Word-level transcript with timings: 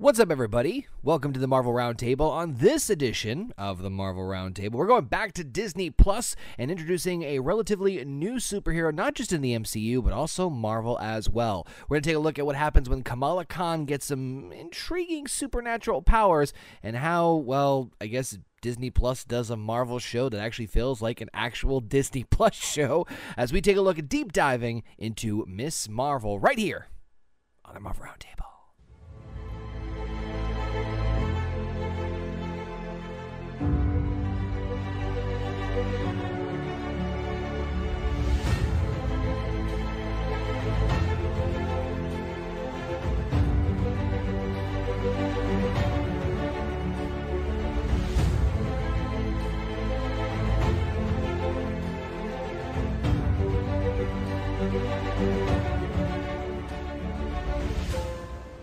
What's 0.00 0.18
up, 0.18 0.30
everybody? 0.30 0.86
Welcome 1.02 1.34
to 1.34 1.38
the 1.38 1.46
Marvel 1.46 1.74
Roundtable. 1.74 2.30
On 2.30 2.54
this 2.54 2.88
edition 2.88 3.52
of 3.58 3.82
the 3.82 3.90
Marvel 3.90 4.22
Roundtable, 4.22 4.70
we're 4.70 4.86
going 4.86 5.04
back 5.04 5.34
to 5.34 5.44
Disney 5.44 5.90
Plus 5.90 6.34
and 6.56 6.70
introducing 6.70 7.22
a 7.22 7.40
relatively 7.40 8.02
new 8.06 8.36
superhero, 8.36 8.94
not 8.94 9.12
just 9.14 9.30
in 9.30 9.42
the 9.42 9.52
MCU, 9.52 10.02
but 10.02 10.14
also 10.14 10.48
Marvel 10.48 10.98
as 11.00 11.28
well. 11.28 11.66
We're 11.86 11.96
going 11.96 12.02
to 12.04 12.08
take 12.08 12.16
a 12.16 12.20
look 12.20 12.38
at 12.38 12.46
what 12.46 12.56
happens 12.56 12.88
when 12.88 13.02
Kamala 13.02 13.44
Khan 13.44 13.84
gets 13.84 14.06
some 14.06 14.50
intriguing 14.52 15.26
supernatural 15.26 16.00
powers 16.00 16.54
and 16.82 16.96
how, 16.96 17.34
well, 17.34 17.90
I 18.00 18.06
guess 18.06 18.38
Disney 18.62 18.88
Plus 18.88 19.22
does 19.26 19.50
a 19.50 19.56
Marvel 19.58 19.98
show 19.98 20.30
that 20.30 20.40
actually 20.40 20.68
feels 20.68 21.02
like 21.02 21.20
an 21.20 21.28
actual 21.34 21.80
Disney 21.96 22.24
Plus 22.24 22.54
show 22.54 23.06
as 23.36 23.52
we 23.52 23.60
take 23.60 23.76
a 23.76 23.82
look 23.82 23.98
at 23.98 24.08
deep 24.08 24.32
diving 24.32 24.82
into 24.96 25.44
Miss 25.46 25.90
Marvel 25.90 26.40
right 26.40 26.58
here 26.58 26.86
on 27.66 27.74
the 27.74 27.80
Marvel 27.80 28.06
Roundtable. 28.06 28.59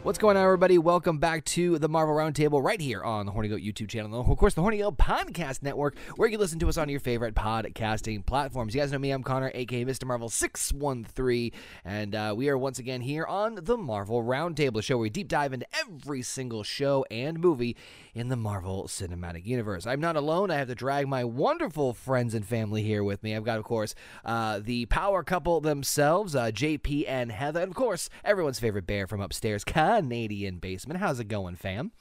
What's 0.08 0.20
going 0.20 0.38
on, 0.38 0.44
everybody? 0.46 0.78
Welcome 0.78 1.18
back 1.18 1.44
to 1.44 1.78
the 1.80 1.90
Marvel 1.90 2.16
Roundtable 2.16 2.64
right 2.64 2.80
here 2.80 3.04
on 3.04 3.26
the 3.26 3.34
Horny 3.34 3.50
Goat 3.50 3.60
YouTube 3.60 3.90
channel. 3.90 4.22
Of 4.22 4.38
course, 4.38 4.54
the 4.54 4.62
Horny 4.62 4.78
Goat 4.78 4.98
Podcast 4.98 5.62
Network, 5.62 5.98
where 6.16 6.30
you 6.30 6.38
listen 6.38 6.60
to 6.60 6.70
us 6.70 6.78
on 6.78 6.88
your 6.88 7.02
favorite 7.02 7.36
podcasting 7.36 8.26
platforms. 8.26 8.74
You 8.74 8.80
guys 8.80 8.94
know 8.94 9.00
me, 9.00 9.12
I'm 9.12 9.22
Conor, 9.22 9.52
aka 9.54 9.84
Mr. 9.84 10.06
Marvel 10.06 10.30
613. 10.30 11.52
And 11.84 12.16
uh, 12.16 12.34
we 12.38 12.48
are 12.48 12.58
once 12.58 12.80
again 12.80 13.02
here 13.02 13.26
on 13.26 13.56
the 13.56 13.76
Marvel 13.76 14.24
Roundtable, 14.24 14.82
show 14.82 14.96
where 14.96 15.02
we 15.02 15.10
deep 15.10 15.28
dive 15.28 15.52
into 15.52 15.68
every 15.78 16.22
single 16.22 16.64
show 16.64 17.06
and 17.12 17.38
movie 17.38 17.76
in 18.16 18.30
the 18.30 18.38
Marvel 18.38 18.86
Cinematic 18.88 19.46
Universe. 19.46 19.86
I'm 19.86 20.00
not 20.00 20.16
alone. 20.16 20.50
I 20.50 20.56
have 20.56 20.70
to 20.70 20.76
drag 20.76 21.10
my 21.10 21.26
wonderful 21.26 21.94
friends 21.94 22.34
and 22.34 22.46
family 22.46 22.82
here 22.82 23.04
with 23.04 23.24
me. 23.24 23.36
I've 23.36 23.44
got, 23.44 23.58
of 23.60 23.66
course, 23.66 23.94
uh, 24.24 24.62
the 24.64 24.86
power 24.86 25.22
couple 25.22 25.60
themselves, 25.60 26.34
uh, 26.34 26.46
JP 26.46 27.10
and 27.10 27.30
Heather. 27.30 27.60
And 27.60 27.70
of 27.70 27.76
course, 27.76 28.10
everyone's 28.24 28.58
favorite 28.58 28.88
bear 28.88 29.06
from 29.06 29.20
upstairs, 29.20 29.66
Canadian 29.98 30.60
Basement. 30.60 31.00
How's 31.00 31.20
it 31.20 31.28
going, 31.28 31.56
fam? 31.56 31.92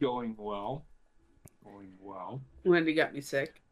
Going 0.00 0.34
well. 0.38 0.84
Going 1.64 1.92
well. 2.00 2.40
Wendy 2.64 2.94
got 2.94 3.12
me 3.14 3.20
sick. 3.20 3.62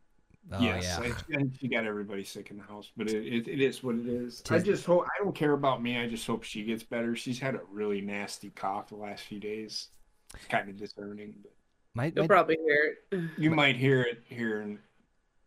Oh, 0.52 0.60
yes, 0.60 0.98
yeah. 1.02 1.12
I, 1.12 1.34
and 1.34 1.54
she 1.60 1.68
got 1.68 1.84
everybody 1.84 2.24
sick 2.24 2.50
in 2.50 2.56
the 2.56 2.62
house, 2.62 2.90
but 2.96 3.08
it, 3.10 3.26
it, 3.26 3.48
it 3.48 3.60
is 3.60 3.82
what 3.82 3.96
it 3.96 4.06
is. 4.06 4.42
I 4.48 4.58
just 4.58 4.86
hope 4.86 5.04
I 5.04 5.22
don't 5.22 5.34
care 5.34 5.52
about 5.52 5.82
me. 5.82 5.98
I 5.98 6.08
just 6.08 6.26
hope 6.26 6.42
she 6.42 6.64
gets 6.64 6.82
better. 6.82 7.14
She's 7.16 7.38
had 7.38 7.54
a 7.54 7.60
really 7.70 8.00
nasty 8.00 8.50
cough 8.50 8.88
the 8.88 8.96
last 8.96 9.24
few 9.24 9.40
days. 9.40 9.88
It's 10.34 10.46
kind 10.46 10.68
of 10.68 10.76
discerning, 10.76 11.34
but 11.42 11.52
My, 11.94 12.12
You'll 12.14 12.24
my, 12.24 12.28
probably 12.28 12.56
hear 12.64 12.96
it. 13.10 13.30
you 13.36 13.50
might 13.50 13.76
hear 13.76 14.02
it 14.02 14.22
here. 14.28 14.60
And 14.60 14.78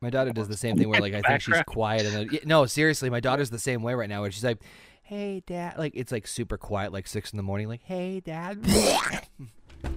my 0.01 0.09
daughter 0.09 0.31
does 0.33 0.47
the 0.47 0.57
same 0.57 0.77
thing 0.77 0.89
where, 0.89 0.99
like, 0.99 1.13
I 1.13 1.21
think 1.21 1.41
she's 1.41 1.61
quiet. 1.65 2.05
And 2.05 2.29
then, 2.29 2.39
no, 2.45 2.65
seriously, 2.65 3.09
my 3.09 3.19
daughter's 3.21 3.49
the 3.49 3.59
same 3.59 3.81
way 3.81 3.93
right 3.93 4.09
now 4.09 4.21
where 4.21 4.31
she's 4.31 4.43
like, 4.43 4.61
hey, 5.01 5.43
dad. 5.45 5.77
Like, 5.77 5.93
it's 5.95 6.11
like 6.11 6.27
super 6.27 6.57
quiet, 6.57 6.93
like 6.93 7.07
six 7.07 7.31
in 7.31 7.37
the 7.37 7.43
morning, 7.43 7.67
like, 7.67 7.83
hey, 7.83 8.19
dad. 8.19 8.65
Like, 8.67 9.29
oh 9.85 9.89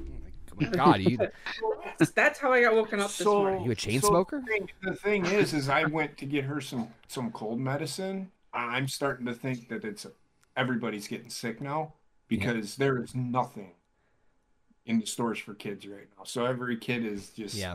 my 0.57 0.67
God, 0.69 1.01
you, 1.01 1.19
That's, 1.99 2.11
that's 2.13 2.39
how 2.39 2.53
I 2.53 2.63
got 2.63 2.75
woken 2.75 3.01
up 3.01 3.07
this 3.07 3.17
so 3.17 3.39
morning. 3.39 3.65
you 3.65 3.71
a 3.71 3.75
chain 3.75 4.01
so 4.01 4.09
smoker? 4.09 4.41
The 4.41 4.53
thing, 4.53 4.71
the 4.83 4.95
thing 4.95 5.27
is, 5.27 5.53
is 5.55 5.69
I 5.69 5.85
went 5.85 6.17
to 6.19 6.27
get 6.27 6.45
her 6.45 6.61
some 6.61 6.89
some 7.09 7.31
cold 7.31 7.61
medicine. 7.61 8.31
I'm 8.53 8.89
starting 8.89 9.27
to 9.27 9.35
think 9.35 9.69
that 9.69 9.85
it's 9.85 10.07
everybody's 10.57 11.07
getting 11.07 11.31
sick 11.31 11.61
now 11.61 11.95
because 12.29 12.77
there 12.77 13.03
is 13.03 13.15
nothing 13.15 13.73
in 14.87 15.01
the 15.01 15.07
stores 15.07 15.39
for 15.39 15.55
kids 15.55 15.87
right 15.87 16.09
now. 16.17 16.25
So 16.25 16.45
every 16.45 16.77
kid 16.77 17.05
is 17.05 17.31
just 17.31 17.55
yeah. 17.55 17.75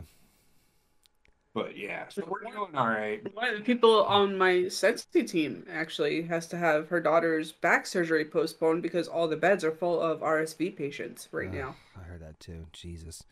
But 1.52 1.76
yeah, 1.76 2.06
so 2.08 2.22
we're 2.28 2.48
doing 2.48 2.76
all 2.76 2.86
right. 2.86 3.20
One 3.34 3.48
of 3.48 3.56
the 3.58 3.64
people 3.64 4.04
on 4.04 4.38
my 4.38 4.68
Sensi 4.68 5.24
team 5.24 5.66
actually 5.70 6.22
has 6.22 6.46
to 6.48 6.56
have 6.56 6.88
her 6.88 7.00
daughter's 7.00 7.50
back 7.50 7.86
surgery 7.86 8.24
postponed 8.24 8.82
because 8.82 9.08
all 9.08 9.26
the 9.26 9.36
beds 9.36 9.64
are 9.64 9.72
full 9.72 10.00
of 10.00 10.20
RSV 10.20 10.76
patients 10.76 11.28
right 11.32 11.48
Ugh, 11.48 11.54
now. 11.54 11.76
I 11.98 12.04
heard 12.04 12.22
that 12.22 12.38
too. 12.38 12.66
Jesus. 12.72 13.24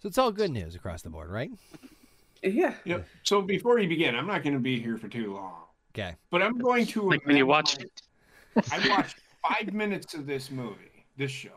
So 0.00 0.08
it's 0.08 0.18
all 0.18 0.32
good 0.32 0.50
news 0.50 0.74
across 0.74 1.02
the 1.02 1.10
board, 1.10 1.30
right? 1.30 1.50
Uh, 2.44 2.48
yeah. 2.48 2.74
Yep. 2.84 3.06
So 3.22 3.40
before 3.40 3.78
you 3.78 3.88
begin, 3.88 4.16
I'm 4.16 4.26
not 4.26 4.42
going 4.42 4.54
to 4.54 4.58
be 4.60 4.80
here 4.80 4.98
for 4.98 5.06
too 5.08 5.32
long, 5.34 5.62
Okay. 5.94 6.16
but 6.30 6.42
I'm 6.42 6.58
going 6.58 6.86
to 6.86 7.02
Like 7.08 7.24
when 7.24 7.36
you 7.36 7.44
amend 7.44 7.48
watch 7.48 7.78
it. 7.78 8.02
I 8.72 8.88
watched 8.88 9.16
five 9.46 9.72
minutes 9.72 10.14
of 10.14 10.26
this 10.26 10.50
movie, 10.50 11.06
this 11.16 11.30
show, 11.30 11.50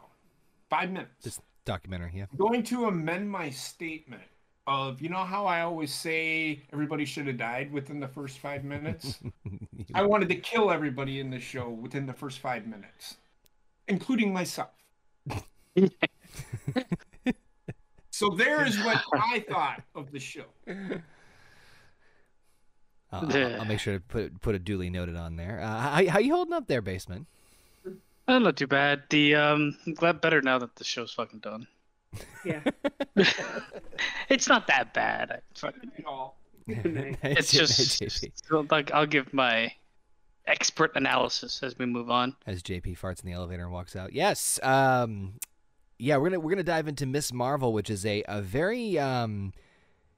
five 0.69 0.91
minutes. 0.91 1.23
This 1.23 1.39
documentary, 1.65 2.11
yeah. 2.13 2.25
I'm 2.31 2.37
going 2.37 2.61
to 2.63 2.85
amend 2.85 3.31
my 3.31 3.49
statement 3.49 4.21
of 4.67 5.01
you 5.01 5.09
know 5.09 5.23
how 5.23 5.45
I 5.45 5.61
always 5.61 5.93
say 5.93 6.61
everybody 6.71 7.05
should 7.05 7.27
have 7.27 7.37
died 7.37 7.71
within 7.71 7.99
the 7.99 8.07
first 8.07 8.39
five 8.39 8.63
minutes. 8.63 9.19
I 9.93 10.03
wanted 10.03 10.29
to 10.29 10.35
kill 10.35 10.71
everybody 10.71 11.19
in 11.19 11.29
the 11.29 11.39
show 11.39 11.69
within 11.69 12.05
the 12.05 12.13
first 12.13 12.39
five 12.39 12.65
minutes, 12.65 13.17
including 13.87 14.31
myself. 14.33 14.69
so 18.11 18.29
there 18.29 18.65
is 18.65 18.77
what 18.83 19.01
I 19.13 19.43
thought 19.49 19.81
of 19.95 20.11
the 20.11 20.19
show. 20.19 20.45
I'll, 23.11 23.25
I'll- 23.31 23.61
I'll 23.61 23.65
make 23.65 23.79
sure 23.79 23.93
to 23.95 23.99
put 23.99 24.41
put 24.41 24.55
a 24.55 24.59
duly 24.59 24.89
noted 24.89 25.15
on 25.15 25.35
there. 25.35 25.59
Uh, 25.61 25.79
how, 25.79 26.07
how 26.07 26.19
you 26.19 26.33
holding 26.33 26.53
up 26.53 26.67
there, 26.67 26.81
basement? 26.81 27.27
Uh, 28.27 28.39
not 28.39 28.55
too 28.55 28.67
bad. 28.67 29.03
The 29.09 29.35
um, 29.35 29.77
I'm 29.85 29.93
glad 29.93 30.21
better 30.21 30.41
now 30.41 30.57
that 30.59 30.75
the 30.77 30.83
show's 30.85 31.11
fucking 31.11 31.39
done. 31.39 31.67
Yeah. 32.45 32.61
It's 34.29 34.47
not 34.47 34.67
that 34.67 34.93
bad. 34.93 35.31
I 35.31 35.39
fucking, 35.53 35.91
At 35.99 36.05
all. 36.05 36.37
it's 36.67 37.51
just 37.51 38.01
so, 38.47 38.65
like 38.71 38.91
I'll 38.91 39.05
give 39.05 39.33
my 39.33 39.71
expert 40.47 40.91
analysis 40.95 41.61
as 41.61 41.77
we 41.77 41.85
move 41.85 42.09
on. 42.09 42.35
as 42.47 42.63
JP 42.63 42.97
farts 42.97 43.23
in 43.23 43.29
the 43.29 43.33
elevator 43.35 43.63
and 43.63 43.71
walks 43.71 43.95
out. 43.95 44.13
Yes. 44.13 44.59
Um, 44.63 45.33
yeah, 45.99 46.17
we're 46.17 46.29
gonna 46.29 46.39
we're 46.39 46.51
gonna 46.51 46.63
dive 46.63 46.87
into 46.87 47.05
Miss 47.05 47.31
Marvel, 47.31 47.73
which 47.73 47.89
is 47.89 48.05
a 48.05 48.23
a 48.27 48.41
very 48.41 48.97
um, 48.97 49.53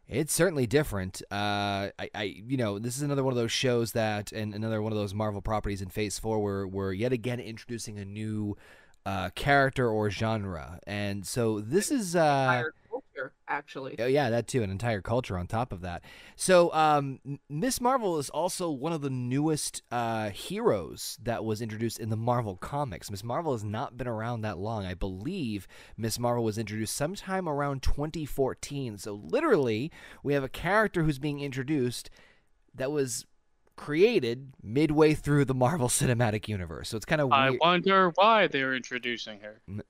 it's 0.08 0.34
certainly 0.34 0.68
different. 0.68 1.22
Uh, 1.32 1.90
I, 2.00 2.10
I 2.14 2.24
you 2.24 2.58
know 2.58 2.80
this 2.80 2.96
is 2.96 3.02
another 3.02 3.24
one 3.24 3.34
of 3.34 3.38
those 3.38 3.52
shows 3.52 3.92
that 3.94 4.32
and 4.32 4.54
another 4.54 4.82
one 4.82 4.92
of 4.92 4.98
those 4.98 5.14
Marvel 5.14 5.42
properties 5.42 5.82
in 5.82 5.90
Phase 5.90 6.20
Four 6.20 6.42
where 6.42 6.68
we're 6.68 6.94
yet 6.94 7.12
again 7.12 7.40
introducing 7.40 8.00
a 8.00 8.06
new 8.06 8.56
uh, 9.06 9.30
character 9.36 9.90
or 9.90 10.10
genre, 10.10 10.80
and 10.88 11.26
so 11.26 11.60
this 11.60 11.92
is 11.92 12.16
uh, 12.16 12.20
Entire 12.20 12.74
culture, 12.90 13.34
actually. 13.48 13.96
Oh 14.00 14.06
yeah, 14.06 14.30
that 14.30 14.48
too, 14.48 14.64
an 14.64 14.72
entire 14.72 15.02
culture 15.02 15.38
on 15.38 15.48
top 15.48 15.72
of 15.72 15.82
that. 15.82 16.04
So, 16.36 16.74
um, 16.74 17.20
Miss 17.50 17.82
Marvel 17.82 18.18
is 18.18 18.30
also 18.30 18.70
one 18.70 18.94
of 18.94 19.02
the 19.02 19.10
newest 19.10 19.84
uh, 19.92 20.30
heroes 20.30 21.18
that 21.24 21.44
was 21.44 21.62
introduced 21.62 22.00
in 22.00 22.10
the 22.10 22.18
Marvel 22.18 22.56
comics. 22.56 23.12
Miss 23.12 23.24
Marvel 23.24 23.54
has 23.54 23.64
not 23.64 23.98
been 23.98 24.08
around 24.08 24.42
that 24.42 24.58
long. 24.58 24.86
I 24.86 24.94
believe 24.94 25.68
Miss 25.98 26.20
Marvel 26.20 26.44
was 26.44 26.58
introduced 26.58 26.96
sometime 26.96 27.48
around 27.48 27.84
2014. 27.84 28.98
So, 28.98 29.14
literally, 29.14 29.92
we 30.24 30.34
have 30.34 30.44
a 30.44 30.50
character 30.50 31.04
who's 31.04 31.20
being 31.20 31.42
introduced 31.42 32.10
that 32.74 32.92
was 32.92 33.26
created 33.76 34.54
midway 34.64 35.14
through 35.14 35.46
the 35.46 35.54
Marvel 35.54 35.88
Cinematic 35.90 36.48
Universe. 36.48 36.90
So 36.90 36.98
it's 36.98 37.06
kind 37.06 37.22
of 37.22 37.32
I 37.32 37.52
wonder 37.62 38.12
why 38.16 38.48
they're 38.48 38.76
introducing 38.76 39.40
her. 39.42 39.62
M- 39.68 39.82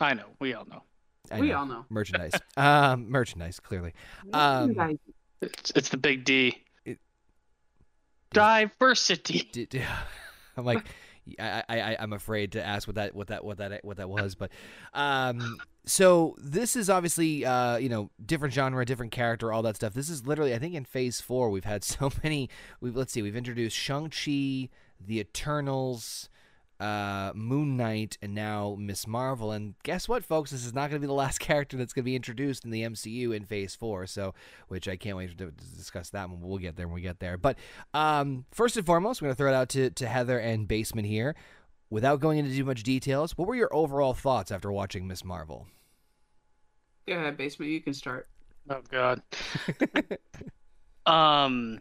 I 0.00 0.14
know. 0.14 0.26
We 0.40 0.54
all 0.54 0.64
know. 0.64 0.82
I 1.30 1.40
we 1.40 1.48
know. 1.48 1.58
all 1.58 1.66
know. 1.66 1.84
merchandise. 1.90 2.32
um, 2.56 3.10
merchandise, 3.10 3.60
clearly. 3.60 3.92
Um, 4.32 4.98
It's, 5.40 5.70
it's 5.74 5.88
the 5.88 5.96
big 5.96 6.24
D. 6.24 6.56
It- 6.84 6.98
Diversity. 8.32 9.48
d- 9.52 9.66
d- 9.66 9.82
I'm 10.56 10.64
like, 10.64 10.84
I, 11.38 11.62
I, 11.68 11.80
I, 11.80 11.96
I'm 12.00 12.12
afraid 12.12 12.52
to 12.52 12.64
ask 12.64 12.88
what 12.88 12.96
that, 12.96 13.14
what 13.14 13.28
that, 13.28 13.44
what 13.44 13.58
that, 13.58 13.84
what 13.84 13.98
that 13.98 14.08
was, 14.08 14.34
but, 14.34 14.50
um, 14.94 15.58
so 15.88 16.36
this 16.38 16.76
is 16.76 16.90
obviously, 16.90 17.44
uh, 17.44 17.76
you 17.78 17.88
know, 17.88 18.10
different 18.24 18.52
genre, 18.52 18.84
different 18.84 19.10
character, 19.12 19.52
all 19.52 19.62
that 19.62 19.76
stuff. 19.76 19.94
This 19.94 20.10
is 20.10 20.26
literally, 20.26 20.54
I 20.54 20.58
think, 20.58 20.74
in 20.74 20.84
Phase 20.84 21.20
Four, 21.20 21.50
we've 21.50 21.64
had 21.64 21.82
so 21.94 22.12
many. 22.22 22.50
We've 22.80 22.94
let's 22.94 23.12
see, 23.12 23.22
we've 23.22 23.36
introduced 23.36 23.76
Shang 23.76 24.10
Chi, 24.10 24.68
the 25.00 25.20
Eternals, 25.20 26.28
uh, 26.78 27.32
Moon 27.34 27.76
Knight, 27.76 28.18
and 28.20 28.34
now 28.34 28.76
Miss 28.78 29.06
Marvel. 29.06 29.50
And 29.50 29.74
guess 29.82 30.08
what, 30.08 30.24
folks? 30.24 30.50
This 30.50 30.66
is 30.66 30.74
not 30.74 30.90
going 30.90 31.00
to 31.00 31.06
be 31.06 31.06
the 31.06 31.12
last 31.14 31.38
character 31.40 31.76
that's 31.76 31.92
going 31.92 32.04
to 32.04 32.10
be 32.10 32.16
introduced 32.16 32.64
in 32.64 32.70
the 32.70 32.82
MCU 32.82 33.34
in 33.34 33.44
Phase 33.44 33.74
Four. 33.74 34.06
So, 34.06 34.34
which 34.68 34.88
I 34.88 34.96
can't 34.96 35.16
wait 35.16 35.36
to, 35.38 35.46
to 35.46 35.50
discuss 35.76 36.10
that 36.10 36.28
one. 36.28 36.40
We'll 36.40 36.58
get 36.58 36.76
there 36.76 36.86
when 36.86 36.96
we 36.96 37.00
get 37.00 37.20
there. 37.20 37.38
But 37.38 37.56
um, 37.94 38.44
first 38.50 38.76
and 38.76 38.84
foremost, 38.84 39.22
we're 39.22 39.28
going 39.28 39.36
to 39.36 39.38
throw 39.38 39.52
it 39.52 39.56
out 39.56 39.68
to 39.70 39.90
to 39.90 40.06
Heather 40.06 40.38
and 40.38 40.68
Basement 40.68 41.08
here. 41.08 41.34
without 41.90 42.20
going 42.20 42.38
into 42.38 42.54
too 42.54 42.64
much 42.64 42.82
details, 42.82 43.38
what 43.38 43.48
were 43.48 43.54
your 43.54 43.74
overall 43.74 44.12
thoughts 44.12 44.52
after 44.52 44.70
watching 44.70 45.06
Miss 45.06 45.24
Marvel? 45.24 45.66
Yeah, 47.08 47.30
basement. 47.30 47.70
You 47.72 47.80
can 47.80 47.94
start. 47.94 48.28
Oh 48.70 48.82
God. 48.90 49.22
um, 51.06 51.80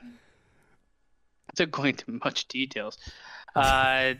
without 1.51 1.71
going 1.71 1.89
into 1.89 2.19
much 2.23 2.47
details, 2.47 2.97
uh, 3.55 4.13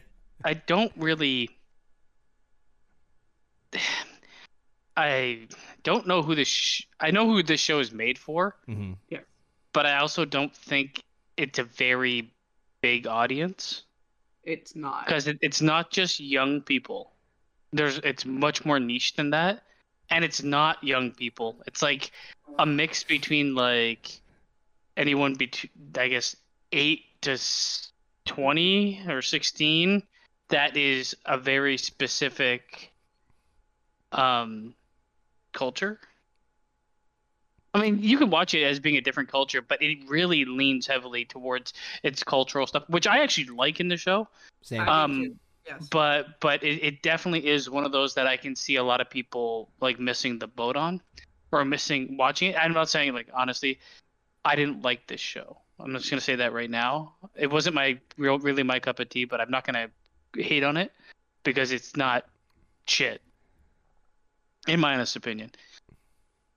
I 0.44 0.54
don't 0.65 0.92
really. 0.98 1.50
I 4.98 5.48
don't 5.83 6.07
know 6.07 6.21
who 6.24 6.33
this. 6.36 6.48
Sh- 6.48 6.83
I 7.00 7.12
know 7.12 7.27
who 7.27 7.44
this 7.44 7.59
show 7.62 7.80
is 7.80 7.92
made 7.92 8.18
for, 8.18 8.56
Mm-hmm. 8.68 8.94
but 9.74 9.86
I 9.86 9.98
also 10.00 10.25
don't 10.25 10.56
think 10.56 11.04
it's 11.38 11.59
a 11.59 11.63
very 11.63 12.33
big 12.81 13.06
audience 13.06 13.83
It's 14.44 14.75
not. 14.75 15.06
because 15.06 15.27
it, 15.27 15.38
it's 15.42 15.62
not 15.62 15.92
just 15.92 16.19
young 16.19 16.62
people. 16.62 17.12
There's 17.71 18.00
it's 18.00 18.25
much 18.25 18.65
more 18.65 18.80
niche 18.80 19.15
than 19.15 19.30
that, 19.31 19.62
and 20.09 20.24
it's 20.24 20.44
not 20.44 20.83
young 20.83 21.12
people. 21.12 21.57
It's 21.65 21.81
like 21.81 22.12
a 22.59 22.65
mix 22.65 23.04
between 23.04 23.56
like 23.56 24.12
anyone 24.95 25.36
between 25.36 25.71
I 25.98 26.07
guess 26.07 26.36
eight 26.71 27.04
to 27.21 27.38
twenty 28.25 29.04
or 29.07 29.21
sixteen. 29.21 30.04
That 30.50 30.77
is 30.77 31.15
a 31.25 31.38
very 31.38 31.77
specific 31.77 32.92
um 34.12 34.74
culture. 35.54 36.00
I 37.74 37.81
mean, 37.81 38.00
you 38.01 38.18
can 38.18 38.30
watch 38.30 38.54
it 38.56 38.63
as 38.63 38.80
being 38.80 38.98
a 38.98 39.01
different 39.01 39.30
culture, 39.30 39.62
but 39.62 39.81
it 39.81 40.00
really 40.07 40.45
leans 40.45 40.88
heavily 40.88 41.25
towards 41.25 41.74
its 42.01 42.24
cultural 42.24 42.65
stuff, 42.65 42.83
which 42.88 43.06
I 43.06 43.21
actually 43.21 43.56
like 43.56 43.80
in 43.80 43.88
the 43.88 43.98
show 43.98 44.27
Same. 44.63 44.88
Um, 44.88 45.24
too. 45.24 45.36
Yes. 45.68 45.88
but 45.92 46.40
but 46.40 46.64
it, 46.64 46.84
it 46.84 47.02
definitely 47.02 47.48
is 47.48 47.69
one 47.69 47.84
of 47.84 47.92
those 47.92 48.14
that 48.14 48.25
I 48.25 48.38
can 48.38 48.56
see 48.56 48.78
a 48.78 48.84
lot 48.84 49.02
of 49.02 49.10
people 49.10 49.69
like 49.81 50.00
missing 50.00 50.40
the 50.40 50.48
boat 50.48 50.78
on 50.78 51.02
or 51.52 51.66
missing 51.66 52.16
watching 52.18 52.52
it. 52.52 52.56
I'm 52.58 52.74
not 52.74 52.90
saying 52.90 53.14
like 53.14 53.28
honestly, 53.34 53.80
I 54.46 54.56
didn't 54.56 54.81
like 54.81 55.08
this 55.08 55.19
show. 55.19 55.58
I'm 55.80 55.94
just 55.94 56.10
gonna 56.10 56.22
say 56.22 56.36
that 56.36 56.54
right 56.54 56.69
now. 56.69 57.16
It 57.36 57.52
wasn't 57.52 57.75
my 57.75 58.00
real 58.18 58.40
really 58.40 58.64
my 58.64 58.80
cup 58.80 59.00
of 59.00 59.10
tea, 59.10 59.25
but 59.25 59.42
I'm 59.42 59.52
not 59.52 59.66
gonna 59.66 59.90
hate 60.36 60.64
on 60.64 60.78
it 60.78 60.92
because 61.44 61.72
it's 61.72 61.98
not 61.98 62.25
shit. 62.86 63.22
In 64.68 64.80
my 64.80 64.94
honest 64.94 65.16
opinion. 65.16 65.52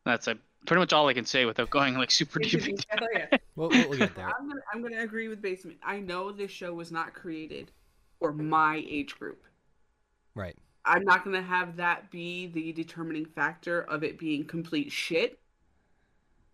That's 0.05 0.27
a, 0.27 0.37
pretty 0.67 0.81
much 0.81 0.93
all 0.93 1.09
I 1.09 1.15
can 1.15 1.27
say 1.27 1.45
without 1.45 1.71
going 1.71 1.95
like 1.95 2.11
super 2.11 2.39
deep. 2.39 2.67
into 2.67 2.85
oh, 2.93 3.07
Yeah, 3.13 3.27
yeah. 3.33 3.39
we'll, 3.57 3.69
we'll 3.71 3.89
we'll 3.89 3.99
get 3.99 4.15
there. 4.15 4.27
I'm 4.27 4.49
gonna 4.49 4.61
I'm 4.73 4.83
gonna 4.83 5.03
agree 5.03 5.29
with 5.29 5.43
basement. 5.43 5.79
I 5.83 5.99
know 5.99 6.31
this 6.31 6.51
show 6.51 6.73
was 6.73 6.93
not 6.93 7.13
created 7.13 7.71
for 8.21 8.33
my 8.33 8.85
age 8.89 9.19
group. 9.19 9.43
Right. 10.35 10.57
I'm 10.85 11.05
not 11.05 11.25
gonna 11.25 11.43
have 11.43 11.77
that 11.77 12.11
be 12.11 12.47
the 12.47 12.73
determining 12.73 13.25
factor 13.27 13.83
of 13.83 14.05
it 14.05 14.19
being 14.19 14.45
complete 14.45 14.93
shit 14.93 15.39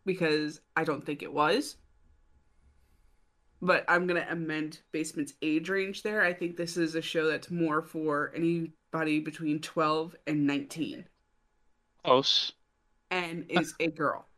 because 0.04 0.60
I 0.76 0.84
don't 0.84 1.04
think 1.04 1.22
it 1.22 1.32
was. 1.32 1.76
But 3.60 3.84
I'm 3.88 4.06
gonna 4.06 4.26
amend 4.30 4.80
Basement's 4.92 5.34
age 5.42 5.68
range 5.68 6.02
there. 6.02 6.22
I 6.22 6.32
think 6.32 6.56
this 6.56 6.76
is 6.76 6.94
a 6.94 7.02
show 7.02 7.26
that's 7.26 7.50
more 7.50 7.82
for 7.82 8.32
anybody 8.34 9.20
between 9.20 9.60
12 9.60 10.16
and 10.26 10.46
19 10.46 11.04
Close. 12.04 12.52
and 13.10 13.44
is 13.48 13.74
a 13.80 13.88
girl. 13.88 14.26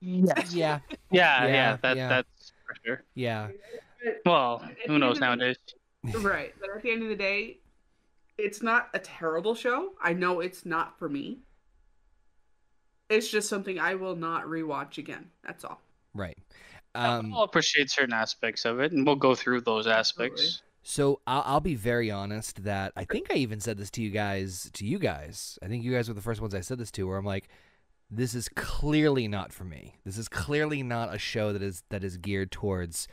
Yes. 0.00 0.54
Yeah. 0.54 0.78
Yeah, 1.10 1.44
Yeah, 1.44 1.46
yeah, 1.48 1.76
that 1.82 1.96
yeah. 1.96 2.08
that's 2.08 2.52
for 2.64 2.76
sure. 2.84 3.02
Yeah. 3.16 3.48
Well, 4.24 4.62
who 4.86 4.98
knows 4.98 5.20
nowadays? 5.20 5.56
right. 6.18 6.54
But 6.60 6.70
at 6.76 6.82
the 6.82 6.90
end 6.90 7.02
of 7.02 7.08
the 7.08 7.16
day, 7.16 7.58
it's 8.36 8.62
not 8.62 8.88
a 8.94 8.98
terrible 8.98 9.54
show. 9.54 9.92
I 10.00 10.12
know 10.12 10.40
it's 10.40 10.64
not 10.64 10.98
for 10.98 11.08
me. 11.08 11.40
It's 13.08 13.28
just 13.28 13.48
something 13.48 13.78
I 13.78 13.94
will 13.94 14.16
not 14.16 14.44
rewatch 14.44 14.98
again. 14.98 15.30
That's 15.44 15.64
all. 15.64 15.80
Right. 16.14 16.36
Um, 16.94 17.32
I'll 17.34 17.42
appreciate 17.42 17.90
certain 17.90 18.12
aspects 18.12 18.64
of 18.64 18.80
it, 18.80 18.92
and 18.92 19.06
we'll 19.06 19.16
go 19.16 19.34
through 19.34 19.62
those 19.62 19.86
aspects. 19.86 20.62
So 20.82 21.20
I'll, 21.26 21.42
I'll 21.44 21.60
be 21.60 21.74
very 21.74 22.10
honest 22.10 22.64
that 22.64 22.92
I 22.96 23.04
think 23.04 23.30
I 23.30 23.34
even 23.34 23.60
said 23.60 23.78
this 23.78 23.90
to 23.92 24.02
you 24.02 24.10
guys. 24.10 24.70
To 24.74 24.86
you 24.86 24.98
guys, 24.98 25.58
I 25.62 25.68
think 25.68 25.84
you 25.84 25.92
guys 25.92 26.08
were 26.08 26.14
the 26.14 26.22
first 26.22 26.40
ones 26.40 26.54
I 26.54 26.60
said 26.60 26.78
this 26.78 26.90
to. 26.92 27.06
Where 27.06 27.18
I'm 27.18 27.24
like, 27.24 27.48
this 28.10 28.34
is 28.34 28.48
clearly 28.48 29.28
not 29.28 29.52
for 29.52 29.64
me. 29.64 29.98
This 30.04 30.18
is 30.18 30.28
clearly 30.28 30.82
not 30.82 31.14
a 31.14 31.18
show 31.18 31.52
that 31.52 31.62
is 31.62 31.82
that 31.90 32.04
is 32.04 32.16
geared 32.16 32.50
towards 32.50 33.06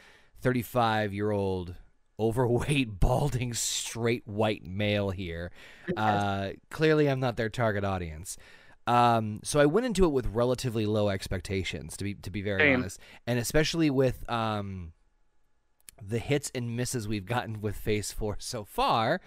35 0.45 1.11
year 1.11 1.31
old 1.31 1.73
overweight 2.19 2.99
balding 2.99 3.51
straight 3.55 4.27
white 4.27 4.63
male 4.63 5.09
here. 5.09 5.51
Uh, 5.97 6.49
clearly, 6.69 7.09
I'm 7.09 7.19
not 7.19 7.35
their 7.35 7.49
target 7.49 7.83
audience. 7.83 8.37
Um, 8.85 9.39
so 9.43 9.59
I 9.59 9.65
went 9.65 9.87
into 9.87 10.05
it 10.05 10.09
with 10.09 10.27
relatively 10.27 10.85
low 10.85 11.09
expectations, 11.09 11.97
to 11.97 12.03
be 12.03 12.13
to 12.13 12.29
be 12.29 12.43
very 12.43 12.59
Same. 12.59 12.81
honest, 12.81 12.99
and 13.25 13.39
especially 13.39 13.89
with 13.89 14.29
um, 14.29 14.93
the 15.99 16.19
hits 16.19 16.51
and 16.53 16.77
misses 16.77 17.07
we've 17.07 17.25
gotten 17.25 17.59
with 17.59 17.75
Phase 17.75 18.11
Four 18.11 18.35
so 18.37 18.63
far. 18.63 19.21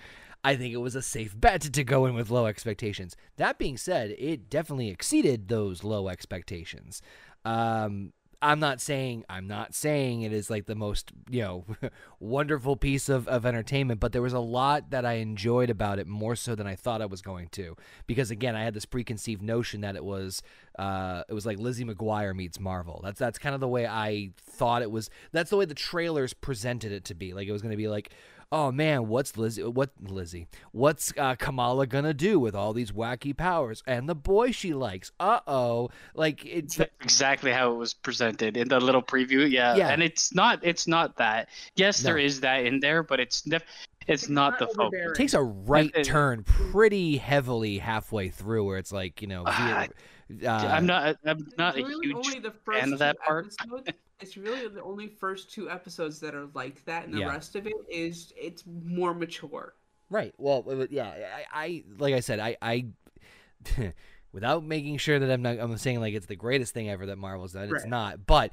I 0.44 0.54
think 0.54 0.72
it 0.72 0.76
was 0.76 0.94
a 0.94 1.02
safe 1.02 1.38
bet 1.38 1.62
to 1.62 1.82
go 1.82 2.06
in 2.06 2.14
with 2.14 2.30
low 2.30 2.46
expectations. 2.46 3.16
That 3.38 3.58
being 3.58 3.76
said, 3.76 4.14
it 4.16 4.48
definitely 4.48 4.88
exceeded 4.88 5.48
those 5.48 5.82
low 5.82 6.06
expectations. 6.06 7.02
Um, 7.44 8.12
I'm 8.40 8.60
not 8.60 8.80
saying 8.80 9.24
I'm 9.28 9.48
not 9.48 9.74
saying 9.74 10.22
it 10.22 10.32
is 10.32 10.48
like 10.48 10.66
the 10.66 10.76
most 10.76 11.10
you 11.28 11.42
know 11.42 11.64
wonderful 12.20 12.76
piece 12.76 13.08
of, 13.08 13.26
of 13.26 13.44
entertainment, 13.44 13.98
but 13.98 14.12
there 14.12 14.22
was 14.22 14.32
a 14.32 14.38
lot 14.38 14.90
that 14.90 15.04
I 15.04 15.14
enjoyed 15.14 15.70
about 15.70 15.98
it 15.98 16.06
more 16.06 16.36
so 16.36 16.54
than 16.54 16.66
I 16.66 16.76
thought 16.76 17.02
I 17.02 17.06
was 17.06 17.20
going 17.20 17.48
to. 17.48 17.76
Because 18.06 18.30
again, 18.30 18.54
I 18.54 18.62
had 18.62 18.74
this 18.74 18.84
preconceived 18.84 19.42
notion 19.42 19.80
that 19.80 19.96
it 19.96 20.04
was 20.04 20.42
uh, 20.78 21.24
it 21.28 21.34
was 21.34 21.46
like 21.46 21.58
Lizzie 21.58 21.84
McGuire 21.84 22.34
meets 22.34 22.60
Marvel. 22.60 23.00
That's 23.02 23.18
that's 23.18 23.38
kind 23.38 23.54
of 23.54 23.60
the 23.60 23.68
way 23.68 23.86
I 23.86 24.30
thought 24.36 24.82
it 24.82 24.90
was. 24.90 25.10
That's 25.32 25.50
the 25.50 25.56
way 25.56 25.64
the 25.64 25.74
trailers 25.74 26.32
presented 26.32 26.92
it 26.92 27.04
to 27.06 27.14
be. 27.14 27.34
Like 27.34 27.48
it 27.48 27.52
was 27.52 27.62
going 27.62 27.72
to 27.72 27.76
be 27.76 27.88
like. 27.88 28.12
Oh 28.50 28.72
man, 28.72 29.08
what's 29.08 29.36
Lizzie? 29.36 29.62
What 29.62 29.90
Lizzie? 30.00 30.48
What's 30.72 31.12
uh, 31.18 31.34
Kamala 31.34 31.86
gonna 31.86 32.14
do 32.14 32.40
with 32.40 32.54
all 32.54 32.72
these 32.72 32.92
wacky 32.92 33.36
powers 33.36 33.82
and 33.86 34.08
the 34.08 34.14
boy 34.14 34.52
she 34.52 34.72
likes? 34.72 35.12
Uh 35.20 35.40
oh, 35.46 35.90
like 36.14 36.46
it's 36.46 36.76
That's 36.76 36.90
exactly 37.02 37.52
how 37.52 37.72
it 37.72 37.76
was 37.76 37.92
presented 37.92 38.56
in 38.56 38.68
the 38.68 38.80
little 38.80 39.02
preview. 39.02 39.50
Yeah, 39.50 39.74
Yeah. 39.76 39.88
and 39.90 40.02
it's 40.02 40.34
not. 40.34 40.60
It's 40.62 40.86
not 40.86 41.16
that. 41.18 41.50
Yes, 41.76 42.00
there 42.00 42.16
No. 42.16 42.22
is 42.22 42.40
that 42.40 42.64
in 42.64 42.80
there, 42.80 43.02
but 43.02 43.20
it's 43.20 43.42
def- 43.42 43.64
it's, 44.06 44.30
not, 44.30 44.58
the 44.58 44.66
focus. 44.68 45.10
It 45.10 45.14
takes 45.14 45.34
a 45.34 45.42
right 45.42 45.90
it- 45.94 46.04
turn 46.04 46.42
pretty 46.44 47.18
heavily 47.18 47.76
halfway 47.76 48.30
through 48.30 48.64
where 48.64 48.78
it's 48.78 48.92
like 48.92 49.20
you 49.20 49.28
know 49.28 49.44
veer- 49.44 49.88
uh, 50.44 50.48
I'm 50.48 50.86
not. 50.86 51.16
I'm 51.26 51.46
not 51.58 51.76
a 51.76 51.80
huge. 51.86 52.42
the 52.42 52.52
first 52.64 52.80
fan 52.80 52.94
of 52.94 52.98
that 53.00 53.16
two 53.16 53.26
part. 53.26 53.44
episodes- 53.60 53.90
it's 54.20 54.36
really 54.36 54.66
the 54.68 54.82
only 54.82 55.08
first 55.08 55.50
two 55.52 55.70
episodes 55.70 56.20
that 56.20 56.34
are 56.34 56.46
like 56.54 56.84
that, 56.86 57.04
and 57.04 57.14
the 57.14 57.20
Yeah. 57.20 57.28
rest 57.28 57.56
of 57.56 57.66
it 57.66 57.74
is 57.90 58.32
it's 58.36 58.64
more 58.66 59.14
mature. 59.14 59.74
right 60.10 60.32
well 60.38 60.64
yeah 60.90 61.12
I, 61.52 61.64
I 61.66 61.84
like 61.98 62.14
i 62.14 62.20
said 62.20 62.40
i 62.40 62.56
i 62.62 62.86
without 64.32 64.64
making 64.64 64.96
sure 64.98 65.18
that 65.18 65.30
i'm 65.30 65.42
not 65.42 65.58
i'm 65.58 65.76
saying 65.76 66.00
like 66.00 66.14
it's 66.14 66.24
the 66.26 66.36
greatest 66.36 66.72
thing 66.72 66.88
ever 66.88 67.04
that 67.06 67.18
marvel's 67.18 67.52
done 67.52 67.68
it's 67.74 67.84
not 67.84 68.26
but 68.26 68.52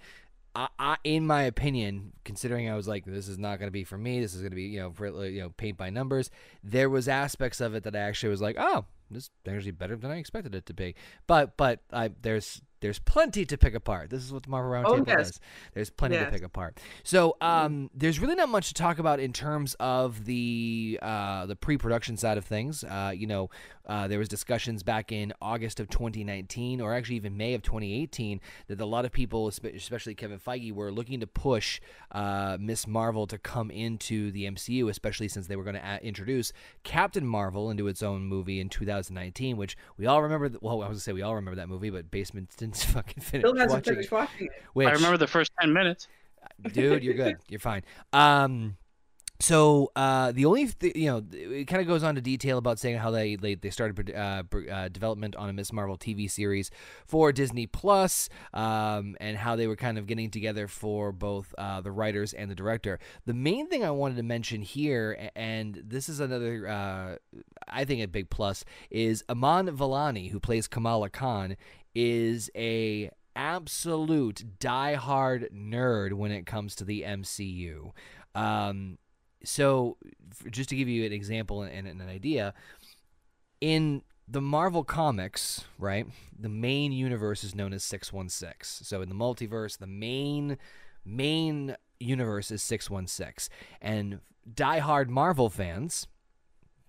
I, 0.57 0.69
I, 0.79 0.95
in 1.03 1.27
my 1.27 1.41
opinion, 1.43 2.13
considering 2.23 2.69
I 2.69 2.75
was 2.77 2.87
like, 2.87 3.03
this 3.03 3.27
is 3.27 3.37
not 3.37 3.59
going 3.59 3.67
to 3.67 3.73
be 3.73 3.83
for 3.83 3.97
me. 3.97 4.21
This 4.21 4.33
is 4.33 4.39
going 4.39 4.51
to 4.51 4.55
be, 4.55 4.63
you 4.63 4.79
know, 4.79 4.93
for, 4.93 5.07
you 5.27 5.41
know, 5.41 5.49
paint 5.49 5.77
by 5.77 5.89
numbers. 5.89 6.31
There 6.63 6.89
was 6.89 7.09
aspects 7.09 7.59
of 7.59 7.75
it 7.75 7.83
that 7.83 7.93
I 7.93 7.99
actually 7.99 8.29
was 8.29 8.39
like, 8.41 8.55
oh, 8.57 8.85
this 9.11 9.23
is 9.23 9.29
actually 9.45 9.71
better 9.71 9.97
than 9.97 10.11
I 10.11 10.15
expected 10.15 10.55
it 10.55 10.65
to 10.67 10.73
be. 10.73 10.95
But, 11.27 11.57
but 11.57 11.81
I, 11.91 12.11
there's, 12.21 12.61
there's 12.81 12.99
plenty 12.99 13.45
to 13.45 13.57
pick 13.57 13.73
apart. 13.73 14.09
This 14.09 14.23
is 14.23 14.31
what 14.33 14.43
the 14.43 14.49
Marvel 14.49 14.71
Roundtable 14.71 14.99
Oh, 15.01 15.05
yes. 15.07 15.17
does. 15.31 15.39
There's 15.73 15.89
plenty 15.89 16.17
to 16.17 16.25
pick 16.25 16.43
apart. 16.43 16.79
So, 17.03 17.35
um, 17.41 17.89
there's 17.93 18.19
really 18.19 18.35
not 18.35 18.49
much 18.49 18.67
to 18.67 18.73
talk 18.73 18.99
about 18.99 19.19
in 19.19 19.33
terms 19.33 19.75
of 19.79 20.25
the 20.25 20.99
uh, 21.01 21.45
the 21.45 21.55
pre-production 21.55 22.17
side 22.17 22.37
of 22.37 22.45
things. 22.45 22.83
Uh, 22.83 23.11
you 23.15 23.27
know, 23.27 23.49
uh, 23.87 24.07
there 24.07 24.19
was 24.19 24.27
discussions 24.27 24.83
back 24.83 25.11
in 25.11 25.31
August 25.41 25.79
of 25.79 25.89
2019, 25.89 26.81
or 26.81 26.93
actually 26.93 27.15
even 27.17 27.37
May 27.37 27.53
of 27.53 27.61
2018, 27.61 28.41
that 28.67 28.79
a 28.81 28.85
lot 28.85 29.05
of 29.05 29.11
people, 29.11 29.47
especially 29.47 30.15
Kevin 30.15 30.39
Feige, 30.39 30.71
were 30.71 30.91
looking 30.91 31.19
to 31.19 31.27
push 31.27 31.79
uh, 32.11 32.57
Miss 32.59 32.87
Marvel 32.87 33.27
to 33.27 33.37
come 33.37 33.69
into 33.71 34.31
the 34.31 34.45
MCU, 34.45 34.89
especially 34.89 35.27
since 35.27 35.47
they 35.47 35.55
were 35.55 35.63
going 35.63 35.75
to 35.75 35.85
a- 35.85 36.03
introduce 36.05 36.51
Captain 36.83 37.25
Marvel 37.25 37.69
into 37.69 37.87
its 37.87 38.01
own 38.03 38.23
movie 38.25 38.59
in 38.59 38.69
2019, 38.69 39.55
which 39.57 39.77
we 39.97 40.05
all 40.05 40.21
remember. 40.21 40.49
well, 40.61 40.73
I 40.81 40.87
was 40.87 40.87
going 40.87 40.93
to 40.95 40.99
say 41.01 41.13
we 41.13 41.21
all 41.21 41.35
remember 41.35 41.55
that 41.57 41.69
movie, 41.69 41.89
but 41.89 42.09
Basement 42.11 42.51
didn't 42.65 42.77
fucking 42.93 43.23
finish 43.23 43.41
Still 43.41 43.55
hasn't 43.55 43.71
watching 43.71 43.93
finished 43.93 44.11
it. 44.11 44.15
watching 44.15 44.45
it. 44.47 44.51
Which, 44.73 44.87
I 44.87 44.91
remember 44.91 45.17
the 45.17 45.27
first 45.27 45.51
ten 45.59 45.71
minutes. 45.73 46.07
dude, 46.71 47.03
you're 47.03 47.13
good. 47.13 47.37
You're 47.49 47.59
fine. 47.59 47.83
Um, 48.13 48.77
so 49.41 49.91
uh, 49.97 50.31
the 50.31 50.45
only 50.45 50.67
th- 50.67 50.95
you 50.95 51.07
know 51.07 51.21
it 51.33 51.65
kind 51.65 51.81
of 51.81 51.87
goes 51.87 52.03
on 52.03 52.15
to 52.15 52.21
detail 52.21 52.57
about 52.57 52.79
saying 52.79 52.97
how 52.97 53.11
they 53.11 53.35
they, 53.35 53.55
they 53.55 53.69
started 53.69 54.09
uh, 54.15 54.43
uh, 54.71 54.87
development 54.87 55.35
on 55.35 55.49
a 55.49 55.53
Miss 55.53 55.73
Marvel 55.73 55.97
TV 55.97 56.31
series 56.31 56.71
for 57.05 57.33
Disney 57.33 57.67
Plus 57.67 58.29
um, 58.53 59.17
and 59.19 59.35
how 59.37 59.57
they 59.57 59.67
were 59.67 59.75
kind 59.75 59.97
of 59.97 60.07
getting 60.07 60.29
together 60.31 60.69
for 60.69 61.11
both 61.11 61.53
uh, 61.57 61.81
the 61.81 61.91
writers 61.91 62.31
and 62.33 62.49
the 62.49 62.55
director. 62.55 62.97
The 63.25 63.33
main 63.33 63.67
thing 63.67 63.83
I 63.83 63.91
wanted 63.91 64.15
to 64.17 64.23
mention 64.23 64.61
here, 64.61 65.29
and 65.35 65.81
this 65.85 66.07
is 66.07 66.21
another 66.21 66.67
uh, 66.67 67.15
I 67.67 67.83
think 67.83 68.01
a 68.03 68.07
big 68.07 68.29
plus, 68.29 68.63
is 68.89 69.21
Iman 69.27 69.67
Vellani, 69.75 70.31
who 70.31 70.39
plays 70.39 70.69
Kamala 70.69 71.09
Khan, 71.09 71.57
is 71.95 72.51
a 72.55 73.09
absolute 73.35 74.59
die-hard 74.59 75.49
nerd 75.53 76.13
when 76.13 76.31
it 76.31 76.45
comes 76.45 76.75
to 76.75 76.85
the 76.85 77.01
MCU. 77.01 77.91
Um, 78.33 78.97
so 79.43 79.97
just 80.49 80.69
to 80.69 80.75
give 80.75 80.87
you 80.87 81.05
an 81.05 81.13
example 81.13 81.63
and, 81.63 81.87
an 81.87 82.01
idea 82.07 82.53
in 83.61 84.03
the 84.27 84.41
Marvel 84.41 84.83
comics, 84.83 85.65
right? 85.77 86.07
The 86.37 86.49
main 86.49 86.91
universe 86.91 87.43
is 87.43 87.55
known 87.55 87.73
as 87.73 87.83
616. 87.83 88.85
So 88.85 89.01
in 89.01 89.09
the 89.09 89.15
multiverse, 89.15 89.77
the 89.77 89.87
main 89.87 90.57
main 91.05 91.75
universe 91.99 92.51
is 92.51 92.63
616. 92.63 93.53
And 93.81 94.19
diehard 94.51 95.09
Marvel 95.09 95.49
fans, 95.49 96.07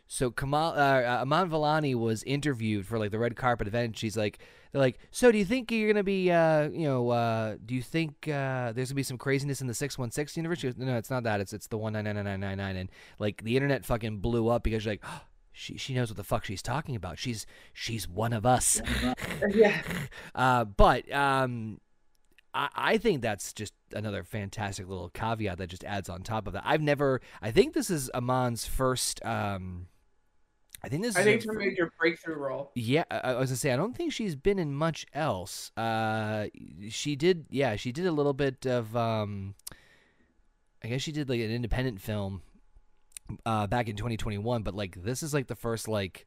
So 0.07 0.31
Kamal 0.31 0.73
uh, 0.73 1.21
Iman 1.23 1.51
Vellani 1.51 1.95
was 1.95 2.23
interviewed 2.25 2.87
for 2.87 2.99
like 2.99 3.11
the 3.11 3.19
red 3.19 3.37
carpet 3.37 3.67
event. 3.67 3.97
She's 3.97 4.17
like, 4.17 4.39
they're 4.71 4.81
like, 4.81 4.99
so 5.11 5.33
do 5.33 5.39
you 5.39 5.45
think 5.45 5.71
you're 5.71 5.91
gonna 5.91 6.03
be, 6.03 6.31
uh, 6.31 6.69
you 6.69 6.87
know, 6.87 7.11
uh, 7.11 7.57
do 7.65 7.75
you 7.75 7.83
think 7.83 8.29
uh, 8.29 8.73
there's 8.73 8.91
gonna 8.91 8.97
be 8.97 9.03
some 9.03 9.19
craziness 9.19 9.63
in 9.63 9.69
the 9.69 9.75
six 9.75 9.99
one 9.99 10.11
six 10.11 10.37
universe? 10.37 10.63
Goes, 10.63 10.77
no, 10.77 10.87
no, 10.87 10.97
it's 10.97 11.11
not 11.11 11.23
that. 11.23 11.41
It's 11.41 11.55
it's 11.55 11.67
the 11.67 11.79
one 11.79 11.95
nine 11.95 12.05
nine 12.05 12.17
nine 12.17 12.41
nine 12.41 12.59
nine. 12.59 12.77
And 12.77 12.91
like 13.19 13.43
the 13.43 13.57
internet 13.57 13.87
fucking 13.87 14.19
blew 14.19 14.49
up 14.49 14.63
because 14.63 14.85
you're 14.85 14.93
like. 14.93 15.05
Oh, 15.05 15.23
she 15.53 15.77
she 15.77 15.95
knows 15.95 16.09
what 16.11 16.17
the 16.17 16.25
fuck 16.25 16.45
she's 16.45 16.63
talking 16.63 16.97
about. 16.97 17.19
She's 17.19 17.47
she's 17.73 18.09
one 18.09 18.33
of 18.33 18.47
us. 18.47 18.81
yeah. 19.55 19.83
Uh, 20.35 20.65
but 20.65 21.11
um, 21.13 21.79
I, 22.55 22.69
I 22.75 22.99
think 22.99 23.23
that's 23.23 23.53
just 23.53 23.75
another 23.93 24.25
fantastic 24.25 24.89
little 24.89 25.11
caveat 25.11 25.59
that 25.59 25.69
just 25.69 25.85
adds 25.85 26.09
on 26.09 26.23
top 26.23 26.47
of 26.47 26.55
that. 26.55 26.63
I've 26.65 26.81
never. 26.81 27.21
I 27.41 27.51
think 27.51 27.75
this 27.75 27.91
is 27.91 28.11
Iman's 28.15 28.65
first. 28.67 29.25
Um, 29.25 29.89
I 30.83 30.89
think 30.89 31.03
this. 31.03 31.17
I 31.17 31.21
is 31.21 31.25
think 31.25 31.45
her 31.45 31.53
major 31.53 31.93
breakthrough 31.99 32.37
role. 32.37 32.73
yeah, 32.75 33.05
I 33.11 33.19
I 33.19 33.39
was 33.39 33.51
gonna 33.51 33.57
say 33.57 33.73
I 33.73 33.77
don't 33.77 33.97
think 33.97 34.13
she's 34.13 34.35
been 34.37 34.59
in 34.59 34.75
much 34.75 35.07
else. 35.15 35.71
Uh, 35.77 36.47
she 36.89 37.15
did, 37.15 37.47
yeah, 37.51 37.77
she 37.77 37.93
did 37.93 38.07
a 38.07 38.13
little 38.13 38.35
bit 38.35 38.67
of. 38.67 38.97
Um, 38.97 39.55
I 40.85 40.89
guess 40.89 41.03
she 41.03 41.13
did 41.13 41.29
like 41.29 41.41
an 41.41 41.51
independent 41.51 42.01
film, 42.01 42.43
uh, 43.47 43.67
back 43.67 43.89
in 43.89 43.97
2021. 43.97 44.63
But 44.63 44.75
like 44.75 45.03
this 45.03 45.23
is 45.23 45.35
like 45.35 45.47
the 45.47 45.57
first 45.57 45.89
like 45.89 46.27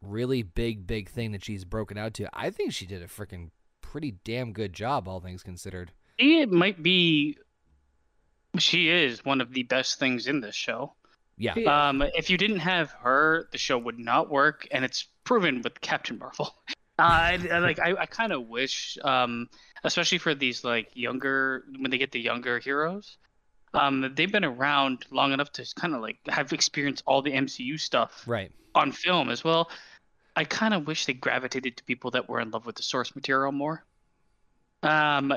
really 0.00 0.42
big 0.42 0.86
big 0.86 1.08
thing 1.08 1.32
that 1.32 1.44
she's 1.44 1.64
broken 1.64 1.98
out 1.98 2.14
to. 2.14 2.28
I 2.32 2.50
think 2.50 2.72
she 2.72 2.86
did 2.86 3.02
a 3.02 3.06
freaking 3.06 3.50
pretty 3.80 4.16
damn 4.24 4.52
good 4.52 4.72
job, 4.72 5.06
all 5.06 5.20
things 5.20 5.42
considered. 5.42 5.92
It 6.18 6.50
might 6.50 6.82
be. 6.82 7.38
She 8.58 8.88
is 8.88 9.24
one 9.24 9.40
of 9.40 9.52
the 9.52 9.62
best 9.62 9.98
things 9.98 10.26
in 10.26 10.40
this 10.40 10.54
show. 10.54 10.94
Yeah, 11.38 11.54
Yeah. 11.56 11.88
Um, 11.88 12.02
if 12.14 12.28
you 12.28 12.36
didn't 12.36 12.60
have 12.60 12.90
her, 13.02 13.48
the 13.50 13.58
show 13.58 13.78
would 13.78 13.98
not 13.98 14.30
work, 14.30 14.68
and 14.70 14.84
it's 14.84 15.06
proven 15.24 15.62
with 15.62 15.80
Captain 15.80 16.18
Marvel. 16.18 16.54
Uh, 16.98 17.04
I, 17.04 17.48
I 17.50 17.58
like 17.58 17.78
I, 17.80 17.94
I 18.00 18.06
kind 18.06 18.32
of 18.32 18.48
wish, 18.48 18.98
um, 19.02 19.48
especially 19.82 20.18
for 20.18 20.34
these 20.34 20.62
like 20.62 20.90
younger 20.92 21.64
when 21.78 21.90
they 21.90 21.96
get 21.96 22.12
the 22.12 22.20
younger 22.20 22.58
heroes, 22.58 23.16
um, 23.74 24.12
they've 24.14 24.30
been 24.30 24.44
around 24.44 25.06
long 25.10 25.32
enough 25.32 25.50
to 25.52 25.66
kind 25.76 25.94
of 25.94 26.00
like 26.00 26.18
have 26.28 26.52
experienced 26.52 27.02
all 27.06 27.22
the 27.22 27.32
MCU 27.32 27.80
stuff 27.80 28.24
right. 28.26 28.50
on 28.74 28.92
film 28.92 29.30
as 29.30 29.42
well. 29.42 29.70
I 30.36 30.44
kind 30.44 30.74
of 30.74 30.86
wish 30.86 31.06
they 31.06 31.14
gravitated 31.14 31.76
to 31.76 31.84
people 31.84 32.10
that 32.12 32.28
were 32.28 32.40
in 32.40 32.50
love 32.50 32.66
with 32.66 32.76
the 32.76 32.82
source 32.82 33.14
material 33.14 33.52
more, 33.52 33.84
um, 34.82 35.32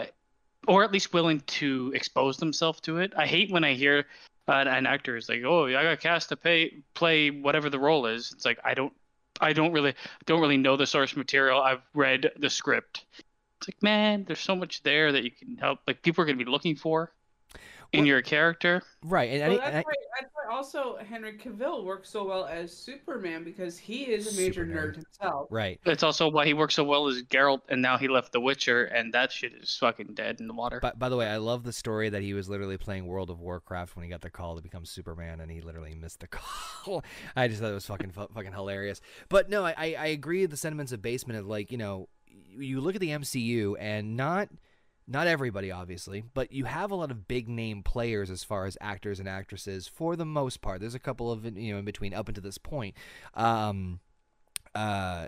or 0.68 0.84
at 0.84 0.92
least 0.92 1.14
willing 1.14 1.42
to 1.42 1.92
expose 1.96 2.38
themselves 2.38 2.80
to 2.82 3.00
it. 3.00 3.14
I 3.18 3.26
hate 3.26 3.52
when 3.52 3.64
I 3.64 3.74
hear 3.74 4.06
uh, 4.48 4.64
an 4.68 4.86
actor 4.86 5.18
is 5.18 5.28
like, 5.28 5.44
"Oh, 5.46 5.66
I 5.66 5.84
got 5.84 6.00
cast 6.00 6.30
to 6.30 6.38
pay 6.38 6.84
play 6.94 7.30
whatever 7.30 7.70
the 7.70 7.80
role 7.80 8.06
is." 8.06 8.32
It's 8.32 8.46
like 8.46 8.60
I 8.64 8.74
don't, 8.74 8.94
I 9.42 9.54
don't 9.54 9.74
really, 9.74 9.96
don't 10.26 10.42
really 10.42 10.58
know 10.58 10.78
the 10.78 10.88
source 10.88 11.16
material. 11.16 11.62
I've 11.62 11.82
read 11.94 12.32
the 12.38 12.50
script. 12.50 13.06
It's 13.60 13.70
like, 13.70 13.82
man, 13.82 14.24
there's 14.26 14.40
so 14.40 14.56
much 14.56 14.84
there 14.84 15.12
that 15.12 15.24
you 15.24 15.32
can 15.32 15.58
help. 15.58 15.80
Like 15.88 16.04
people 16.04 16.22
are 16.22 16.26
gonna 16.26 16.38
be 16.38 16.46
looking 16.46 16.76
for 16.76 17.12
in 17.94 18.00
Well- 18.02 18.08
your 18.08 18.22
character. 18.22 18.82
Right, 19.04 19.32
and, 19.32 19.42
Well, 19.54 19.62
I, 19.62 19.66
and 19.66 19.76
that's, 19.76 19.76
I, 19.76 19.82
why, 19.90 19.94
that's 20.20 20.34
why 20.34 20.56
also 20.56 20.98
Henry 20.98 21.38
Cavill 21.38 21.84
works 21.84 22.10
so 22.10 22.24
well 22.26 22.46
as 22.46 22.76
Superman 22.76 23.44
because 23.44 23.78
he 23.78 24.04
is 24.04 24.38
a 24.38 24.42
major 24.42 24.66
nerd. 24.66 24.76
nerd 24.76 24.96
himself. 24.96 25.48
right. 25.52 25.80
That's 25.86 26.02
also 26.04 26.30
why 26.30 26.46
he 26.46 26.54
works 26.54 26.74
so 26.76 26.84
well 26.84 27.08
as 27.08 27.22
Geralt, 27.24 27.62
and 27.70 27.82
now 27.82 27.98
he 27.98 28.08
left 28.08 28.32
The 28.32 28.40
Witcher, 28.42 28.86
and 28.86 29.14
that 29.14 29.32
shit 29.32 29.54
is 29.54 29.76
fucking 29.78 30.14
dead 30.16 30.40
in 30.40 30.48
the 30.48 30.54
water. 30.54 30.80
By, 30.80 30.94
by 30.96 31.10
the 31.10 31.18
way, 31.18 31.28
I 31.28 31.38
love 31.38 31.64
the 31.64 31.74
story 31.74 32.10
that 32.10 32.22
he 32.22 32.34
was 32.34 32.50
literally 32.50 32.78
playing 32.78 33.06
World 33.06 33.30
of 33.30 33.40
Warcraft 33.40 33.96
when 33.96 34.04
he 34.04 34.10
got 34.10 34.22
the 34.22 34.30
call 34.30 34.56
to 34.56 34.62
become 34.62 34.86
Superman, 34.86 35.40
and 35.40 35.52
he 35.52 35.62
literally 35.62 35.94
missed 35.96 36.20
the 36.22 36.28
call. 36.30 37.04
I 37.36 37.48
just 37.48 37.62
thought 37.62 37.72
it 37.72 37.76
was 37.76 37.86
fucking 37.86 38.12
fucking 38.12 38.54
hilarious. 38.54 39.02
But 39.30 39.50
no, 39.50 39.64
I, 39.66 39.74
I 39.78 39.96
I 40.00 40.06
agree 40.08 40.42
with 40.42 40.52
the 40.52 40.58
sentiments 40.58 40.92
of 40.92 41.02
Basement 41.02 41.40
of 41.40 41.48
like 41.48 41.72
you 41.72 41.78
know, 41.78 42.10
you- 42.28 42.62
you 42.62 42.82
look 42.82 42.96
at 42.96 43.02
the 43.02 43.10
MCU 43.10 43.76
and 43.80 44.16
not 44.18 44.50
not 45.08 45.28
everybody 45.28 45.72
obviously, 45.72 46.24
but 46.34 46.52
you 46.52 46.66
have 46.66 46.92
a 46.92 46.96
lot 46.96 47.12
of 47.12 47.28
big 47.28 47.48
name 47.48 47.84
players 47.84 48.30
as 48.30 48.44
far 48.44 48.66
as 48.66 48.78
actors 48.82 49.20
and 49.20 49.30
actresses 49.30 49.88
for 49.88 50.16
the 50.16 50.26
most 50.26 50.62
part. 50.62 50.80
There's 50.80 50.96
a 50.96 51.00
couple 51.00 51.32
of 51.32 51.46
you 51.58 51.74
know 51.74 51.80
in 51.80 51.86
between 51.86 52.14
up 52.14 52.28
until 52.28 52.44
this 52.44 52.58
point. 52.58 52.96
Um, 53.34 54.00
uh, 54.74 55.28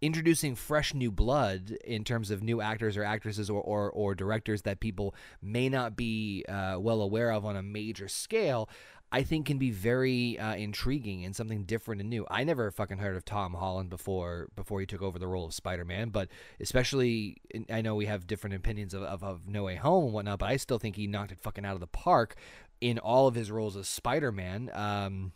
introducing 0.00 0.54
fresh 0.54 0.92
new 0.92 1.10
blood 1.10 1.70
in 1.84 2.04
terms 2.04 2.30
of 2.30 2.42
new 2.42 2.60
actors 2.60 2.96
or 2.96 3.04
actresses 3.04 3.48
or, 3.48 3.60
or, 3.60 3.90
or 3.90 4.14
directors 4.14 4.62
that 4.62 4.78
people 4.78 5.14
may 5.40 5.68
not 5.68 5.96
be 5.96 6.44
uh, 6.48 6.76
well 6.78 7.00
aware 7.00 7.32
of 7.32 7.44
on 7.44 7.56
a 7.56 7.62
major 7.62 8.08
scale, 8.08 8.68
I 9.12 9.22
think 9.22 9.46
can 9.46 9.58
be 9.58 9.70
very 9.70 10.38
uh, 10.38 10.56
intriguing 10.56 11.24
and 11.24 11.34
something 11.34 11.62
different 11.62 12.00
and 12.00 12.10
new. 12.10 12.26
I 12.28 12.42
never 12.44 12.70
fucking 12.70 12.98
heard 12.98 13.16
of 13.16 13.24
Tom 13.24 13.54
Holland 13.54 13.88
before 13.88 14.48
before 14.56 14.80
he 14.80 14.86
took 14.86 15.00
over 15.00 15.18
the 15.18 15.28
role 15.28 15.46
of 15.46 15.54
Spider 15.54 15.84
Man, 15.84 16.08
but 16.10 16.28
especially 16.60 17.36
I 17.70 17.82
know 17.82 17.94
we 17.94 18.06
have 18.06 18.26
different 18.26 18.56
opinions 18.56 18.94
of, 18.94 19.02
of, 19.04 19.22
of 19.22 19.46
No 19.48 19.62
Way 19.64 19.76
Home 19.76 20.06
and 20.06 20.12
whatnot, 20.12 20.40
but 20.40 20.46
I 20.50 20.56
still 20.56 20.78
think 20.78 20.96
he 20.96 21.06
knocked 21.06 21.32
it 21.32 21.38
fucking 21.40 21.64
out 21.64 21.74
of 21.74 21.80
the 21.80 21.86
park 21.86 22.34
in 22.80 22.98
all 22.98 23.28
of 23.28 23.34
his 23.36 23.50
roles 23.50 23.76
as 23.76 23.86
Spider 23.88 24.32
Man. 24.32 24.70
Um, 24.74 25.32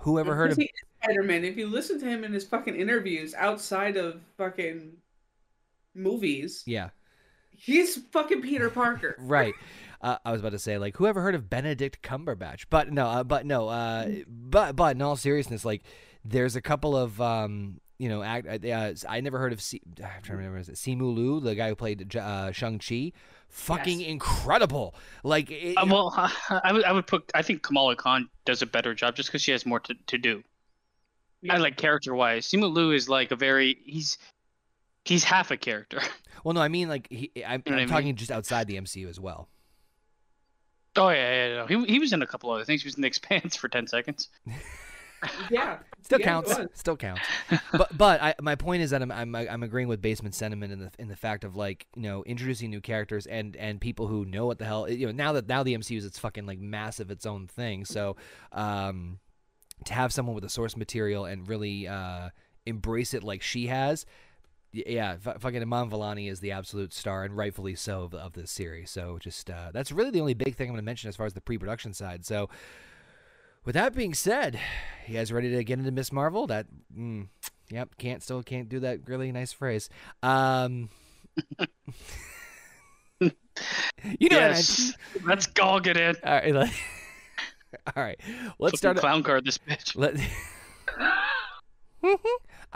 who 0.00 0.18
ever 0.18 0.34
heard 0.34 0.52
of? 0.52 0.58
Spider 1.02 1.22
Man? 1.22 1.44
If 1.44 1.56
you 1.58 1.68
listen 1.68 2.00
to 2.00 2.06
him 2.06 2.24
in 2.24 2.32
his 2.32 2.44
fucking 2.44 2.74
interviews 2.74 3.34
outside 3.34 3.96
of 3.98 4.20
fucking 4.38 4.92
movies, 5.94 6.62
Yeah. 6.66 6.90
he's 7.50 7.96
fucking 8.12 8.42
Peter 8.42 8.70
Parker. 8.70 9.16
right. 9.20 9.54
Uh, 10.00 10.16
I 10.24 10.32
was 10.32 10.40
about 10.40 10.52
to 10.52 10.58
say 10.58 10.78
like 10.78 10.96
whoever 10.96 11.22
heard 11.22 11.34
of 11.34 11.48
Benedict 11.48 12.02
Cumberbatch, 12.02 12.66
but 12.70 12.92
no, 12.92 13.06
uh, 13.06 13.24
but 13.24 13.46
no, 13.46 13.68
uh, 13.68 14.08
but 14.28 14.76
but 14.76 14.96
in 14.96 15.02
all 15.02 15.16
seriousness, 15.16 15.64
like 15.64 15.82
there's 16.24 16.56
a 16.56 16.60
couple 16.60 16.96
of 16.96 17.20
um, 17.20 17.80
you 17.98 18.08
know, 18.08 18.22
act, 18.22 18.46
uh, 18.64 18.92
I 19.08 19.20
never 19.20 19.38
heard 19.38 19.52
of 19.52 19.60
C- 19.60 19.80
I'm 19.98 20.22
trying 20.22 20.22
to 20.22 20.32
remember 20.36 20.58
is 20.58 20.68
it 20.68 20.74
Simu 20.74 21.14
Liu, 21.14 21.40
the 21.40 21.54
guy 21.54 21.68
who 21.68 21.74
played 21.74 22.14
uh, 22.16 22.52
Shang 22.52 22.78
Chi, 22.78 23.12
fucking 23.48 24.00
Yes. 24.00 24.08
incredible. 24.08 24.94
Like, 25.24 25.50
it, 25.50 25.76
Uh, 25.76 25.86
well, 25.86 26.12
I 26.50 26.72
would 26.72 26.84
I 26.84 26.92
would 26.92 27.06
put 27.06 27.30
I 27.34 27.42
think 27.42 27.62
Kamala 27.62 27.96
Khan 27.96 28.28
does 28.44 28.60
a 28.62 28.66
better 28.66 28.94
job 28.94 29.16
just 29.16 29.28
because 29.30 29.42
she 29.42 29.52
has 29.52 29.64
more 29.64 29.80
to, 29.80 29.94
to 30.08 30.18
do. 30.18 30.42
I 31.48 31.58
like 31.58 31.76
character 31.76 32.14
wise. 32.14 32.46
Simu 32.46 32.72
Liu 32.72 32.90
is 32.92 33.08
like 33.08 33.30
a 33.30 33.36
very 33.36 33.78
he's 33.84 34.18
he's 35.04 35.24
half 35.24 35.50
a 35.50 35.56
character. 35.56 36.00
well, 36.44 36.54
no, 36.54 36.60
I 36.60 36.68
mean 36.68 36.88
like 36.88 37.06
he, 37.10 37.30
I'm, 37.46 37.62
You 37.64 37.72
know 37.72 37.78
I'm 37.78 37.84
I 37.84 37.86
talking 37.86 38.14
just 38.16 38.30
outside 38.30 38.66
the 38.66 38.76
MCU 38.76 39.08
as 39.08 39.20
well. 39.20 39.48
Oh 40.96 41.08
yeah, 41.08 41.46
yeah, 41.48 41.54
yeah. 41.54 41.66
He 41.66 41.92
he 41.92 41.98
was 41.98 42.12
in 42.12 42.22
a 42.22 42.26
couple 42.26 42.50
other 42.50 42.64
things. 42.64 42.82
He 42.82 42.86
was 42.86 42.96
in 42.96 43.02
the 43.02 43.08
Expanse 43.14 43.56
for 43.56 43.68
ten 43.68 43.86
seconds. 43.86 44.28
Yeah, 45.50 45.78
Still 46.02 46.20
Yeah, 46.20 46.26
counts. 46.26 46.54
Still 46.74 46.96
counts. 46.96 47.26
but 47.72 47.96
but 47.96 48.22
I, 48.22 48.34
my 48.40 48.54
point 48.54 48.82
is 48.82 48.90
that 48.90 49.02
I'm, 49.02 49.10
I'm 49.10 49.34
I'm 49.34 49.62
agreeing 49.62 49.88
with 49.88 50.00
basement 50.00 50.34
sentiment 50.34 50.72
in 50.72 50.78
the 50.78 50.90
in 50.98 51.08
the 51.08 51.16
fact 51.16 51.42
of 51.42 51.56
like 51.56 51.86
you 51.96 52.02
know 52.02 52.22
introducing 52.24 52.70
new 52.70 52.80
characters 52.80 53.26
and 53.26 53.56
and 53.56 53.80
people 53.80 54.06
who 54.06 54.24
know 54.24 54.46
what 54.46 54.58
the 54.58 54.64
hell 54.64 54.88
you 54.88 55.06
know 55.06 55.12
now 55.12 55.32
that 55.32 55.48
now 55.48 55.62
the 55.62 55.76
MCU 55.76 55.96
is 55.96 56.04
it's 56.04 56.18
fucking 56.18 56.46
like 56.46 56.60
massive 56.60 57.10
its 57.10 57.26
own 57.26 57.46
thing. 57.48 57.84
So 57.84 58.16
um, 58.52 59.18
to 59.84 59.94
have 59.94 60.12
someone 60.12 60.34
with 60.34 60.44
the 60.44 60.50
source 60.50 60.76
material 60.76 61.24
and 61.24 61.48
really 61.48 61.88
uh, 61.88 62.30
embrace 62.64 63.14
it 63.14 63.24
like 63.24 63.42
she 63.42 63.66
has. 63.66 64.06
Y- 64.76 64.82
Yeah, 64.86 65.16
f- 65.26 65.40
fucking 65.40 65.62
Iman 65.62 65.90
Vellani 65.90 66.30
is 66.30 66.40
the 66.40 66.52
absolute 66.52 66.92
star, 66.92 67.24
and 67.24 67.36
rightfully 67.36 67.74
so 67.74 68.02
of, 68.02 68.14
of 68.14 68.34
this 68.34 68.50
series. 68.50 68.90
So, 68.90 69.18
just 69.20 69.48
uh, 69.50 69.70
that's 69.72 69.90
really 69.90 70.10
the 70.10 70.20
only 70.20 70.34
big 70.34 70.54
thing 70.54 70.68
I'm 70.68 70.74
going 70.74 70.82
to 70.82 70.84
mention 70.86 71.08
as 71.08 71.16
far 71.16 71.26
as 71.26 71.32
the 71.34 71.40
pre-production 71.40 71.92
side. 71.94 72.24
So, 72.26 72.48
With 73.64 73.74
that 73.74 73.94
being 73.94 74.14
said, 74.14 74.60
you 75.08 75.14
guys 75.14 75.32
ready 75.32 75.50
to 75.50 75.64
get 75.64 75.78
into 75.80 75.90
Miss 75.90 76.12
Marvel? 76.12 76.46
That, 76.46 76.66
mm, 76.96 77.26
yep, 77.70 77.96
can't 77.98 78.22
still 78.22 78.42
can't 78.44 78.68
do 78.68 78.78
that 78.80 79.08
really 79.08 79.32
nice 79.32 79.52
phrase. 79.52 79.88
Um, 80.22 80.88
you 83.20 83.30
know 84.28 84.38
yes, 84.38 84.92
let's 85.24 85.46
go 85.46 85.80
get 85.80 85.96
in. 85.96 86.14
what 86.22 86.24
I, 86.28 86.30
all 86.30 86.34
right, 86.42 86.54
let- 86.54 86.72
all 87.96 88.02
right. 88.02 88.20
Let's 88.58 88.78
Fucking 88.78 88.78
start. 88.78 88.96
clown 88.98 89.22
card 89.22 89.44
this 89.44 89.58
bitch. 89.58 89.96
Let, 89.96 90.16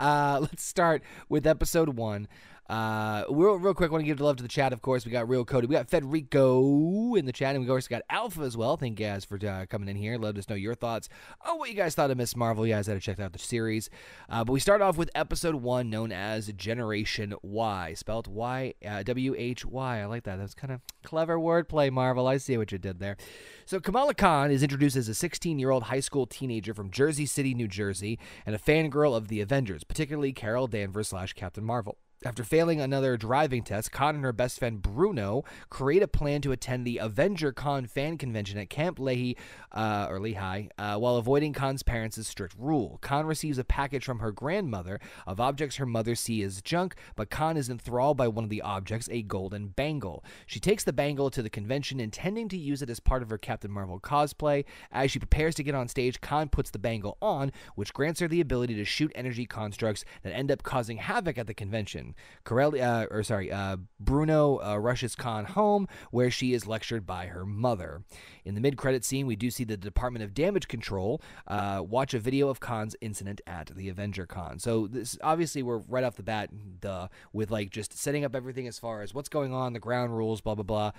uh, 0.01 0.39
let's 0.41 0.63
start 0.63 1.03
with 1.29 1.45
episode 1.47 1.95
one. 1.95 2.27
Uh, 2.71 3.25
real, 3.29 3.55
real 3.55 3.73
quick, 3.73 3.91
want 3.91 4.01
to 4.01 4.05
give 4.05 4.21
love 4.21 4.37
to 4.37 4.43
the 4.43 4.47
chat. 4.47 4.71
Of 4.71 4.81
course, 4.81 5.05
we 5.05 5.11
got 5.11 5.27
Real 5.27 5.43
Cody, 5.43 5.67
we 5.67 5.75
got 5.75 5.89
Federico 5.89 7.15
in 7.15 7.25
the 7.25 7.33
chat, 7.33 7.53
and 7.53 7.65
we 7.65 7.69
also 7.69 7.89
got 7.89 8.01
Alpha 8.09 8.43
as 8.43 8.55
well. 8.55 8.77
Thank 8.77 8.97
you 8.97 9.07
guys 9.07 9.25
for 9.25 9.37
uh, 9.45 9.65
coming 9.65 9.89
in 9.89 9.97
here. 9.97 10.17
Let 10.17 10.37
us 10.37 10.47
know 10.47 10.55
your 10.55 10.73
thoughts 10.73 11.09
on 11.45 11.59
what 11.59 11.69
you 11.69 11.75
guys 11.75 11.95
thought 11.95 12.11
of 12.11 12.17
Miss 12.17 12.33
Marvel. 12.33 12.65
You 12.65 12.75
guys 12.75 12.87
had 12.87 12.93
to 12.93 13.01
check 13.01 13.19
out 13.19 13.33
the 13.33 13.39
series. 13.39 13.89
Uh, 14.29 14.45
but 14.45 14.53
we 14.53 14.61
start 14.61 14.81
off 14.81 14.95
with 14.95 15.09
episode 15.13 15.55
one, 15.55 15.89
known 15.89 16.13
as 16.13 16.47
Generation 16.53 17.33
Y, 17.41 17.93
spelled 17.93 18.27
Y 18.27 18.73
uh, 18.87 19.03
W 19.03 19.35
H 19.37 19.65
Y. 19.65 19.99
I 20.01 20.05
like 20.05 20.23
that. 20.23 20.37
That's 20.37 20.53
kind 20.53 20.71
of 20.71 20.79
clever 21.03 21.37
wordplay, 21.37 21.91
Marvel. 21.91 22.25
I 22.25 22.37
see 22.37 22.57
what 22.57 22.71
you 22.71 22.77
did 22.77 22.99
there. 22.99 23.17
So 23.65 23.81
Kamala 23.81 24.13
Khan 24.13 24.49
is 24.49 24.63
introduced 24.63 24.95
as 24.95 25.09
a 25.09 25.11
16-year-old 25.11 25.83
high 25.83 25.99
school 25.99 26.25
teenager 26.25 26.73
from 26.73 26.89
Jersey 26.89 27.25
City, 27.25 27.53
New 27.53 27.67
Jersey, 27.67 28.17
and 28.45 28.55
a 28.55 28.59
fangirl 28.59 29.13
of 29.13 29.27
the 29.27 29.41
Avengers, 29.41 29.83
particularly 29.83 30.31
Carol 30.31 30.67
Danvers 30.67 31.09
slash 31.09 31.33
Captain 31.33 31.65
Marvel. 31.65 31.97
After 32.23 32.43
failing 32.43 32.79
another 32.79 33.17
driving 33.17 33.63
test, 33.63 33.91
Khan 33.91 34.13
and 34.13 34.23
her 34.23 34.31
best 34.31 34.59
friend 34.59 34.79
Bruno 34.79 35.43
create 35.71 36.03
a 36.03 36.07
plan 36.07 36.39
to 36.41 36.51
attend 36.51 36.85
the 36.85 36.99
Avenger 36.99 37.51
Con 37.51 37.87
fan 37.87 38.19
convention 38.19 38.59
at 38.59 38.69
Camp 38.69 38.99
Leahy, 38.99 39.37
uh, 39.71 40.05
or 40.07 40.19
Lehigh, 40.19 40.67
uh, 40.77 40.97
while 40.97 41.15
avoiding 41.15 41.51
Khan's 41.51 41.81
parents' 41.81 42.27
strict 42.27 42.53
rule. 42.59 42.99
Khan 43.01 43.25
receives 43.25 43.57
a 43.57 43.63
package 43.63 44.05
from 44.05 44.19
her 44.19 44.31
grandmother 44.31 44.99
of 45.25 45.39
objects 45.39 45.77
her 45.77 45.85
mother 45.87 46.13
sees 46.13 46.45
as 46.45 46.61
junk, 46.61 46.93
but 47.15 47.31
Khan 47.31 47.57
is 47.57 47.69
enthralled 47.69 48.17
by 48.17 48.27
one 48.27 48.43
of 48.43 48.51
the 48.51 48.61
objects, 48.61 49.09
a 49.11 49.23
golden 49.23 49.69
bangle. 49.69 50.23
She 50.45 50.59
takes 50.59 50.83
the 50.83 50.93
bangle 50.93 51.31
to 51.31 51.41
the 51.41 51.49
convention, 51.49 51.99
intending 51.99 52.49
to 52.49 52.57
use 52.57 52.83
it 52.83 52.89
as 52.91 52.99
part 52.99 53.23
of 53.23 53.31
her 53.31 53.39
Captain 53.39 53.71
Marvel 53.71 53.99
cosplay. 53.99 54.63
As 54.91 55.09
she 55.09 55.17
prepares 55.17 55.55
to 55.55 55.63
get 55.63 55.73
on 55.73 55.87
stage, 55.87 56.21
Khan 56.21 56.49
puts 56.49 56.69
the 56.69 56.77
bangle 56.77 57.17
on, 57.19 57.51
which 57.73 57.93
grants 57.93 58.19
her 58.19 58.27
the 58.27 58.41
ability 58.41 58.75
to 58.75 58.85
shoot 58.85 59.11
energy 59.15 59.47
constructs 59.47 60.05
that 60.21 60.35
end 60.35 60.51
up 60.51 60.61
causing 60.61 60.97
havoc 60.97 61.39
at 61.39 61.47
the 61.47 61.55
convention. 61.55 62.10
Corelli, 62.43 62.81
uh, 62.81 63.05
or 63.09 63.23
sorry, 63.23 63.51
uh, 63.51 63.77
Bruno 63.99 64.59
uh, 64.63 64.77
rushes 64.77 65.15
Khan 65.15 65.45
home, 65.45 65.87
where 66.11 66.31
she 66.31 66.53
is 66.53 66.67
lectured 66.67 67.05
by 67.05 67.27
her 67.27 67.45
mother. 67.45 68.03
In 68.45 68.55
the 68.55 68.61
mid-credit 68.61 69.05
scene, 69.05 69.27
we 69.27 69.35
do 69.35 69.51
see 69.51 69.63
the 69.63 69.77
Department 69.77 70.23
of 70.23 70.33
Damage 70.33 70.67
Control 70.67 71.21
uh, 71.47 71.81
watch 71.85 72.13
a 72.13 72.19
video 72.19 72.49
of 72.49 72.59
Khan's 72.59 72.95
incident 73.01 73.41
at 73.45 73.67
the 73.75 73.89
Avenger 73.89 74.25
Con. 74.25 74.59
So 74.59 74.87
this 74.87 75.17
obviously 75.21 75.63
we're 75.63 75.77
right 75.77 76.03
off 76.03 76.15
the 76.15 76.23
bat, 76.23 76.49
duh, 76.79 77.07
with 77.33 77.51
like 77.51 77.69
just 77.69 77.97
setting 77.97 78.25
up 78.25 78.35
everything 78.35 78.67
as 78.67 78.79
far 78.79 79.01
as 79.01 79.13
what's 79.13 79.29
going 79.29 79.53
on, 79.53 79.73
the 79.73 79.79
ground 79.79 80.15
rules, 80.17 80.41
blah 80.41 80.55
blah 80.55 80.63
blah. 80.63 80.91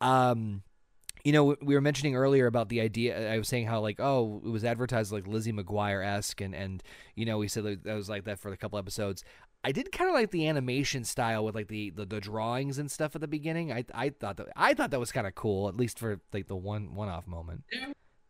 Um, 0.00 0.62
you 1.24 1.32
know, 1.32 1.56
we 1.60 1.74
were 1.74 1.80
mentioning 1.80 2.14
earlier 2.14 2.46
about 2.46 2.68
the 2.68 2.80
idea. 2.80 3.32
I 3.32 3.36
was 3.38 3.48
saying 3.48 3.66
how 3.66 3.80
like, 3.80 3.98
oh, 3.98 4.40
it 4.44 4.48
was 4.48 4.64
advertised 4.64 5.10
like 5.10 5.26
Lizzie 5.26 5.52
McGuire 5.52 6.06
esque, 6.06 6.40
and 6.40 6.54
and 6.54 6.82
you 7.16 7.24
know, 7.24 7.38
we 7.38 7.48
said 7.48 7.64
that 7.82 7.94
was 7.94 8.08
like 8.08 8.24
that 8.24 8.38
for 8.38 8.52
a 8.52 8.56
couple 8.56 8.78
episodes. 8.78 9.24
I 9.66 9.72
did 9.72 9.90
kind 9.90 10.08
of 10.08 10.14
like 10.14 10.30
the 10.30 10.46
animation 10.46 11.02
style 11.02 11.44
with 11.44 11.56
like 11.56 11.66
the, 11.66 11.90
the, 11.90 12.06
the 12.06 12.20
drawings 12.20 12.78
and 12.78 12.88
stuff 12.88 13.16
at 13.16 13.20
the 13.20 13.26
beginning. 13.26 13.72
I 13.72 13.84
I 13.92 14.10
thought 14.10 14.36
that 14.36 14.46
I 14.54 14.74
thought 14.74 14.92
that 14.92 15.00
was 15.00 15.10
kind 15.10 15.26
of 15.26 15.34
cool, 15.34 15.68
at 15.68 15.76
least 15.76 15.98
for 15.98 16.20
like 16.32 16.46
the 16.46 16.54
one 16.54 16.94
one 16.94 17.08
off 17.08 17.26
moment. 17.26 17.64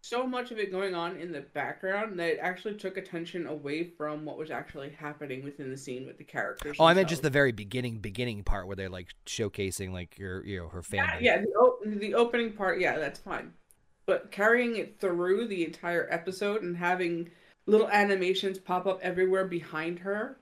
so 0.01 0.27
much 0.27 0.51
of 0.51 0.59
it 0.59 0.71
going 0.71 0.95
on 0.95 1.17
in 1.19 1.33
the 1.33 1.43
background 1.43 2.19
that 2.19 2.29
it 2.31 2.39
actually 2.41 2.73
took 2.75 2.97
attention 2.97 3.47
away 3.47 3.85
from 3.85 4.25
what 4.25 4.39
was 4.39 4.51
actually 4.51 4.89
happening 4.99 5.45
within 5.45 5.69
the 5.71 5.77
scene 5.77 6.07
with 6.07 6.17
the 6.17 6.25
characters. 6.25 6.79
Oh, 6.81 6.87
I 6.87 6.95
meant 6.95 7.09
just 7.11 7.21
the 7.21 7.29
very 7.29 7.53
beginning 7.53 7.99
beginning 7.99 8.43
part 8.43 8.67
where 8.67 8.77
they're 8.77 8.89
like 8.89 9.09
showcasing 9.27 9.93
like 9.93 10.17
your 10.19 10.43
you 10.43 10.59
know 10.59 10.69
her 10.69 10.83
family. 10.83 11.19
yeah. 11.21 11.43
The, 11.43 11.53
o- 11.59 11.79
the 11.85 12.15
opening 12.15 12.53
part, 12.55 12.81
yeah, 12.81 12.99
that's 12.99 13.19
fine. 13.21 13.53
But 14.07 14.31
carrying 14.31 14.77
it 14.77 15.01
through 15.01 15.49
the 15.49 15.67
entire 15.67 16.09
episode 16.11 16.63
and 16.63 16.79
having 16.79 17.29
little 17.67 17.89
animations 17.91 18.59
pop 18.59 18.87
up 18.87 19.01
everywhere 19.03 19.45
behind 19.45 19.99
her. 19.99 20.39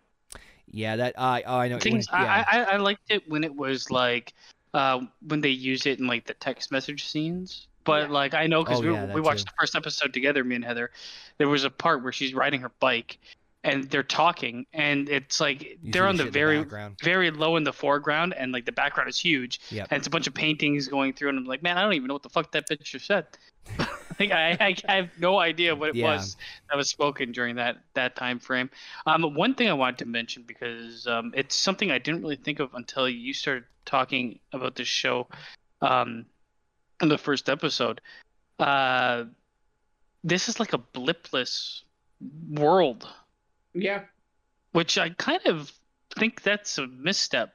Yeah, 0.71 0.97
that 0.97 1.15
I 1.19 1.43
oh, 1.47 1.57
I 1.59 1.69
know. 1.69 1.77
The 1.77 1.81
thing 1.83 1.93
when- 1.93 2.01
is, 2.01 2.09
yeah. 2.13 2.45
I, 2.51 2.59
I 2.61 2.63
I 2.73 2.77
liked 2.79 3.11
it 3.11 3.29
when 3.29 3.45
it 3.45 3.55
was 3.55 3.91
like 3.91 4.33
uh, 4.73 5.01
when 5.27 5.41
they 5.41 5.51
use 5.51 5.87
it 5.87 5.99
in 6.01 6.07
like 6.07 6.27
the 6.27 6.35
text 6.35 6.73
message 6.73 7.07
scenes. 7.07 7.69
But 7.85 8.07
Yeah. 8.09 8.15
like 8.15 8.35
I 8.35 8.47
know 8.47 8.65
because 8.65 8.81
Oh, 8.81 8.83
we, 8.83 8.93
yeah, 8.93 9.13
we 9.15 9.21
watched 9.21 9.41
too. 9.47 9.53
the 9.57 9.61
first 9.61 9.77
episode 9.77 10.13
together, 10.15 10.43
me 10.43 10.57
and 10.57 10.65
Heather. 10.65 10.91
There 11.39 11.49
was 11.49 11.65
a 11.65 11.71
part 11.71 12.03
where 12.03 12.13
she's 12.13 12.33
riding 12.35 12.63
her 12.63 12.71
bike, 12.81 13.19
and 13.63 13.85
they're 13.91 14.03
talking, 14.03 14.65
and 14.73 15.09
it's 15.11 15.39
like 15.39 15.63
You 15.63 15.93
they're 15.93 16.07
on 16.09 16.17
the 16.17 16.25
very 16.31 16.61
background. 16.61 16.97
very 17.03 17.31
low 17.31 17.57
in 17.57 17.65
the 17.65 17.75
foreground, 17.75 18.33
and 18.35 18.53
like 18.53 18.65
the 18.65 18.73
background 18.73 19.11
is 19.11 19.19
huge, 19.19 19.61
Yep. 19.71 19.89
and 19.91 19.99
it's 19.99 20.07
a 20.07 20.11
bunch 20.11 20.27
of 20.27 20.33
paintings 20.35 20.89
going 20.89 21.13
through, 21.13 21.29
and 21.29 21.39
I'm 21.39 21.45
like, 21.45 21.63
man, 21.63 21.77
I 21.77 21.83
don't 21.83 21.93
even 21.93 22.09
know 22.09 22.15
what 22.15 22.23
the 22.23 22.31
fuck 22.31 22.51
that 22.53 22.67
picture 22.69 22.99
said. 22.99 23.27
like 24.21 24.31
I, 24.31 24.57
I 24.61 24.77
I 24.89 24.97
have 24.97 25.11
no 25.19 25.39
idea 25.39 25.75
what 25.75 25.91
it 25.91 25.97
Yeah. 25.97 26.15
was 26.15 26.37
that 26.71 26.77
was 26.77 26.89
spoken 26.89 27.33
during 27.33 27.57
that 27.57 27.77
that 27.95 28.17
time 28.17 28.39
frame. 28.39 28.71
Um, 29.07 29.35
one 29.35 29.55
thing 29.55 29.69
I 29.69 29.73
wanted 29.73 29.99
to 29.99 30.07
mention 30.07 30.45
because 30.47 31.07
um, 31.07 31.33
it's 31.35 31.55
something 31.57 31.91
I 31.91 31.99
didn't 31.99 32.23
really 32.23 32.37
think 32.37 32.61
of 32.61 32.75
until 32.75 33.09
you 33.09 33.33
started 33.35 33.65
talking 33.85 34.39
about 34.53 34.77
this 34.77 34.89
show, 34.89 35.29
um, 35.81 36.27
in 37.03 37.09
the 37.09 37.19
first 37.19 37.49
episode. 37.49 38.01
Uh, 38.59 39.25
this 40.23 40.49
is 40.49 40.59
like 40.61 40.73
a 40.73 40.79
blipless 40.79 41.83
world, 42.49 43.07
Yeah. 43.75 44.05
which 44.73 44.97
I 44.97 45.11
kind 45.11 45.41
of 45.47 45.73
think 46.19 46.43
that's 46.43 46.79
a 46.79 46.87
misstep. 46.87 47.55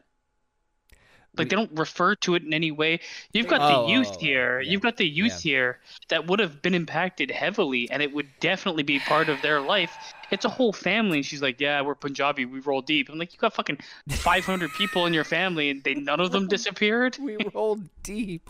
Like 1.39 1.49
they 1.49 1.56
don't 1.56 1.71
refer 1.78 2.15
to 2.15 2.36
it 2.36 2.43
in 2.43 2.54
any 2.54 2.71
way. 2.71 2.99
You've 3.34 3.47
got 3.47 3.62
Oh, 3.62 3.86
the 3.88 3.91
youth 3.93 4.10
oh, 4.12 4.15
oh, 4.15 4.19
here. 4.19 4.62
yeah, 4.62 4.71
You've 4.71 4.82
got 4.82 4.97
the 4.97 5.08
youth 5.08 5.41
here 5.41 5.80
that 6.10 6.28
would 6.28 6.39
have 6.39 6.62
been 6.62 6.73
impacted 6.75 7.32
heavily, 7.32 7.89
and 7.89 8.04
it 8.04 8.13
would 8.13 8.28
definitely 8.39 8.84
be 8.84 8.99
part 8.99 9.30
of 9.30 9.41
their 9.41 9.62
life. 9.62 9.91
It's 10.32 10.45
a 10.45 10.49
whole 10.49 10.73
family, 10.73 11.17
and 11.19 11.25
she's 11.25 11.41
like, 11.41 11.60
"Yeah, 11.60 11.82
we're 11.82 11.95
Punjabi. 11.95 12.45
We 12.45 12.60
roll 12.60 12.82
deep." 12.82 13.10
I'm 13.10 13.17
like, 13.17 13.34
"You 13.34 13.39
got 13.39 13.54
fucking 13.56 13.80
500 14.10 14.71
people 14.73 15.06
in 15.08 15.13
your 15.13 15.23
family, 15.23 15.69
and 15.71 15.84
they 15.84 15.95
none 15.95 16.19
of 16.19 16.32
them 16.32 16.47
disappeared." 16.56 17.17
we 17.19 17.38
roll 17.54 17.80
deep. 18.04 18.49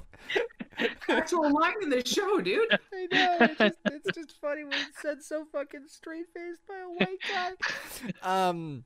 Actual 1.09 1.51
line 1.51 1.75
in 1.81 1.89
the 1.89 2.05
show, 2.05 2.39
dude. 2.41 2.71
I 2.93 3.07
know. 3.11 3.37
It's 3.41 3.57
just, 3.57 3.77
it's 3.85 4.17
just 4.17 4.41
funny 4.41 4.63
when 4.63 4.73
it's 4.73 5.01
said 5.01 5.21
so 5.23 5.45
fucking 5.51 5.85
straight 5.87 6.25
faced 6.33 6.61
by 6.67 6.75
a 6.79 6.89
white 6.89 7.19
guy. 7.27 7.51
Um. 8.49 8.83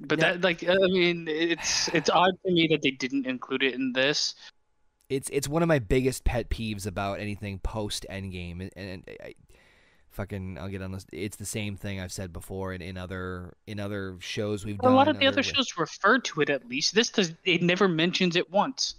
But 0.00 0.18
Yeah. 0.18 0.32
that, 0.32 0.40
like, 0.42 0.62
I 0.68 0.74
mean, 0.74 1.26
it's 1.28 1.88
it's 1.88 2.08
odd 2.10 2.34
to 2.46 2.52
me 2.52 2.68
that 2.70 2.82
they 2.82 2.90
didn't 2.92 3.26
include 3.26 3.62
it 3.62 3.74
in 3.74 3.92
this. 3.92 4.34
it's 5.08 5.28
it's 5.32 5.48
one 5.48 5.62
of 5.62 5.68
my 5.68 5.78
biggest 5.78 6.24
pet 6.24 6.50
peeves 6.50 6.86
about 6.86 7.18
anything 7.20 7.58
post 7.60 8.06
Endgame, 8.10 8.60
and, 8.60 8.70
and 8.76 9.04
I, 9.24 9.34
fucking 10.10 10.58
I'll 10.58 10.68
get 10.68 10.82
on 10.82 10.92
this. 10.92 11.06
It's 11.12 11.36
the 11.36 11.46
same 11.46 11.76
thing 11.76 12.00
I've 12.00 12.12
said 12.12 12.32
before 12.32 12.72
in, 12.74 12.82
in 12.82 12.96
other 12.96 13.54
in 13.66 13.80
other 13.80 14.16
shows 14.20 14.64
we've 14.64 14.78
A 14.78 14.82
done. 14.82 14.92
A 14.92 14.94
lot 14.96 15.08
of 15.08 15.18
the 15.18 15.26
other 15.26 15.34
other 15.40 15.42
shows 15.42 15.66
refer 15.78 16.18
to 16.18 16.40
it 16.42 16.50
at 16.50 16.68
least. 16.68 16.94
This 16.94 17.10
does. 17.10 17.32
It 17.44 17.62
never 17.62 17.88
mentions 17.88 18.36
it 18.36 18.50
once. 18.50 18.94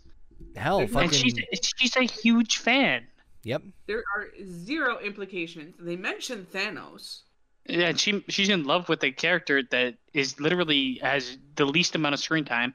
hell, 0.56 0.80
And 0.80 0.90
fucking 0.92 1.08
And 1.10 1.16
she's 1.16 1.72
she's 1.78 1.96
a 1.96 2.04
huge 2.04 2.58
fan. 2.58 3.08
yep. 3.44 3.62
There 3.88 4.04
are 4.18 4.28
zero 4.46 5.00
implications. 5.00 5.76
They 5.80 5.96
mention 5.96 6.46
Thanos. 6.52 7.22
Yeah, 7.70 7.90
and 7.90 8.00
she 8.00 8.24
she's 8.30 8.50
in 8.50 8.64
love 8.64 8.90
with 8.90 9.04
a 9.04 9.12
character 9.12 9.62
that 9.72 9.96
is 10.14 10.40
literally 10.40 11.00
has 11.02 11.38
the 11.56 11.66
least 11.66 11.96
amount 11.96 12.14
of 12.14 12.20
screen 12.20 12.46
time 12.46 12.74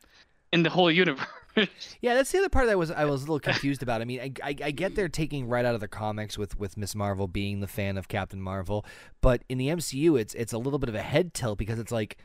in 0.53 0.63
the 0.63 0.71
whole 0.71 0.91
universe. 0.91 1.27
Yeah, 2.01 2.15
that's 2.15 2.33
the 2.33 2.39
other 2.39 2.49
part 2.49 2.67
that 2.67 2.73
I 2.73 2.75
was 2.75 2.91
I 2.91 3.05
was 3.05 3.23
a 3.23 3.27
little 3.27 3.39
confused 3.39 3.81
about. 3.81 4.01
I 4.01 4.05
mean, 4.05 4.21
I, 4.21 4.33
I, 4.43 4.57
I 4.61 4.71
get 4.73 4.97
they're 4.97 5.09
taking 5.09 5.47
right 5.47 5.65
out 5.65 5.77
of 5.77 5.81
the 5.81 5.87
comics 5.87 6.37
with 6.37 6.59
with 6.59 6.77
Miss 6.77 6.97
Marvel 6.97 7.29
being 7.29 7.61
the 7.61 7.69
fan 7.69 7.97
of 7.97 8.09
Captain 8.09 8.43
Marvel, 8.43 8.85
but 9.21 9.45
in 9.49 9.59
the 9.59 9.69
MCU, 9.69 10.19
it's 10.19 10.35
it's 10.35 10.53
a 10.53 10.59
little 10.59 10.81
bit 10.81 10.89
of 10.89 10.97
a 10.97 11.03
head 11.03 11.33
tilt 11.33 11.59
because 11.59 11.79
it's 11.79 11.93
like 11.93 12.19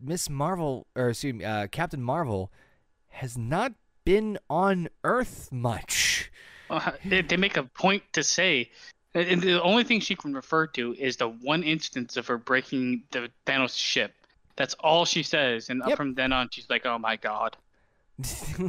Miss 0.00 0.30
Marvel 0.30 0.86
or 0.96 1.10
excuse 1.10 1.34
me, 1.34 1.44
uh, 1.44 1.66
Captain 1.66 2.02
Marvel 2.02 2.50
has 3.08 3.36
not 3.36 3.72
been 4.06 4.38
on 4.48 4.88
Earth 5.04 5.50
much. 5.52 6.32
Uh, 6.70 6.92
they, 7.04 7.20
they 7.22 7.36
make 7.36 7.56
a 7.56 7.64
point 7.64 8.02
to 8.12 8.22
say, 8.22 8.70
and 9.20 9.42
the 9.42 9.62
only 9.62 9.84
thing 9.84 10.00
she 10.00 10.14
can 10.16 10.34
refer 10.34 10.66
to 10.68 10.94
is 10.94 11.16
the 11.16 11.28
one 11.28 11.62
instance 11.62 12.16
of 12.16 12.26
her 12.26 12.38
breaking 12.38 13.02
the 13.10 13.30
Thanos 13.46 13.76
ship. 13.76 14.12
That's 14.56 14.74
all 14.74 15.04
she 15.04 15.22
says, 15.22 15.68
and 15.70 15.82
Yep. 15.86 15.96
from 15.96 16.14
then 16.14 16.32
on, 16.32 16.48
she's 16.50 16.68
like, 16.70 16.86
"Oh 16.86 16.98
my 16.98 17.16
god," 17.16 17.56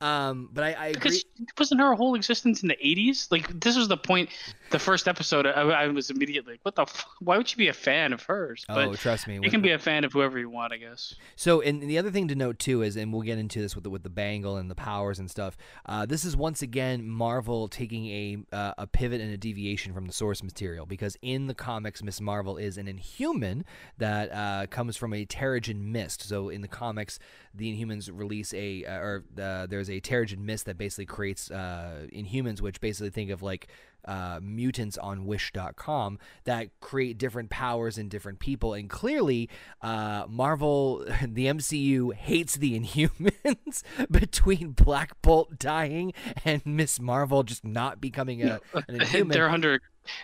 um, 0.00 0.48
but 0.52 0.64
I, 0.64 0.72
I 0.72 0.86
agree. 0.88 0.92
because 0.92 1.24
wasn't 1.58 1.80
her 1.80 1.94
whole 1.94 2.14
existence 2.14 2.62
in 2.62 2.68
the 2.68 2.76
'80s? 2.76 3.30
Like 3.30 3.48
this 3.60 3.76
was 3.76 3.88
the 3.88 3.96
point 3.96 4.30
the 4.70 4.78
first 4.78 5.08
episode, 5.08 5.46
I, 5.46 5.62
I 5.62 5.88
was 5.88 6.10
immediately 6.10 6.54
like, 6.54 6.60
"What 6.62 6.74
the? 6.74 6.82
F- 6.82 7.06
Why 7.20 7.36
would 7.36 7.50
you 7.50 7.56
be 7.56 7.68
a 7.68 7.72
fan 7.72 8.12
of 8.12 8.22
hers?" 8.22 8.64
But 8.68 8.88
oh, 8.88 8.94
trust 8.94 9.28
me. 9.28 9.38
you 9.42 9.50
can 9.50 9.62
be 9.62 9.72
a 9.72 9.78
fan 9.78 10.04
of 10.04 10.12
whoever 10.12 10.38
you 10.38 10.50
want, 10.50 10.72
I 10.72 10.78
guess. 10.78 11.14
So, 11.36 11.60
and 11.60 11.82
the 11.82 11.98
other 11.98 12.10
thing 12.10 12.28
to 12.28 12.34
note 12.34 12.58
too 12.58 12.82
is, 12.82 12.96
and 12.96 13.12
we'll 13.12 13.22
get 13.22 13.38
into 13.38 13.60
this 13.60 13.74
with 13.74 13.84
the 13.84 13.90
with 13.90 14.02
the 14.02 14.10
bangle 14.10 14.56
and 14.56 14.70
the 14.70 14.74
powers 14.74 15.18
and 15.18 15.30
stuff. 15.30 15.56
Uh, 15.86 16.06
this 16.06 16.24
is 16.24 16.36
once 16.36 16.62
again 16.62 17.06
Marvel 17.08 17.68
taking 17.68 18.06
a 18.06 18.38
uh, 18.52 18.74
a 18.78 18.86
pivot 18.86 19.20
and 19.20 19.32
a 19.32 19.36
deviation 19.36 19.92
from 19.92 20.06
the 20.06 20.12
source 20.12 20.42
material 20.42 20.86
because 20.86 21.16
in 21.22 21.46
the 21.46 21.54
comics, 21.54 22.02
Miss 22.02 22.20
Marvel 22.20 22.56
is 22.56 22.78
an 22.78 22.88
Inhuman 22.88 23.64
that 23.98 24.32
uh, 24.32 24.66
comes 24.66 24.96
from 24.96 25.12
a 25.12 25.24
Terrigen 25.24 25.86
mist. 25.86 26.22
So 26.22 26.48
in 26.48 26.60
the 26.60 26.68
comics, 26.68 27.18
the 27.54 27.72
Inhumans 27.72 28.10
release 28.12 28.52
a 28.54 28.84
uh, 28.84 28.98
or 28.98 29.24
uh, 29.40 29.66
there's 29.66 29.90
a 29.90 30.00
Terrigen 30.00 30.38
mist 30.38 30.66
that 30.66 30.78
basically 30.78 31.06
creates 31.06 31.50
uh, 31.50 32.06
Inhumans, 32.12 32.60
which 32.60 32.80
basically 32.80 33.10
think 33.10 33.30
of 33.30 33.42
like 33.42 33.68
uh, 34.06 34.40
mutants 34.42 34.96
on 34.98 35.26
Wish.com 35.26 36.18
that 36.44 36.68
create 36.80 37.18
different 37.18 37.50
powers 37.50 37.98
in 37.98 38.08
different 38.08 38.38
people. 38.38 38.74
And 38.74 38.88
clearly, 38.88 39.48
uh, 39.82 40.26
Marvel, 40.28 40.98
the 41.22 41.46
MCU, 41.46 42.14
hates 42.14 42.54
the 42.54 42.78
Inhumans 42.80 43.82
between 44.10 44.70
Black 44.70 45.20
Bolt 45.22 45.58
dying 45.58 46.12
and 46.44 46.64
Miss 46.64 47.00
Marvel 47.00 47.42
just 47.42 47.64
not 47.64 48.00
becoming 48.00 48.42
a, 48.42 48.60
an 48.74 49.00
Inhuman. 49.00 49.28
they're 49.28 49.48
under. 49.48 49.80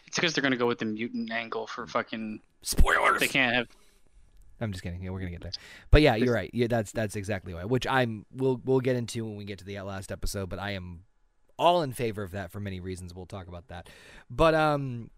It's 0.06 0.16
because 0.16 0.34
they're 0.34 0.42
gonna 0.42 0.56
go 0.56 0.66
with 0.66 0.78
the 0.78 0.84
mutant 0.84 1.32
angle 1.32 1.66
for 1.66 1.86
fucking. 1.86 2.40
Spoilers. 2.62 3.18
They 3.18 3.26
can't 3.26 3.54
have. 3.54 3.66
I'm 4.60 4.70
just 4.70 4.84
kidding. 4.84 5.02
Yeah, 5.02 5.10
we're 5.10 5.18
gonna 5.18 5.32
get 5.32 5.42
there. 5.42 5.50
But 5.90 6.02
yeah, 6.02 6.14
you're 6.14 6.32
right. 6.32 6.50
Yeah, 6.52 6.68
that's 6.68 6.92
that's 6.92 7.16
exactly 7.16 7.52
why. 7.52 7.64
Which 7.64 7.86
I'm 7.86 8.24
we'll 8.32 8.60
we'll 8.64 8.80
get 8.80 8.94
into 8.94 9.24
when 9.24 9.36
we 9.36 9.44
get 9.44 9.58
to 9.58 9.64
the 9.64 9.80
last 9.80 10.12
episode. 10.12 10.48
But 10.48 10.60
I 10.60 10.72
am 10.72 11.00
all 11.62 11.82
in 11.82 11.92
favor 11.92 12.22
of 12.22 12.32
that 12.32 12.50
for 12.50 12.60
many 12.60 12.80
reasons. 12.80 13.14
We'll 13.14 13.26
talk 13.26 13.46
about 13.48 13.68
that. 13.68 13.88
But 14.28 14.54
um, 14.54 15.10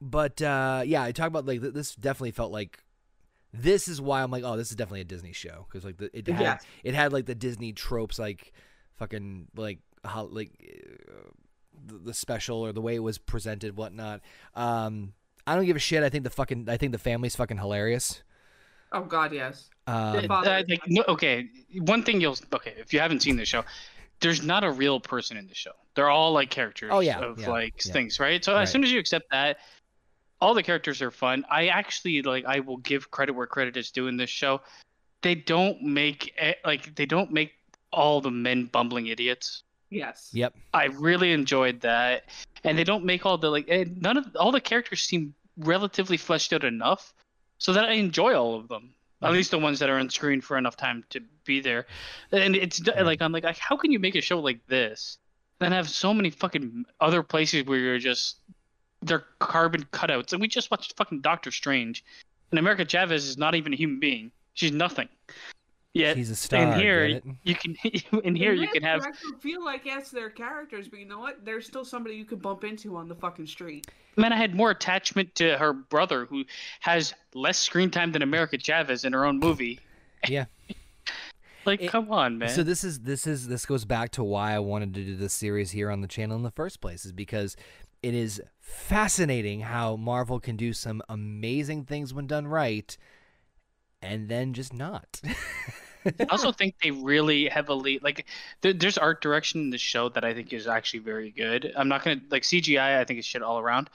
but 0.00 0.40
uh, 0.42 0.82
yeah, 0.84 1.02
I 1.02 1.12
talk 1.12 1.28
about 1.28 1.46
like 1.46 1.60
th- 1.60 1.74
this. 1.74 1.94
Definitely 1.94 2.32
felt 2.32 2.52
like 2.52 2.82
this 3.52 3.86
is 3.86 4.00
why 4.00 4.22
I'm 4.22 4.30
like, 4.30 4.42
oh, 4.44 4.56
this 4.56 4.70
is 4.70 4.76
definitely 4.76 5.02
a 5.02 5.04
Disney 5.04 5.32
show 5.32 5.66
because 5.68 5.84
like 5.84 5.98
the, 5.98 6.10
it 6.16 6.26
had 6.28 6.40
Yeah. 6.40 6.58
it 6.82 6.94
had 6.94 7.12
like 7.12 7.26
the 7.26 7.34
Disney 7.34 7.72
tropes, 7.72 8.18
like 8.18 8.52
fucking 8.96 9.48
like 9.56 9.78
how 10.04 10.24
like 10.24 10.50
uh, 11.08 11.30
the, 11.86 11.98
the 11.98 12.14
special 12.14 12.58
or 12.58 12.72
the 12.72 12.80
way 12.80 12.94
it 12.94 13.02
was 13.02 13.18
presented, 13.18 13.76
whatnot. 13.76 14.20
Um, 14.54 15.12
I 15.46 15.54
don't 15.54 15.66
give 15.66 15.76
a 15.76 15.80
shit. 15.80 16.02
I 16.02 16.08
think 16.08 16.24
the 16.24 16.30
fucking 16.30 16.68
I 16.68 16.76
think 16.78 16.92
the 16.92 16.98
family's 16.98 17.36
fucking 17.36 17.58
hilarious. 17.58 18.22
Oh 18.92 19.02
God, 19.02 19.32
yes. 19.32 19.70
Um, 19.86 20.16
The 20.22 20.28
father 20.28 20.50
Uh, 20.50 20.62
like, 20.68 20.80
no, 20.86 21.02
okay, 21.08 21.46
one 21.80 22.02
thing 22.04 22.20
you'll 22.20 22.38
okay 22.52 22.74
if 22.78 22.92
you 22.94 23.00
haven't 23.00 23.20
seen 23.20 23.36
the 23.36 23.44
show, 23.44 23.64
there's 24.20 24.42
not 24.42 24.64
a 24.64 24.70
real 24.70 25.00
person 25.00 25.36
in 25.36 25.46
the 25.46 25.54
show. 25.54 25.72
They're 25.94 26.10
all 26.10 26.32
like 26.32 26.50
characters 26.50 26.90
Oh, 26.92 27.00
yeah, 27.00 27.18
of 27.20 27.40
yeah, 27.40 27.48
like 27.50 27.84
yeah. 27.84 27.92
things, 27.92 28.18
right? 28.18 28.44
So 28.44 28.54
Right. 28.54 28.62
as 28.62 28.70
soon 28.72 28.82
as 28.84 28.90
you 28.92 28.98
accept 28.98 29.30
that, 29.30 29.58
all 30.40 30.54
the 30.54 30.62
characters 30.62 31.00
are 31.02 31.10
fun. 31.10 31.44
I 31.50 31.68
actually 31.68 32.22
like 32.22 32.44
I 32.44 32.60
will 32.60 32.78
give 32.78 33.10
credit 33.10 33.32
where 33.32 33.46
credit 33.46 33.76
is 33.76 33.90
due 33.90 34.08
in 34.08 34.16
this 34.16 34.30
show. 34.30 34.60
They 35.22 35.34
don't 35.34 35.82
make 35.82 36.34
like 36.64 36.94
they 36.96 37.06
don't 37.06 37.32
make 37.32 37.52
all 37.92 38.20
the 38.20 38.30
men 38.30 38.66
bumbling 38.66 39.06
idiots. 39.06 39.62
Yes. 39.90 40.30
Yep. 40.32 40.54
I 40.72 40.86
really 40.86 41.32
enjoyed 41.32 41.80
that, 41.82 42.24
and 42.64 42.76
they 42.76 42.82
don't 42.84 43.04
make 43.04 43.24
all 43.24 43.38
the 43.38 43.48
like 43.50 43.68
none 43.96 44.16
of 44.16 44.26
all 44.36 44.50
the 44.52 44.60
characters 44.60 45.02
seem 45.02 45.34
relatively 45.58 46.16
fleshed 46.16 46.52
out 46.52 46.64
enough, 46.64 47.14
so 47.58 47.72
that 47.72 47.84
I 47.84 47.92
enjoy 47.92 48.34
all 48.34 48.56
of 48.56 48.68
them. 48.68 48.94
At 49.24 49.32
least 49.32 49.50
the 49.50 49.58
ones 49.58 49.78
that 49.78 49.88
are 49.88 49.98
on 49.98 50.10
screen 50.10 50.42
for 50.42 50.58
enough 50.58 50.76
time 50.76 51.02
to 51.10 51.20
be 51.44 51.60
there, 51.60 51.86
and 52.30 52.54
it's 52.54 52.86
like 52.86 53.22
I'm 53.22 53.32
like, 53.32 53.44
how 53.58 53.76
can 53.76 53.90
you 53.90 53.98
make 53.98 54.14
a 54.16 54.20
show 54.20 54.38
like 54.38 54.66
this, 54.66 55.18
and 55.60 55.72
have 55.72 55.88
so 55.88 56.12
many 56.12 56.28
fucking 56.28 56.84
other 57.00 57.22
places 57.22 57.64
where 57.64 57.78
you're 57.78 57.98
just 57.98 58.36
they're 59.02 59.24
carbon 59.38 59.84
cutouts, 59.84 60.32
and 60.32 60.42
we 60.42 60.48
just 60.48 60.70
watched 60.70 60.96
fucking 60.96 61.22
Doctor 61.22 61.50
Strange, 61.50 62.04
and 62.50 62.58
America 62.58 62.84
Chavez 62.84 63.24
is 63.24 63.38
not 63.38 63.54
even 63.54 63.72
a 63.72 63.76
human 63.76 63.98
being; 63.98 64.30
she's 64.52 64.72
nothing. 64.72 65.08
Yet 65.94 66.16
He's 66.16 66.28
a 66.28 66.36
star. 66.36 66.60
in 66.74 66.80
here, 66.80 67.20
you 67.44 67.54
can 67.54 67.76
in 68.24 68.34
here 68.34 68.54
They 68.56 68.62
you 68.62 68.68
can 68.68 68.82
have 68.82 69.02
directly 69.02 69.30
feel 69.40 69.64
like 69.64 69.84
yes, 69.84 70.10
they're 70.10 70.28
characters, 70.28 70.88
but 70.88 70.98
you 70.98 71.06
know 71.06 71.20
what? 71.20 71.44
There's 71.44 71.66
still 71.66 71.84
somebody 71.84 72.16
you 72.16 72.24
could 72.24 72.42
bump 72.42 72.64
into 72.64 72.96
on 72.96 73.08
the 73.08 73.14
fucking 73.14 73.46
street. 73.46 73.86
Man, 74.16 74.32
I 74.32 74.36
had 74.36 74.56
more 74.56 74.70
attachment 74.70 75.36
to 75.36 75.56
her 75.56 75.72
brother, 75.72 76.26
who 76.26 76.44
has 76.80 77.14
less 77.32 77.58
screen 77.58 77.90
time 77.90 78.10
than 78.10 78.22
America 78.22 78.58
Chavez 78.58 79.04
in 79.04 79.12
her 79.12 79.24
own 79.24 79.38
movie. 79.38 79.80
Yeah. 80.26 80.46
Like, 81.66 81.82
It- 81.82 81.90
come 81.90 82.10
on, 82.10 82.38
man. 82.38 82.48
So 82.48 82.62
this 82.62 82.82
is 82.82 83.00
this 83.00 83.26
is 83.26 83.46
this 83.46 83.66
goes 83.66 83.84
back 83.84 84.10
to 84.12 84.24
why 84.24 84.54
I 84.54 84.58
wanted 84.58 84.94
to 84.94 85.04
do 85.04 85.16
this 85.16 85.34
series 85.34 85.70
here 85.70 85.90
on 85.90 86.00
the 86.00 86.08
channel 86.08 86.34
in 86.34 86.42
the 86.42 86.50
first 86.50 86.80
place 86.80 87.04
is 87.04 87.12
because 87.12 87.56
it 88.02 88.14
is 88.14 88.40
fascinating 88.58 89.60
how 89.60 89.96
Marvel 89.96 90.40
can 90.40 90.56
do 90.56 90.72
some 90.72 91.02
amazing 91.10 91.84
things 91.84 92.14
when 92.14 92.26
done 92.26 92.46
right 92.46 92.96
and 94.00 94.28
then 94.28 94.52
just 94.52 94.72
not. 94.72 95.20
I 96.06 96.26
also 96.30 96.52
think 96.58 96.76
they 96.82 96.90
really 96.90 97.48
heavily 97.48 97.98
like. 98.02 98.26
There, 98.60 98.72
there's 98.72 98.98
art 98.98 99.22
direction 99.22 99.60
in 99.60 99.70
the 99.70 99.78
show 99.78 100.08
that 100.10 100.24
I 100.24 100.34
think 100.34 100.52
is 100.52 100.66
actually 100.66 101.00
very 101.00 101.30
good. 101.30 101.72
I'm 101.76 101.88
not 101.88 102.04
gonna 102.04 102.20
like 102.30 102.42
CGI. 102.42 102.98
I 102.98 103.04
think 103.04 103.18
is 103.18 103.24
shit 103.24 103.42
all 103.42 103.58
around, 103.58 103.90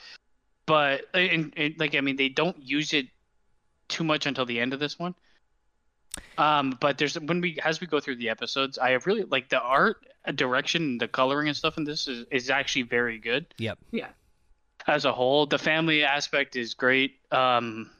but 0.65 1.05
and, 1.13 1.53
and, 1.55 1.75
like 1.79 1.95
I 1.95 2.01
mean 2.01 2.15
they 2.15 2.29
don't 2.29 2.57
use 2.61 2.93
it 2.93 3.07
too 3.87 4.03
much 4.03 4.25
until 4.25 4.45
the 4.45 4.59
end 4.59 4.73
of 4.73 4.79
this 4.79 4.97
one. 4.97 5.15
Um, 6.37 6.77
but 6.79 6.97
there's 6.97 7.19
when 7.19 7.41
we 7.41 7.59
as 7.63 7.81
we 7.81 7.87
go 7.87 7.99
through 7.99 8.17
the 8.17 8.29
episodes, 8.29 8.77
I 8.77 8.91
have 8.91 9.05
really 9.05 9.23
like 9.23 9.49
the 9.49 9.59
art 9.59 9.97
uh, 10.25 10.31
direction, 10.31 10.97
the 10.97 11.07
coloring 11.07 11.47
and 11.47 11.55
stuff 11.55 11.77
in 11.77 11.83
this 11.83 12.07
is 12.07 12.25
is 12.31 12.49
actually 12.49 12.83
very 12.83 13.19
good. 13.19 13.45
yep. 13.57 13.77
Yeah. 13.91 14.09
As 14.87 15.05
a 15.05 15.11
whole. 15.11 15.45
The 15.45 15.57
family 15.59 16.03
aspect 16.03 16.55
is 16.55 16.73
great. 16.73 17.17
Um, 17.31 17.91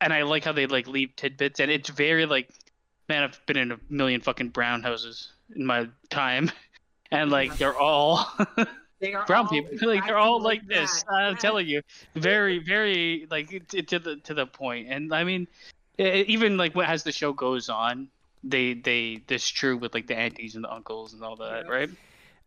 and 0.00 0.12
I 0.12 0.22
like 0.22 0.44
how 0.44 0.52
they 0.52 0.66
like 0.66 0.86
leave 0.86 1.16
tidbits, 1.16 1.60
and 1.60 1.70
it's 1.70 1.88
very 1.88 2.26
like, 2.26 2.50
man, 3.08 3.22
I've 3.24 3.40
been 3.46 3.56
in 3.56 3.72
a 3.72 3.78
million 3.88 4.20
fucking 4.20 4.48
brown 4.50 4.82
houses 4.82 5.32
in 5.54 5.64
my 5.66 5.88
time, 6.10 6.50
and 7.10 7.30
like 7.30 7.56
they're 7.58 7.76
all 7.78 8.26
They 9.00 9.12
are 9.12 9.26
brown 9.26 9.46
all 9.46 9.50
people. 9.50 9.88
Like 9.88 10.06
they're 10.06 10.18
all 10.18 10.40
like 10.40 10.66
this. 10.66 11.02
that. 11.02 11.12
I'm 11.12 11.36
telling 11.36 11.66
you, 11.66 11.82
very, 12.14 12.58
very 12.58 13.26
like 13.30 13.48
to 13.68 13.98
the 13.98 14.16
to 14.24 14.34
the 14.34 14.46
point. 14.46 14.88
And 14.88 15.12
I 15.12 15.24
mean, 15.24 15.46
e- 15.98 16.24
even 16.26 16.56
like 16.56 16.76
as 16.76 17.02
the 17.02 17.12
show 17.12 17.32
goes 17.32 17.68
on, 17.68 18.08
they 18.42 18.74
they 18.74 19.22
this 19.26 19.46
true 19.46 19.76
with 19.76 19.92
like 19.94 20.06
the 20.06 20.16
aunties 20.16 20.54
and 20.54 20.64
the 20.64 20.72
uncles 20.72 21.12
and 21.12 21.22
all 21.22 21.36
that, 21.36 21.64
Yeah. 21.66 21.70
right? 21.72 21.90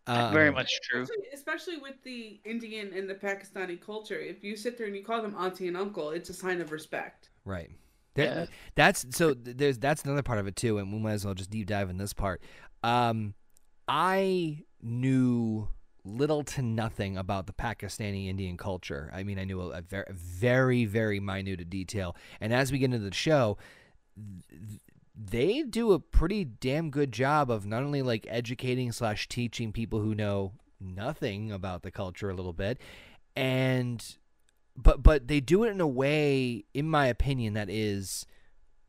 Um, 0.07 0.31
very 0.33 0.51
much 0.53 0.71
true. 0.89 1.01
Especially, 1.01 1.25
especially 1.33 1.77
with 1.77 2.01
the 2.03 2.39
Indian 2.45 2.93
and 2.93 3.09
the 3.09 3.13
Pakistani 3.15 3.79
culture, 3.79 4.17
if 4.19 4.41
you 4.41 4.55
sit 4.55 4.77
there 4.77 4.87
and 4.87 4.95
you 4.95 5.03
call 5.03 5.21
them 5.21 5.35
auntie 5.37 5.67
and 5.67 5.75
uncle, 5.75 6.11
it's 6.11 6.29
a 6.29 6.33
sign 6.33 6.61
of 6.61 6.71
respect. 6.71 7.27
Right. 7.43 7.69
Yeah. 8.25 8.45
That's 8.75 9.06
so. 9.12 9.34
There's 9.34 9.77
that's 9.77 10.03
another 10.03 10.23
part 10.23 10.39
of 10.39 10.47
it 10.47 10.56
too, 10.56 10.77
and 10.77 10.91
we 10.91 10.99
might 10.99 11.13
as 11.13 11.25
well 11.25 11.34
just 11.34 11.49
deep 11.49 11.67
dive 11.67 11.89
in 11.89 11.97
this 11.97 12.13
part. 12.13 12.41
Um, 12.84 13.34
I 13.88 14.63
knew 14.82 15.67
little 16.03 16.43
to 16.43 16.62
nothing 16.62 17.17
about 17.17 17.47
the 17.47 17.53
Pakistani 17.53 18.27
Indian 18.27 18.58
culture. 18.58 19.12
I 19.13 19.23
mean, 19.23 19.38
I 19.38 19.43
knew 19.43 19.62
a, 19.62 19.82
a 19.91 20.13
very, 20.13 20.13
very, 20.13 20.86
very 20.86 21.19
minute 21.19 21.69
detail, 21.69 22.15
and 22.39 22.53
as 22.53 22.71
we 22.71 22.80
get 22.80 22.86
into 22.86 22.99
the 22.99 23.13
show, 23.13 23.58
th- 24.15 24.82
they 25.15 25.63
do 25.63 25.91
a 25.93 25.99
pretty 25.99 26.45
damn 26.45 26.89
good 26.91 27.12
job 27.12 27.49
of 27.49 27.65
not 27.65 27.84
only 27.84 28.01
like 28.01 28.25
educating 28.30 28.91
slash 28.91 29.27
teaching 29.27 29.71
people 29.71 29.99
who 29.99 30.13
know 30.13 30.53
nothing 30.80 31.51
about 31.51 31.82
the 31.82 31.91
culture 31.91 32.30
a 32.30 32.36
little 32.36 32.53
bit, 32.53 32.80
and 33.36 34.17
but 34.77 35.01
but 35.03 35.27
they 35.27 35.39
do 35.39 35.63
it 35.63 35.71
in 35.71 35.81
a 35.81 35.87
way, 35.87 36.65
in 36.73 36.87
my 36.87 37.07
opinion, 37.07 37.53
that 37.55 37.69
is 37.69 38.25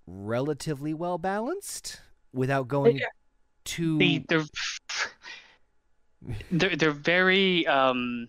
relatively 0.07 0.95
well 0.95 1.19
balanced 1.19 2.01
without 2.33 2.69
going 2.69 2.99
Yeah. 2.99 3.07
too. 3.65 3.99
they, 3.99 4.25
they're 4.29 4.45
they're 6.51 6.77
they're 6.77 6.91
very 6.91 7.67
um 7.67 8.29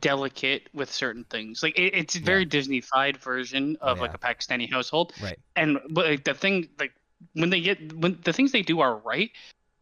delicate 0.00 0.68
with 0.72 0.90
certain 0.92 1.24
things. 1.24 1.62
Like 1.62 1.78
it, 1.78 1.94
it's 1.94 2.16
a 2.16 2.20
very 2.20 2.44
Disney-fied 2.44 3.18
version 3.18 3.76
of 3.80 4.00
like 4.00 4.14
a 4.14 4.18
Pakistani 4.18 4.70
household. 4.70 5.12
Right. 5.22 5.38
And 5.56 5.78
but 5.90 6.06
like, 6.06 6.24
the 6.24 6.34
thing 6.34 6.68
like 6.78 6.92
when 7.34 7.50
they 7.50 7.60
get 7.60 7.92
when 7.96 8.18
the 8.24 8.32
things 8.32 8.50
they 8.52 8.62
do 8.62 8.80
are 8.80 8.96
right, 8.96 9.30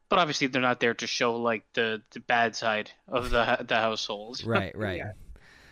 but 0.09 0.19
obviously 0.19 0.49
they're 0.49 0.61
not 0.63 0.81
there 0.81 0.95
to 0.95 1.07
show 1.07 1.37
like 1.37 1.65
the 1.75 2.03
the 2.11 2.21
bad 2.21 2.57
side 2.57 2.91
of 3.09 3.31
the 3.31 3.65
the 3.67 3.77
household. 3.77 4.43
Right, 4.45 4.77
right. 4.77 4.97
Yeah. 5.05 5.13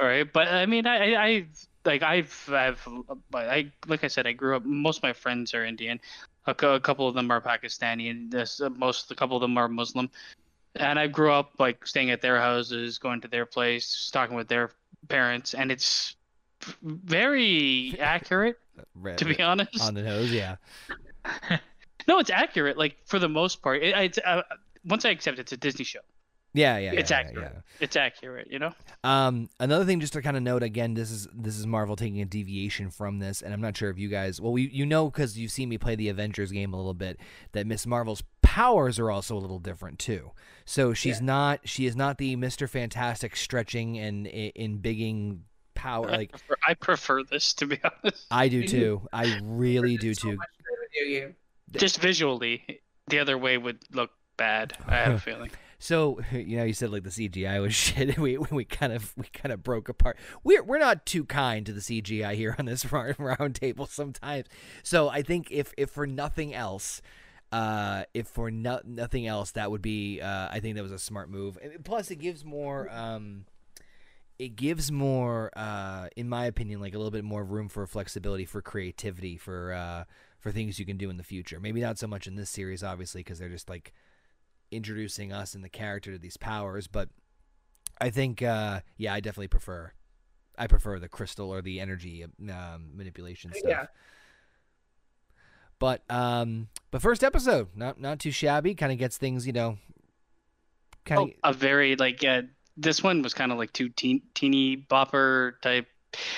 All 0.01 0.07
right, 0.07 0.31
but 0.33 0.49
I 0.49 0.65
mean, 0.65 0.87
I, 0.87 1.15
I, 1.15 1.47
like 1.85 2.03
I've, 2.03 2.49
I've, 2.51 2.89
I, 3.35 3.71
like 3.87 4.03
I 4.03 4.07
said, 4.07 4.27
I 4.27 4.33
grew 4.33 4.57
up. 4.57 4.65
Most 4.65 4.99
of 4.99 5.03
my 5.03 5.13
friends 5.13 5.53
are 5.53 5.65
Indian. 5.65 6.01
A, 6.47 6.53
a 6.53 6.81
couple 6.81 7.07
of 7.07 7.15
them 7.15 7.31
are 7.31 7.41
Pakistani, 7.41 8.11
and 8.11 8.31
this, 8.31 8.63
most, 8.77 9.11
a 9.11 9.15
couple 9.15 9.37
of 9.37 9.43
them 9.43 9.59
are 9.59 9.69
Muslim. 9.69 10.11
And 10.77 10.99
I 10.99 11.07
grew 11.07 11.31
up 11.31 11.53
like 11.59 11.87
staying 11.87 12.11
at 12.11 12.23
their 12.23 12.41
houses, 12.41 12.97
going 12.97 13.21
to 13.21 13.29
their 13.29 13.45
place, 13.45 14.11
talking 14.11 14.37
with 14.37 14.49
their 14.49 14.71
parents, 15.09 15.53
and 15.53 15.71
it's 15.71 16.17
very 16.83 17.95
accurate, 18.01 18.59
Right, 18.95 19.19
to 19.19 19.27
be 19.27 19.41
honest. 19.43 19.83
on 19.83 19.93
the 19.93 20.03
nose, 20.03 20.33
yeah. 20.33 20.57
no, 22.09 22.21
it's 22.21 22.31
accurate. 22.31 22.79
Like 22.79 22.97
for 23.05 23.19
the 23.19 23.29
most 23.29 23.61
part, 23.61 23.83
it, 23.83 23.95
it's 23.97 24.19
uh, 24.25 24.43
once 24.87 25.05
I 25.05 25.11
accept 25.11 25.39
it's 25.39 25.53
a 25.53 25.59
Disney 25.59 25.85
show. 25.85 26.01
Yeah, 26.53 26.79
yeah, 26.79 26.93
It's 26.93 27.11
yeah, 27.11 27.19
accurate. 27.19 27.53
yeah. 27.55 27.61
It's 27.79 27.97
accurate, 27.97 28.49
you 28.51 28.59
know. 28.59 28.73
Um, 29.05 29.49
another 29.61 29.85
thing, 29.85 30.01
just 30.01 30.13
to 30.15 30.23
kind 30.23 30.37
of 30.37 30.43
note 30.43 30.63
again, 30.65 30.95
this 30.95 31.11
is 31.11 31.29
this 31.33 31.57
is 31.57 31.67
Marvel 31.67 31.95
taking 31.97 32.21
a 32.21 32.25
deviation 32.25 32.91
from 32.91 33.19
this, 33.21 33.41
and 33.41 33.55
I'm 33.55 33.61
not 33.61 33.77
sure 33.77 33.89
if 33.91 33.99
you 33.99 34.09
guys, 34.09 34.41
well, 34.41 34.59
you 34.59 34.69
you 34.73 34.85
know 34.85 35.11
because 35.11 35.39
you've 35.39 35.53
seen 35.53 35.69
me 35.69 35.79
play 35.79 35.95
the 35.95 36.09
Avengers 36.09 36.51
game 36.51 36.73
a 36.75 36.77
little 36.77 36.95
bit, 36.95 37.19
that 37.53 37.67
Miss 37.67 37.87
Marvel's 37.87 38.23
powers 38.43 38.99
are 38.99 39.11
also 39.13 39.37
a 39.37 39.39
little 39.39 39.61
different 39.61 39.99
too. 40.01 40.33
So 40.65 40.93
she's 40.93 41.21
not 41.23 41.61
she 41.65 41.87
is 41.87 41.95
not 41.95 42.19
the 42.19 42.35
Mister 42.37 42.67
Fantastic 42.67 43.37
stretching 43.37 43.97
and 43.99 44.27
in 44.27 44.79
bigging 44.79 45.45
power 45.75 46.11
I 46.11 46.17
like 46.17 46.31
prefer, 46.33 46.57
I 46.67 46.75
prefer 46.75 47.23
this 47.23 47.55
to 47.55 47.67
be 47.67 47.79
honest. 48.05 48.27
I 48.31 48.49
do 48.49 48.67
too. 48.67 49.09
I 49.13 49.39
really 49.45 49.97
do 49.97 50.15
So 50.15 50.31
too. 50.31 50.37
much 50.37 50.49
better 50.59 51.27
with. 51.27 51.35
Just 51.81 52.01
visually, 52.01 52.81
the 53.07 53.21
other 53.21 53.39
way 53.39 53.57
would 53.57 53.79
look 53.93 54.11
bad. 54.37 54.77
I 54.87 54.97
have 54.97 55.15
a 55.15 55.19
feeling. 55.21 55.51
So 55.81 56.21
you 56.31 56.59
know, 56.59 56.65
you 56.65 56.73
said 56.73 56.91
like 56.91 57.03
the 57.03 57.11
CGI 57.11 57.61
was 57.61 57.75
shit. 57.87 58.17
We 58.21 58.39
we 58.39 58.65
kind 58.65 58.93
of 58.93 59.13
we 59.17 59.27
kind 59.27 59.53
of 59.53 59.65
broke 59.65 59.89
apart. 59.89 60.17
We're 60.45 60.63
we're 60.63 60.79
not 60.79 61.05
too 61.05 61.25
kind 61.25 61.67
to 61.67 61.73
the 61.73 61.81
CGI 61.81 62.35
here 62.35 62.55
on 62.57 62.67
this 62.67 62.93
round, 62.93 63.17
round 63.19 63.57
table 63.57 63.87
sometimes. 63.87 64.47
So 64.85 65.09
I 65.09 65.23
think 65.23 65.51
if 65.51 65.73
if 65.77 65.91
for 65.91 66.07
nothing 66.07 66.55
else, 66.55 67.03
uh, 67.51 68.05
if 68.15 68.29
for 68.29 68.51
no, 68.51 68.81
nothing 68.85 69.27
else, 69.27 69.51
that 69.53 69.71
would 69.71 69.83
be. 69.83 70.21
Uh, 70.21 70.49
I 70.51 70.61
think 70.61 70.77
that 70.77 70.83
was 70.83 70.93
a 70.93 70.99
smart 70.99 71.31
move. 71.31 71.59
Plus, 71.83 72.11
it 72.11 72.17
gives 72.17 72.45
more. 72.45 72.89
Um, 72.93 73.47
it 74.39 74.57
gives 74.57 74.91
more, 74.91 75.51
uh, 75.55 76.09
in 76.17 76.27
my 76.27 76.47
opinion, 76.47 76.81
like 76.81 76.95
a 76.95 76.97
little 76.97 77.11
bit 77.11 77.25
more 77.25 77.45
room 77.45 77.69
for 77.69 77.87
flexibility, 77.87 78.47
for 78.47 78.63
creativity, 78.63 79.37
for 79.37 79.73
uh, 79.73 80.05
for 80.39 80.53
things 80.53 80.79
you 80.79 80.87
can 80.87 80.97
do 80.97 81.11
in 81.11 81.17
the 81.17 81.25
future. 81.25 81.59
Maybe 81.59 81.81
not 81.81 81.99
so 81.99 82.07
much 82.07 82.27
in 82.27 82.37
this 82.37 82.51
series, 82.51 82.83
obviously, 82.83 83.21
because 83.21 83.39
they're 83.39 83.49
just 83.49 83.69
like 83.69 83.93
introducing 84.71 85.33
us 85.33 85.55
and 85.55 85.65
the 85.65 85.69
character 85.69 86.13
to 86.13 86.19
these 86.19 86.37
powers. 86.37 86.87
But 86.87 87.09
I 88.01 88.11
think, 88.11 88.43
uh, 88.43 88.81
yeah, 88.97 89.15
I 89.15 89.21
definitely 89.21 89.49
prefer. 89.49 89.93
I 90.59 90.67
prefer 90.67 90.99
the 90.99 91.09
crystal 91.09 91.51
or 91.51 91.63
the 91.63 91.81
energy 91.81 92.25
um, 92.25 92.91
manipulation 92.95 93.53
stuff. 93.55 93.71
Yeah. 93.71 93.87
But 95.79 96.03
um, 96.11 96.69
but 96.91 97.01
first 97.01 97.25
episode, 97.25 97.69
not 97.75 97.99
not 97.99 98.19
too 98.19 98.31
shabby. 98.31 98.75
Kind 98.75 98.93
of 98.93 98.99
gets 98.99 99.17
things, 99.17 99.47
you 99.47 99.53
know. 99.55 99.79
Kind 101.07 101.21
of. 101.23 101.29
Oh, 101.43 101.51
a 101.51 101.53
very 101.55 101.97
like 101.97 102.23
uh, 102.23 102.43
this 102.77 103.03
one 103.03 103.23
was 103.23 103.33
kind 103.33 103.51
of 103.51 103.59
like 103.59 103.73
too 103.73 103.89
teen, 103.89 104.21
teeny 104.35 104.77
bopper 104.77 105.53
type. 105.63 105.87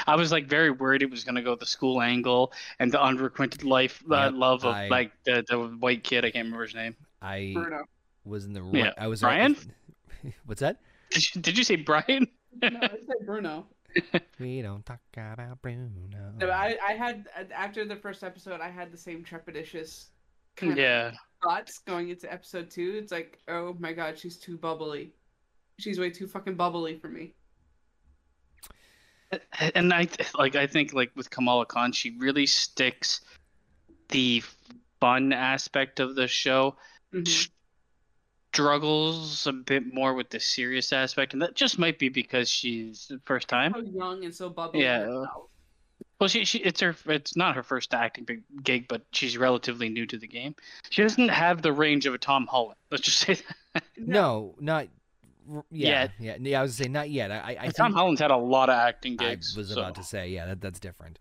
I 0.07 0.15
was 0.17 0.31
like 0.31 0.47
very 0.47 0.71
worried 0.71 1.03
it 1.03 1.11
was 1.11 1.25
gonna 1.25 1.43
go 1.43 1.57
the 1.57 1.67
school 1.67 2.01
angle 2.01 2.53
and 2.79 2.93
the 2.93 3.03
unrequited 3.03 3.65
life 3.65 4.03
uh, 4.11 4.27
Yep, 4.27 4.33
love 4.35 4.65
of 4.65 4.75
I- 4.75 4.89
like 4.89 5.13
the 5.25 5.45
the 5.49 5.59
white 5.59 6.05
kid. 6.05 6.25
I 6.25 6.31
can't 6.31 6.45
remember 6.45 6.65
his 6.65 6.75
name. 6.75 6.95
I 7.21 7.51
Bruno. 7.55 7.85
Was 8.25 8.45
in 8.45 8.53
the 8.53 8.63
Yeah. 8.73 8.85
right. 8.85 8.95
I 8.99 9.07
was 9.07 9.21
Brian? 9.21 9.57
What's 10.47 10.61
that? 10.61 10.81
Did 11.11 11.35
you, 11.35 11.41
did 11.43 11.59
you 11.59 11.65
say 11.65 11.77
Brian? 11.77 12.27
No, 12.63 12.69
I 12.83 12.89
said 12.89 13.27
Bruno. 13.27 13.67
We 14.39 14.63
don't 14.63 14.85
talk 14.87 15.01
about 15.13 15.61
Bruno. 15.61 15.89
No, 16.39 16.49
I, 16.49 16.77
I 16.87 16.93
had 16.93 17.27
after 17.55 17.85
the 17.85 17.97
first 17.97 18.25
episode, 18.25 18.61
I 18.61 18.71
had 18.71 18.91
the 18.91 18.97
same 18.97 19.23
trepidatious 19.23 20.07
kind 20.57 20.73
of 20.73 20.79
yeah. 20.79 21.13
thoughts 21.43 21.79
going 21.79 22.09
into 22.09 22.33
episode 22.33 22.71
two. 22.71 22.99
It's 23.03 23.13
like, 23.13 23.39
oh 23.49 23.77
my 23.79 23.93
god, 23.93 24.19
she's 24.19 24.39
too 24.39 24.57
bubbly. 24.57 25.13
She's 25.79 25.99
way 25.99 26.11
too 26.11 26.27
fucking 26.27 26.55
bubbly 26.55 26.99
for 26.99 27.09
me. 27.09 27.35
and 29.75 29.93
I 29.93 30.09
like 30.39 30.57
I 30.57 30.67
think 30.67 30.93
like 30.93 31.11
with 31.15 31.31
Kamala 31.31 31.67
Khan, 31.67 31.93
she 31.93 32.17
really 32.19 32.47
sticks 32.47 33.21
the 34.09 34.43
fun 35.01 35.33
aspect 35.33 36.01
of 36.01 36.15
the 36.15 36.29
show. 36.29 36.77
Mhm. 37.13 37.51
Struggles 38.53 39.47
a 39.47 39.53
bit 39.53 39.95
more 39.95 40.13
with 40.13 40.29
the 40.29 40.39
serious 40.39 40.93
aspect, 40.93 41.33
and 41.33 41.41
that 41.41 41.55
just 41.55 41.79
might 41.79 41.99
be 41.99 42.11
because 42.11 42.51
she's 42.51 43.07
the 43.09 43.19
first 43.25 43.49
time. 43.49 43.73
So 43.75 43.81
young 43.81 44.25
and 44.25 44.35
so 44.35 44.51
bubbly. 44.51 44.83
Yeah. 44.83 45.01
herself. 45.01 45.49
Well, 46.21 46.29
she, 46.29 46.45
she 46.45 46.59
it's 46.59 46.81
her 46.83 46.95
it's 47.07 47.35
not 47.35 47.57
her 47.57 47.63
first 47.63 47.95
acting 47.95 48.25
big 48.25 48.43
gig, 48.63 48.89
but 48.89 49.03
she's 49.11 49.39
relatively 49.39 49.89
new 49.89 50.07
to 50.07 50.19
the 50.19 50.27
game. 50.29 50.55
She 50.91 51.03
doesn't 51.03 51.29
have 51.31 51.63
the 51.63 51.73
range 51.73 52.05
of 52.07 52.13
a 52.13 52.19
Tom 52.19 52.47
Holland. 52.47 52.77
Let's 52.91 53.05
just 53.05 53.19
say 53.19 53.39
that. 53.73 53.83
No, 53.97 54.55
not. 54.61 54.87
r- 55.53 55.65
Yeah, 55.71 56.03
Yet. 56.03 56.11
yeah, 56.21 56.37
yeah. 56.51 56.61
I 56.61 56.63
was 56.63 56.79
gonna 56.79 56.91
not 56.91 57.09
yet. 57.11 57.33
I, 57.33 57.37
I, 57.37 57.57
I 57.61 57.69
Tom 57.71 57.87
think- 57.89 57.95
Holland's 57.97 58.21
had 58.21 58.31
a 58.31 58.37
lot 58.37 58.69
of 58.69 58.75
acting 58.77 59.17
gigs. 59.17 59.55
I 59.57 59.61
was 59.61 59.69
so- 59.71 59.81
about 59.81 59.95
to 59.97 60.05
say, 60.05 60.29
yeah, 60.29 60.45
that, 60.47 60.61
that's 60.61 60.79
different. 60.79 61.19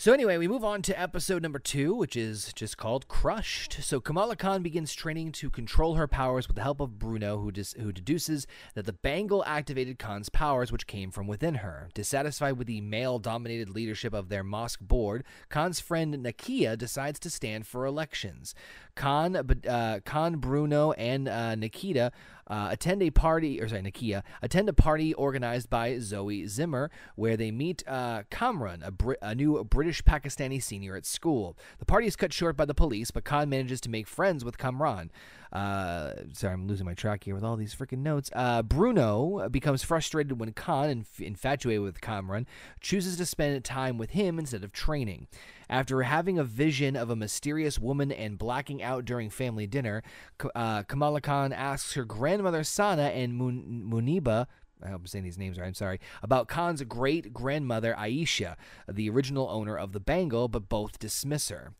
So 0.00 0.12
anyway, 0.12 0.38
we 0.38 0.46
move 0.46 0.62
on 0.62 0.82
to 0.82 1.00
episode 1.00 1.42
number 1.42 1.58
two, 1.58 1.92
which 1.92 2.14
is 2.14 2.52
just 2.52 2.76
called 2.76 3.08
Crushed. 3.08 3.82
So 3.82 3.98
Kamala 3.98 4.36
Khan 4.36 4.62
begins 4.62 4.94
training 4.94 5.32
to 5.32 5.50
control 5.50 5.96
her 5.96 6.06
powers 6.06 6.46
with 6.46 6.54
the 6.54 6.62
help 6.62 6.78
of 6.78 7.00
Bruno, 7.00 7.38
who 7.38 7.50
dis- 7.50 7.72
who 7.72 7.90
deduces 7.90 8.46
that 8.76 8.86
the 8.86 8.92
bangle 8.92 9.42
activated 9.44 9.98
Khan's 9.98 10.28
powers, 10.28 10.70
which 10.70 10.86
came 10.86 11.10
from 11.10 11.26
within 11.26 11.56
her. 11.56 11.88
Dissatisfied 11.94 12.58
with 12.58 12.68
the 12.68 12.80
male-dominated 12.80 13.70
leadership 13.70 14.14
of 14.14 14.28
their 14.28 14.44
mosque 14.44 14.78
board, 14.78 15.24
Khan's 15.48 15.80
friend 15.80 16.14
Nakia 16.14 16.78
decides 16.78 17.18
to 17.18 17.28
stand 17.28 17.66
for 17.66 17.84
elections. 17.84 18.54
Khan, 18.94 19.34
uh, 19.34 19.98
Khan, 20.04 20.36
Bruno, 20.36 20.92
and 20.92 21.28
uh, 21.28 21.56
Nikita 21.56 22.12
uh, 22.48 22.68
attend 22.70 23.02
a 23.02 23.10
party, 23.10 23.60
or 23.60 23.68
sorry, 23.68 23.82
Nakia 23.82 24.22
attend 24.42 24.68
a 24.68 24.72
party 24.72 25.14
organized 25.14 25.70
by 25.70 25.98
Zoe 25.98 26.46
Zimmer, 26.46 26.90
where 27.14 27.36
they 27.36 27.50
meet 27.50 27.86
uh, 27.86 28.22
Kamran, 28.30 28.82
a, 28.82 28.90
Brit- 28.90 29.18
a 29.22 29.34
new 29.34 29.62
British 29.64 30.02
Pakistani 30.02 30.62
senior 30.62 30.96
at 30.96 31.06
school. 31.06 31.56
The 31.78 31.84
party 31.84 32.06
is 32.06 32.16
cut 32.16 32.32
short 32.32 32.56
by 32.56 32.64
the 32.64 32.74
police, 32.74 33.10
but 33.10 33.24
Khan 33.24 33.48
manages 33.48 33.80
to 33.82 33.90
make 33.90 34.08
friends 34.08 34.44
with 34.44 34.58
Kamran. 34.58 35.10
Uh, 35.52 36.12
sorry, 36.32 36.54
I'm 36.54 36.66
losing 36.66 36.86
my 36.86 36.94
track 36.94 37.24
here 37.24 37.34
with 37.34 37.44
all 37.44 37.56
these 37.56 37.74
freaking 37.74 37.98
notes. 37.98 38.30
Uh, 38.34 38.62
Bruno 38.62 39.48
becomes 39.48 39.82
frustrated 39.82 40.38
when 40.38 40.52
Khan, 40.52 40.90
inf- 40.90 41.20
infatuated 41.20 41.82
with 41.82 42.00
Kamran, 42.00 42.46
chooses 42.80 43.16
to 43.16 43.26
spend 43.26 43.64
time 43.64 43.98
with 43.98 44.10
him 44.10 44.38
instead 44.38 44.64
of 44.64 44.72
training. 44.72 45.26
After 45.70 46.02
having 46.02 46.38
a 46.38 46.44
vision 46.44 46.96
of 46.96 47.10
a 47.10 47.16
mysterious 47.16 47.78
woman 47.78 48.12
and 48.12 48.38
blacking 48.38 48.82
out 48.82 49.04
during 49.04 49.30
family 49.30 49.66
dinner, 49.66 50.02
K- 50.38 50.48
uh, 50.54 50.82
Kamala 50.82 51.20
Khan 51.20 51.52
asks 51.52 51.94
her 51.94 52.04
grandmother 52.04 52.64
Sana 52.64 53.04
and 53.04 53.34
Mun- 53.34 53.84
Muneeba. 53.90 54.46
I 54.82 54.90
hope 54.90 55.00
I'm 55.00 55.06
saying 55.06 55.24
these 55.24 55.38
names 55.38 55.58
right. 55.58 55.66
I'm 55.66 55.74
sorry. 55.74 55.98
About 56.22 56.46
Khan's 56.46 56.82
great 56.84 57.32
grandmother 57.32 57.96
Aisha, 57.98 58.54
the 58.88 59.10
original 59.10 59.48
owner 59.50 59.76
of 59.76 59.92
the 59.92 60.00
bangle, 60.00 60.46
but 60.46 60.68
both 60.68 60.98
dismiss 61.00 61.48
her. 61.48 61.72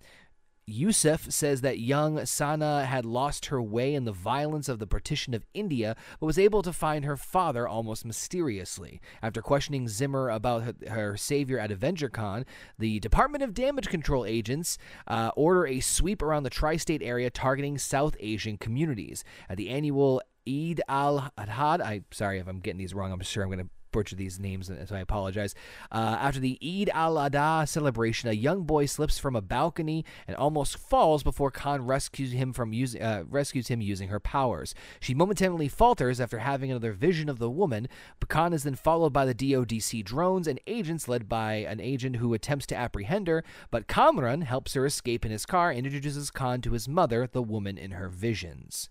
Yusuf 0.68 1.30
says 1.30 1.62
that 1.62 1.78
young 1.78 2.24
Sana 2.26 2.84
had 2.84 3.06
lost 3.06 3.46
her 3.46 3.60
way 3.62 3.94
in 3.94 4.04
the 4.04 4.12
violence 4.12 4.68
of 4.68 4.78
the 4.78 4.86
partition 4.86 5.34
of 5.34 5.46
India, 5.54 5.96
but 6.20 6.26
was 6.26 6.38
able 6.38 6.62
to 6.62 6.72
find 6.72 7.04
her 7.04 7.16
father 7.16 7.66
almost 7.66 8.04
mysteriously. 8.04 9.00
After 9.22 9.40
questioning 9.40 9.88
Zimmer 9.88 10.28
about 10.28 10.74
her, 10.88 11.16
savior 11.16 11.58
at 11.58 11.70
Avenger 11.70 12.08
Con, 12.08 12.44
the 12.78 13.00
Department 13.00 13.42
of 13.42 13.54
Damage 13.54 13.88
Control 13.88 14.24
agents 14.24 14.78
uh, 15.06 15.30
order 15.36 15.66
a 15.66 15.80
sweep 15.80 16.22
around 16.22 16.42
the 16.42 16.50
tri 16.50 16.76
state 16.76 17.02
area 17.02 17.30
targeting 17.30 17.78
South 17.78 18.16
Asian 18.20 18.58
communities. 18.58 19.24
At 19.48 19.56
the 19.56 19.70
annual 19.70 20.20
Eid 20.46 20.80
al 20.88 21.32
Adha, 21.38 21.84
I'm 21.84 22.04
sorry 22.10 22.38
if 22.38 22.46
I'm 22.46 22.60
getting 22.60 22.78
these 22.78 22.94
wrong. 22.94 23.12
I'm 23.12 23.20
sure 23.20 23.42
I'm 23.42 23.48
going 23.48 23.64
to 23.64 23.70
butcher 23.92 24.16
these 24.16 24.38
names, 24.38 24.66
so 24.66 24.96
I 24.96 25.00
apologize. 25.00 25.54
Uh, 25.90 26.16
after 26.20 26.40
the 26.40 26.58
Eid 26.62 26.90
al 26.90 27.16
Adha 27.16 27.66
celebration, 27.68 28.28
a 28.28 28.32
young 28.32 28.62
boy 28.62 28.86
slips 28.86 29.18
from 29.18 29.36
a 29.36 29.42
balcony 29.42 30.04
and 30.26 30.36
almost 30.36 30.78
falls 30.78 31.22
before 31.22 31.50
Khan 31.50 31.84
rescues 31.84 32.32
him 32.32 32.52
from 32.52 32.72
using 32.72 33.02
uh, 33.02 33.24
rescues 33.28 33.68
him 33.68 33.80
using 33.80 34.08
her 34.08 34.20
powers. 34.20 34.74
She 35.00 35.14
momentarily 35.14 35.68
falters 35.68 36.20
after 36.20 36.38
having 36.38 36.70
another 36.70 36.92
vision 36.92 37.28
of 37.28 37.38
the 37.38 37.50
woman. 37.50 37.88
Khan 38.28 38.52
is 38.52 38.64
then 38.64 38.74
followed 38.74 39.12
by 39.12 39.24
the 39.24 39.34
DODC 39.34 40.04
drones 40.04 40.46
and 40.46 40.60
agents 40.66 41.08
led 41.08 41.28
by 41.28 41.54
an 41.54 41.80
agent 41.80 42.16
who 42.16 42.34
attempts 42.34 42.66
to 42.66 42.76
apprehend 42.76 43.26
her. 43.28 43.42
But 43.70 43.88
Kamran 43.88 44.42
helps 44.42 44.74
her 44.74 44.86
escape 44.86 45.24
in 45.24 45.32
his 45.32 45.46
car 45.46 45.70
and 45.70 45.86
introduces 45.86 46.30
Khan 46.30 46.60
to 46.62 46.72
his 46.72 46.88
mother, 46.88 47.28
the 47.30 47.42
woman 47.42 47.78
in 47.78 47.92
her 47.92 48.08
visions. 48.08 48.90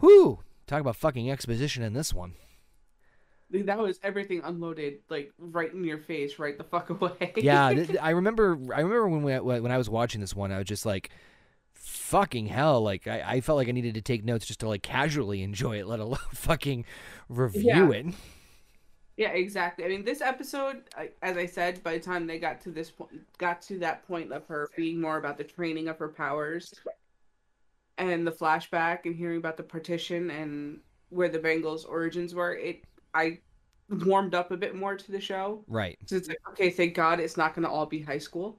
Whew! 0.00 0.40
Talk 0.66 0.80
about 0.80 0.96
fucking 0.96 1.30
exposition 1.30 1.82
in 1.82 1.92
this 1.92 2.12
one. 2.12 2.34
That 3.62 3.78
was 3.78 4.00
everything 4.02 4.40
unloaded, 4.44 4.98
like 5.08 5.32
right 5.38 5.72
in 5.72 5.84
your 5.84 5.98
face, 5.98 6.38
right 6.38 6.58
the 6.58 6.64
fuck 6.64 6.90
away. 6.90 7.32
yeah, 7.36 7.72
th- 7.74 7.96
I 8.00 8.10
remember. 8.10 8.58
I 8.74 8.80
remember 8.80 9.08
when 9.08 9.22
we, 9.22 9.38
when 9.38 9.70
I 9.72 9.78
was 9.78 9.88
watching 9.88 10.20
this 10.20 10.34
one, 10.34 10.50
I 10.52 10.58
was 10.58 10.66
just 10.66 10.84
like, 10.84 11.10
"Fucking 11.74 12.46
hell!" 12.46 12.80
Like 12.82 13.06
I, 13.06 13.22
I 13.24 13.40
felt 13.40 13.56
like 13.56 13.68
I 13.68 13.72
needed 13.72 13.94
to 13.94 14.02
take 14.02 14.24
notes 14.24 14.46
just 14.46 14.60
to 14.60 14.68
like 14.68 14.82
casually 14.82 15.42
enjoy 15.42 15.78
it, 15.78 15.86
let 15.86 16.00
alone 16.00 16.18
fucking 16.34 16.84
review 17.28 17.92
Yeah. 17.92 17.98
it. 18.00 18.06
Yeah, 19.16 19.28
exactly. 19.30 19.84
I 19.84 19.88
mean, 19.88 20.04
this 20.04 20.20
episode, 20.20 20.82
as 21.22 21.36
I 21.36 21.46
said, 21.46 21.80
by 21.84 21.92
the 21.96 22.00
time 22.00 22.26
they 22.26 22.40
got 22.40 22.60
to 22.62 22.70
this 22.72 22.90
point, 22.90 23.12
got 23.38 23.62
to 23.62 23.78
that 23.78 24.04
point 24.08 24.32
of 24.32 24.44
her 24.48 24.68
being 24.76 25.00
more 25.00 25.18
about 25.18 25.38
the 25.38 25.44
training 25.44 25.86
of 25.86 25.98
her 26.00 26.08
powers, 26.08 26.74
and 27.96 28.26
the 28.26 28.32
flashback, 28.32 29.04
and 29.04 29.14
hearing 29.14 29.38
about 29.38 29.56
the 29.56 29.62
partition 29.62 30.30
and 30.32 30.80
where 31.10 31.28
the 31.28 31.38
bangle's 31.38 31.84
origins 31.84 32.34
were, 32.34 32.54
it 32.56 32.82
I 33.14 33.38
warmed 33.90 34.34
up 34.34 34.50
a 34.50 34.56
bit 34.56 34.74
more 34.74 34.96
to 34.96 35.12
the 35.12 35.20
show. 35.20 35.62
Right. 35.68 35.98
So 36.06 36.16
it's 36.16 36.28
like, 36.28 36.38
okay, 36.50 36.70
thank 36.70 36.94
God 36.94 37.20
it's 37.20 37.36
not 37.36 37.54
going 37.54 37.64
to 37.64 37.70
all 37.70 37.86
be 37.86 38.00
high 38.00 38.18
school. 38.18 38.58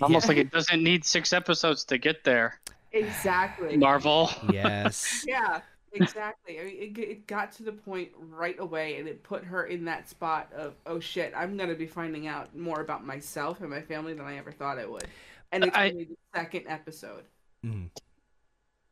Almost 0.00 0.24
Yeah. 0.26 0.28
like 0.28 0.38
it 0.38 0.50
doesn't 0.50 0.82
need 0.82 1.04
six 1.04 1.32
episodes 1.32 1.84
to 1.84 1.98
get 1.98 2.24
there. 2.24 2.60
Exactly. 2.92 3.76
Marvel. 3.76 4.30
yes. 4.52 5.24
Yeah. 5.28 5.60
exactly. 5.92 6.58
I 6.60 6.64
mean, 6.64 6.76
it, 6.78 6.98
it 6.98 7.26
got 7.26 7.52
to 7.52 7.62
the 7.62 7.72
point 7.72 8.10
right 8.30 8.58
away, 8.58 8.96
and 8.98 9.06
it 9.06 9.22
put 9.22 9.44
her 9.44 9.64
in 9.64 9.84
that 9.86 10.08
spot 10.08 10.50
of, 10.54 10.74
oh 10.86 11.00
shit, 11.00 11.32
I'm 11.36 11.56
gonna 11.58 11.74
be 11.74 11.86
finding 11.86 12.26
out 12.26 12.56
more 12.56 12.80
about 12.80 13.04
myself 13.04 13.60
and 13.60 13.68
my 13.70 13.82
family 13.82 14.14
than 14.14 14.24
I 14.24 14.38
ever 14.38 14.52
thought 14.52 14.78
I 14.78 14.86
would. 14.86 15.04
And 15.52 15.64
it's 15.64 15.76
I- 15.76 15.90
only 15.90 16.04
the 16.04 16.16
second 16.34 16.64
episode. 16.66 17.24
Mhm. 17.64 17.90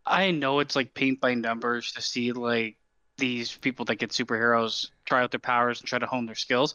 I 0.06 0.30
know 0.30 0.60
it's 0.60 0.76
like 0.76 0.92
paint 0.94 1.20
by 1.20 1.34
numbers 1.34 1.92
to 1.92 2.02
see 2.02 2.32
like 2.32 2.76
these 3.16 3.56
people 3.56 3.84
that 3.86 3.96
get 3.96 4.10
superheroes 4.10 4.90
try 5.10 5.22
out 5.22 5.30
their 5.32 5.40
powers 5.40 5.80
and 5.80 5.88
try 5.88 5.98
to 5.98 6.06
hone 6.06 6.24
their 6.24 6.34
skills, 6.34 6.74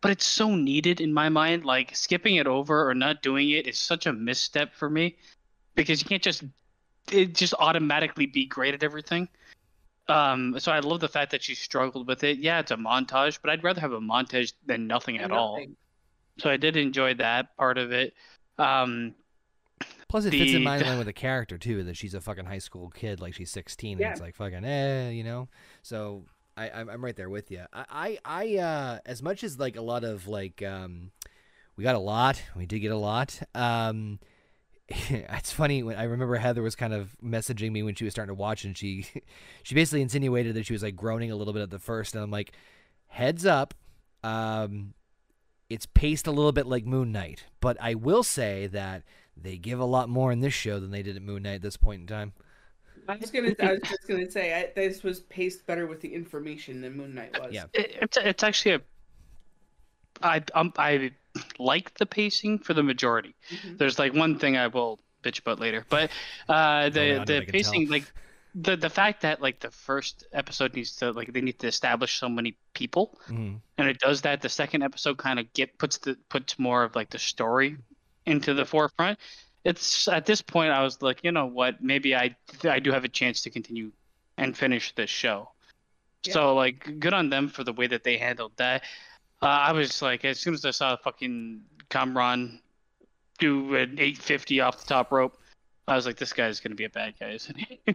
but 0.00 0.10
it's 0.10 0.26
so 0.26 0.54
needed 0.54 1.00
in 1.00 1.12
my 1.14 1.28
mind. 1.28 1.64
Like 1.64 1.94
skipping 1.94 2.36
it 2.36 2.46
over 2.46 2.88
or 2.88 2.94
not 2.94 3.22
doing 3.22 3.50
it 3.50 3.66
is 3.66 3.78
such 3.78 4.06
a 4.06 4.12
misstep 4.12 4.74
for 4.74 4.90
me 4.90 5.16
because 5.74 6.02
you 6.02 6.08
can't 6.08 6.22
just 6.22 6.44
it 7.12 7.34
just 7.34 7.54
automatically 7.58 8.26
be 8.26 8.44
great 8.44 8.74
at 8.74 8.82
everything. 8.82 9.28
Um, 10.08 10.58
so 10.58 10.72
I 10.72 10.80
love 10.80 11.00
the 11.00 11.08
fact 11.08 11.30
that 11.30 11.42
she 11.42 11.54
struggled 11.54 12.06
with 12.06 12.24
it. 12.24 12.38
Yeah, 12.38 12.60
it's 12.60 12.70
a 12.70 12.76
montage, 12.76 13.38
but 13.42 13.50
I'd 13.50 13.62
rather 13.62 13.80
have 13.80 13.92
a 13.92 14.00
montage 14.00 14.54
than 14.66 14.86
nothing 14.86 15.16
And 15.16 15.26
at 15.26 15.30
all. 15.30 15.62
So 16.38 16.50
I 16.50 16.56
did 16.56 16.76
enjoy 16.76 17.14
that 17.14 17.56
part 17.56 17.78
of 17.78 17.92
it. 17.92 18.14
Um, 18.58 19.14
Plus, 20.08 20.24
it 20.24 20.30
fits 20.30 20.52
in 20.52 20.62
my 20.64 20.76
line 20.78 20.86
line 20.86 20.98
with 20.98 21.06
the 21.06 21.12
character 21.12 21.58
too. 21.58 21.84
That 21.84 21.96
she's 21.96 22.14
a 22.14 22.20
fucking 22.20 22.46
high 22.46 22.58
school 22.58 22.90
kid, 22.90 23.20
like 23.20 23.34
she's 23.34 23.50
sixteen, 23.50 23.98
Yeah. 23.98 24.06
and 24.06 24.12
it's 24.12 24.20
like 24.22 24.34
fucking 24.34 24.64
eh, 24.64 25.10
you 25.10 25.22
know. 25.22 25.48
So 25.82 26.24
I, 26.66 26.80
I'm, 26.80 27.04
right 27.04 27.16
there 27.16 27.30
with 27.30 27.50
you. 27.50 27.64
I, 27.72 27.84
I, 27.90 28.18
I, 28.24 28.58
uh, 28.58 28.98
as 29.06 29.22
much 29.22 29.44
as 29.44 29.58
like 29.58 29.76
a 29.76 29.82
lot 29.82 30.04
of 30.04 30.26
like, 30.26 30.62
um, 30.62 31.10
we 31.76 31.84
got 31.84 31.94
a 31.94 32.00
lot. 32.00 32.42
We 32.56 32.66
did 32.66 32.80
get 32.80 32.92
a 32.92 32.96
lot. 32.96 33.40
Um, 33.54 34.18
it's 34.88 35.52
funny 35.52 35.82
when 35.82 35.96
I 35.96 36.04
remember 36.04 36.36
Heather 36.36 36.62
was 36.62 36.74
kind 36.74 36.92
of 36.92 37.16
messaging 37.22 37.70
me 37.70 37.82
when 37.82 37.94
she 37.94 38.04
was 38.04 38.12
starting 38.12 38.34
to 38.34 38.40
watch, 38.40 38.64
and 38.64 38.76
she, 38.76 39.06
she 39.62 39.74
basically 39.74 40.02
insinuated 40.02 40.54
that 40.54 40.66
she 40.66 40.72
was 40.72 40.82
like 40.82 40.96
groaning 40.96 41.30
a 41.30 41.36
little 41.36 41.52
bit 41.52 41.62
at 41.62 41.70
the 41.70 41.78
first, 41.78 42.14
and 42.14 42.24
I'm 42.24 42.30
like, 42.30 42.52
heads 43.06 43.46
up, 43.46 43.74
um, 44.24 44.94
it's 45.70 45.86
paced 45.86 46.26
a 46.26 46.32
little 46.32 46.52
bit 46.52 46.66
like 46.66 46.84
Moon 46.84 47.12
Knight, 47.12 47.44
but 47.60 47.76
I 47.80 47.94
will 47.94 48.22
say 48.22 48.66
that 48.68 49.02
they 49.36 49.56
give 49.56 49.78
a 49.78 49.84
lot 49.84 50.08
more 50.08 50.32
in 50.32 50.40
this 50.40 50.54
show 50.54 50.80
than 50.80 50.90
they 50.90 51.02
did 51.02 51.16
at 51.16 51.22
Moon 51.22 51.42
Knight 51.44 51.56
at 51.56 51.62
this 51.62 51.76
point 51.76 52.00
in 52.00 52.06
time. 52.06 52.32
I 53.08 53.16
was 53.16 53.30
gonna. 53.32 53.54
I 53.60 53.72
was 53.72 53.80
just 53.82 54.06
gonna 54.06 54.30
say 54.30 54.54
I, 54.54 54.72
this 54.74 55.02
was 55.02 55.20
paced 55.20 55.66
better 55.66 55.86
with 55.86 56.00
the 56.00 56.12
information 56.14 56.80
than 56.80 56.96
Moon 56.96 57.14
Knight 57.14 57.38
was. 57.40 57.52
Yeah. 57.52 57.64
it, 57.72 57.96
it's 58.02 58.16
it's 58.16 58.42
actually 58.42 58.74
a 58.74 58.80
I 60.22 60.42
um, 60.54 60.72
I 60.76 61.12
like 61.58 61.96
the 61.98 62.06
pacing 62.06 62.58
for 62.58 62.74
the 62.74 62.82
majority. 62.82 63.34
Mhm. 63.50 63.78
There's 63.78 63.98
like 63.98 64.14
one 64.14 64.38
thing 64.38 64.56
I 64.56 64.66
will 64.66 64.98
bitch 65.22 65.40
about 65.40 65.60
later, 65.60 65.84
but 65.88 66.10
uh, 66.48 66.88
the 66.90 67.16
man, 67.18 67.26
the 67.26 67.40
pacing 67.42 67.88
like 67.88 68.04
the 68.54 68.76
the 68.76 68.90
fact 68.90 69.22
that 69.22 69.40
like 69.40 69.60
the 69.60 69.70
first 69.70 70.24
episode 70.32 70.74
needs 70.74 70.96
to 70.96 71.12
like 71.12 71.32
they 71.32 71.40
need 71.40 71.58
to 71.60 71.66
establish 71.66 72.18
so 72.18 72.28
many 72.28 72.56
people 72.74 73.18
Mhm. 73.28 73.60
and 73.76 73.88
it 73.88 73.98
does 74.00 74.22
that 74.22 74.40
the 74.40 74.48
second 74.48 74.82
episode 74.82 75.18
kind 75.18 75.38
of 75.38 75.52
get 75.52 75.76
puts 75.78 75.98
the 75.98 76.16
puts 76.28 76.58
more 76.58 76.82
of 76.82 76.96
like 76.96 77.10
the 77.10 77.18
story 77.18 77.76
into 78.26 78.54
the 78.54 78.64
forefront 78.64 79.18
it's 79.68 80.08
at 80.08 80.24
this 80.26 80.40
point 80.42 80.70
i 80.72 80.82
was 80.82 81.00
like 81.02 81.20
you 81.22 81.30
know 81.32 81.46
what 81.46 81.82
maybe 81.82 82.14
i 82.16 82.34
i 82.64 82.78
do 82.78 82.90
have 82.90 83.04
a 83.04 83.08
chance 83.08 83.42
to 83.42 83.50
continue 83.50 83.90
and 84.38 84.56
finish 84.56 84.94
this 84.94 85.10
show 85.10 85.50
Yeah. 86.24 86.32
so 86.34 86.54
like 86.54 86.98
good 86.98 87.12
on 87.14 87.28
them 87.30 87.48
for 87.48 87.64
the 87.64 87.72
way 87.72 87.86
that 87.86 88.02
they 88.04 88.16
handled 88.16 88.52
that 88.56 88.82
uh, 89.42 89.46
i 89.46 89.72
was 89.72 90.00
like 90.02 90.24
as 90.24 90.38
soon 90.40 90.54
as 90.54 90.64
i 90.64 90.70
saw 90.70 90.96
fucking 90.96 91.60
kamran 91.90 92.60
do 93.38 93.74
an 93.76 93.92
850 93.98 94.60
off 94.60 94.78
the 94.80 94.86
top 94.86 95.12
rope 95.12 95.38
i 95.86 95.94
was 95.94 96.06
like 96.06 96.16
this 96.16 96.32
guy's 96.32 96.60
gonna 96.60 96.74
be 96.74 96.84
a 96.84 96.90
bad 96.90 97.14
guy 97.20 97.30
isn't 97.30 97.56
he 97.56 97.78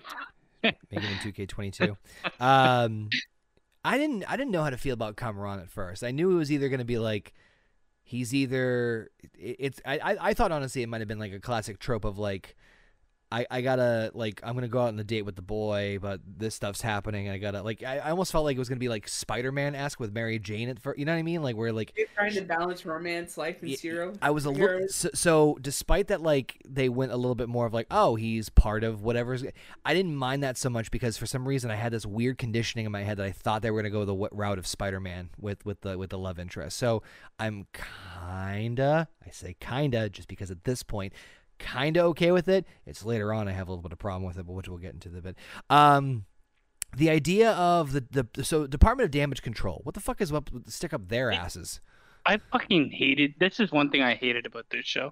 Make 0.63 0.75
it 0.91 1.03
in 1.03 1.47
2K22. 1.47 1.97
Um, 2.39 3.09
I 3.83 3.97
didn't 3.97 4.23
I 4.31 4.37
didn't 4.37 4.51
know 4.51 4.63
how 4.63 4.69
to 4.69 4.77
feel 4.77 4.93
about 4.93 5.17
Kamran 5.17 5.59
at 5.59 5.69
first. 5.69 6.05
I 6.05 6.11
knew 6.11 6.31
it 6.31 6.35
was 6.35 6.49
either 6.53 6.69
going 6.69 6.79
to 6.79 6.85
be 6.85 6.99
like 6.99 7.33
he's 8.03 8.33
either 8.33 9.09
it- 9.39 9.55
it's 9.59 9.81
I 9.85 10.17
I 10.19 10.33
thought 10.33 10.51
honestly 10.51 10.83
it 10.83 10.87
might 10.89 11.01
have 11.01 11.07
been 11.07 11.19
like 11.19 11.33
a 11.33 11.39
classic 11.39 11.79
trope 11.79 12.05
of 12.05 12.17
like 12.17 12.55
I, 13.33 13.47
I 13.49 13.61
gotta 13.61 14.11
like 14.13 14.41
I'm 14.43 14.53
gonna 14.53 14.67
go 14.67 14.81
out 14.81 14.89
on 14.89 14.95
the 14.95 15.03
date 15.03 15.23
with 15.23 15.35
the 15.35 15.41
boy, 15.41 15.97
but 15.99 16.21
this 16.37 16.53
stuff's 16.53 16.81
happening. 16.81 17.29
I 17.29 17.39
gotta 17.39 17.63
like 17.63 17.81
I, 17.81 17.97
I 17.97 18.11
almost 18.11 18.31
felt 18.31 18.45
like 18.45 18.55
it 18.55 18.59
was 18.59 18.69
gonna 18.69 18.77
be 18.77 18.89
like 18.89 19.07
Spider-Man 19.07 19.73
esque 19.73 19.99
with 19.99 20.13
Mary 20.13 20.37
Jane 20.37 20.69
at 20.69 20.77
first. 20.77 20.99
You 20.99 21.05
know 21.05 21.13
what 21.13 21.17
I 21.17 21.23
mean? 21.23 21.41
Like 21.41 21.55
where 21.55 21.73
like 21.73 21.93
They're 21.95 22.05
trying 22.13 22.33
to 22.33 22.41
balance 22.41 22.85
romance, 22.85 23.35
life, 23.35 23.63
and 23.63 23.75
zero. 23.75 24.13
I 24.21 24.29
was 24.29 24.45
a 24.45 24.51
little 24.51 24.87
so, 24.87 25.09
so 25.15 25.57
despite 25.61 26.09
that 26.09 26.21
like 26.21 26.61
they 26.67 26.89
went 26.89 27.11
a 27.11 27.17
little 27.17 27.33
bit 27.33 27.49
more 27.49 27.65
of 27.65 27.73
like 27.73 27.87
oh 27.89 28.13
he's 28.13 28.49
part 28.49 28.83
of 28.83 29.01
whatever's 29.01 29.43
I 29.83 29.95
didn't 29.95 30.15
mind 30.15 30.43
that 30.43 30.55
so 30.55 30.69
much 30.69 30.91
because 30.91 31.17
for 31.17 31.25
some 31.25 31.47
reason 31.47 31.71
I 31.71 31.75
had 31.75 31.91
this 31.91 32.05
weird 32.05 32.37
conditioning 32.37 32.85
in 32.85 32.91
my 32.91 33.01
head 33.01 33.17
that 33.17 33.25
I 33.25 33.31
thought 33.31 33.63
they 33.63 33.71
were 33.71 33.81
to 33.81 33.89
go 33.89 34.01
the 34.05 34.13
w- 34.13 34.29
route 34.31 34.59
of 34.59 34.67
Spider-Man 34.67 35.31
with 35.39 35.65
with 35.65 35.81
the 35.81 35.97
with 35.97 36.11
the 36.11 36.19
love 36.19 36.37
interest. 36.37 36.77
So 36.77 37.01
I'm 37.39 37.65
kinda 37.73 39.07
I 39.25 39.31
say 39.31 39.55
kinda 39.59 40.07
just 40.09 40.27
because 40.27 40.51
at 40.51 40.65
this 40.65 40.83
point 40.83 41.13
kinda 41.63 42.01
okay 42.03 42.31
with 42.31 42.47
it. 42.47 42.65
It's 42.85 43.03
later 43.05 43.33
on 43.33 43.47
I 43.47 43.53
have 43.53 43.67
a 43.67 43.71
little 43.71 43.81
bit 43.83 43.91
of 43.93 43.99
problem 43.99 44.23
with 44.23 44.37
it, 44.37 44.45
but 44.45 44.53
which 44.53 44.67
we'll 44.67 44.77
get 44.77 44.93
into 44.93 45.09
the 45.09 45.21
bit. 45.21 45.37
Um 45.69 46.25
the 46.95 47.09
idea 47.09 47.51
of 47.53 47.91
the, 47.93 48.27
the 48.35 48.43
so 48.43 48.67
Department 48.67 49.05
of 49.05 49.11
Damage 49.11 49.41
Control. 49.41 49.81
What 49.83 49.95
the 49.95 50.01
fuck 50.01 50.21
is 50.21 50.31
up 50.31 50.49
stick 50.67 50.93
up 50.93 51.07
their 51.09 51.31
asses? 51.31 51.79
i 52.25 52.37
fucking 52.53 52.89
hated 52.91 53.33
this 53.37 53.59
is 53.59 53.69
one 53.69 53.89
thing 53.89 54.01
i 54.01 54.13
hated 54.15 54.45
about 54.45 54.65
this 54.69 54.85
show 54.85 55.11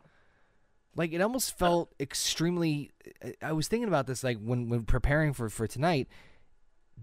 like 0.96 1.12
it 1.12 1.20
almost 1.20 1.58
felt 1.58 1.94
extremely 2.00 2.90
I- 3.22 3.34
i 3.42 3.52
was 3.52 3.68
thinking 3.68 3.90
about 3.90 4.08
this 4.08 4.24
like 4.24 4.38
when 4.40 4.70
when 4.70 4.84
preparing 4.84 5.34
for 5.34 5.50
for 5.50 5.68
tonight 5.68 6.08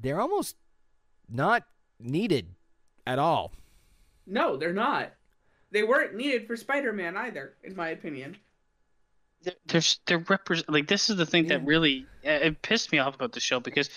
they're 0.01 0.19
almost 0.19 0.57
not 1.29 1.65
needed 2.01 2.55
at 3.07 3.19
all 3.19 3.53
No, 4.25 4.57
they're 4.57 4.73
not. 4.73 5.13
They 5.73 5.83
weren't 5.83 6.15
needed 6.15 6.47
for 6.47 6.57
Spider-Man 6.57 7.15
either, 7.17 7.55
in 7.63 7.77
my 7.77 7.89
opinion. 7.91 8.37
They're 9.67 9.83
they're, 10.07 10.19
represent 10.29 10.69
like 10.71 10.89
this 10.89 11.11
is 11.11 11.17
the 11.17 11.27
thing 11.27 11.47
that 11.49 11.65
really 11.65 12.07
uh, 12.27 12.31
it 12.31 12.63
pissed 12.63 12.93
me 12.93 12.99
off 12.99 13.15
about 13.15 13.33
the 13.33 13.41
show 13.41 13.61
because 13.61 13.89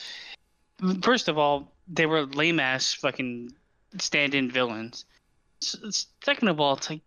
first 1.02 1.28
of 1.28 1.38
all 1.38 1.72
they 1.88 2.06
were 2.06 2.26
lame 2.26 2.60
ass 2.60 2.94
fucking 2.94 3.52
stand-in 3.98 4.50
villains. 4.52 5.06
Second 5.62 6.48
of 6.48 6.60
all 6.60 6.76
it's 6.78 6.90
like 6.90 7.02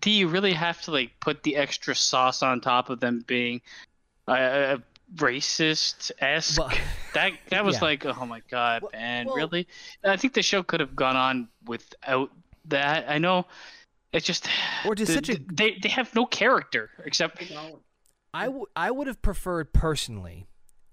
do 0.00 0.10
you 0.10 0.28
really 0.28 0.52
have 0.52 0.80
to 0.82 0.90
like 0.90 1.12
put 1.20 1.42
the 1.42 1.56
extra 1.56 1.94
sauce 1.94 2.42
on 2.42 2.60
top 2.60 2.90
of 2.90 3.00
them 3.00 3.24
being 3.26 3.60
uh, 4.28 4.78
racist 5.16 6.10
esque 6.18 6.58
well, 6.58 6.70
that 7.14 7.32
that 7.50 7.64
was 7.64 7.76
Yeah. 7.76 7.84
like 7.84 8.06
oh 8.06 8.26
my 8.26 8.42
god 8.50 8.82
Well- 8.82 8.90
man 8.92 9.26
well- 9.26 9.36
really? 9.36 9.68
I 10.02 10.16
think 10.16 10.34
the 10.34 10.42
show 10.42 10.62
could 10.62 10.80
have 10.80 10.96
gone 10.96 11.16
on 11.16 11.48
without 11.66 12.30
that. 12.66 13.04
I 13.08 13.18
know 13.18 13.46
it's 14.14 14.24
just 14.26 14.48
Or 14.86 14.94
just 14.94 15.08
the- 15.08 15.14
such 15.14 15.28
a- 15.28 15.38
they 15.52 15.78
they 15.82 15.90
have 15.90 16.14
no 16.14 16.24
character 16.24 16.88
except 17.04 17.42
You 17.42 17.54
know, 17.54 17.80
I, 18.32 18.46
w- 18.46 18.66
I 18.74 18.90
would 18.90 19.06
have 19.06 19.20
preferred 19.22 19.72
personally 19.74 20.46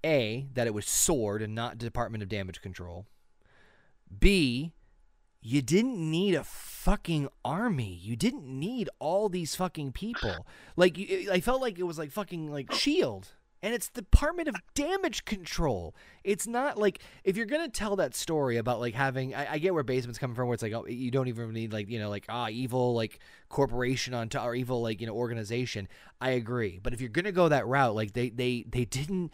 a 0.04 0.48
that 0.54 0.66
it 0.66 0.74
was 0.74 0.86
sword 0.86 1.40
and 1.42 1.54
not 1.54 1.78
department 1.78 2.22
of 2.22 2.28
damage 2.28 2.60
control. 2.60 3.06
B 4.16 4.72
you 5.44 5.60
didn't 5.60 5.98
need 5.98 6.34
a 6.36 6.44
fucking 6.44 7.28
army. 7.44 7.98
You 8.00 8.14
didn't 8.14 8.44
need 8.46 8.88
all 9.00 9.28
these 9.28 9.56
fucking 9.56 9.90
people. 9.90 10.46
Like 10.76 10.96
you- 10.96 11.30
i 11.32 11.40
felt 11.40 11.60
like 11.60 11.78
it 11.80 11.82
was 11.82 11.98
like 11.98 12.12
fucking 12.12 12.48
like 12.50 12.72
shield 12.72 13.28
and 13.62 13.74
it's 13.74 13.88
the 13.90 14.02
department 14.02 14.48
of 14.48 14.56
damage 14.74 15.24
control 15.24 15.94
it's 16.24 16.46
not 16.46 16.78
like 16.78 17.00
if 17.24 17.36
you're 17.36 17.46
gonna 17.46 17.68
tell 17.68 17.96
that 17.96 18.14
story 18.14 18.56
about 18.56 18.80
like 18.80 18.94
having 18.94 19.34
i, 19.34 19.52
I 19.54 19.58
get 19.58 19.72
where 19.72 19.82
basement's 19.82 20.18
coming 20.18 20.34
from 20.34 20.48
where 20.48 20.54
it's 20.54 20.62
like 20.62 20.72
oh 20.72 20.86
you 20.86 21.10
don't 21.10 21.28
even 21.28 21.52
need 21.52 21.72
like 21.72 21.88
you 21.88 21.98
know 21.98 22.10
like 22.10 22.26
ah 22.28 22.48
evil 22.48 22.94
like 22.94 23.20
corporation 23.48 24.14
on 24.14 24.28
top 24.28 24.46
or 24.46 24.54
evil 24.54 24.82
like 24.82 25.00
you 25.00 25.06
know 25.06 25.14
organization 25.14 25.88
i 26.20 26.30
agree 26.30 26.80
but 26.82 26.92
if 26.92 27.00
you're 27.00 27.10
gonna 27.10 27.32
go 27.32 27.48
that 27.48 27.66
route 27.66 27.94
like 27.94 28.12
they 28.12 28.30
they 28.30 28.64
they 28.68 28.84
didn't 28.84 29.32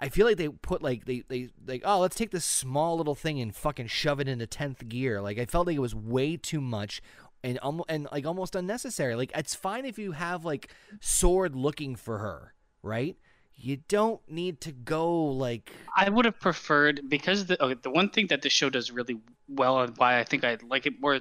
I 0.00 0.10
feel 0.10 0.26
like 0.26 0.36
they 0.36 0.48
put 0.48 0.80
like 0.80 1.06
they 1.06 1.24
they 1.28 1.48
like 1.66 1.82
oh 1.84 1.98
let's 1.98 2.14
take 2.14 2.30
this 2.30 2.44
small 2.44 2.96
little 2.96 3.16
thing 3.16 3.40
and 3.40 3.52
fucking 3.54 3.88
shove 3.88 4.20
it 4.20 4.28
into 4.28 4.46
tenth 4.46 4.88
gear. 4.88 5.20
Like 5.20 5.38
I 5.38 5.44
felt 5.46 5.66
like 5.66 5.74
it 5.76 5.80
was 5.80 5.94
way 5.94 6.36
too 6.36 6.60
much 6.60 7.02
and 7.42 7.58
almost 7.58 7.90
and 7.90 8.06
like 8.12 8.26
almost 8.26 8.54
unnecessary. 8.54 9.16
Like 9.16 9.32
it's 9.34 9.54
fine 9.54 9.84
if 9.84 9.98
you 9.98 10.12
have 10.12 10.44
like 10.44 10.72
sword 11.00 11.56
looking 11.56 11.96
for 11.96 12.18
her, 12.18 12.54
right? 12.82 13.16
You 13.60 13.78
don't 13.88 14.20
need 14.30 14.60
to 14.62 14.72
go 14.72 15.12
like 15.24 15.72
I 15.96 16.08
would 16.08 16.24
have 16.24 16.38
preferred 16.38 17.08
because 17.08 17.46
the 17.46 17.60
okay, 17.62 17.78
the 17.82 17.90
one 17.90 18.08
thing 18.08 18.28
that 18.28 18.42
the 18.42 18.50
show 18.50 18.70
does 18.70 18.92
really 18.92 19.18
well 19.48 19.80
and 19.80 19.96
why 19.96 20.20
I 20.20 20.24
think 20.24 20.44
I 20.44 20.58
like 20.68 20.86
it 20.86 21.00
more 21.00 21.18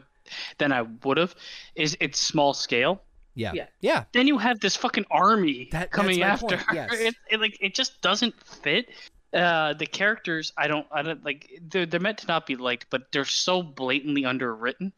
than 0.59 0.71
I 0.71 0.83
would 0.83 1.17
have 1.17 1.33
is 1.75 1.97
it's 1.99 2.19
small 2.19 2.53
scale. 2.53 3.01
yeah 3.33 3.53
Yeah. 3.55 3.65
yeah 3.81 4.03
Then 4.13 4.27
you 4.27 4.37
have 4.37 4.59
this 4.59 4.75
fucking 4.75 5.05
army 5.09 5.69
That- 5.71 5.89
that's 5.89 5.93
coming 5.95 6.21
after 6.21 6.57
point, 6.57 6.61
her. 6.61 6.75
yes. 6.75 6.89
It, 6.93 7.15
it, 7.31 7.39
like 7.39 7.57
it 7.59 7.73
just 7.73 8.01
doesn't 8.01 8.35
fit. 8.43 8.89
Uh, 9.33 9.73
the 9.73 9.85
characters 9.87 10.53
I 10.57 10.67
don't 10.67 10.85
I 10.91 11.01
don't 11.01 11.23
like 11.25 11.49
they're 11.69 11.85
they're 11.87 11.99
meant 11.99 12.19
to 12.19 12.27
not 12.27 12.45
be 12.45 12.55
liked, 12.55 12.85
but 12.91 13.11
they're 13.11 13.25
so 13.25 13.63
blatantly 13.63 14.25
underwritten. 14.25 14.93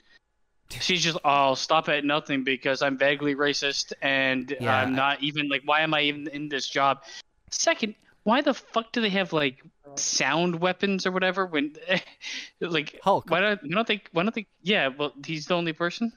She's 0.81 1.01
just 1.03 1.17
oh, 1.23 1.29
I'll 1.29 1.55
stop 1.55 1.87
at 1.89 2.03
nothing 2.05 2.43
because 2.43 2.81
I'm 2.81 2.97
vaguely 2.97 3.33
racist 3.33 3.93
and 4.01 4.53
Yeah, 4.59 4.75
I'm 4.75 4.93
I- 4.93 4.97
not 4.97 5.23
even 5.23 5.47
like 5.47 5.61
why 5.65 5.81
am 5.81 5.93
I 5.93 6.01
even 6.01 6.27
in 6.27 6.49
this 6.49 6.67
job? 6.67 6.99
Second, 7.51 7.95
why 8.23 8.41
the 8.41 8.53
fuck 8.53 8.91
do 8.91 9.01
they 9.01 9.09
have 9.09 9.33
like 9.33 9.63
sound 9.95 10.59
weapons 10.59 11.05
or 11.05 11.11
whatever 11.11 11.45
when 11.45 11.73
like 12.61 12.99
Hulk. 13.03 13.29
why 13.29 13.39
don't 13.39 13.61
why 13.63 13.69
don't 13.75 13.87
they 13.87 14.01
why 14.11 14.23
don't 14.23 14.35
they 14.35 14.45
yeah 14.61 14.87
well 14.89 15.13
he's 15.25 15.47
the 15.47 15.55
only 15.55 15.73
person 15.73 16.11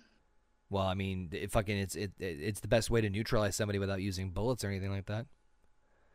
Well, 0.70 0.84
I 0.86 0.94
mean, 0.94 1.28
it 1.32 1.50
fucking 1.52 1.78
it's 1.78 1.94
it, 1.94 2.12
it 2.18 2.38
it's 2.40 2.60
the 2.60 2.68
best 2.68 2.90
way 2.90 3.00
to 3.00 3.10
neutralize 3.10 3.56
somebody 3.56 3.78
without 3.78 4.00
using 4.02 4.30
bullets 4.30 4.64
or 4.64 4.68
anything 4.68 4.90
like 4.90 5.06
that. 5.06 5.26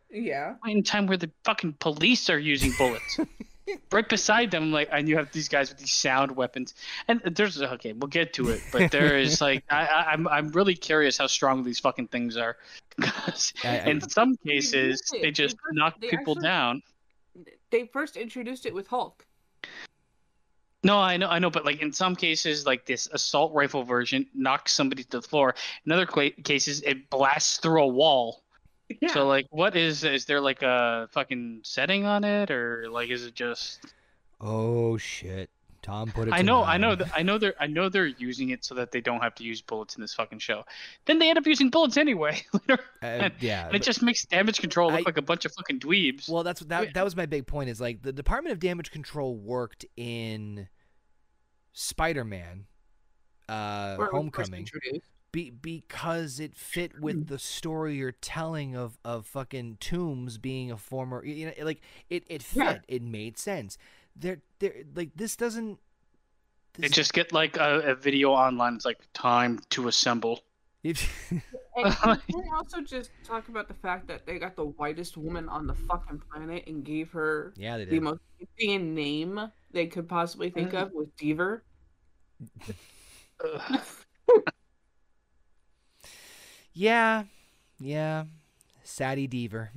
Yeah. 0.09 0.55
in 0.65 0.83
time 0.83 1.07
where 1.07 1.17
the 1.17 1.29
fucking 1.43 1.73
police 1.79 2.29
are 2.29 2.39
using 2.39 2.71
bullets 2.77 3.19
right 3.91 4.07
beside 4.07 4.51
them 4.51 4.71
like 4.71 4.89
and 4.91 5.07
you 5.09 5.17
have 5.17 5.31
these 5.31 5.49
guys 5.49 5.69
with 5.69 5.77
these 5.79 5.91
sound 5.91 6.35
weapons. 6.35 6.73
And 7.07 7.21
there's 7.21 7.61
okay 7.61 7.93
we'll 7.93 8.07
get 8.07 8.33
to 8.33 8.49
it 8.49 8.61
but 8.71 8.91
there 8.91 9.17
is 9.17 9.41
like 9.47 9.63
I, 9.69 9.85
I 9.85 10.11
i'm 10.13 10.27
i'm 10.27 10.49
really 10.49 10.75
curious 10.75 11.17
how 11.17 11.27
strong 11.27 11.63
these 11.63 11.79
fucking 11.79 12.07
things 12.07 12.37
are. 12.37 12.57
'Cause 13.01 13.53
I- 13.63 13.79
I- 13.79 13.85
in 13.85 14.01
some 14.09 14.35
cases 14.37 15.01
used 15.11 15.23
they 15.23 15.31
just 15.31 15.55
They 15.55 15.59
first- 15.63 15.75
knock 15.77 16.01
they 16.01 16.09
people 16.09 16.33
actually- 16.33 16.47
down. 16.47 16.81
They 17.69 17.85
first 17.87 18.15
introduced 18.17 18.65
it 18.65 18.73
with 18.73 18.87
Hulk. 18.87 19.25
no 20.83 20.97
i 20.99 21.17
know 21.17 21.27
i 21.27 21.39
know 21.39 21.49
but 21.49 21.65
like 21.65 21.81
in 21.81 21.91
some 21.91 22.15
cases 22.15 22.65
like 22.65 22.85
this 22.85 23.07
assault 23.11 23.53
rifle 23.53 23.83
version 23.83 24.25
knocks 24.33 24.71
somebody 24.73 25.03
to 25.03 25.19
the 25.19 25.21
floor. 25.27 25.55
In 25.85 25.91
other 25.91 26.05
cla 26.05 26.29
cases 26.43 26.81
it 26.83 27.09
blasts 27.09 27.57
through 27.57 27.81
a 27.83 27.87
wall 27.87 28.43
Yeah. 29.01 29.13
so 29.13 29.27
like 29.27 29.47
what 29.49 29.75
is 29.75 30.03
is 30.05 30.25
there 30.25 30.39
like 30.39 30.61
a 30.63 31.09
fucking 31.11 31.59
setting 31.63 32.05
on 32.05 32.23
it 32.23 32.49
or 32.51 32.87
like 32.89 33.09
is 33.09 33.25
it 33.25 33.35
just 33.35 33.83
Oh 34.39 34.97
shit! 34.97 35.49
Tom 35.81 36.11
put 36.11 36.27
it. 36.27 36.33
I 36.33 36.37
to 36.37 36.43
know, 36.43 36.63
I 36.63 36.77
know, 36.77 36.89
nine. 36.89 36.97
that 36.99 37.11
I 37.15 37.23
know 37.23 37.37
they're, 37.39 37.55
I 37.59 37.65
know 37.67 37.89
they're 37.89 38.05
using 38.05 38.49
it 38.51 38.63
so 38.63 38.75
that 38.75 38.91
they 38.91 39.01
don't 39.01 39.21
have 39.21 39.33
to 39.35 39.43
use 39.43 39.61
bullets 39.61 39.95
in 39.95 40.01
this 40.01 40.13
fucking 40.13 40.39
show. 40.39 40.63
Then 41.05 41.17
they 41.17 41.29
end 41.29 41.37
up 41.39 41.47
using 41.47 41.69
bullets 41.71 41.97
anyway. 41.97 42.41
later, 42.53 42.83
Uh, 43.01 43.29
yeah, 43.39 43.65
and 43.67 43.75
it 43.75 43.81
just 43.81 44.01
makes 44.03 44.25
damage 44.25 44.59
control 44.59 44.91
look 44.91 44.99
I- 44.99 45.03
like 45.05 45.17
a 45.17 45.21
bunch 45.23 45.45
of 45.45 45.53
fucking 45.53 45.79
dweebs. 45.79 46.29
Well, 46.29 46.43
that's 46.43 46.61
that. 46.61 46.93
That 46.93 47.03
was 47.03 47.15
my 47.15 47.25
big 47.25 47.47
point. 47.47 47.69
Is 47.69 47.81
like 47.81 48.03
the 48.03 48.13
Department 48.13 48.53
of 48.53 48.59
Damage 48.59 48.91
Control 48.91 49.35
worked 49.35 49.85
in 49.95 50.67
Spider-Man, 51.73 52.65
uh, 53.49 53.95
Where 53.95 54.07
it 54.07 54.13
was 54.13 54.23
first 54.33 54.51
Homecoming, 54.51 54.59
introduced. 54.61 55.07
Be, 55.31 55.49
because 55.49 56.39
it 56.39 56.55
fit 56.55 56.99
with 56.99 57.25
mm. 57.25 57.27
the 57.27 57.39
story 57.39 57.95
you're 57.95 58.11
telling 58.11 58.75
of 58.75 58.97
of 59.03 59.25
fucking 59.25 59.77
Toomes 59.81 60.41
being 60.41 60.71
a 60.71 60.77
former. 60.77 61.23
You 61.25 61.47
know, 61.47 61.65
like 61.65 61.81
it 62.09 62.23
it 62.27 62.43
fit. 62.43 62.63
Yeah. 62.63 62.77
It 62.87 63.01
made 63.01 63.37
sense. 63.37 63.77
There, 64.15 64.39
there, 64.59 64.73
like 64.95 65.11
this 65.15 65.35
doesn't. 65.35 65.79
they 66.73 66.87
This, 66.87 66.91
just 66.91 67.13
get 67.13 67.33
like 67.33 67.57
a, 67.57 67.81
a 67.81 67.95
video 67.95 68.31
online. 68.31 68.75
It's 68.75 68.85
like 68.85 68.99
time 69.13 69.59
to 69.71 69.87
assemble. 69.87 70.41
if- 70.83 71.33
And 71.77 71.93
can 72.01 72.19
we 72.33 72.49
also 72.55 72.81
just 72.81 73.11
talk 73.23 73.49
about 73.49 73.67
the 73.67 73.73
fact 73.75 74.07
that 74.07 74.25
they 74.25 74.39
got 74.39 74.55
the 74.55 74.65
whitest 74.65 75.15
woman 75.15 75.47
on 75.47 75.67
the 75.67 75.75
fucking 75.75 76.21
planet 76.31 76.63
and 76.67 76.83
gave 76.83 77.11
her 77.11 77.53
yeah, 77.55 77.77
they 77.77 77.85
the 77.85 77.99
most 77.99 78.21
Indian 78.59 78.95
name 78.95 79.51
they 79.71 79.85
could 79.85 80.09
possibly 80.09 80.49
think 80.49 80.71
mm. 80.71 80.81
of 80.81 80.91
was 80.93 81.07
Deaver. 81.19 81.61
Ugh. 86.77 86.81
Yeah, 86.81 87.23
yeah. 87.79 88.23
Sadie 88.83 89.27
Deaver. 89.27 89.69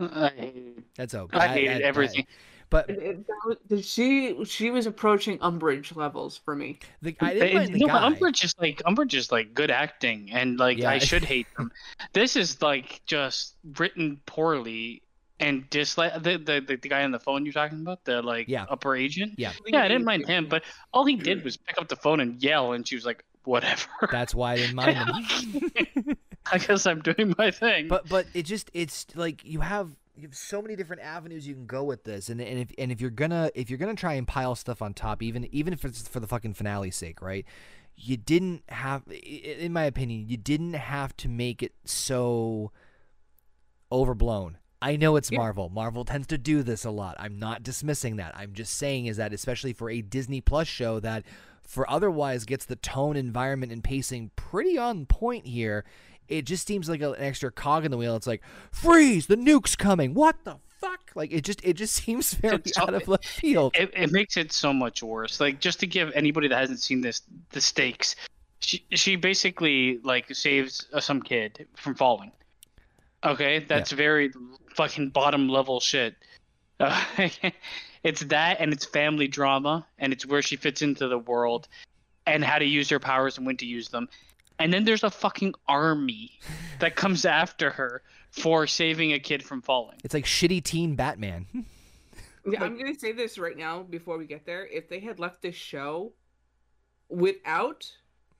I 0.00 0.28
hate, 0.36 0.94
That's 0.96 1.14
a. 1.14 1.26
I 1.32 1.38
that- 1.46 1.50
hated 1.50 1.70
that- 1.76 1.82
everything. 1.82 2.26
But 2.68 2.90
It- 2.90 2.98
it- 2.98 3.26
was- 3.70 3.86
she 3.88 4.44
she 4.44 4.70
was 4.72 4.86
approaching 4.86 5.38
Umbridge 5.38 5.94
levels 5.94 6.36
for 6.36 6.56
me. 6.56 6.80
the, 7.00 7.16
I 7.20 7.34
didn't 7.34 7.54
mind 7.54 7.74
the 7.74 7.78
no, 7.78 7.86
guy. 7.86 8.10
Umbridge 8.10 8.42
is 8.42 8.54
like 8.58 8.82
Umbridge 8.84 9.14
is 9.14 9.30
like 9.30 9.54
good 9.54 9.70
acting, 9.70 10.30
and 10.32 10.58
like 10.58 10.78
Yeah. 10.78 10.90
I 10.90 10.98
should 10.98 11.24
hate 11.24 11.46
them. 11.56 11.70
this 12.12 12.34
is 12.34 12.60
like 12.62 13.02
just 13.06 13.54
written 13.78 14.20
poorly 14.26 15.02
and 15.38 15.70
dislike 15.70 16.14
the, 16.24 16.38
the 16.38 16.60
the 16.60 16.76
the 16.76 16.88
guy 16.88 17.04
on 17.04 17.12
the 17.12 17.20
phone 17.20 17.46
you're 17.46 17.52
talking 17.52 17.80
about, 17.82 18.04
the 18.04 18.20
like 18.20 18.48
Yeah. 18.48 18.64
upper 18.68 18.96
agent. 18.96 19.34
Yeah. 19.38 19.52
Yeah, 19.64 19.84
I 19.84 19.88
didn't 19.88 20.04
mind 20.04 20.26
him, 20.26 20.46
but 20.48 20.64
all 20.92 21.04
he 21.06 21.14
did 21.14 21.44
was 21.44 21.56
pick 21.56 21.78
up 21.78 21.86
the 21.86 21.94
phone 21.96 22.18
and 22.18 22.42
yell, 22.42 22.72
and 22.72 22.86
she 22.86 22.96
was 22.96 23.06
like, 23.06 23.24
"Whatever." 23.46 23.88
That's 24.10 24.34
why 24.34 24.52
I 24.52 24.56
didn't 24.56 24.74
mind 24.76 24.96
him. 24.98 26.16
I 26.52 26.58
guess 26.58 26.86
I'm 26.86 27.00
doing 27.00 27.34
my 27.38 27.50
thing. 27.50 27.88
but 27.88 28.08
but 28.08 28.26
it 28.34 28.42
just 28.44 28.70
it's 28.74 29.06
like 29.14 29.44
you 29.44 29.60
have 29.60 29.96
you 30.14 30.22
have 30.22 30.34
so 30.34 30.62
many 30.62 30.76
different 30.76 31.02
avenues 31.02 31.46
you 31.46 31.54
can 31.54 31.66
go 31.66 31.84
with 31.84 32.04
this, 32.04 32.28
and 32.28 32.40
and 32.40 32.58
if 32.58 32.70
and 32.78 32.92
if 32.92 33.00
you're 33.00 33.10
gonna 33.10 33.50
if 33.54 33.68
you're 33.70 33.78
gonna 33.78 33.94
try 33.94 34.14
and 34.14 34.26
pile 34.28 34.54
stuff 34.54 34.80
on 34.82 34.94
top, 34.94 35.22
even 35.22 35.46
even 35.52 35.72
if 35.72 35.84
it's 35.84 36.06
for 36.06 36.20
the 36.20 36.26
fucking 36.26 36.54
finale's 36.54 36.96
sake, 36.96 37.20
right? 37.22 37.44
You 37.98 38.18
didn't 38.18 38.62
have, 38.68 39.04
in 39.10 39.72
my 39.72 39.84
opinion, 39.84 40.28
you 40.28 40.36
didn't 40.36 40.74
have 40.74 41.16
to 41.16 41.30
make 41.30 41.62
it 41.62 41.72
so 41.86 42.70
overblown. 43.90 44.58
I 44.82 44.96
know 44.96 45.16
it's 45.16 45.30
Yeah. 45.30 45.38
Marvel. 45.38 45.70
Marvel 45.70 46.04
tends 46.04 46.26
to 46.28 46.36
do 46.38 46.62
this 46.62 46.84
a 46.84 46.90
lot. 46.90 47.16
I'm 47.18 47.38
not 47.38 47.62
dismissing 47.62 48.16
that. 48.16 48.36
I'm 48.36 48.52
just 48.52 48.74
saying 48.74 49.06
is 49.06 49.16
that 49.16 49.32
especially 49.32 49.72
for 49.72 49.88
a 49.88 50.02
Disney 50.02 50.42
Plus 50.42 50.68
show 50.68 51.00
that 51.00 51.24
for 51.66 51.88
otherwise 51.90 52.44
gets 52.44 52.64
the 52.64 52.76
tone, 52.76 53.16
environment, 53.16 53.72
and 53.72 53.82
pacing 53.82 54.30
pretty 54.36 54.78
on 54.78 55.06
point 55.06 55.46
here, 55.46 55.84
it 56.28 56.42
just 56.42 56.66
seems 56.66 56.88
like 56.88 57.00
a- 57.00 57.12
an 57.12 57.22
extra 57.22 57.50
cog 57.52 57.84
in 57.84 57.90
the 57.90 57.96
wheel. 57.96 58.16
It's 58.16 58.26
like 58.26 58.42
freeze, 58.72 59.26
the 59.26 59.36
nuke's 59.36 59.76
coming. 59.76 60.14
What 60.14 60.44
the 60.44 60.56
fuck? 60.80 61.10
Like 61.14 61.32
it 61.32 61.42
just 61.42 61.64
it 61.64 61.74
just 61.74 61.94
seems 62.04 62.34
very 62.34 62.62
so- 62.66 62.82
out 62.82 62.94
of 62.94 63.06
left 63.08 63.26
field. 63.40 63.74
it, 63.76 63.90
it 63.94 64.12
makes 64.12 64.36
it 64.36 64.52
so 64.52 64.72
much 64.72 65.02
worse. 65.02 65.40
Like 65.40 65.60
just 65.60 65.80
to 65.80 65.86
give 65.86 66.10
anybody 66.14 66.48
that 66.48 66.56
hasn't 66.58 66.80
seen 66.80 67.00
this 67.00 67.22
the 67.50 67.60
stakes, 67.60 68.16
she 68.60 68.84
she 68.92 69.16
basically 69.16 69.98
like 70.02 70.34
saves 70.34 70.86
uh, 70.92 71.00
some 71.00 71.20
kid 71.22 71.66
from 71.76 71.94
falling. 71.94 72.32
Okay, 73.24 73.60
that's 73.60 73.90
very 73.92 74.30
fucking 74.74 75.10
bottom 75.10 75.48
level 75.48 75.80
shit. 75.80 76.14
Uh, 76.80 77.02
it's 78.02 78.20
that, 78.24 78.58
and 78.60 78.72
it's 78.72 78.84
family 78.84 79.28
drama, 79.28 79.86
and 79.98 80.12
it's 80.12 80.26
where 80.26 80.42
she 80.42 80.56
fits 80.56 80.82
into 80.82 81.08
the 81.08 81.18
world, 81.18 81.68
and 82.26 82.44
how 82.44 82.58
to 82.58 82.64
use 82.64 82.88
her 82.90 82.98
powers 83.00 83.38
and 83.38 83.46
when 83.46 83.56
to 83.58 83.66
use 83.66 83.88
them. 83.88 84.08
And 84.58 84.72
then 84.72 84.84
there's 84.84 85.04
a 85.04 85.10
fucking 85.10 85.54
army 85.68 86.38
that 86.80 86.96
comes 86.96 87.24
after 87.24 87.70
her 87.70 88.02
for 88.30 88.66
saving 88.66 89.12
a 89.12 89.18
kid 89.18 89.42
from 89.42 89.60
falling. 89.62 89.98
It's 90.02 90.14
like 90.14 90.24
shitty 90.24 90.62
teen 90.64 90.94
Batman. 90.94 91.46
Yeah, 92.48 92.62
I'm 92.62 92.78
gonna 92.78 92.94
say 92.96 93.10
this 93.10 93.38
right 93.38 93.56
now 93.56 93.82
before 93.82 94.18
we 94.18 94.24
get 94.24 94.46
there. 94.46 94.64
If 94.68 94.88
they 94.88 95.00
had 95.00 95.18
left 95.18 95.42
this 95.42 95.56
show 95.56 96.12
without 97.08 97.90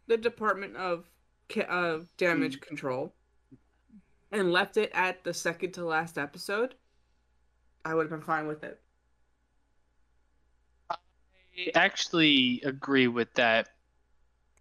the 0.07 0.17
Department 0.17 0.77
of 0.77 1.11
Ca- 1.53 1.63
of 1.63 2.17
Damage 2.17 2.61
Control 2.61 3.13
and 4.31 4.53
left 4.53 4.77
it 4.77 4.93
at 4.95 5.25
the 5.25 5.35
second 5.35 5.73
to 5.73 5.85
last 5.85 6.19
episode, 6.19 6.77
I 7.87 7.95
would 7.95 8.03
have 8.03 8.11
been 8.11 8.21
fine 8.21 8.49
with 8.49 8.65
it. 8.65 8.81
I 10.91 10.97
actually 11.75 12.61
agree 12.65 13.07
with 13.07 13.33
that 13.35 13.69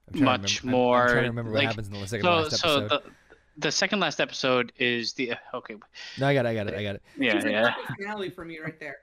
I'm 0.08 0.20
to 0.20 0.24
much 0.24 0.64
remember- 0.64 0.68
I'm- 0.68 0.68
I'm, 0.68 0.72
more, 0.72 1.08
trying 1.08 1.24
to 1.24 1.30
remember 1.30 1.52
what 1.52 1.58
like, 1.60 1.68
happens 1.68 1.88
in 1.88 1.94
the 1.94 2.08
second 2.08 2.24
so 2.24 2.32
last 2.36 2.58
so 2.58 2.78
episode. 2.78 2.90
the 2.90 3.12
the 3.58 3.72
second 3.72 4.00
last 4.02 4.20
episode 4.22 4.74
is 4.78 5.14
the 5.14 5.32
uh, 5.32 5.36
okay 5.56 5.76
No, 6.20 6.28
I 6.28 6.34
got 6.34 6.46
it. 6.46 6.50
I 6.50 6.54
got 6.56 6.68
it. 6.68 6.74
I 6.76 6.84
got 6.84 6.96
it. 6.96 7.04
yeah 7.18 7.36
It's 7.38 7.46
a 7.46 7.52
yeah 7.52 7.74
finale 7.98 8.30
for 8.30 8.46
me 8.46 8.60
right 8.60 8.80
there. 8.80 8.98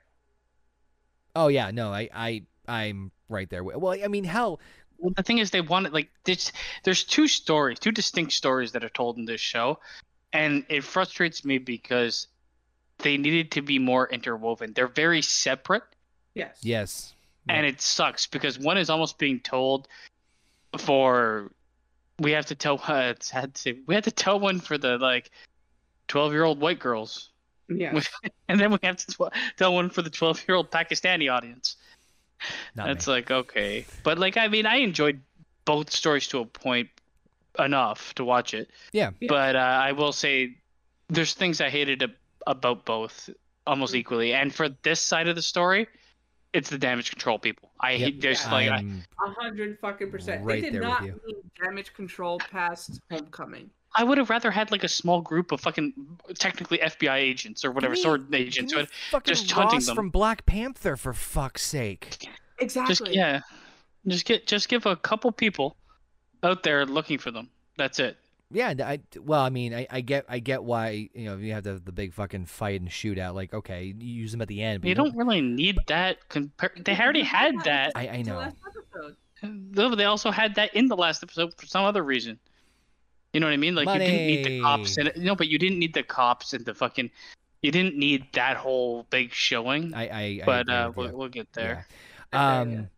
Oh 1.35 1.47
yeah, 1.49 1.71
no, 1.71 1.91
I 1.91 2.09
I 2.13 2.43
I'm 2.67 3.11
right 3.29 3.49
there. 3.49 3.63
Well, 3.63 3.97
I 4.01 4.07
mean, 4.07 4.23
hell, 4.23 4.59
well, 4.99 5.11
the 5.17 5.23
thing 5.23 5.39
is 5.39 5.51
they 5.51 5.61
wanted 5.61 5.91
like 5.93 6.09
this 6.23 6.51
there's 6.83 7.03
two 7.03 7.27
stories 7.27 7.77
two 7.79 7.91
distinct 7.91 8.31
stories 8.31 8.71
that 8.71 8.83
are 8.83 8.89
told 8.89 9.17
in 9.17 9.25
this 9.25 9.41
show 9.41 9.79
and 10.31 10.65
it 10.69 10.83
frustrates 10.83 11.43
me 11.43 11.57
because 11.57 12.27
they 13.03 13.17
needed 13.17 13.51
to 13.51 13.61
be 13.61 13.77
more 13.79 14.07
interwoven 14.09 14.73
they're 14.73 14.87
very 14.87 15.21
separate 15.21 15.83
Yes. 16.33 16.57
yes. 16.63 17.13
and 17.47 17.65
it 17.65 17.79
sucks 17.81 18.25
because 18.25 18.57
one 18.57 18.77
is 18.79 18.89
almost 18.89 19.19
being 19.19 19.39
told 19.39 19.87
for 20.77 21.51
we 22.19 22.31
have 22.31 22.45
to 22.47 22.55
tell 22.55 22.81
uh, 22.87 23.11
it's 23.15 23.27
sad 23.29 23.53
to 23.55 23.77
we 23.85 23.95
have 23.95 24.05
to 24.05 24.11
tell 24.11 24.39
one 24.39 24.59
for 24.59 24.77
the 24.77 24.97
like 24.97 25.29
12 26.07 26.31
year 26.33 26.43
old 26.43 26.59
white 26.59 26.79
girls 26.79 27.29
Yes. 27.69 28.07
and 28.49 28.59
then 28.59 28.71
we 28.71 28.77
have 28.83 28.97
to 28.97 29.07
tw- 29.07 29.33
tell 29.57 29.73
one 29.73 29.89
for 29.89 30.01
the 30.01 30.09
12 30.09 30.43
year 30.47 30.57
old 30.57 30.69
Pakistani 30.69 31.31
audience. 31.31 31.77
Not 32.75 32.87
That's 32.87 33.07
me. 33.07 33.13
like 33.13 33.31
okay, 33.31 33.85
but 34.03 34.19
like 34.19 34.35
I 34.35 34.49
mean, 34.49 34.65
I 34.65 34.77
enjoyed 34.77 35.21
both 35.63 35.89
stories 35.89 36.27
to 36.27 36.39
a 36.39 36.45
point 36.45 36.89
enough 37.57 38.13
to 38.15 38.25
watch 38.25 38.53
it. 38.53 38.69
Yeah. 38.91 39.11
Yeah. 39.21 39.27
But 39.29 39.55
uh, 39.55 39.59
I 39.59 39.93
will 39.93 40.11
say, 40.11 40.57
there's 41.07 41.33
things 41.33 41.61
I 41.61 41.69
hated 41.69 42.03
ab- 42.03 42.15
about 42.47 42.85
both 42.85 43.29
almost 43.67 43.93
mm. 43.93 43.97
equally, 43.97 44.33
and 44.33 44.53
for 44.53 44.69
this 44.83 44.99
side 45.01 45.27
of 45.27 45.35
the 45.35 45.41
story, 45.41 45.87
it's 46.53 46.69
the 46.69 46.77
damage 46.77 47.09
control 47.09 47.39
people. 47.39 47.71
I 47.79 47.91
Yep. 47.93 47.99
hate 47.99 48.21
there's 48.21 48.43
Yeah. 48.45 48.51
like 48.51 48.69
I, 48.69 48.85
A 49.25 49.29
hundred 49.31 49.79
fucking 49.79 50.11
percent. 50.11 50.43
Right 50.45 50.61
they 50.61 50.69
did 50.69 50.81
not 50.81 51.03
you. 51.03 51.19
need 51.25 51.35
damage 51.61 51.93
control 51.93 52.39
past 52.39 53.01
homecoming. 53.09 53.69
I 53.95 54.03
would 54.03 54.17
have 54.17 54.29
rather 54.31 54.49
had 54.49 54.71
like 54.71 54.83
a 54.83 54.87
small 54.87 55.21
group 55.21 55.51
of 55.51 55.61
fucking 55.61 55.93
technically 56.39 56.79
FBI 56.79 57.15
agents 57.15 57.63
or 57.63 57.71
whatever 57.71 57.93
Give 57.93 57.99
me- 57.99 58.03
sword 58.03 58.31
Give 58.31 58.39
agents. 58.41 58.73
me 58.73 58.87
fucking 59.11 59.33
just 59.33 59.51
hunting 59.51 59.75
Ross 59.77 59.85
them. 59.85 59.95
from 59.95 60.09
Black 60.09 60.45
Panther 60.45 60.95
for 60.97 61.13
fuck's 61.13 61.61
sake. 61.63 62.27
Exactly. 62.59 62.95
Just 62.95 63.07
yeah, 63.15 63.41
just 64.07 64.25
get 64.25 64.47
just 64.47 64.67
give 64.69 64.85
a 64.85 64.95
couple 64.95 65.31
people 65.31 65.75
out 66.43 66.63
there 66.63 66.85
looking 66.85 67.17
for 67.17 67.31
them. 67.31 67.49
That's 67.77 67.99
it. 67.99 68.17
Yeah, 68.53 68.73
I 68.79 68.99
well, 69.19 69.41
I 69.41 69.49
mean, 69.49 69.73
I, 69.73 69.87
I 69.89 70.01
get 70.01 70.25
I 70.29 70.39
get 70.39 70.63
why 70.63 71.09
you 71.13 71.25
know 71.25 71.37
you 71.37 71.53
have 71.53 71.63
the 71.63 71.81
the 71.83 71.91
big 71.91 72.13
fucking 72.13 72.45
fight 72.45 72.79
and 72.79 72.89
shootout. 72.89 73.33
Like, 73.33 73.53
okay, 73.53 73.85
you 73.85 74.13
use 74.13 74.31
them 74.31 74.41
at 74.41 74.47
the 74.47 74.61
end, 74.61 74.81
but 74.81 74.89
You 74.89 74.95
don't 74.95 75.15
really 75.17 75.41
need 75.41 75.79
that. 75.87 76.29
Compar- 76.29 76.85
they 76.85 76.95
already 76.97 77.23
had 77.23 77.55
that. 77.63 77.93
I, 77.95 78.07
I 78.07 78.11
It's 78.13 78.27
the 78.27 78.33
know. 78.33 78.39
last 78.39 79.97
They 79.97 80.05
also 80.05 80.31
had 80.31 80.55
that 80.55 80.73
in 80.75 80.87
the 80.87 80.95
last 80.95 81.23
episode 81.23 81.53
for 81.57 81.65
some 81.65 81.83
other 81.83 82.03
reason. 82.03 82.39
You 83.33 83.39
know 83.39 83.47
what 83.47 83.53
I 83.53 83.57
mean? 83.57 83.73
Like 83.73 83.87
you 83.87 83.99
didn't 83.99 84.27
need 84.27 84.45
the 84.45 84.61
cops 84.61 84.97
and. 84.97 85.11
No, 85.17 85.35
but 85.35 85.47
you 85.47 85.57
didn't 85.57 85.79
need 85.79 85.95
the 85.95 86.03
cops 86.03 86.53
and 86.53 86.63
the 86.63 86.75
fucking. 86.75 87.09
You 87.63 87.71
didn't 87.71 87.95
need 87.97 88.27
that 88.33 88.57
whole 88.57 89.07
big 89.09 89.33
showing. 89.33 89.93
I 89.95 90.07
I, 90.07 90.21
I 90.21 90.41
but 90.45 90.61
agree 90.61 90.75
uh, 90.75 90.91
we'll, 90.91 91.17
we'll 91.17 91.29
get 91.29 91.51
there. 91.53 91.87
Yeah. 92.31 92.61
Okay, 92.61 92.71
yeah. 92.71 92.79
Um. 92.79 92.89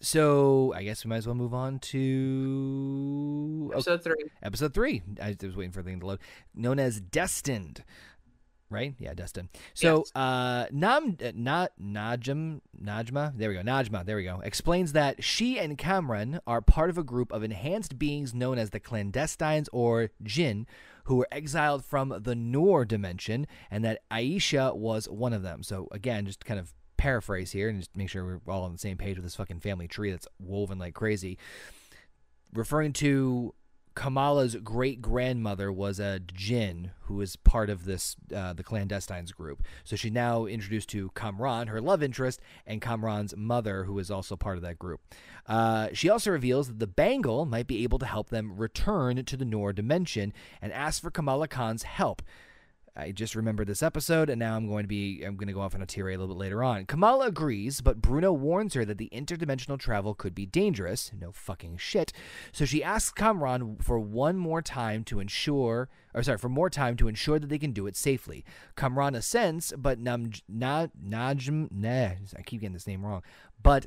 So 0.00 0.72
I 0.76 0.82
guess 0.84 1.04
we 1.04 1.08
might 1.08 1.16
as 1.16 1.26
well 1.26 1.34
move 1.34 1.54
on 1.54 1.78
to 1.80 3.70
okay, 3.70 3.74
Episode 3.76 4.04
three. 4.04 4.24
episode 4.42 4.74
three. 4.74 5.02
I 5.22 5.36
was 5.42 5.56
waiting 5.56 5.72
for 5.72 5.82
the 5.82 5.90
thing 5.90 6.00
to 6.00 6.06
load. 6.06 6.18
Known 6.54 6.78
as 6.78 7.00
Destined, 7.00 7.82
right? 8.68 8.94
Yeah, 8.98 9.14
Destined. 9.14 9.48
So, 9.74 9.98
Yes. 9.98 10.12
uh, 10.14 10.66
Nam, 10.70 11.16
uh, 11.24 11.32
Na, 11.34 11.68
Najm, 11.82 12.60
Najma, 12.80 13.38
there 13.38 13.48
we 13.48 13.54
go. 13.56 13.62
Najma, 13.62 14.04
there 14.04 14.16
we 14.16 14.24
go. 14.24 14.40
Explains 14.40 14.92
that 14.92 15.24
she 15.24 15.58
and 15.58 15.78
Kamran 15.78 16.40
are 16.46 16.60
part 16.60 16.90
of 16.90 16.98
a 16.98 17.02
group 17.02 17.32
of 17.32 17.42
enhanced 17.42 17.98
beings 17.98 18.34
known 18.34 18.58
as 18.58 18.70
the 18.70 18.80
clandestines 18.80 19.68
or 19.72 20.10
Jinn, 20.22 20.66
who 21.04 21.16
were 21.16 21.28
exiled 21.32 21.84
from 21.86 22.14
the 22.22 22.34
Noor 22.34 22.84
dimension, 22.84 23.46
and 23.70 23.82
that 23.84 24.00
Aisha 24.10 24.76
was 24.76 25.08
one 25.08 25.32
of 25.32 25.42
them. 25.42 25.62
So, 25.62 25.88
again, 25.90 26.26
just 26.26 26.44
kind 26.44 26.60
of 26.60 26.74
paraphrase 27.06 27.52
here 27.52 27.68
and 27.68 27.78
just 27.78 27.96
make 27.96 28.08
sure 28.08 28.40
we're 28.44 28.52
all 28.52 28.64
on 28.64 28.72
the 28.72 28.78
same 28.78 28.96
page 28.96 29.16
with 29.16 29.24
this 29.24 29.36
fucking 29.36 29.60
family 29.60 29.86
tree 29.86 30.10
that's 30.10 30.26
woven 30.40 30.76
like 30.76 30.92
crazy. 30.92 31.38
Referring 32.52 32.92
to 32.94 33.54
Kamala's 33.94 34.56
great 34.56 35.00
grandmother 35.00 35.70
was 35.70 36.00
a 36.00 36.18
jinn 36.18 36.90
who 37.02 37.14
was 37.14 37.36
part 37.36 37.70
of 37.70 37.84
this 37.84 38.16
uh, 38.34 38.54
the 38.54 38.64
clandestines 38.64 39.32
group. 39.32 39.62
So 39.84 39.94
she's 39.94 40.10
now 40.10 40.46
introduced 40.46 40.88
to 40.90 41.12
Kamran, 41.14 41.68
her 41.68 41.80
love 41.80 42.02
interest, 42.02 42.40
and 42.66 42.82
Kamran's 42.82 43.36
mother, 43.36 43.84
who 43.84 43.96
is 44.00 44.10
also 44.10 44.34
part 44.34 44.56
of 44.56 44.62
that 44.62 44.76
group. 44.76 45.00
Uh, 45.46 45.90
she 45.92 46.10
also 46.10 46.32
reveals 46.32 46.66
that 46.66 46.80
the 46.80 46.88
bangle 46.88 47.46
might 47.46 47.68
be 47.68 47.84
able 47.84 48.00
to 48.00 48.06
help 48.06 48.30
them 48.30 48.56
return 48.56 49.24
to 49.24 49.36
the 49.36 49.44
Noor 49.44 49.72
dimension 49.72 50.32
and 50.60 50.72
asks 50.72 50.98
for 50.98 51.12
Kamala 51.12 51.46
Khan's 51.46 51.84
help. 51.84 52.20
I 52.96 53.12
just 53.12 53.34
remembered 53.34 53.66
this 53.66 53.82
episode, 53.82 54.30
and 54.30 54.38
now 54.38 54.56
I'm 54.56 54.68
going 54.68 54.84
to 54.84 54.88
be 54.88 55.22
I'm 55.22 55.36
going 55.36 55.48
to 55.48 55.52
go 55.52 55.60
off 55.60 55.74
on 55.74 55.82
a 55.82 55.86
tirade 55.86 56.16
a 56.16 56.20
little 56.20 56.34
bit 56.34 56.40
later 56.40 56.64
on. 56.64 56.86
Kamala 56.86 57.26
agrees, 57.26 57.80
but 57.80 58.00
Bruno 58.00 58.32
warns 58.32 58.74
her 58.74 58.84
that 58.84 58.98
the 58.98 59.10
interdimensional 59.12 59.78
travel 59.78 60.14
could 60.14 60.34
be 60.34 60.46
dangerous. 60.46 61.10
No 61.18 61.30
fucking 61.32 61.76
shit. 61.76 62.12
So 62.52 62.64
she 62.64 62.82
asks 62.82 63.12
Kamran 63.12 63.76
for 63.82 63.98
one 63.98 64.38
more 64.38 64.62
time 64.62 65.04
to 65.04 65.20
ensure, 65.20 65.88
or 66.14 66.22
sorry, 66.22 66.38
for 66.38 66.48
more 66.48 66.70
time 66.70 66.96
to 66.96 67.08
ensure 67.08 67.38
that 67.38 67.48
they 67.48 67.58
can 67.58 67.72
do 67.72 67.86
it 67.86 67.96
safely. 67.96 68.44
Kamran 68.76 69.14
assents, 69.14 69.72
but 69.76 69.98
Nam, 69.98 70.30
na, 70.48 70.86
Najm, 71.06 71.70
nah, 71.70 72.10
I 72.36 72.42
keep 72.44 72.62
getting 72.62 72.72
this 72.72 72.86
name 72.86 73.04
wrong. 73.04 73.22
But 73.62 73.86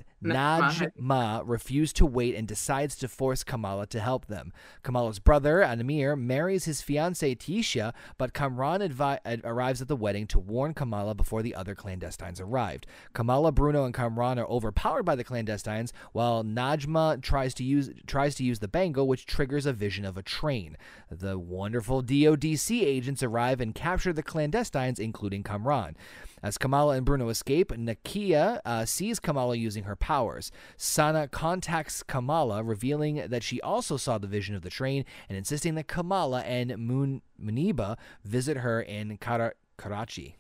Najma. 0.98 1.44
Refused 1.46 1.96
to 1.98 2.06
wait 2.06 2.36
and 2.36 2.48
decides 2.48 2.96
to 2.98 3.08
force 3.08 3.44
Kamala 3.44 3.88
to 3.88 4.00
help 4.00 4.26
them. 4.26 4.52
Kamala's 4.84 5.20
brother, 5.20 5.60
Anamir, 5.62 6.20
marries 6.20 6.66
his 6.66 6.82
fiancee 6.82 7.36
Tyesha, 7.36 7.94
but 8.18 8.34
Kamran 8.34 8.82
advi- 8.82 9.20
ad- 9.24 9.42
arrives 9.46 9.82
at 9.82 9.88
the 9.88 9.96
wedding 9.96 10.28
to 10.28 10.40
warn 10.40 10.74
Kamala 10.74 11.16
before 11.16 11.42
the 11.42 11.56
other 11.56 11.76
clandestines 11.76 12.42
arrived. 12.42 12.88
Kamala, 13.14 13.52
Bruno, 13.54 13.86
and 13.86 13.94
Kamran 13.94 14.38
are 14.38 14.48
overpowered 14.48 15.04
by 15.04 15.16
the 15.16 15.24
clandestines, 15.24 15.92
while 16.12 16.44
Najma 16.44 17.22
tries 17.22 17.54
to 17.56 17.64
use 17.64 17.90
tries 18.06 18.36
to 18.36 18.44
use 18.44 18.60
the 18.60 18.68
bangle, 18.68 19.08
which 19.08 19.26
triggers 19.26 19.66
a 19.66 19.74
vision 19.74 20.04
of 20.04 20.18
a 20.18 20.24
train. 20.24 20.76
The 21.10 21.40
wonderful 21.40 22.04
DODC 22.04 22.84
agents 22.84 23.24
arrive 23.24 23.62
and 23.62 23.74
capture 23.74 24.12
the 24.12 24.24
clandestines, 24.24 25.00
including 25.00 25.44
Kamran. 25.44 25.96
As 26.42 26.58
Kamala 26.58 26.96
and 26.96 27.06
Bruno 27.06 27.30
escape, 27.30 27.70
Nakia 27.70 28.60
uh, 28.66 28.86
sees 28.86 29.20
Kamala 29.20 29.56
using 29.56 29.84
her 29.84 29.96
powers. 29.96 30.52
Sana 30.78 31.28
contacts 31.28 32.04
Kamala, 32.04 32.64
revealing 32.64 33.16
that 33.28 33.44
she 33.44 33.62
also 33.62 33.98
saw 33.98 34.18
the 34.18 34.28
vision 34.28 34.56
of 34.56 34.62
the 34.62 34.70
train 34.70 35.06
and 35.28 35.38
insisting 35.38 35.76
that 35.76 35.88
Kamala 35.88 36.42
and 36.42 36.78
Mun- 36.78 37.22
Muneeba 37.42 37.98
visit 38.24 38.58
her 38.58 38.82
in 38.82 39.18
Kara- 39.18 39.54
Karachi. 39.78 40.36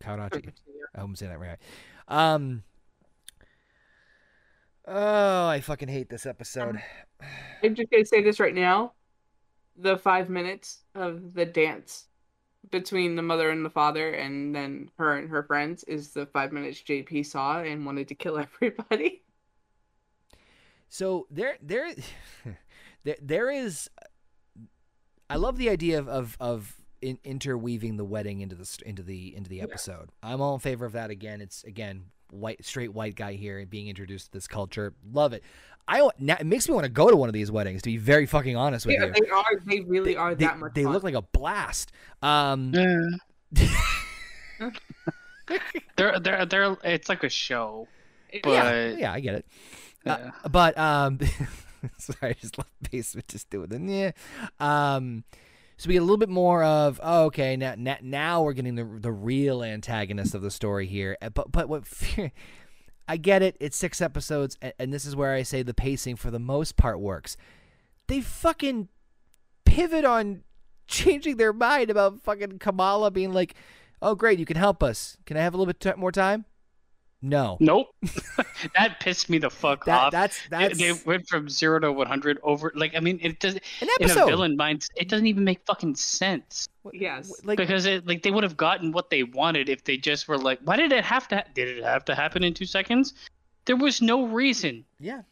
Karachi. 0.00 0.52
I 0.94 1.00
hope 1.00 1.08
I'm 1.10 1.16
saying 1.16 1.32
that 1.32 1.38
right. 1.38 1.58
Um. 2.08 2.62
Oh, 4.86 5.46
I 5.46 5.60
fucking 5.60 5.88
hate 5.88 6.08
this 6.08 6.26
episode. 6.26 6.82
I'm 7.62 7.74
just 7.74 7.90
gonna 7.90 8.04
say 8.04 8.20
this 8.20 8.40
right 8.40 8.54
now. 8.54 8.94
The 9.76 9.96
five 9.96 10.28
minutes 10.28 10.82
of 10.94 11.34
the 11.34 11.46
dance 11.46 12.08
between 12.70 13.16
the 13.16 13.22
mother 13.22 13.50
and 13.50 13.64
the 13.64 13.70
father, 13.70 14.10
and 14.10 14.54
then 14.54 14.90
her 14.98 15.16
and 15.16 15.28
her 15.30 15.42
friends, 15.42 15.84
is 15.84 16.12
the 16.12 16.26
five 16.26 16.52
minutes 16.52 16.82
JP 16.82 17.26
saw 17.26 17.60
and 17.60 17.84
wanted 17.84 18.08
to 18.08 18.14
kill 18.14 18.38
everybody. 18.62 19.22
So 20.88 21.26
there, 21.30 21.56
there, 21.62 21.92
there, 23.04 23.16
there 23.20 23.50
is. 23.50 23.88
I 25.30 25.36
love 25.36 25.56
the 25.56 25.70
idea 25.70 25.98
of 25.98 26.08
of, 26.08 26.36
of 26.40 26.76
in, 27.00 27.18
interweaving 27.24 27.96
the 27.96 28.04
wedding 28.04 28.40
into 28.40 28.54
the 28.54 28.78
into 28.84 29.02
the 29.02 29.34
into 29.34 29.48
the 29.48 29.56
Yeah. 29.56 29.64
episode. 29.64 30.10
I'm 30.22 30.40
all 30.40 30.54
in 30.54 30.60
favor 30.60 30.84
of 30.84 30.92
that. 30.92 31.10
Again, 31.10 31.40
it's 31.40 31.64
again 31.64 32.06
white, 32.30 32.64
straight 32.64 32.92
white 32.92 33.14
guy 33.14 33.34
here 33.34 33.58
and 33.58 33.68
being 33.68 33.88
introduced 33.88 34.26
to 34.26 34.32
this 34.32 34.46
culture. 34.46 34.94
Love 35.10 35.32
it. 35.32 35.42
I 35.88 36.08
now, 36.18 36.36
it 36.38 36.46
makes 36.46 36.68
me 36.68 36.74
want 36.74 36.84
to 36.84 36.90
go 36.90 37.10
to 37.10 37.16
one 37.16 37.28
of 37.28 37.32
these 37.32 37.50
weddings. 37.50 37.82
To 37.82 37.90
be 37.90 37.96
very 37.96 38.26
fucking 38.26 38.56
honest 38.56 38.86
with 38.86 38.96
Yeah, 38.98 39.06
you, 39.06 39.12
they 39.24 39.30
are. 39.30 39.44
They 39.66 39.80
really 39.80 40.16
are 40.16 40.34
they, 40.34 40.44
that 40.46 40.58
much. 40.58 40.74
they 40.74 40.84
fun. 40.84 40.92
look 40.92 41.02
like 41.02 41.14
a 41.14 41.22
blast. 41.22 41.92
Um, 42.22 42.72
Yeah. 42.74 43.10
they're 45.96 46.18
they're 46.20 46.46
they're 46.46 46.76
it's 46.84 47.08
like 47.08 47.24
a 47.24 47.28
show. 47.28 47.88
But- 48.42 48.50
yeah, 48.50 48.88
yeah, 48.96 49.12
I 49.12 49.20
get 49.20 49.34
it. 49.34 49.46
Uh, 50.06 50.16
Yeah. 50.20 50.30
but 50.50 50.78
um, 50.78 51.18
sorry, 51.98 52.30
I 52.30 52.32
just 52.40 52.56
left 52.58 52.70
basement 52.90 53.28
just 53.28 53.50
doing 53.50 53.68
the 53.68 53.78
yeah. 53.80 54.12
Um, 54.94 55.24
so 55.76 55.88
we 55.88 55.94
get 55.94 55.98
a 56.00 56.04
little 56.04 56.16
bit 56.16 56.28
more 56.28 56.62
of 56.64 57.00
oh, 57.02 57.24
okay 57.26 57.56
now 57.56 57.74
now, 57.76 57.96
now 58.02 58.42
we're 58.42 58.52
getting 58.52 58.76
the 58.76 58.84
the 58.84 59.12
real 59.12 59.62
antagonist 59.64 60.34
of 60.34 60.42
the 60.42 60.50
story 60.50 60.86
here. 60.86 61.16
Uh, 61.20 61.28
But 61.30 61.50
but 61.52 61.68
what 61.68 61.84
I 63.08 63.16
get 63.16 63.42
it. 63.42 63.56
It's 63.60 63.76
six 63.76 64.00
episodes, 64.00 64.56
and, 64.62 64.72
and 64.78 64.92
this 64.92 65.04
is 65.04 65.16
where 65.16 65.34
I 65.34 65.42
say 65.42 65.62
the 65.62 65.74
pacing 65.74 66.16
for 66.16 66.30
the 66.30 66.38
most 66.38 66.76
part 66.76 67.00
works. 67.00 67.36
They 68.06 68.20
fucking 68.20 68.88
pivot 69.64 70.04
on 70.04 70.42
changing 70.86 71.36
their 71.36 71.52
mind 71.52 71.90
about 71.90 72.22
fucking 72.22 72.58
Kamala 72.58 73.10
being 73.10 73.32
like, 73.32 73.54
"Oh, 74.00 74.14
great, 74.14 74.38
you 74.38 74.46
can 74.46 74.56
help 74.56 74.82
us. 74.82 75.16
Can 75.26 75.36
I 75.36 75.40
have 75.40 75.54
a 75.54 75.56
little 75.56 75.72
bit 75.72 75.80
t- 75.80 75.92
more 75.96 76.12
time?" 76.12 76.44
No, 77.24 77.56
Nope. 77.60 77.94
that 78.76 78.98
pissed 79.00 79.30
me 79.30 79.38
the 79.38 79.48
fuck 79.48 79.84
that 79.84 79.98
off. 80.06 80.12
that's 80.12 80.40
They- 80.48 80.58
that's 80.58 80.78
they 80.78 80.92
went 81.06 81.28
from 81.28 81.48
zero 81.48 81.78
to 81.78 81.92
one 81.92 82.06
hundred 82.08 82.38
over. 82.42 82.72
Like 82.74 82.94
I 82.96 83.00
mean, 83.00 83.18
it 83.22 83.38
does 83.38 83.54
an 83.54 83.88
episode. 84.00 84.16
in 84.16 84.22
a 84.24 84.26
villain 84.26 84.56
mind. 84.56 84.86
It 84.96 85.08
doesn't 85.08 85.26
even 85.26 85.44
make 85.44 85.64
fucking 85.64 85.94
sense 85.94 86.68
Yes. 86.92 87.32
like 87.44 87.58
because 87.58 87.86
it 87.86 88.06
like 88.06 88.22
they 88.24 88.32
would 88.32 88.42
have 88.42 88.56
gotten 88.56 88.90
what 88.90 89.08
they 89.10 89.22
wanted 89.22 89.68
if 89.68 89.84
they 89.84 89.96
just 89.96 90.26
were 90.26 90.36
like, 90.38 90.58
why 90.64 90.76
did 90.76 90.90
it 90.92 91.04
have 91.04 91.28
to? 91.28 91.36
Ha- 91.36 91.44
did 91.54 91.68
it 91.78 91.84
have 91.84 92.04
to 92.06 92.14
happen 92.16 92.42
in 92.42 92.54
two 92.54 92.66
seconds? 92.66 93.14
There 93.66 93.76
was 93.76 94.02
no 94.02 94.26
reason 94.26 94.84
yeah. 94.98 95.22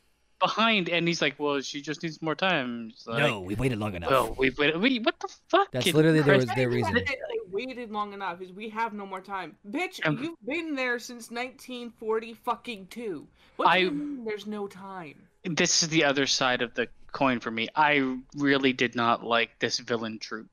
Behind, 0.40 0.88
and 0.88 1.06
he's 1.06 1.22
like, 1.22 1.36
well, 1.38 1.60
she 1.60 1.80
just 1.80 2.02
needs 2.02 2.20
more 2.20 2.34
time. 2.34 2.92
Like, 3.06 3.18
no, 3.18 3.40
we 3.40 3.54
waited 3.54 3.78
long 3.78 3.94
enough. 3.94 4.10
Well, 4.10 4.34
we 4.36 4.50
wait. 4.58 4.78
wait, 4.80 5.04
What 5.04 5.20
the 5.20 5.28
fuck? 5.48 5.70
That's 5.70 5.92
literally 5.94 6.20
there 6.22 6.36
was 6.36 6.46
their 6.46 6.68
reason. 6.68 6.94
They, 6.94 7.00
they 7.04 7.16
waited 7.52 7.90
long 7.92 8.12
enough. 8.12 8.40
Is 8.40 8.52
we 8.52 8.68
have 8.70 8.92
no 8.92 9.06
more 9.06 9.20
time, 9.20 9.56
bitch. 9.70 10.04
Um, 10.04 10.18
you've 10.22 10.36
been 10.44 10.74
there 10.74 10.98
since 10.98 11.30
1940 11.30 12.34
fucking 12.34 12.86
two. 12.88 13.28
What 13.56 13.66
do 13.66 13.70
I- 13.70 13.76
you 13.76 13.90
mean 13.92 14.24
there's 14.24 14.46
no 14.46 14.66
time? 14.66 15.14
this 15.44 15.82
is 15.82 15.88
the 15.88 16.04
other 16.04 16.26
side 16.26 16.60
of 16.60 16.74
the 16.74 16.88
coin 17.12 17.40
for 17.40 17.50
me. 17.50 17.68
I 17.74 18.18
really 18.36 18.72
did 18.72 18.94
not 18.94 19.24
like 19.24 19.58
this 19.58 19.78
villain 19.78 20.18
troop. 20.18 20.48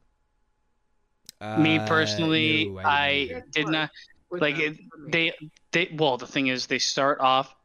Me 1.41 1.77
Uh, 1.77 1.88
personally, 1.88 2.69
no, 2.69 2.79
I 2.79 3.27
didn't 3.27 3.51
did 3.51 3.67
not 3.67 3.89
like 4.31 4.59
it, 4.59 4.77
they 5.07 5.33
they 5.71 5.93
well 5.95 6.17
the 6.17 6.25
thing 6.27 6.47
is 6.47 6.65
they 6.67 6.79
start 6.79 7.19
off 7.19 7.47
like 7.47 7.57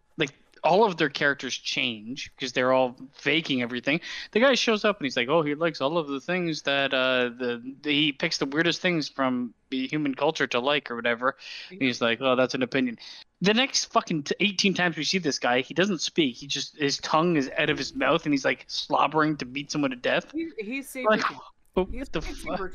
all 0.64 0.84
of 0.84 0.96
their 0.96 1.08
characters 1.08 1.54
change 1.56 2.30
because 2.36 2.52
they're 2.52 2.72
all 2.72 2.96
faking 3.12 3.62
everything. 3.62 4.00
The 4.30 4.40
guy 4.40 4.54
shows 4.54 4.84
up 4.84 4.98
and 4.98 5.04
he's 5.06 5.16
like, 5.16 5.28
"Oh, 5.28 5.42
he 5.42 5.54
likes 5.54 5.80
all 5.80 5.98
of 5.98 6.08
the 6.08 6.20
things 6.20 6.62
that 6.62 6.94
uh 6.94 7.30
the, 7.36 7.74
the 7.82 7.90
he 7.92 8.12
picks 8.12 8.38
the 8.38 8.46
weirdest 8.46 8.80
things 8.80 9.08
from 9.08 9.54
the 9.70 9.86
human 9.88 10.14
culture 10.14 10.46
to 10.48 10.60
like 10.60 10.90
or 10.90 10.96
whatever." 10.96 11.36
And 11.70 11.82
he's 11.82 12.00
like, 12.00 12.20
"Oh, 12.20 12.36
that's 12.36 12.54
an 12.54 12.62
opinion." 12.62 12.98
The 13.40 13.54
next 13.54 13.86
fucking 13.86 14.22
t- 14.22 14.34
18 14.38 14.72
times 14.74 14.96
we 14.96 15.02
see 15.02 15.18
this 15.18 15.40
guy, 15.40 15.62
he 15.62 15.74
doesn't 15.74 16.00
speak. 16.00 16.36
He 16.36 16.46
just 16.46 16.76
his 16.78 16.98
tongue 16.98 17.36
is 17.36 17.50
out 17.58 17.70
of 17.70 17.76
his 17.78 17.92
mouth 17.94 18.24
and 18.24 18.32
he's 18.32 18.44
like 18.44 18.64
slobbering 18.68 19.36
to 19.38 19.44
beat 19.44 19.72
someone 19.72 19.90
to 19.90 19.96
death. 19.96 20.26
He, 20.32 20.48
he's 20.58 20.88
saber 20.88 21.10
Like, 21.10 21.22
tooth. 21.26 21.38
what 21.74 22.12
the 22.12 22.20
fucking 22.22 22.56
fuck? 22.56 22.70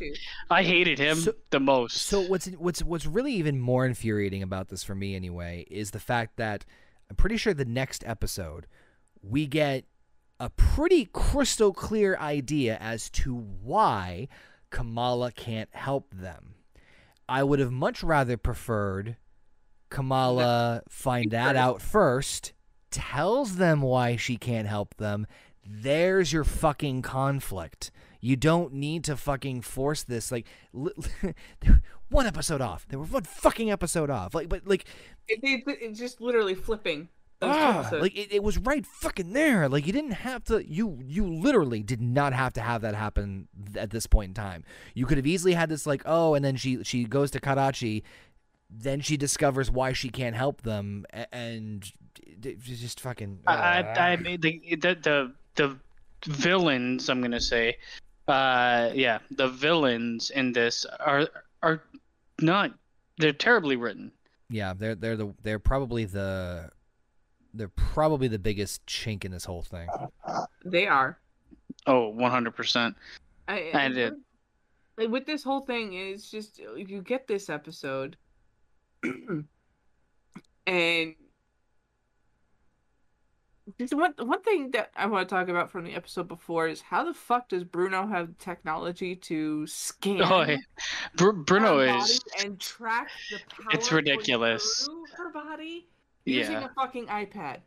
I 0.49 0.63
hated 0.63 0.99
him 0.99 1.15
So- 1.19 1.33
the 1.51 1.61
most. 1.61 2.01
So 2.01 2.19
what's 2.19 2.47
what's 2.47 2.83
what's 2.83 3.05
really 3.05 3.31
even 3.35 3.61
more 3.61 3.85
infuriating 3.85 4.43
about 4.43 4.67
this 4.67 4.83
for 4.83 4.93
me 4.93 5.15
anyway 5.15 5.65
is 5.71 5.91
the 5.91 6.01
fact 6.01 6.35
that 6.35 6.65
I'm 7.09 7.15
pretty 7.15 7.37
sure 7.37 7.53
the 7.53 7.65
next 7.65 8.03
episode 8.05 8.67
we 9.21 9.47
get 9.47 9.85
a 10.39 10.49
pretty 10.49 11.05
crystal 11.05 11.73
clear 11.73 12.17
idea 12.17 12.77
as 12.79 13.09
to 13.09 13.35
why 13.35 14.27
Kamala 14.69 15.31
can't 15.31 15.69
help 15.73 16.13
them. 16.13 16.55
I 17.27 17.43
would 17.43 17.59
have 17.59 17.71
much 17.71 18.03
rather 18.03 18.37
preferred 18.37 19.17
Kamala 19.89 20.83
find 20.89 21.31
that 21.31 21.55
out 21.55 21.81
first, 21.81 22.53
tells 22.91 23.55
them 23.55 23.81
why 23.81 24.15
she 24.15 24.37
can't 24.37 24.67
help 24.67 24.95
them. 24.97 25.27
There's 25.65 26.31
your 26.31 26.43
fucking 26.43 27.01
conflict. 27.01 27.91
You 28.21 28.35
don't 28.35 28.73
need 28.73 29.03
to 29.05 29.15
fucking 29.17 29.61
force 29.61 30.03
this. 30.03 30.31
Like, 30.31 30.47
li- 30.73 30.91
they 31.21 31.69
were 31.69 31.81
one 32.09 32.25
episode 32.25 32.61
off. 32.61 32.87
They 32.87 32.97
were 32.97 33.05
one 33.05 33.23
fucking 33.23 33.69
episode 33.71 34.09
off. 34.09 34.33
Like, 34.33 34.49
but 34.49 34.67
like, 34.67 34.85
It, 35.27 35.39
it, 35.43 35.63
it's 35.81 35.99
just 35.99 36.21
literally 36.21 36.55
flipping. 36.55 37.09
those 37.39 37.51
ah, 37.53 37.89
like 37.93 38.15
it, 38.17 38.31
it 38.31 38.41
was 38.43 38.57
right 38.57 38.85
fucking 38.85 39.33
there. 39.33 39.67
Like 39.69 39.85
you 39.85 39.93
didn't 39.93 40.11
have 40.11 40.43
to. 40.45 40.65
You 40.67 40.99
you 41.05 41.25
literally 41.27 41.83
did 41.83 42.01
not 42.01 42.33
have 42.33 42.53
to 42.53 42.61
have 42.61 42.81
that 42.81 42.95
happen 42.95 43.47
at 43.75 43.91
this 43.91 44.07
point 44.07 44.29
in 44.29 44.33
time. 44.33 44.63
You 44.95 45.05
could 45.05 45.17
have 45.17 45.27
easily 45.27 45.53
had 45.53 45.69
this 45.69 45.85
like, 45.85 46.01
oh, 46.05 46.33
and 46.33 46.43
then 46.43 46.55
she 46.55 46.83
she 46.83 47.03
goes 47.03 47.29
to 47.31 47.39
Karachi, 47.39 48.03
then 48.69 49.01
she 49.01 49.17
discovers 49.17 49.69
why 49.69 49.93
she 49.93 50.09
can't 50.09 50.35
help 50.35 50.61
them, 50.63 51.05
a- 51.13 51.33
and 51.33 51.91
it- 52.25 52.57
it's 52.65 52.79
just 52.81 52.99
fucking. 53.01 53.39
I, 53.45 53.81
I, 53.83 54.11
I 54.13 54.15
mean, 54.17 54.41
the, 54.41 54.59
the 54.79 54.97
the 55.03 55.31
the 55.55 55.77
villains. 56.25 57.07
I'm 57.09 57.21
gonna 57.21 57.39
say, 57.39 57.77
uh, 58.27 58.89
yeah, 58.95 59.19
the 59.31 59.47
villains 59.49 60.31
in 60.31 60.53
this 60.53 60.85
are 60.99 61.27
are 61.63 61.81
not. 62.41 62.71
They're 63.17 63.33
terribly 63.33 63.75
written. 63.75 64.11
yeah, 64.49 64.73
they're 64.77 64.95
they're 64.95 65.17
the 65.17 65.33
they're 65.43 65.59
probably 65.59 66.05
the 66.05 66.69
they're 67.53 67.67
probably 67.69 68.27
the 68.27 68.39
biggest 68.39 68.85
chink 68.85 69.25
in 69.25 69.31
this 69.31 69.45
whole 69.45 69.63
thing. 69.63 69.87
they 70.65 70.87
are. 70.87 71.17
Oh, 71.87 72.09
100 72.09 72.55
percent. 72.55 72.95
I, 73.47 73.71
I 73.73 73.87
did. 73.89 74.13
Like 74.97 75.09
with 75.09 75.25
this 75.25 75.43
whole 75.43 75.61
thing, 75.61 75.93
it's 75.93 76.29
just 76.29 76.59
you 76.59 77.01
get 77.01 77.27
this 77.27 77.49
episode, 77.49 78.17
and 79.03 79.45
just 83.79 83.93
one 83.93 84.13
one 84.17 84.41
thing 84.43 84.71
that 84.71 84.91
I 84.95 85.05
want 85.07 85.27
to 85.27 85.35
talk 85.35 85.49
about 85.49 85.71
from 85.71 85.83
the 85.83 85.93
episode 85.95 86.27
before 86.27 86.67
is 86.67 86.81
how 86.81 87.03
the 87.03 87.13
fuck 87.13 87.49
does 87.49 87.63
Bruno 87.63 88.07
have 88.07 88.37
technology 88.37 89.15
to 89.15 89.67
scan 89.67 90.21
Oh, 90.23 90.43
yeah. 90.43 90.57
Br- 91.15 91.31
Bruno 91.31 91.79
her 91.79 91.97
is. 91.97 92.21
and 92.43 92.59
track 92.59 93.09
the 93.31 93.39
power 93.49 93.67
It's 93.73 93.91
ridiculous. 93.91 94.85
through 94.85 95.05
her 95.17 95.31
body 95.31 95.87
using 96.25 96.55
a 96.57 96.69
fucking 96.75 97.07
iPad. 97.07 97.59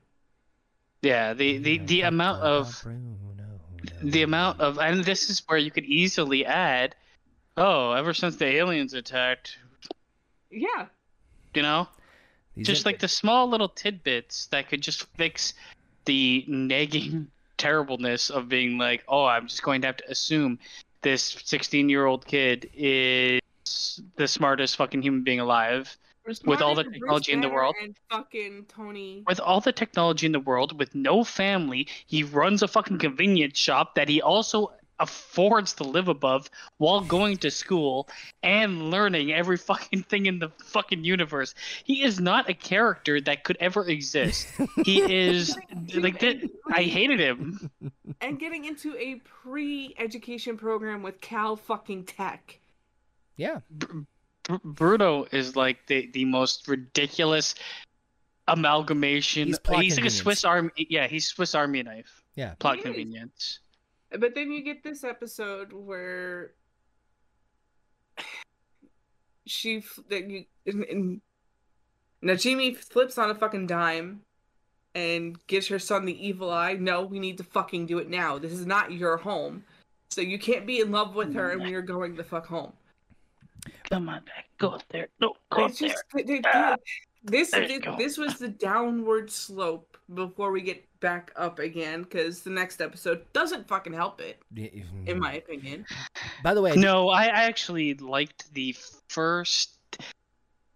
yeah. 1.03 1.35
The 1.35 1.59
the 1.59 1.79
the 1.79 2.01
amount 2.03 2.43
of 2.43 2.85
the 4.03 4.23
amount 4.23 4.61
of 4.61 4.79
and 4.79 5.05
this 5.05 5.29
is 5.31 5.43
where 5.47 5.59
you 5.59 5.71
could 5.71 5.85
easily 5.85 6.45
add. 6.47 6.95
Oh, 7.57 7.93
ever 7.93 8.15
since 8.15 8.37
the 8.37 8.47
aliens 8.47 8.95
attacked, 8.95 9.59
Yeah, 10.51 10.87
you 11.55 11.61
know, 11.63 11.89
These 12.57 12.67
just 12.69 12.87
are- 12.87 12.89
like 12.89 13.01
the 13.01 13.09
small 13.09 13.49
little 13.49 13.69
tidbits 13.69 14.47
that 14.47 14.69
could 14.69 14.81
just 14.83 15.03
fix 15.17 15.53
the 16.05 16.45
nagging 16.49 17.29
terribleness 17.59 18.31
of 18.31 18.49
being 18.49 18.79
like, 18.79 19.05
oh, 19.09 19.27
I'm 19.27 19.47
just 19.47 19.63
going 19.63 19.81
to 19.83 19.89
have 19.89 19.97
to 19.99 20.11
assume 20.11 20.59
this 21.03 21.37
16 21.45 21.89
year 21.89 22.07
old 22.07 22.27
kid 22.27 22.71
is 22.75 23.41
the 24.17 24.29
smartest 24.29 24.77
fucking 24.77 25.03
human 25.03 25.23
being 25.23 25.41
alive. 25.41 25.97
With 26.45 26.61
all 26.61 26.75
the 26.75 26.85
technology 26.85 27.33
in 27.33 27.41
the 27.41 27.49
world. 27.49 27.75
and 27.83 27.97
fucking 28.11 28.67
Tony. 28.69 29.25
With 29.27 29.41
all 29.41 29.61
the 29.61 29.73
technology 29.73 30.27
in 30.27 30.33
the 30.33 30.41
world, 30.41 30.79
with 30.79 30.95
no 30.95 31.25
family, 31.25 31.89
he 32.07 32.23
runs 32.23 32.63
a 32.63 32.69
fucking 32.69 32.99
convenience 32.99 33.59
shop 33.59 33.95
that 33.95 34.09
he 34.09 34.21
also 34.21 34.73
affords 35.01 35.73
to 35.75 35.85
live 35.85 36.09
above 36.09 36.49
while 36.79 37.01
going 37.01 37.37
to 37.39 37.51
school 37.51 38.09
and 38.43 38.91
learning 38.91 39.33
every 39.33 39.57
fucking 39.57 40.03
thing 40.05 40.27
in 40.27 40.39
the 40.39 40.51
fucking 40.65 41.05
universe. 41.05 41.55
He 41.85 42.03
is 42.03 42.21
not 42.21 42.49
a 42.49 42.55
character 42.55 43.21
that 43.23 43.45
could 43.45 43.57
ever 43.61 43.89
exist. 43.89 44.47
He 44.85 45.01
is 45.29 45.57
like 45.95 46.21
that. 46.21 46.49
I 46.69 46.83
hated 46.83 47.21
him. 47.21 47.71
and 48.21 48.39
getting 48.39 48.65
into 48.65 48.97
a 48.97 49.17
pre-education 49.25 50.57
program 50.57 51.03
with 51.03 51.21
Cal 51.21 51.57
fucking 51.57 52.05
Tech. 52.05 52.59
yeah. 53.37 53.61
Br- 53.71 54.03
Bruno 54.65 55.27
is 55.31 55.55
like 55.55 55.87
the 55.87 56.11
the 56.13 56.25
most 56.25 56.67
ridiculous 56.67 57.55
amalgamation. 58.49 59.49
He's 59.49 59.59
he's 59.77 59.97
like 59.97 60.07
a. 60.07 60.11
Swiss 60.11 60.45
army. 60.45 60.71
Yeah, 60.77 61.07
he's 61.07 61.27
Swiss 61.27 61.55
Army 61.55 61.83
knife. 61.83 62.23
Yeah. 62.35 62.55
Plot 62.59 62.81
convenience. 62.81 63.61
But 64.19 64.35
then 64.35 64.51
you 64.51 64.63
get 64.63 64.83
this 64.83 65.05
episode 65.05 65.73
where 65.73 66.53
she 69.47 69.83
that 70.09 70.29
you 70.29 70.45
and, 70.67 70.85
and 70.85 71.21
Najimi 72.23 72.77
flips 72.77 73.19
on 73.19 73.31
a 73.31 73.35
fucking 73.35 73.67
dime 73.67 74.21
and 74.95 75.39
gives 75.47 75.69
her 75.69 75.79
son 75.79 76.05
the 76.05 76.27
evil 76.27 76.51
eye. 76.51 76.75
No, 76.75 77.03
we 77.03 77.19
need 77.19 77.39
to 77.39 77.45
fucking 77.45 77.87
do 77.87 77.99
it 77.99 78.11
now. 78.11 78.39
This 78.39 78.53
is 78.53 78.67
not 78.67 78.93
your 78.93 79.17
home. 79.17 79.65
So 80.11 80.21
you 80.21 80.39
can't 80.39 80.67
be 80.67 80.81
in 80.81 80.91
love 80.91 81.15
with 81.15 81.33
her 81.35 81.53
and 81.53 81.63
we 81.63 81.75
are 81.75 81.83
going 81.83 82.17
the 82.17 82.25
fuck 82.25 82.47
home. 82.47 82.73
Come 83.89 84.09
on 84.09 84.25
back. 84.25 84.47
Go 84.59 84.71
up 84.71 84.83
there. 84.91 85.09
No, 85.21 85.35
go 85.51 85.67
up 85.67 85.73
there. 85.75 85.89
just 85.91 86.05
they- 86.13 86.23
they- 86.25 86.41
Ah, 86.47 86.77
this 87.23 87.51
there 87.53 87.69
this, 87.69 87.85
this 87.99 88.19
was 88.19 88.39
the 88.39 88.49
downward 88.49 89.31
slope 89.31 89.97
before 90.15 90.51
we 90.51 90.63
get 90.63 90.85
back 91.01 91.33
up 91.37 91.59
again 91.59 92.03
because 92.03 92.43
the 92.43 92.51
next 92.51 92.81
episode 92.81 93.23
doesn't 93.33 93.67
fucking 93.69 93.93
help 93.93 94.21
it 94.21 94.41
in 95.07 95.19
my 95.19 95.35
opinion. 95.35 95.87
By 96.45 96.55
the 96.55 96.63
way, 96.63 96.75
No, 96.77 97.09
I, 97.09 97.25
I 97.25 97.45
actually 97.45 97.95
liked 97.95 98.53
the 98.55 98.77
first 99.09 99.77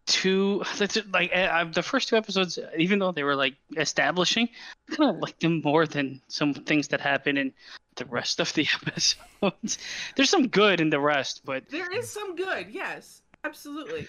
two, 0.07 0.63
like 1.13 1.31
uh, 1.35 1.39
uh, 1.39 1.65
the 1.65 1.83
first 1.83 2.09
two 2.09 2.17
episodes, 2.17 2.59
even 2.77 2.99
though 2.99 3.13
they 3.13 3.23
were 3.25 3.37
like 3.37 3.55
establishing, 3.77 4.49
I 4.91 4.97
kind 4.97 5.11
of 5.11 5.17
liked 5.23 5.41
them 5.41 5.61
more 5.63 5.87
than 5.87 6.21
some 6.29 6.55
things 6.55 6.89
that 6.89 7.01
happen 7.01 7.37
in 7.37 7.53
the 7.97 8.05
rest 8.07 8.41
of 8.41 8.53
the 8.55 8.67
episodes. 8.83 9.79
There's 10.17 10.31
some 10.31 10.49
good 10.49 10.81
in 10.81 10.91
the 10.91 11.01
rest, 11.01 11.43
but 11.45 11.69
There 11.71 11.91
is 11.97 12.11
some 12.11 12.35
good, 12.37 12.67
yes, 12.71 13.23
absolutely. 13.45 14.07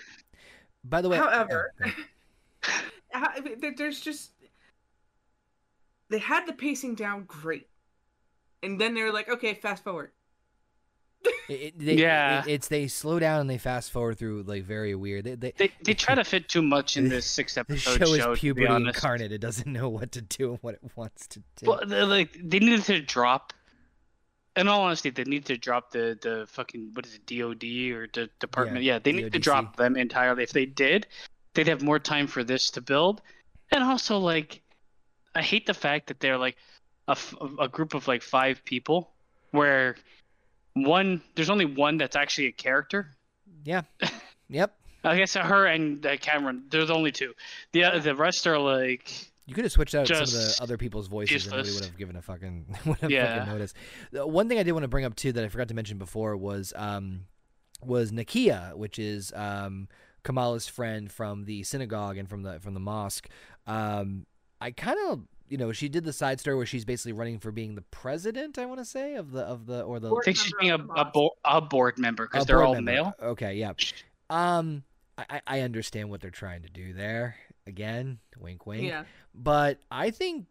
by 0.84 1.02
the 1.02 1.10
way, 1.10 1.18
However, 1.18 1.74
yeah, 1.84 1.92
How- 3.12 3.34
there's 3.78 4.02
just 4.02 4.32
they 6.10 6.20
had 6.20 6.46
the 6.46 6.54
pacing 6.54 6.96
down 6.96 7.24
great, 7.26 7.68
and 8.64 8.80
then 8.80 8.94
they're 8.94 9.12
like, 9.14 9.30
okay, 9.30 9.54
fast 9.54 9.84
forward. 9.84 10.12
It, 11.48 11.54
it- 11.54 11.80
they, 11.80 11.94
Yeah. 11.96 12.42
it- 12.44 12.48
it's 12.52 12.68
they 12.68 12.88
slow 12.88 13.20
down 13.20 13.42
and 13.42 13.50
they 13.50 13.58
fast 13.60 13.92
forward 13.92 14.18
through 14.18 14.44
like 14.44 14.64
very 14.64 14.96
weird. 14.96 15.26
They, 15.26 15.36
they, 15.36 15.54
they, 15.58 15.72
they 15.84 15.94
try 15.94 16.16
to 16.16 16.24
fit 16.24 16.50
too 16.50 16.62
much 16.62 16.98
in 16.98 17.08
this 17.16 17.26
six 17.26 17.54
the 17.56 17.62
episode 17.62 18.00
show 18.18 18.32
is 18.34 18.40
puberty 18.40 18.66
incarnate. 18.74 19.32
It 19.32 19.40
doesn't 19.42 19.72
know 19.72 19.90
what 19.90 20.12
to 20.14 20.22
do 20.22 20.52
and 20.52 20.60
what 20.62 20.76
it 20.76 20.82
wants 20.96 21.28
to 21.28 21.40
do. 21.58 21.66
Well, 21.68 21.82
like 22.08 22.38
they 22.44 22.60
needed 22.60 22.84
to 22.86 23.02
drop. 23.02 23.54
In 24.58 24.68
all 24.70 24.84
honesty, 24.84 25.10
they 25.10 25.26
need 25.26 25.46
to 25.46 25.58
drop 25.58 25.92
the 25.92 26.18
the 26.22 26.46
fucking 26.48 26.92
what 26.94 27.06
is 27.06 27.16
it, 27.16 27.26
DOD 27.28 27.64
or 27.96 28.08
the 28.14 28.30
department? 28.40 28.84
Yeah, 28.84 28.94
Yeah, 28.94 29.00
they 29.00 29.12
need 29.12 29.34
to 29.34 29.40
drop 29.40 29.76
them 29.76 29.98
entirely. 29.98 30.44
If 30.44 30.52
they 30.54 30.66
did, 30.66 31.08
they'd 31.54 31.68
have 31.68 31.82
more 31.84 32.00
time 32.00 32.26
for 32.28 32.44
this 32.44 32.72
to 32.72 32.82
build. 32.82 33.22
And 33.72 33.84
also, 33.84 34.18
like, 34.18 34.62
I 35.36 35.42
hate 35.42 35.66
the 35.66 35.74
fact 35.74 36.08
that 36.08 36.20
they're 36.20 36.38
like 36.38 36.56
a, 37.08 37.12
f- 37.12 37.36
a 37.60 37.68
group 37.68 37.94
of 37.94 38.08
like 38.08 38.22
five 38.24 38.64
people, 38.66 39.12
where 39.52 39.96
one 40.74 41.22
there's 41.36 41.50
only 41.50 41.66
one 41.66 41.98
that's 41.98 42.16
actually 42.16 42.48
a 42.48 42.52
character. 42.52 43.10
yeah, 43.64 43.82
yep. 44.50 44.76
I 45.04 45.18
guess 45.18 45.36
her 45.36 45.66
and 45.68 46.04
uh, 46.06 46.18
Kamran, 46.18 46.64
they're 46.70 46.86
the 46.86 46.94
only 46.96 47.12
two. 47.12 47.34
The 47.74 47.84
uh, 47.84 48.00
the 48.00 48.16
rest 48.16 48.48
are 48.48 48.58
like 48.58 49.12
You 49.46 49.54
could 49.54 49.64
have 49.66 49.72
switched 49.72 49.94
out 49.94 50.08
some 50.08 50.18
of 50.24 50.32
the 50.32 50.58
other 50.60 50.78
people's 50.78 51.08
voices 51.08 51.46
and 51.46 51.56
nobody 51.56 51.74
would 51.74 51.84
have 51.86 51.98
given 51.98 52.16
a 52.16 52.22
fucking 52.24 52.66
would 52.86 52.98
have 53.00 53.12
Yeah. 53.12 53.36
fucking 53.38 53.52
noticed. 53.54 53.76
One 54.12 54.50
thing 54.50 54.58
I 54.58 54.64
did 54.64 54.72
want 54.72 54.84
to 54.84 54.88
bring 54.88 55.06
up 55.06 55.16
too 55.16 55.32
that 55.34 55.44
I 55.44 55.50
forgot 55.50 55.68
to 55.68 55.74
mention 55.76 55.98
before 56.00 56.36
was 56.36 56.74
um 56.76 57.26
was 57.84 58.12
Nakia, 58.12 58.76
which 58.76 58.98
is 58.98 59.32
um 59.36 59.88
Kamala's 60.24 60.68
friend 60.68 61.12
from 61.12 61.46
the 61.46 61.62
synagogue 61.64 62.18
and 62.18 62.28
from 62.28 62.42
the 62.42 62.60
from 62.60 62.74
the 62.74 62.80
mosque. 62.80 63.30
Um 63.68 64.26
I 64.66 64.72
kind 64.72 64.98
of 65.10 65.22
you 65.48 65.58
know 65.58 65.72
she 65.72 65.90
did 65.90 66.04
the 66.06 66.14
side 66.14 66.40
story 66.40 66.56
where 66.58 66.66
she's 66.66 66.86
basically 66.86 67.14
running 67.14 67.38
for 67.40 67.52
being 67.52 67.76
the 67.76 67.84
president. 67.84 68.58
I 68.58 68.66
want 68.66 68.80
to 68.80 68.86
say 68.86 69.14
of 69.16 69.32
the 69.32 69.42
of 69.44 69.68
the 69.68 69.84
or 69.84 70.00
the 70.00 70.12
I 70.14 70.20
think 70.24 70.38
she's 70.38 70.54
being 70.60 70.72
a, 70.72 70.80
a, 70.96 71.06
bo- 71.06 71.36
a 71.46 71.62
board 71.62 72.00
member 72.00 72.26
because 72.28 72.46
they're 72.48 72.64
all 72.64 72.74
member. 72.74 72.92
male. 72.92 73.14
Okay, 73.22 73.54
yeah. 73.56 73.74
Um, 74.32 74.84
I, 75.18 75.26
I- 75.30 75.42
I 75.48 75.60
understand 75.62 76.10
what 76.10 76.20
they're 76.22 76.32
trying 76.32 76.64
to 76.64 76.70
do 76.70 76.94
there. 76.94 77.36
Again, 77.68 78.18
wink, 78.40 78.66
wink. 78.66 78.84
Yeah, 78.84 79.04
But 79.36 79.78
I 79.92 80.10
think 80.12 80.46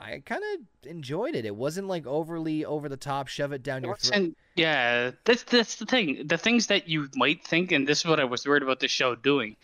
I 0.00 0.20
kind 0.24 0.42
of 0.54 0.88
enjoyed 0.90 1.34
it. 1.36 1.44
It 1.44 1.54
wasn't 1.54 1.86
like 1.86 2.06
overly 2.06 2.64
over 2.64 2.88
the 2.88 2.96
top, 2.96 3.28
shove 3.28 3.52
it 3.52 3.62
down 3.62 3.84
your 3.84 3.96
throat. 3.96 4.16
And 4.16 4.36
yeah, 4.56 5.12
that's 5.24 5.44
that's 5.44 5.76
the 5.76 5.86
thing. 5.86 6.26
The 6.26 6.38
things 6.38 6.66
that 6.68 6.88
you 6.88 7.08
might 7.14 7.44
think, 7.44 7.70
and 7.72 7.86
this 7.86 8.00
is 8.00 8.04
what 8.06 8.18
I 8.20 8.24
was 8.24 8.46
worried 8.46 8.62
about 8.64 8.80
the 8.80 8.88
show 8.88 9.14
doing, 9.14 9.56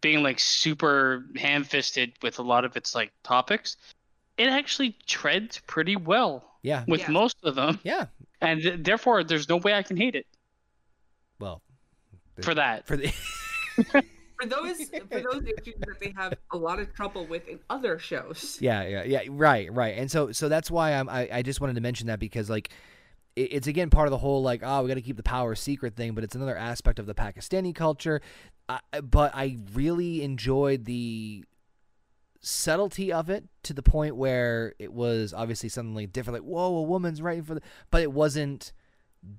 being 0.00 0.22
like 0.22 0.38
super 0.38 1.24
ham-fisted 1.36 2.12
with 2.22 2.38
a 2.38 2.42
lot 2.42 2.64
of 2.64 2.76
its 2.76 2.94
like 2.94 3.12
topics. 3.22 3.76
it 4.38 4.48
actually 4.48 4.94
treads 5.06 5.58
pretty 5.66 5.96
well 5.96 6.44
Yeah. 6.62 6.84
with 6.86 7.00
Yeah. 7.00 7.10
most 7.10 7.36
of 7.42 7.54
them, 7.54 7.80
Yeah. 7.84 8.06
and 8.42 8.60
th- 8.62 8.82
therefore 8.82 9.24
there's 9.24 9.48
no 9.48 9.56
way 9.56 9.72
I 9.74 9.82
can 9.82 9.96
hate 9.96 10.14
it 10.14 10.26
Well, 11.40 11.62
for 12.42 12.54
that. 12.54 12.86
for 12.86 12.96
the 12.96 13.12
For 14.38 14.46
those 14.46 14.76
for 15.10 15.20
those 15.20 15.44
issues 15.44 15.76
that 15.78 15.98
they 15.98 16.12
have 16.14 16.34
a 16.52 16.58
lot 16.58 16.78
of 16.78 16.92
trouble 16.94 17.24
with 17.26 17.48
in 17.48 17.58
other 17.70 17.98
shows. 17.98 18.58
Yeah, 18.60 18.86
yeah, 18.86 19.02
yeah. 19.04 19.20
Right, 19.30 19.72
right. 19.72 19.96
And 19.96 20.10
so, 20.10 20.30
so 20.32 20.50
that's 20.50 20.70
why 20.70 20.92
I'm. 20.92 21.08
I, 21.08 21.26
I 21.32 21.40
just 21.42 21.62
wanted 21.62 21.76
to 21.76 21.80
mention 21.80 22.08
that 22.08 22.18
because 22.18 22.50
like, 22.50 22.68
it, 22.68 22.72
it's 23.36 23.66
again 23.66 23.90
part 23.90 24.06
of 24.06 24.10
the 24.10 24.18
whole 24.18 24.42
like, 24.42 24.62
oh, 24.64 24.82
we 24.82 24.88
got 24.88 24.94
to 24.94 25.02
keep 25.02 25.16
the 25.16 25.22
power 25.22 25.54
secret 25.54 25.94
thing, 25.94 26.14
but 26.14 26.24
it's 26.24 26.34
another 26.34 26.56
aspect 26.56 26.98
of 26.98 27.06
the 27.06 27.14
Pakistani 27.14 27.74
culture. 27.74 28.22
I, 28.68 28.80
but 29.02 29.32
I 29.34 29.58
really 29.74 30.22
enjoyed 30.22 30.86
the 30.86 31.44
subtlety 32.40 33.12
of 33.12 33.28
it 33.28 33.44
to 33.64 33.74
the 33.74 33.82
point 33.82 34.16
where 34.16 34.74
it 34.78 34.92
was 34.92 35.34
obviously 35.34 35.68
something 35.68 36.06
different, 36.08 36.42
like 36.42 36.50
whoa, 36.50 36.76
a 36.76 36.82
woman's 36.82 37.20
writing 37.20 37.44
for 37.44 37.54
the, 37.54 37.62
but 37.90 38.02
it 38.02 38.10
wasn't 38.10 38.72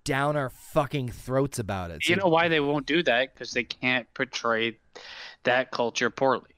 down 0.03 0.35
our 0.35 0.49
fucking 0.49 1.09
throats 1.09 1.59
about 1.59 1.91
it. 1.91 2.07
You 2.07 2.17
know 2.17 2.27
why 2.27 2.47
they 2.49 2.59
won't 2.59 2.85
do 2.85 3.01
that? 3.03 3.33
Because 3.33 3.51
they 3.51 3.63
can't 3.63 4.11
portray 4.13 4.77
that 5.43 5.71
culture 5.71 6.09
poorly. 6.09 6.51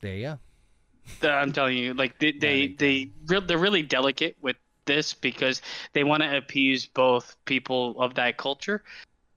there 0.00 0.14
you 0.14 0.22
go. 0.22 1.28
I'm 1.28 1.52
telling 1.52 1.76
you, 1.76 1.92
like 1.92 2.18
they 2.18 2.32
they 2.32 2.68
they 2.68 3.10
they're 3.26 3.58
really 3.58 3.82
delicate 3.82 4.36
with 4.40 4.56
this 4.86 5.14
because 5.14 5.62
they 5.92 6.04
want 6.04 6.22
to 6.22 6.36
appease 6.36 6.86
both 6.86 7.36
people 7.44 7.98
of 8.00 8.14
that 8.14 8.36
culture 8.36 8.82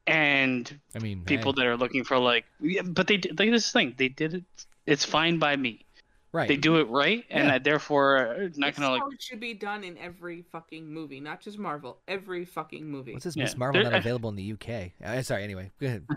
and 0.05 0.79
I 0.95 0.99
mean, 0.99 1.23
people 1.25 1.51
hey, 1.53 1.61
that 1.63 1.67
are 1.67 1.77
looking 1.77 2.03
for 2.03 2.17
like. 2.17 2.45
yeah, 2.61 2.81
But 2.81 3.07
they 3.07 3.17
did- 3.17 3.37
like 3.39 3.51
this 3.51 3.71
thing. 3.71 3.93
They 3.97 4.07
did 4.09 4.33
it. 4.35 4.43
It's 4.85 5.03
fine 5.03 5.37
by 5.37 5.55
me. 5.57 5.83
right? 6.31 6.47
They 6.47 6.55
do 6.55 6.77
it 6.77 6.87
right, 6.87 7.25
and 7.29 7.51
I 7.51 7.57
therefore 7.57 8.17
uh, 8.17 8.33
not 8.55 8.67
That's 8.67 8.79
gonna 8.79 8.91
like. 8.91 9.01
how 9.01 9.09
it 9.09 9.21
should 9.21 9.41
be 9.41 9.53
done 9.53 9.83
in 9.83 9.97
every 9.97 10.43
fucking 10.51 10.87
movie, 10.87 11.19
not 11.19 11.41
just 11.41 11.57
Marvel. 11.59 11.97
Every 12.07 12.45
fucking 12.45 12.85
movie. 12.89 13.11
What's 13.13 13.25
this 13.25 13.35
Yeah. 13.35 13.43
Miss 13.43 13.57
Marvel 13.57 13.81
There- 13.83 13.91
not 13.91 13.97
available 14.05 14.29
in 14.29 14.37
the 14.37 14.53
UK? 14.53 14.91
Uh, 15.03 15.21
sorry. 15.23 15.43
Anyway, 15.43 15.71
go 15.81 15.87
ahead. 15.87 16.07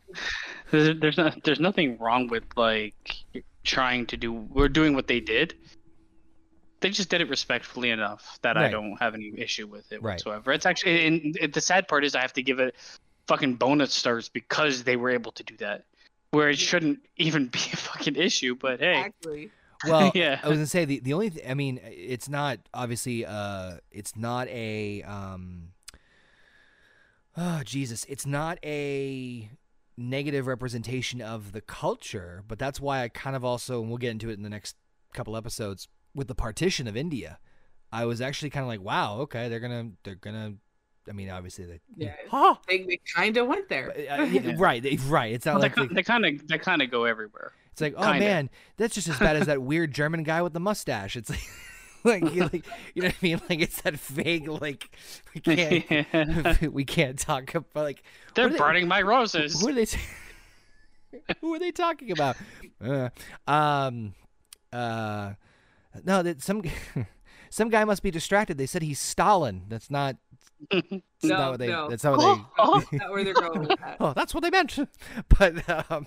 There's, 0.70 1.00
there's 1.00 1.16
not 1.16 1.42
there's 1.42 1.58
nothing 1.60 1.98
wrong 1.98 2.28
with 2.28 2.44
like 2.56 2.94
trying 3.64 4.06
to 4.06 4.16
do. 4.16 4.32
We're 4.32 4.68
doing 4.68 4.94
what 4.94 5.08
they 5.08 5.18
did. 5.18 5.54
They 6.80 6.90
just 6.90 7.10
did 7.10 7.20
it 7.20 7.28
respectfully 7.28 7.90
enough 7.90 8.38
that 8.42 8.56
I 8.56 8.70
don't 8.70 8.96
have 9.00 9.14
any 9.14 9.32
issue 9.36 9.66
with 9.66 9.92
it 9.92 10.02
Right. 10.02 10.12
whatsoever. 10.14 10.52
It's 10.52 10.64
actually, 10.66 11.06
and 11.06 11.36
it- 11.36 11.52
the 11.52 11.60
sad 11.60 11.88
part 11.88 12.04
is 12.04 12.14
I 12.14 12.22
have 12.22 12.32
to 12.34 12.42
give 12.42 12.58
it 12.58 12.74
fucking 13.28 13.56
bonus 13.56 13.92
stars 13.92 14.28
because 14.28 14.82
they 14.84 14.96
were 14.96 15.10
able 15.10 15.32
to 15.32 15.42
do 15.44 15.56
that, 15.58 15.84
where 16.30 16.48
it 16.48 16.58
shouldn't 16.58 17.00
even 17.16 17.46
be 17.52 17.58
a 17.72 17.76
fucking 17.76 18.16
issue. 18.16 18.54
But 18.54 18.80
hey, 18.80 18.98
Exactly. 18.98 19.50
Well, 19.86 20.10
Yeah. 20.14 20.40
I 20.42 20.48
was 20.48 20.56
gonna 20.58 20.66
say 20.66 20.84
the 20.86 21.00
the 21.00 21.12
only 21.12 21.30
th- 21.30 21.46
I 21.48 21.54
mean 21.54 21.80
it's 21.84 22.28
not 22.28 22.58
obviously 22.74 23.24
uh 23.26 23.76
it's 23.90 24.16
not 24.16 24.48
a 24.48 25.02
um 25.02 25.68
oh 27.36 27.62
Jesus 27.64 28.04
it's 28.08 28.26
not 28.26 28.58
a 28.64 29.50
negative 29.96 30.46
representation 30.46 31.20
of 31.20 31.52
the 31.52 31.60
culture, 31.60 32.42
but 32.48 32.58
that's 32.58 32.80
why 32.80 33.02
I 33.02 33.08
kind 33.08 33.36
of 33.36 33.44
also 33.44 33.80
and 33.80 33.88
we'll 33.90 33.98
get 33.98 34.10
into 34.10 34.30
it 34.30 34.34
in 34.34 34.42
the 34.42 34.48
next 34.50 34.76
couple 35.12 35.36
episodes 35.36 35.88
with 36.14 36.28
the 36.28 36.34
partition 36.34 36.86
of 36.88 36.96
India. 36.96 37.38
I 37.92 38.04
was 38.04 38.20
actually 38.20 38.50
kind 38.50 38.62
of 38.62 38.68
like, 38.68 38.80
wow, 38.82 39.18
okay, 39.20 39.48
they're 39.48 39.60
gonna 39.60 39.90
they're 40.04 40.14
gonna. 40.14 40.54
I 41.08 41.12
mean, 41.12 41.30
obviously 41.30 41.64
they. 41.66 41.80
Yeah. 41.96 42.14
Huh. 42.30 42.54
They, 42.68 42.84
they 42.84 43.00
kind 43.16 43.36
of 43.36 43.46
went 43.48 43.68
there. 43.68 43.88
Uh, 44.10 44.22
yeah, 44.24 44.54
right, 44.56 44.82
they, 44.82 44.96
right. 45.06 45.32
It's 45.32 45.44
not 45.46 45.54
well, 45.58 45.62
they, 45.62 45.68
like 45.80 45.88
they- 45.88 45.94
they 45.96 46.02
kind 46.02 46.24
of 46.26 46.46
they 46.46 46.58
kind 46.58 46.82
of 46.82 46.90
go 46.90 47.04
everywhere. 47.04 47.52
it's 47.72 47.80
like, 47.80 47.94
oh 47.96 48.02
Kinda. 48.04 48.18
man, 48.20 48.50
that's 48.76 48.94
just 48.94 49.08
as 49.08 49.18
bad 49.18 49.36
as 49.36 49.46
that 49.46 49.60
weird 49.70 49.92
German 49.92 50.22
guy 50.22 50.42
with 50.42 50.52
the 50.52 50.60
mustache. 50.60 51.16
It's 51.16 51.30
like, 51.30 51.42
like, 52.22 52.34
you- 52.34 52.42
like, 52.44 52.64
you 52.94 53.02
know 53.02 53.08
what 53.08 53.14
I 53.20 53.24
mean? 53.24 53.40
Like 53.48 53.60
it's 53.60 53.80
that 53.82 53.96
vague, 53.98 54.46
like 54.46 54.88
we 55.34 55.40
can't, 55.40 56.72
we 56.72 56.84
can't 56.84 57.18
talk 57.18 57.54
about 57.54 57.82
like 57.82 58.02
They're 58.34 58.44
what 58.46 58.52
they- 58.52 58.58
burning 58.58 58.86
my 58.88 59.02
roses. 59.02 59.60
who 59.60 59.68
are 59.70 59.72
they? 59.72 59.86
who 61.40 61.54
are 61.54 61.58
they 61.58 61.72
talking 61.72 62.12
about? 62.12 62.36
Uh, 62.80 63.08
um, 63.48 64.14
uh, 64.72 65.32
no, 66.04 66.22
that 66.22 66.42
some 66.42 66.62
some 67.50 67.68
guy 67.68 67.84
must 67.84 68.02
be 68.02 68.10
distracted. 68.10 68.58
They 68.58 68.66
said 68.66 68.82
he's 68.82 69.00
Stalin. 69.00 69.64
That's 69.68 69.90
not. 69.90 70.16
Mm-hmm. 70.70 70.98
That's 71.22 71.30
No, 71.30 71.36
not 71.38 71.50
what 71.50 71.58
they. 71.60 71.66
no. 71.68 71.88
That's 71.88 72.04
not 72.04 72.16
what 72.16 72.36
they. 72.36 72.42
Oh, 72.58 72.80
That's 72.80 72.92
not 72.92 73.10
where 73.10 73.24
they're 73.24 73.34
going 73.34 73.60
with 73.60 73.68
that. 73.68 73.96
Oh, 74.00 74.12
that's 74.14 74.32
what 74.34 74.42
they 74.42 74.50
meant. 74.50 74.78
But 75.28 75.68
um, 75.90 76.06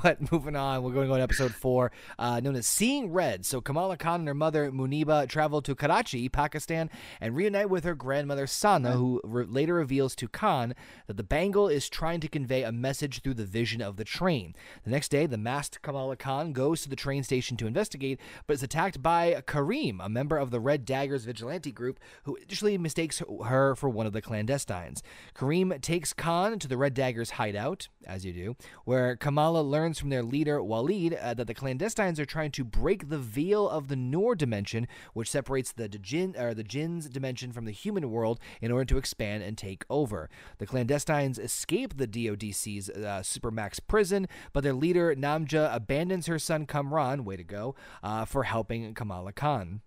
but 0.00 0.32
moving 0.32 0.56
on, 0.56 0.82
we're 0.82 0.92
going 0.92 1.06
to 1.06 1.12
go 1.12 1.16
to 1.16 1.22
episode 1.22 1.54
four, 1.54 1.92
uh, 2.18 2.40
known 2.40 2.56
as 2.56 2.66
Seeing 2.66 3.12
Red. 3.12 3.44
So 3.46 3.60
Kamala 3.60 3.96
Khan 3.96 4.20
and 4.20 4.28
her 4.28 4.34
mother 4.34 4.70
Muneeba 4.70 5.28
travel 5.28 5.62
to 5.62 5.74
Karachi, 5.74 6.28
Pakistan, 6.28 6.90
and 7.20 7.34
reunite 7.36 7.70
with 7.70 7.84
her 7.84 7.94
grandmother 7.94 8.46
Sana, 8.46 8.92
who 8.92 9.20
re- 9.24 9.44
later 9.46 9.74
reveals 9.74 10.14
to 10.16 10.28
Khan 10.28 10.74
that 11.06 11.16
the 11.16 11.22
bangle 11.22 11.68
is 11.68 11.88
trying 11.88 12.20
to 12.20 12.28
convey 12.28 12.62
a 12.62 12.72
message 12.72 13.22
through 13.22 13.34
the 13.34 13.44
vision 13.44 13.80
of 13.82 13.96
the 13.96 14.04
train. 14.04 14.54
The 14.84 14.90
next 14.90 15.08
day, 15.10 15.26
the 15.26 15.38
masked 15.38 15.82
Kamala 15.82 16.16
Khan 16.16 16.52
goes 16.52 16.82
to 16.82 16.88
the 16.88 16.96
train 16.96 17.22
station 17.22 17.56
to 17.58 17.66
investigate, 17.66 18.20
but 18.46 18.54
is 18.54 18.62
attacked 18.62 19.02
by 19.02 19.42
Kareem, 19.46 19.98
a 20.04 20.08
member 20.08 20.36
of 20.38 20.50
the 20.50 20.60
Red 20.60 20.84
Daggers 20.84 21.24
vigilante 21.24 21.72
group, 21.72 21.98
who 22.24 22.36
initially 22.36 22.78
mistakes 22.78 23.22
her 23.44 23.74
for 23.74 23.88
one 23.88 24.06
of 24.06 24.12
the 24.16 24.22
clandestines. 24.22 25.02
Kareem 25.34 25.80
takes 25.80 26.12
Khan 26.12 26.58
to 26.58 26.66
the 26.66 26.76
Red 26.76 26.94
Daggers 26.94 27.30
hideout, 27.30 27.88
as 28.06 28.24
you 28.24 28.32
do, 28.32 28.56
where 28.84 29.14
Kamala 29.14 29.60
learns 29.60 29.98
from 29.98 30.08
their 30.08 30.22
leader 30.22 30.58
Waleed 30.58 31.16
uh, 31.22 31.34
that 31.34 31.46
the 31.46 31.54
clandestines 31.54 32.18
are 32.18 32.24
trying 32.24 32.50
to 32.52 32.64
break 32.64 33.08
the 33.08 33.18
veil 33.18 33.68
of 33.68 33.88
the 33.88 33.96
Noor 33.96 34.34
dimension, 34.34 34.88
which 35.12 35.30
separates 35.30 35.72
the 35.72 35.88
jinn 35.88 36.34
or 36.38 36.54
the 36.54 36.64
dimension 36.64 37.52
from 37.52 37.66
the 37.66 37.72
human 37.72 38.10
world, 38.10 38.40
in 38.60 38.72
order 38.72 38.86
to 38.86 38.98
expand 38.98 39.42
and 39.42 39.58
take 39.58 39.84
over. 39.90 40.28
The 40.58 40.66
clandestines 40.66 41.38
escape 41.38 41.96
the 41.96 42.08
DODC's 42.08 42.90
uh, 42.90 43.20
supermax 43.22 43.78
prison, 43.86 44.26
but 44.52 44.64
their 44.64 44.72
leader 44.72 45.14
Namja 45.14 45.74
abandons 45.74 46.26
her 46.26 46.38
son 46.38 46.66
Kamran, 46.66 47.24
way 47.24 47.36
to 47.36 47.44
go, 47.44 47.74
uh, 48.02 48.24
for 48.24 48.44
helping 48.44 48.94
Kamala 48.94 49.32
Khan. 49.32 49.82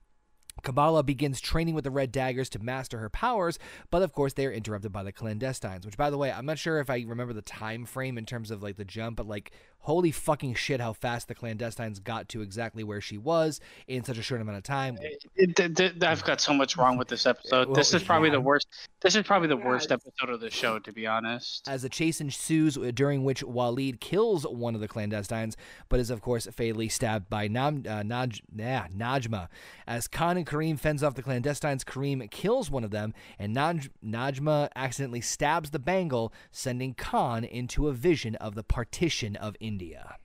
Kamala 0.63 1.03
begins 1.03 1.39
training 1.41 1.75
with 1.75 1.83
the 1.83 1.91
Red 1.91 2.11
Daggers 2.11 2.49
to 2.49 2.59
master 2.59 2.99
her 2.99 3.09
powers, 3.09 3.59
but 3.91 4.01
of 4.01 4.13
course 4.13 4.33
they 4.33 4.45
are 4.45 4.51
interrupted 4.51 4.91
by 4.91 5.03
the 5.03 5.13
clandestines. 5.13 5.85
Which, 5.85 5.97
by 5.97 6.09
the 6.09 6.17
way, 6.17 6.31
I'm 6.31 6.45
not 6.45 6.59
sure 6.59 6.79
if 6.79 6.89
I 6.89 7.03
remember 7.07 7.33
the 7.33 7.41
time 7.41 7.85
frame 7.85 8.17
in 8.17 8.25
terms 8.25 8.51
of 8.51 8.61
like 8.63 8.77
the 8.77 8.85
jump, 8.85 9.17
but 9.17 9.27
like 9.27 9.51
holy 9.83 10.11
fucking 10.11 10.53
shit, 10.53 10.81
how 10.81 10.93
fast 10.93 11.27
the 11.27 11.35
clandestines 11.35 12.03
got 12.03 12.27
to 12.29 12.41
exactly 12.41 12.83
where 12.83 13.01
she 13.01 13.17
was 13.17 13.59
in 13.87 14.03
such 14.03 14.17
a 14.17 14.21
short 14.21 14.41
amount 14.41 14.57
of 14.57 14.63
time. 14.63 14.97
It- 15.35 15.55
th- 15.55 15.75
th- 15.75 16.03
I've 16.03 16.23
got 16.23 16.41
so 16.41 16.53
much 16.53 16.77
wrong 16.77 16.97
with 16.97 17.07
this 17.07 17.25
episode. 17.25 17.69
Well, 17.69 17.75
this 17.75 17.93
is 17.93 18.03
probably 18.03 18.29
yeah. 18.29 18.35
the 18.35 18.41
worst. 18.41 18.67
This 19.01 19.15
is 19.15 19.25
probably 19.25 19.47
the 19.47 19.57
Yeah, 19.57 19.65
worst 19.65 19.91
episode 19.91 20.29
of 20.29 20.41
the 20.41 20.49
show, 20.49 20.79
to 20.79 20.91
be 20.91 21.07
honest. 21.07 21.67
As 21.67 21.83
a 21.83 21.89
chase 21.89 22.19
ensues, 22.19 22.77
uh, 22.77 22.91
during 22.93 23.23
which 23.23 23.43
Waleed 23.43 23.99
kills 23.99 24.45
one 24.45 24.75
of 24.75 24.81
the 24.81 24.87
clandestines, 24.87 25.55
but 25.87 25.99
is 25.99 26.09
of 26.09 26.21
course 26.21 26.45
fatally 26.47 26.89
stabbed 26.89 27.29
by 27.29 27.47
Nam, 27.47 27.83
uh, 27.87 28.03
Naj, 28.03 28.41
nah, 28.53 28.87
Najma. 28.87 29.47
As 29.87 30.07
Khan 30.07 30.37
and 30.37 30.45
Kareem 30.49 30.79
fends 30.79 31.03
off 31.03 31.13
the 31.13 31.21
clandestines, 31.23 31.83
Kareem 31.83 32.29
kills 32.31 32.71
one 32.71 32.83
of 32.83 32.89
them, 32.91 33.13
and 33.37 33.55
Naj, 33.55 33.89
Najma 34.03 34.69
accidentally 34.75 35.21
stabs 35.21 35.69
the 35.69 35.77
bangle, 35.79 36.33
sending 36.51 36.95
Khan 36.95 37.43
into 37.43 37.87
a 37.87 37.93
vision 37.93 38.35
of 38.37 38.55
the 38.55 38.63
partition 38.63 39.35
of 39.35 39.55
India. 39.59 40.15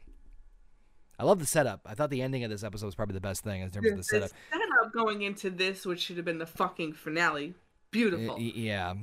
I 1.18 1.24
love 1.24 1.38
the 1.40 1.46
setup. 1.46 1.82
I 1.84 1.94
thought 1.94 2.08
the 2.10 2.22
ending 2.22 2.42
of 2.42 2.50
this 2.50 2.64
episode 2.64 2.86
was 2.86 2.94
probably 2.94 3.14
the 3.14 3.20
best 3.20 3.44
thing 3.44 3.60
in 3.60 3.70
terms 3.70 3.86
of 3.86 3.92
the 3.92 3.96
The 3.98 4.02
setup. 4.02 4.30
setup 4.50 4.92
going 4.92 5.22
into 5.22 5.50
this, 5.50 5.84
which 5.84 6.00
should 6.00 6.16
have 6.16 6.24
been 6.24 6.38
the 6.38 6.46
fucking 6.46 6.94
finale. 6.94 7.54
Beautiful. 7.90 8.36
Y- 8.36 8.52
yeah. 8.54 8.94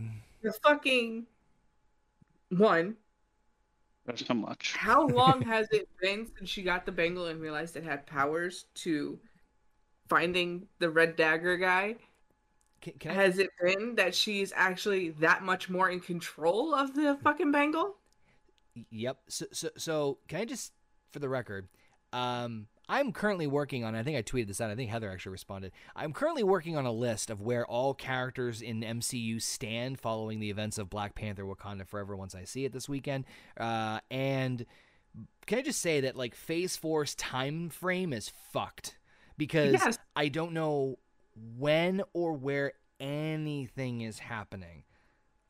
The 0.41 0.51
fucking 0.63 1.27
one. 2.49 2.95
There's 4.05 4.25
so 4.25 4.33
much. 4.33 4.73
How 4.75 5.05
long 5.07 5.41
has 5.43 5.67
it 5.71 5.87
been 6.01 6.27
since 6.37 6.49
she 6.49 6.63
got 6.63 6.85
the 6.85 6.91
bangle 6.91 7.27
and 7.27 7.39
realized 7.39 7.77
it 7.77 7.83
had 7.83 8.05
powers 8.07 8.65
to 8.75 9.19
finding 10.11 10.67
the 10.79 10.89
red 10.89 11.15
dagger 11.15 11.55
guy? 11.55 11.95
Can, 12.81 12.93
can 12.99 13.11
I, 13.11 13.13
Has 13.13 13.39
it 13.39 13.49
been 13.63 13.95
that 13.95 14.13
she's 14.13 14.51
actually 14.53 15.11
that 15.21 15.41
much 15.41 15.69
more 15.69 15.89
in 15.89 16.01
control 16.01 16.75
of 16.75 16.93
the 16.93 17.17
fucking 17.23 17.53
bangle? 17.53 17.95
Yep. 18.89 19.19
So, 19.29 19.45
so, 19.53 19.69
so 19.77 20.17
can 20.27 20.41
I 20.41 20.45
just, 20.45 20.73
for 21.11 21.19
the 21.19 21.29
record, 21.29 21.69
um, 22.11 22.67
I'm 22.89 23.13
currently 23.13 23.47
working 23.47 23.85
on. 23.85 23.95
I 23.95 24.03
think 24.03 24.17
I 24.17 24.21
tweeted 24.21 24.47
this 24.47 24.59
out. 24.59 24.69
I 24.69 24.75
think 24.75 24.89
Heather 24.89 25.09
actually 25.09 25.31
responded. 25.31 25.71
I'm 25.95 26.11
currently 26.11 26.43
working 26.43 26.75
on 26.75 26.85
a 26.85 26.91
list 26.91 27.29
of 27.29 27.39
where 27.39 27.65
all 27.65 27.93
characters 27.93 28.61
in 28.61 28.81
MCU 28.81 29.41
stand 29.41 29.97
following 29.97 30.41
the 30.41 30.49
events 30.49 30.77
of 30.77 30.89
Black 30.89 31.15
Panther: 31.15 31.45
Wakanda 31.45 31.87
Forever. 31.87 32.17
Once 32.17 32.35
I 32.35 32.43
see 32.43 32.65
it 32.65 32.73
this 32.73 32.89
weekend, 32.89 33.23
uh, 33.57 34.01
and 34.09 34.65
can 35.45 35.59
I 35.59 35.61
just 35.61 35.81
say 35.81 36.01
that 36.01 36.17
like 36.17 36.35
Phase 36.35 36.75
Four's 36.75 37.15
time 37.15 37.69
frame 37.69 38.11
is 38.11 38.29
fucked 38.51 38.97
because 39.41 39.73
Yes. 39.73 39.97
I 40.15 40.27
don't 40.27 40.53
know 40.53 40.99
when 41.57 42.03
or 42.13 42.33
where 42.33 42.73
anything 42.99 44.01
is 44.01 44.19
happening. 44.19 44.83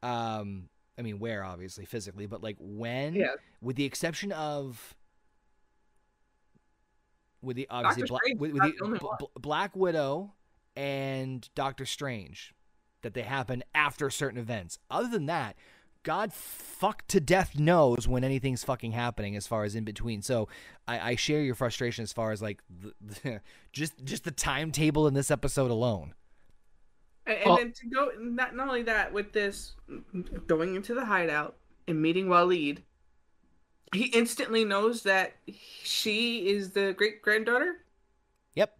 Um, 0.02 0.70
I 0.98 1.02
mean, 1.02 1.20
where 1.20 1.44
obviously 1.44 1.84
physically, 1.84 2.26
but 2.26 2.42
like 2.42 2.56
when, 2.58 3.16
with 3.62 3.76
the 3.76 3.84
exception 3.84 4.32
of 4.32 4.96
with 7.42 7.58
the 7.58 7.68
obviously 7.70 8.04
Bla- 8.08 8.20
with, 8.38 8.54
with 8.54 8.62
the 8.62 8.72
the 8.78 8.84
only 8.86 9.00
B- 9.00 9.06
one. 9.06 9.18
B- 9.20 9.28
Black 9.40 9.76
Widow 9.76 10.34
and 10.78 11.50
Doctor 11.54 11.86
Strange 11.86 12.54
that 13.02 13.14
they 13.14 13.24
happen 13.24 13.62
after 13.76 14.10
certain 14.10 14.40
events. 14.40 14.80
Other 14.90 15.10
than 15.10 15.26
that, 15.26 15.58
God 16.04 16.34
fuck 16.34 17.06
to 17.10 17.20
death 17.20 17.60
knows 17.60 18.08
when 18.08 18.24
anything's 18.24 18.64
fucking 18.64 18.92
happening 18.92 19.36
as 19.36 19.46
far 19.46 19.64
as 19.64 19.76
in 19.76 19.84
between. 19.84 20.22
So 20.22 20.48
I, 20.88 21.12
I 21.12 21.16
share 21.16 21.42
your 21.42 21.54
frustration 21.56 22.04
as 22.04 22.12
far 22.12 22.32
as 22.32 22.42
like 22.42 22.60
the, 22.70 22.94
the, 23.02 23.42
just 23.72 24.04
just 24.04 24.24
the 24.24 24.32
timetable 24.32 25.08
in 25.08 25.14
this 25.14 25.30
episode 25.30 25.70
alone. 25.72 26.14
And, 27.28 27.38
and 27.38 27.46
Well- 27.46 27.58
then 27.58 27.72
to 27.74 27.88
go 27.88 28.10
not 28.20 28.56
not 28.56 28.68
only 28.68 28.84
that 28.84 29.14
with 29.14 29.32
this 29.32 29.74
going 30.48 30.76
into 30.76 30.94
the 30.96 31.06
hideout 31.06 31.56
and 31.88 32.02
meeting 32.02 32.28
Waleed, 32.28 32.80
he 33.94 34.06
instantly 34.06 34.66
knows 34.66 35.04
that 35.04 35.34
she 35.84 36.48
is 36.48 36.72
the 36.72 36.94
great 36.94 37.22
granddaughter. 37.22 37.76
Yep. 38.56 38.76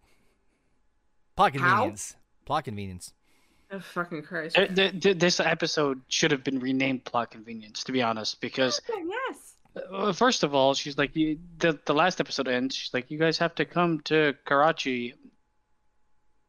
Plot 1.36 1.56
How? 1.56 1.68
convenience. 1.76 2.16
Plot 2.44 2.64
convenience. 2.64 3.12
Oh, 3.72 3.80
fucking 3.80 4.22
Christ! 4.22 4.58
Uh, 4.58 4.66
th- 4.66 5.00
th- 5.00 5.18
this 5.18 5.40
episode 5.40 6.02
should 6.08 6.30
have 6.30 6.44
been 6.44 6.60
renamed 6.60 7.04
Plot 7.04 7.30
Convenience, 7.30 7.82
to 7.84 7.92
be 7.92 8.02
honest, 8.02 8.38
because 8.42 8.82
yes. 8.86 9.54
uh, 9.90 10.12
first 10.12 10.42
of 10.42 10.54
all, 10.54 10.74
she's 10.74 10.98
like, 10.98 11.14
the 11.14 11.38
the 11.58 11.94
last 11.94 12.20
episode 12.20 12.48
ends. 12.48 12.76
She's 12.76 12.92
like, 12.92 13.10
you 13.10 13.18
guys 13.18 13.38
have 13.38 13.54
to 13.54 13.64
come 13.64 14.00
to 14.02 14.34
Karachi. 14.44 15.14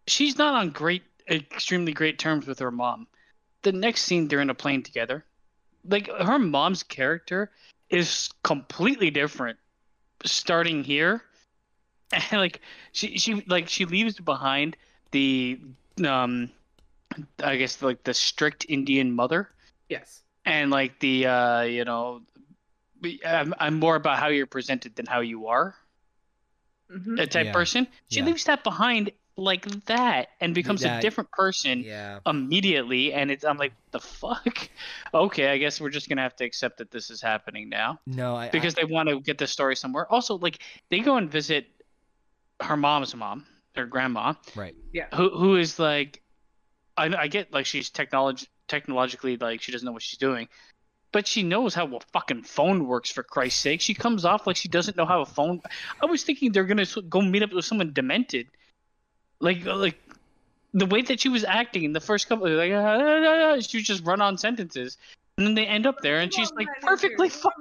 She's 0.05 0.37
not 0.37 0.53
on 0.53 0.71
great, 0.71 1.03
extremely 1.29 1.93
great 1.93 2.19
terms 2.19 2.45
with 2.45 2.59
her 2.59 2.71
mom. 2.71 3.07
The 3.61 3.71
next 3.71 4.01
scene, 4.03 4.27
they're 4.27 4.41
in 4.41 4.49
a 4.49 4.55
plane 4.55 4.83
together. 4.83 5.23
Like 5.87 6.09
her 6.11 6.39
mom's 6.39 6.83
character 6.83 7.51
is 7.89 8.29
completely 8.43 9.11
different, 9.11 9.57
starting 10.25 10.83
here, 10.83 11.23
and 12.11 12.25
like 12.33 12.59
she 12.91 13.17
she 13.17 13.45
like 13.47 13.69
she 13.69 13.85
leaves 13.85 14.19
behind 14.19 14.75
the 15.11 15.61
um, 16.05 16.49
I 17.43 17.55
guess 17.57 17.81
like 17.81 18.03
the 18.03 18.13
strict 18.13 18.65
Indian 18.69 19.11
mother? 19.11 19.49
Yes. 19.89 20.21
and 20.45 20.71
like 20.71 20.99
the 20.99 21.25
uh 21.27 21.61
you 21.61 21.85
know 21.85 22.21
I'm, 23.25 23.53
I'm 23.59 23.79
more 23.79 23.95
about 23.95 24.17
how 24.19 24.27
you're 24.27 24.47
presented 24.47 24.95
than 24.95 25.05
how 25.05 25.19
you 25.21 25.47
are 25.47 25.75
hmm 26.89 27.17
a 27.19 27.25
type 27.27 27.47
Yeah. 27.47 27.53
person. 27.53 27.87
She 28.09 28.19
Yeah. 28.19 28.25
leaves 28.27 28.43
that 28.45 28.63
behind 28.63 29.11
like 29.35 29.65
that 29.85 30.29
and 30.41 30.53
becomes 30.53 30.81
that- 30.81 30.99
a 30.99 31.01
different 31.01 31.31
person 31.31 31.81
Yeah. 31.83 32.19
immediately 32.25 33.13
and 33.13 33.31
it's 33.31 33.43
i'm 33.43 33.57
like 33.57 33.73
the 33.91 33.99
fuck? 33.99 34.69
Okay 35.13 35.49
i 35.49 35.57
guess 35.57 35.81
we're 35.81 35.89
just 35.89 36.07
gonna 36.09 36.21
have 36.21 36.35
to 36.37 36.45
accept 36.45 36.77
that 36.77 36.91
this 36.91 37.09
is 37.09 37.21
happening 37.21 37.67
now. 37.69 37.99
No, 38.05 38.35
I 38.35 38.49
because 38.49 38.73
they 38.75 38.85
want 38.85 39.09
to 39.09 39.19
get 39.21 39.37
the 39.37 39.47
story 39.47 39.75
somewhere. 39.75 40.05
Also 40.11 40.37
like 40.37 40.59
they 40.89 40.99
go 40.99 41.17
and 41.17 41.29
visit 41.31 41.65
her 42.61 42.77
mom's 42.77 43.15
mom 43.15 43.45
her 43.75 43.85
grandma. 43.85 44.33
Right. 44.55 44.75
Yeah. 44.93 45.07
Who 45.15 45.29
who 45.29 45.55
is 45.57 45.79
like 45.79 46.21
I, 46.97 47.13
I 47.15 47.27
get 47.27 47.53
like 47.53 47.65
she's 47.65 47.89
technology 47.89 48.47
technologically 48.67 49.37
like 49.37 49.61
she 49.61 49.71
doesn't 49.71 49.85
know 49.85 49.91
what 49.91 50.01
she's 50.01 50.17
doing 50.17 50.47
but 51.11 51.27
she 51.27 51.43
knows 51.43 51.73
how 51.73 51.85
a 51.85 51.99
fucking 52.11 52.43
phone 52.43 52.87
works 52.87 53.11
for 53.11 53.23
christ's 53.23 53.59
sake 53.59 53.81
she 53.81 53.93
comes 53.93 54.25
off 54.25 54.47
like 54.47 54.55
she 54.55 54.69
doesn't 54.69 54.97
know 54.97 55.05
how 55.05 55.21
a 55.21 55.25
phone 55.25 55.61
i 56.01 56.05
was 56.05 56.23
thinking 56.23 56.51
they're 56.51 56.63
gonna 56.63 56.85
go 57.09 57.21
meet 57.21 57.43
up 57.43 57.51
with 57.51 57.65
someone 57.65 57.91
demented 57.93 58.47
like 59.39 59.65
like 59.65 59.99
the 60.73 60.85
way 60.85 61.01
that 61.01 61.19
she 61.19 61.29
was 61.29 61.43
acting 61.43 61.83
in 61.83 61.93
the 61.93 61.99
first 61.99 62.27
couple 62.29 62.49
like 62.49 62.71
uh, 62.71 62.75
uh, 62.75 63.55
uh, 63.57 63.61
she 63.61 63.81
just 63.81 64.03
run 64.05 64.21
on 64.21 64.37
sentences 64.37 64.97
and 65.37 65.45
then 65.45 65.55
they 65.55 65.65
end 65.65 65.85
up 65.85 65.99
there 66.01 66.19
and 66.19 66.33
she's 66.33 66.51
like 66.53 66.67
perfectly 66.81 67.29
fine 67.29 67.51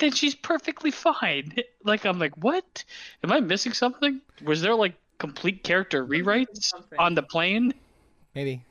then 0.00 0.12
she's 0.12 0.34
perfectly 0.34 0.90
fine. 0.90 1.54
Like 1.82 2.04
I'm 2.04 2.18
like, 2.18 2.36
what? 2.36 2.84
Am 3.24 3.32
I 3.32 3.40
missing 3.40 3.72
something? 3.72 4.20
Was 4.44 4.60
there 4.60 4.74
like 4.74 4.92
complete 5.20 5.62
character 5.62 6.04
rewrites 6.04 6.64
something. 6.64 6.98
on 6.98 7.14
the 7.14 7.22
plane? 7.22 7.72
Maybe. 8.34 8.64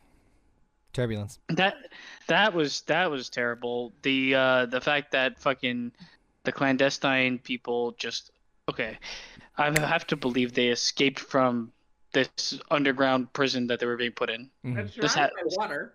Turbulence. 0.91 1.39
That 1.49 1.75
that 2.27 2.53
was 2.53 2.81
that 2.87 3.09
was 3.09 3.29
terrible. 3.29 3.93
The 4.01 4.35
uh 4.35 4.65
the 4.65 4.81
fact 4.81 5.11
that 5.13 5.39
fucking 5.39 5.91
the 6.43 6.51
clandestine 6.51 7.37
people 7.39 7.91
just 7.97 8.31
okay. 8.67 8.97
I 9.57 9.65
have 9.79 10.07
to 10.07 10.15
believe 10.15 10.53
they 10.53 10.69
escaped 10.69 11.19
from 11.19 11.71
this 12.11 12.59
underground 12.71 13.31
prison 13.33 13.67
that 13.67 13.79
they 13.79 13.85
were 13.85 13.97
being 13.97 14.13
put 14.13 14.29
in. 14.31 14.49
Mhm. 14.65 14.75
That's 14.75 14.95
This 14.95 15.13
surrounded 15.13 15.33
ha- 15.37 15.43
by 15.43 15.55
water. 15.63 15.93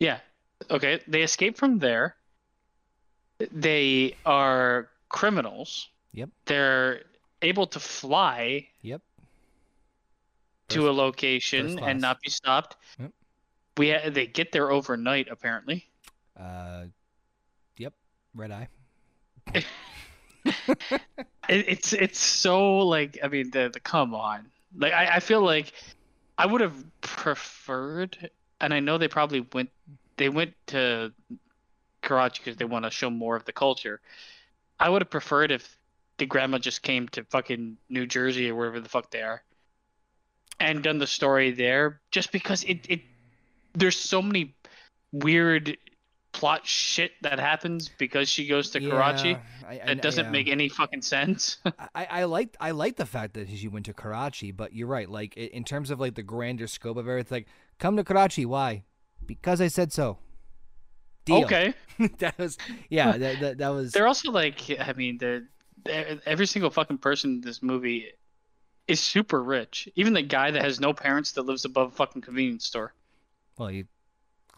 Yeah. 0.00 0.18
Okay. 0.68 1.00
They 1.06 1.22
escaped 1.22 1.56
from 1.58 1.78
there. 1.78 2.16
They 3.52 4.16
are 4.26 4.88
criminals. 5.08 5.88
Yep. 6.12 6.30
They're 6.46 7.02
able 7.42 7.66
to 7.68 7.78
fly 7.78 8.66
Yep. 8.82 9.00
To 10.68 10.88
a 10.88 10.92
location 10.92 11.78
and 11.78 12.00
not 12.00 12.20
be 12.20 12.30
stopped. 12.30 12.76
Yep. 12.98 13.12
We 13.76 13.90
ha- 13.90 14.10
they 14.10 14.26
get 14.26 14.52
there 14.52 14.70
overnight 14.70 15.28
apparently. 15.30 15.86
Uh, 16.38 16.84
yep. 17.76 17.94
Red 18.34 18.52
eye. 18.52 18.68
It, 21.48 21.64
it's 21.66 21.92
it's 21.94 22.18
so 22.18 22.78
like 22.78 23.18
I 23.22 23.28
mean 23.28 23.50
the 23.50 23.70
the 23.72 23.80
come 23.80 24.14
on 24.14 24.50
like 24.76 24.92
I, 24.92 25.16
I 25.16 25.20
feel 25.20 25.40
like 25.40 25.72
I 26.36 26.44
would 26.44 26.60
have 26.60 26.84
preferred 27.00 28.30
and 28.60 28.74
I 28.74 28.80
know 28.80 28.98
they 28.98 29.08
probably 29.08 29.46
went 29.52 29.70
they 30.16 30.28
went 30.28 30.54
to 30.68 31.12
Karachi 32.02 32.42
because 32.44 32.56
they 32.58 32.66
want 32.66 32.84
to 32.84 32.90
show 32.90 33.08
more 33.08 33.34
of 33.34 33.44
the 33.46 33.52
culture. 33.52 34.00
I 34.78 34.88
would 34.90 35.02
have 35.02 35.10
preferred 35.10 35.50
if 35.50 35.76
the 36.18 36.26
grandma 36.26 36.58
just 36.58 36.82
came 36.82 37.08
to 37.08 37.24
fucking 37.24 37.78
New 37.88 38.06
Jersey 38.06 38.50
or 38.50 38.54
wherever 38.54 38.80
the 38.80 38.88
fuck 38.88 39.10
they 39.10 39.22
are 39.22 39.42
and 40.60 40.82
done 40.82 40.98
the 40.98 41.06
story 41.06 41.50
there 41.50 42.00
just 42.10 42.32
because 42.32 42.64
it, 42.64 42.86
it 42.88 43.00
there's 43.74 43.96
so 43.96 44.20
many 44.20 44.54
weird 45.12 45.76
plot 46.32 46.66
shit 46.66 47.12
that 47.22 47.40
happens 47.40 47.90
because 47.98 48.28
she 48.28 48.46
goes 48.46 48.70
to 48.70 48.80
Karachi 48.80 49.30
Yeah, 49.30 49.38
I, 49.66 49.72
I, 49.72 49.86
that 49.86 50.02
doesn't 50.02 50.26
yeah. 50.26 50.30
make 50.30 50.48
any 50.48 50.68
fucking 50.68 51.02
sense. 51.02 51.58
I, 51.94 52.06
I 52.10 52.24
like 52.24 52.56
I 52.60 52.72
like 52.72 52.96
the 52.96 53.06
fact 53.06 53.34
that 53.34 53.48
she 53.48 53.68
went 53.68 53.86
to 53.86 53.94
Karachi, 53.94 54.52
but 54.52 54.72
you're 54.72 54.86
right. 54.86 55.08
Like 55.08 55.36
in 55.36 55.64
terms 55.64 55.90
of 55.90 56.00
like 56.00 56.14
the 56.14 56.22
grander 56.22 56.66
scope 56.66 56.96
of 56.96 57.08
everything, 57.08 57.36
like 57.36 57.48
come 57.78 57.96
to 57.96 58.04
Karachi. 58.04 58.46
Why? 58.46 58.84
Because 59.26 59.60
I 59.60 59.68
said 59.68 59.92
so. 59.92 60.18
Deal. 61.24 61.44
okay. 61.44 61.74
that 62.18 62.38
was 62.38 62.56
yeah. 62.88 63.16
That, 63.16 63.40
that, 63.40 63.58
that 63.58 63.68
was 63.68 63.92
They're 63.92 64.06
also 64.06 64.30
like, 64.30 64.60
I 64.80 64.92
mean, 64.94 65.18
the 65.18 65.46
every 66.26 66.46
single 66.46 66.70
fucking 66.70 66.98
person 66.98 67.34
in 67.34 67.40
this 67.40 67.62
movie 67.62 68.06
is 68.88 69.00
super 69.00 69.42
rich. 69.42 69.88
Even 69.94 70.14
the 70.14 70.22
guy 70.22 70.50
that 70.50 70.62
has 70.62 70.80
no 70.80 70.92
parents 70.92 71.32
that 71.32 71.42
lives 71.42 71.64
above 71.64 71.92
a 71.92 71.94
fucking 71.94 72.22
convenience 72.22 72.64
store. 72.64 72.92
well. 73.56 73.70
You 73.70 73.84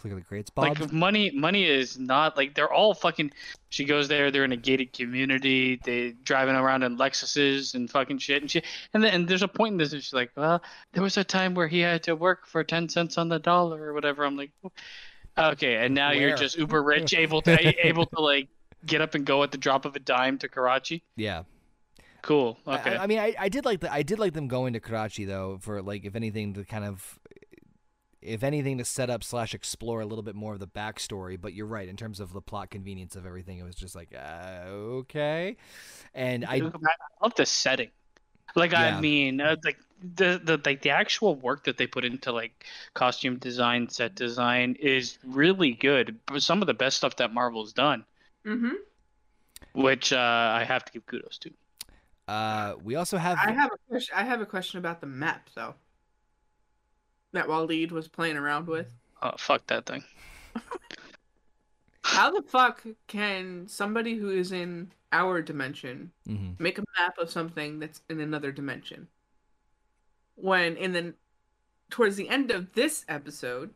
clearly 0.00 0.22
creates 0.22 0.50
Bob. 0.50 0.80
Like 0.80 0.92
money, 0.92 1.30
money 1.30 1.64
is 1.64 1.98
not 1.98 2.36
like 2.36 2.54
they're 2.54 2.72
all 2.72 2.94
fucking. 2.94 3.32
She 3.68 3.84
goes 3.84 4.08
there. 4.08 4.30
They're 4.30 4.44
in 4.44 4.52
a 4.52 4.56
gated 4.56 4.92
community. 4.92 5.80
They 5.82 6.12
driving 6.12 6.54
around 6.54 6.82
in 6.82 6.96
Lexuses 6.96 7.74
and 7.74 7.90
fucking 7.90 8.18
shit 8.18 8.40
and 8.42 8.50
shit. 8.50 8.64
And 8.94 9.04
then 9.04 9.12
and 9.12 9.28
there's 9.28 9.42
a 9.42 9.48
point 9.48 9.72
in 9.72 9.78
this. 9.78 9.92
And 9.92 10.02
she's 10.02 10.12
like, 10.12 10.30
well, 10.36 10.62
there 10.92 11.02
was 11.02 11.16
a 11.16 11.24
time 11.24 11.54
where 11.54 11.68
he 11.68 11.80
had 11.80 12.04
to 12.04 12.16
work 12.16 12.46
for 12.46 12.64
ten 12.64 12.88
cents 12.88 13.18
on 13.18 13.28
the 13.28 13.38
dollar 13.38 13.82
or 13.82 13.92
whatever. 13.92 14.24
I'm 14.24 14.36
like, 14.36 14.52
okay. 15.36 15.76
And 15.76 15.94
now 15.94 16.12
you're 16.12 16.36
just 16.36 16.56
uber 16.56 16.82
rich, 16.82 17.12
able 17.16 17.42
to 17.42 17.86
able 17.86 18.06
to 18.06 18.20
like 18.20 18.48
get 18.86 19.02
up 19.02 19.14
and 19.14 19.26
go 19.26 19.42
at 19.42 19.50
the 19.50 19.58
drop 19.58 19.84
of 19.84 19.94
a 19.96 20.00
dime 20.00 20.38
to 20.38 20.48
Karachi. 20.48 21.02
yeah. 21.16 21.42
Cool. 22.22 22.58
I- 22.66 22.78
Okay. 22.78 22.96
I, 22.96 23.04
I 23.04 23.06
mean, 23.06 23.18
I, 23.18 23.34
I 23.38 23.48
did 23.48 23.64
like 23.64 23.80
the 23.80 23.92
I 23.92 24.02
did 24.02 24.18
like 24.18 24.32
them 24.34 24.48
going 24.48 24.72
to 24.74 24.80
Karachi 24.80 25.24
though 25.24 25.58
for 25.60 25.82
like 25.82 26.04
if 26.04 26.14
anything 26.14 26.54
to 26.54 26.64
kind 26.64 26.84
of 26.84 27.18
if 28.22 28.42
anything 28.42 28.76
to 28.76 28.84
set 28.84 29.08
up 29.08 29.24
slash 29.24 29.54
explore 29.54 30.02
a 30.02 30.06
little 30.06 30.22
bit 30.22 30.34
more 30.34 30.52
of 30.52 30.60
the 30.60 30.66
backstory. 30.66 31.40
But 31.40 31.54
you're 31.54 31.66
right 31.66 31.88
in 31.88 31.96
terms 31.96 32.20
of 32.20 32.32
the 32.32 32.40
plot 32.42 32.70
convenience 32.70 33.16
of 33.16 33.24
everything. 33.26 33.58
It 33.58 33.62
was 33.64 33.74
just 33.76 33.94
like 33.94 34.14
uh, 34.14 34.64
okay, 34.68 35.56
and 36.14 36.44
I 36.44 36.56
I 36.56 36.70
love 37.22 37.34
the 37.34 37.46
setting. 37.46 37.90
Like 38.56 38.72
Yeah. 38.72 38.96
I 38.96 39.00
mean, 39.00 39.40
uh, 39.40 39.56
like 39.64 39.78
the 40.02 40.40
the 40.42 40.60
like 40.64 40.82
the 40.82 40.90
actual 40.90 41.36
work 41.36 41.64
that 41.64 41.78
they 41.78 41.86
put 41.86 42.04
into 42.04 42.32
like 42.32 42.66
costume 42.94 43.36
design, 43.38 43.88
set 43.88 44.14
design 44.16 44.76
is 44.80 45.18
really 45.24 45.72
good. 45.72 46.18
But 46.26 46.42
some 46.42 46.60
of 46.60 46.66
the 46.66 46.74
best 46.74 46.96
stuff 46.98 47.16
that 47.16 47.32
Marvel's 47.32 47.72
done, 47.72 48.04
Mm-hmm. 48.44 48.74
which 49.74 50.12
uh, 50.12 50.16
I 50.16 50.64
have 50.64 50.84
to 50.84 50.92
give 50.92 51.06
kudos 51.06 51.38
to. 51.38 51.50
Uh 52.30 52.74
we 52.84 52.94
also 52.94 53.18
have 53.18 53.38
I 53.44 53.50
have 53.50 53.70
a 53.72 53.78
question. 53.88 54.14
I 54.16 54.22
have 54.22 54.40
a 54.40 54.46
question 54.46 54.78
about 54.78 55.00
the 55.00 55.08
map 55.08 55.50
though. 55.56 55.74
That 57.32 57.46
Waleed 57.46 57.90
was 57.90 58.06
playing 58.06 58.36
around 58.36 58.68
with. 58.68 58.86
Oh 59.20 59.32
fuck 59.36 59.66
that 59.66 59.86
thing. 59.86 60.04
How 62.02 62.30
the 62.30 62.42
fuck 62.42 62.84
can 63.08 63.66
somebody 63.66 64.14
who 64.14 64.30
is 64.30 64.52
in 64.52 64.92
our 65.12 65.42
dimension 65.42 66.12
mhm. 66.28 66.58
make 66.60 66.78
a 66.78 66.84
map 66.98 67.18
of 67.18 67.30
something 67.30 67.80
that's 67.80 68.00
in 68.08 68.20
another 68.20 68.52
dimension? 68.52 69.08
When 70.36 70.76
in 70.76 70.92
the 70.92 71.14
towards 71.90 72.14
the 72.14 72.28
end 72.28 72.52
of 72.52 72.74
this 72.74 73.04
episode, 73.08 73.74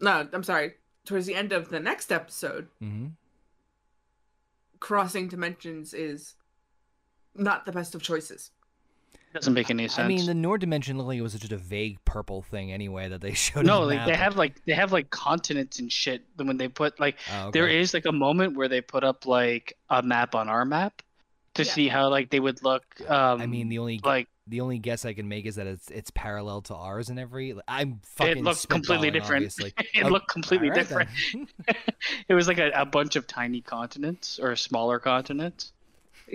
no, 0.00 0.28
I'm 0.32 0.44
sorry, 0.44 0.74
towards 1.04 1.26
the 1.26 1.34
end 1.34 1.52
of 1.52 1.68
the 1.68 1.80
next 1.80 2.12
episode, 2.12 2.68
Mhm. 2.80 3.12
Crossing 4.80 5.28
dimensions 5.28 5.92
is 5.94 6.34
not 7.34 7.66
the 7.66 7.72
best 7.72 7.94
of 7.94 8.02
choices. 8.02 8.50
Doesn't 9.34 9.52
make 9.52 9.68
any 9.68 9.88
sense. 9.88 9.98
I 9.98 10.08
mean, 10.08 10.24
the 10.24 10.32
Noor 10.34 10.56
dimension 10.56 10.96
looked 10.96 11.08
like 11.08 11.18
it 11.18 11.22
was 11.22 11.34
just 11.34 11.52
a 11.52 11.58
vague 11.58 12.02
purple 12.06 12.40
thing 12.42 12.72
anyway 12.72 13.08
that 13.10 13.20
they 13.20 13.32
showed. 13.34 13.66
no, 13.66 13.80
like 13.82 14.06
they 14.06 14.14
have 14.14 14.36
like 14.36 14.64
they 14.64 14.72
have 14.72 14.90
like 14.90 15.10
continents 15.10 15.78
and 15.78 15.92
shit. 15.92 16.22
When 16.36 16.56
they 16.56 16.68
put 16.68 16.98
like 16.98 17.16
Oh, 17.34 17.48
okay. 17.48 17.78
is 17.80 17.92
like 17.92 18.06
a 18.06 18.12
moment 18.12 18.56
where 18.56 18.68
they 18.68 18.80
put 18.80 19.04
up 19.04 19.26
like 19.26 19.76
a 19.90 20.02
map 20.02 20.34
on 20.34 20.48
our 20.48 20.64
map 20.64 21.02
to 21.54 21.62
Yeah. 21.64 21.70
see 21.72 21.88
how 21.88 22.08
like 22.08 22.30
they 22.30 22.40
would 22.40 22.62
look. 22.62 22.84
Um, 23.06 23.42
I 23.42 23.46
mean, 23.46 23.68
the 23.68 23.78
only 23.80 24.00
like 24.02 24.28
the 24.48 24.60
only 24.60 24.78
guess 24.78 25.04
I 25.04 25.12
can 25.12 25.28
make 25.28 25.46
is 25.46 25.56
that 25.56 25.66
it's 25.66 25.90
it's 25.90 26.10
parallel 26.10 26.62
to 26.62 26.74
ours 26.74 27.08
and 27.10 27.18
every. 27.18 27.54
I'm 27.68 28.00
fucking. 28.02 28.38
it 28.38 28.44
looked 28.44 28.68
completely 28.68 29.10
different. 29.10 29.44
Obviously. 29.44 29.72
it 29.94 30.04
Oh, 30.04 30.08
looked 30.08 30.28
completely 30.28 30.68
Alright 30.70 30.88
different. 30.88 31.10
it 32.28 32.34
was 32.34 32.48
like 32.48 32.58
a, 32.58 32.70
a 32.74 32.84
bunch 32.86 33.16
of 33.16 33.26
tiny 33.26 33.60
continents 33.60 34.38
or 34.38 34.54
smaller 34.56 34.98
continents. 34.98 35.72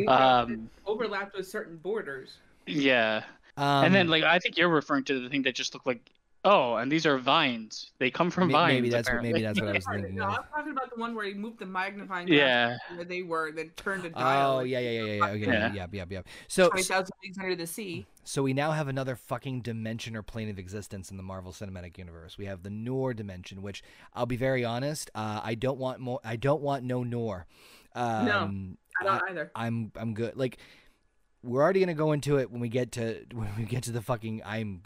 Um, 0.07 0.69
overlapped 0.85 1.35
with 1.37 1.47
certain 1.47 1.77
borders. 1.77 2.37
yeah, 2.65 3.23
um, 3.57 3.85
and 3.85 3.93
then 3.95 4.07
like 4.07 4.23
I 4.23 4.39
think 4.39 4.57
you're 4.57 4.69
referring 4.69 5.03
to 5.05 5.19
the 5.19 5.29
thing 5.29 5.43
that 5.43 5.53
just 5.55 5.73
looked 5.75 5.85
like 5.85 6.09
oh, 6.45 6.75
and 6.75 6.91
these 6.91 7.05
are 7.05 7.17
vines. 7.17 7.91
They 7.99 8.09
come 8.11 8.29
from 8.31 8.47
may- 8.47 8.53
vines. 8.53 8.73
maybe 8.73 8.89
that's 8.89 9.09
what 9.09 9.21
maybe 9.21 9.41
that's 9.41 9.59
what 9.59 9.69
I 9.69 9.73
was 9.73 9.85
thinking. 9.85 10.15
no. 10.15 10.25
I'm 10.25 10.43
talking 10.53 10.71
about 10.71 10.89
the 10.93 10.99
one 10.99 11.15
where 11.15 11.25
he 11.25 11.33
moved 11.33 11.59
the 11.59 11.65
magnifying 11.65 12.27
glass 12.27 12.37
Yeah. 12.37 12.77
where 12.95 13.05
they 13.05 13.21
were, 13.23 13.47
and 13.47 13.57
then 13.57 13.71
turned 13.75 14.05
a 14.05 14.09
dial. 14.09 14.57
Oh 14.57 14.59
yeah, 14.61 14.79
yeah, 14.79 14.89
yeah, 14.89 15.01
yeah, 15.03 15.13
yeah. 15.13 15.25
Okay, 15.31 15.39
Yeah. 15.45 15.73
yeah, 15.73 15.87
yeah, 15.91 16.05
yeah. 16.09 16.21
So, 16.47 16.69
20,000 16.69 17.09
leagues 17.23 17.37
under 17.37 17.55
the 17.55 17.67
sea. 17.67 18.05
so 18.23 18.43
we 18.43 18.53
now 18.53 18.71
have 18.71 18.87
another 18.87 19.15
fucking 19.15 19.61
dimension 19.61 20.15
or 20.15 20.21
plane 20.21 20.49
of 20.49 20.59
existence 20.59 21.11
in 21.11 21.17
the 21.17 21.23
Marvel 21.23 21.51
Cinematic 21.51 21.97
Universe. 21.97 22.37
We 22.37 22.45
have 22.45 22.63
the 22.63 22.69
Nor 22.69 23.13
dimension, 23.13 23.61
which 23.61 23.83
I'll 24.13 24.25
be 24.25 24.37
very 24.37 24.63
honest, 24.65 25.09
uh, 25.15 25.41
I 25.43 25.55
don't 25.55 25.77
want 25.79 25.99
more. 25.99 26.19
I 26.23 26.35
don't 26.35 26.61
want 26.61 26.83
no 26.83 27.03
Nor. 27.03 27.45
Um, 27.95 28.77
I 28.99 29.03
don't 29.05 29.21
either. 29.29 29.51
I'm 29.55 29.91
I'm 29.95 30.13
good. 30.13 30.35
Like 30.35 30.57
we're 31.43 31.61
already 31.61 31.79
gonna 31.79 31.93
go 31.93 32.11
into 32.13 32.37
it 32.37 32.49
when 32.51 32.61
we 32.61 32.69
get 32.69 32.93
to 32.93 33.25
when 33.33 33.49
we 33.57 33.65
get 33.65 33.83
to 33.83 33.91
the 33.91 34.01
fucking. 34.01 34.41
I'm 34.45 34.81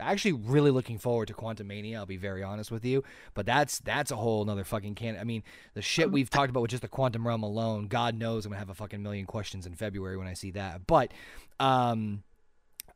actually 0.00 0.32
really 0.32 0.70
looking 0.70 0.98
forward 0.98 1.28
to 1.28 1.34
Quantumania. 1.34 1.96
I'll 1.96 2.06
be 2.06 2.16
very 2.16 2.42
honest 2.42 2.70
with 2.70 2.84
you, 2.84 3.04
but 3.34 3.46
that's 3.46 3.78
that's 3.80 4.10
a 4.10 4.16
whole 4.16 4.42
another 4.42 4.64
fucking 4.64 4.94
can. 4.94 5.16
I 5.18 5.24
mean, 5.24 5.42
the 5.74 5.82
shit 5.82 6.10
we've 6.10 6.30
talked 6.30 6.50
about 6.50 6.62
with 6.62 6.70
just 6.70 6.82
the 6.82 6.88
quantum 6.88 7.26
realm 7.26 7.42
alone. 7.42 7.88
God 7.88 8.14
knows 8.14 8.44
I'm 8.44 8.52
gonna 8.52 8.58
have 8.58 8.70
a 8.70 8.74
fucking 8.74 9.02
million 9.02 9.26
questions 9.26 9.66
in 9.66 9.74
February 9.74 10.16
when 10.16 10.26
I 10.26 10.34
see 10.34 10.50
that. 10.52 10.86
But 10.86 11.12
um, 11.60 12.22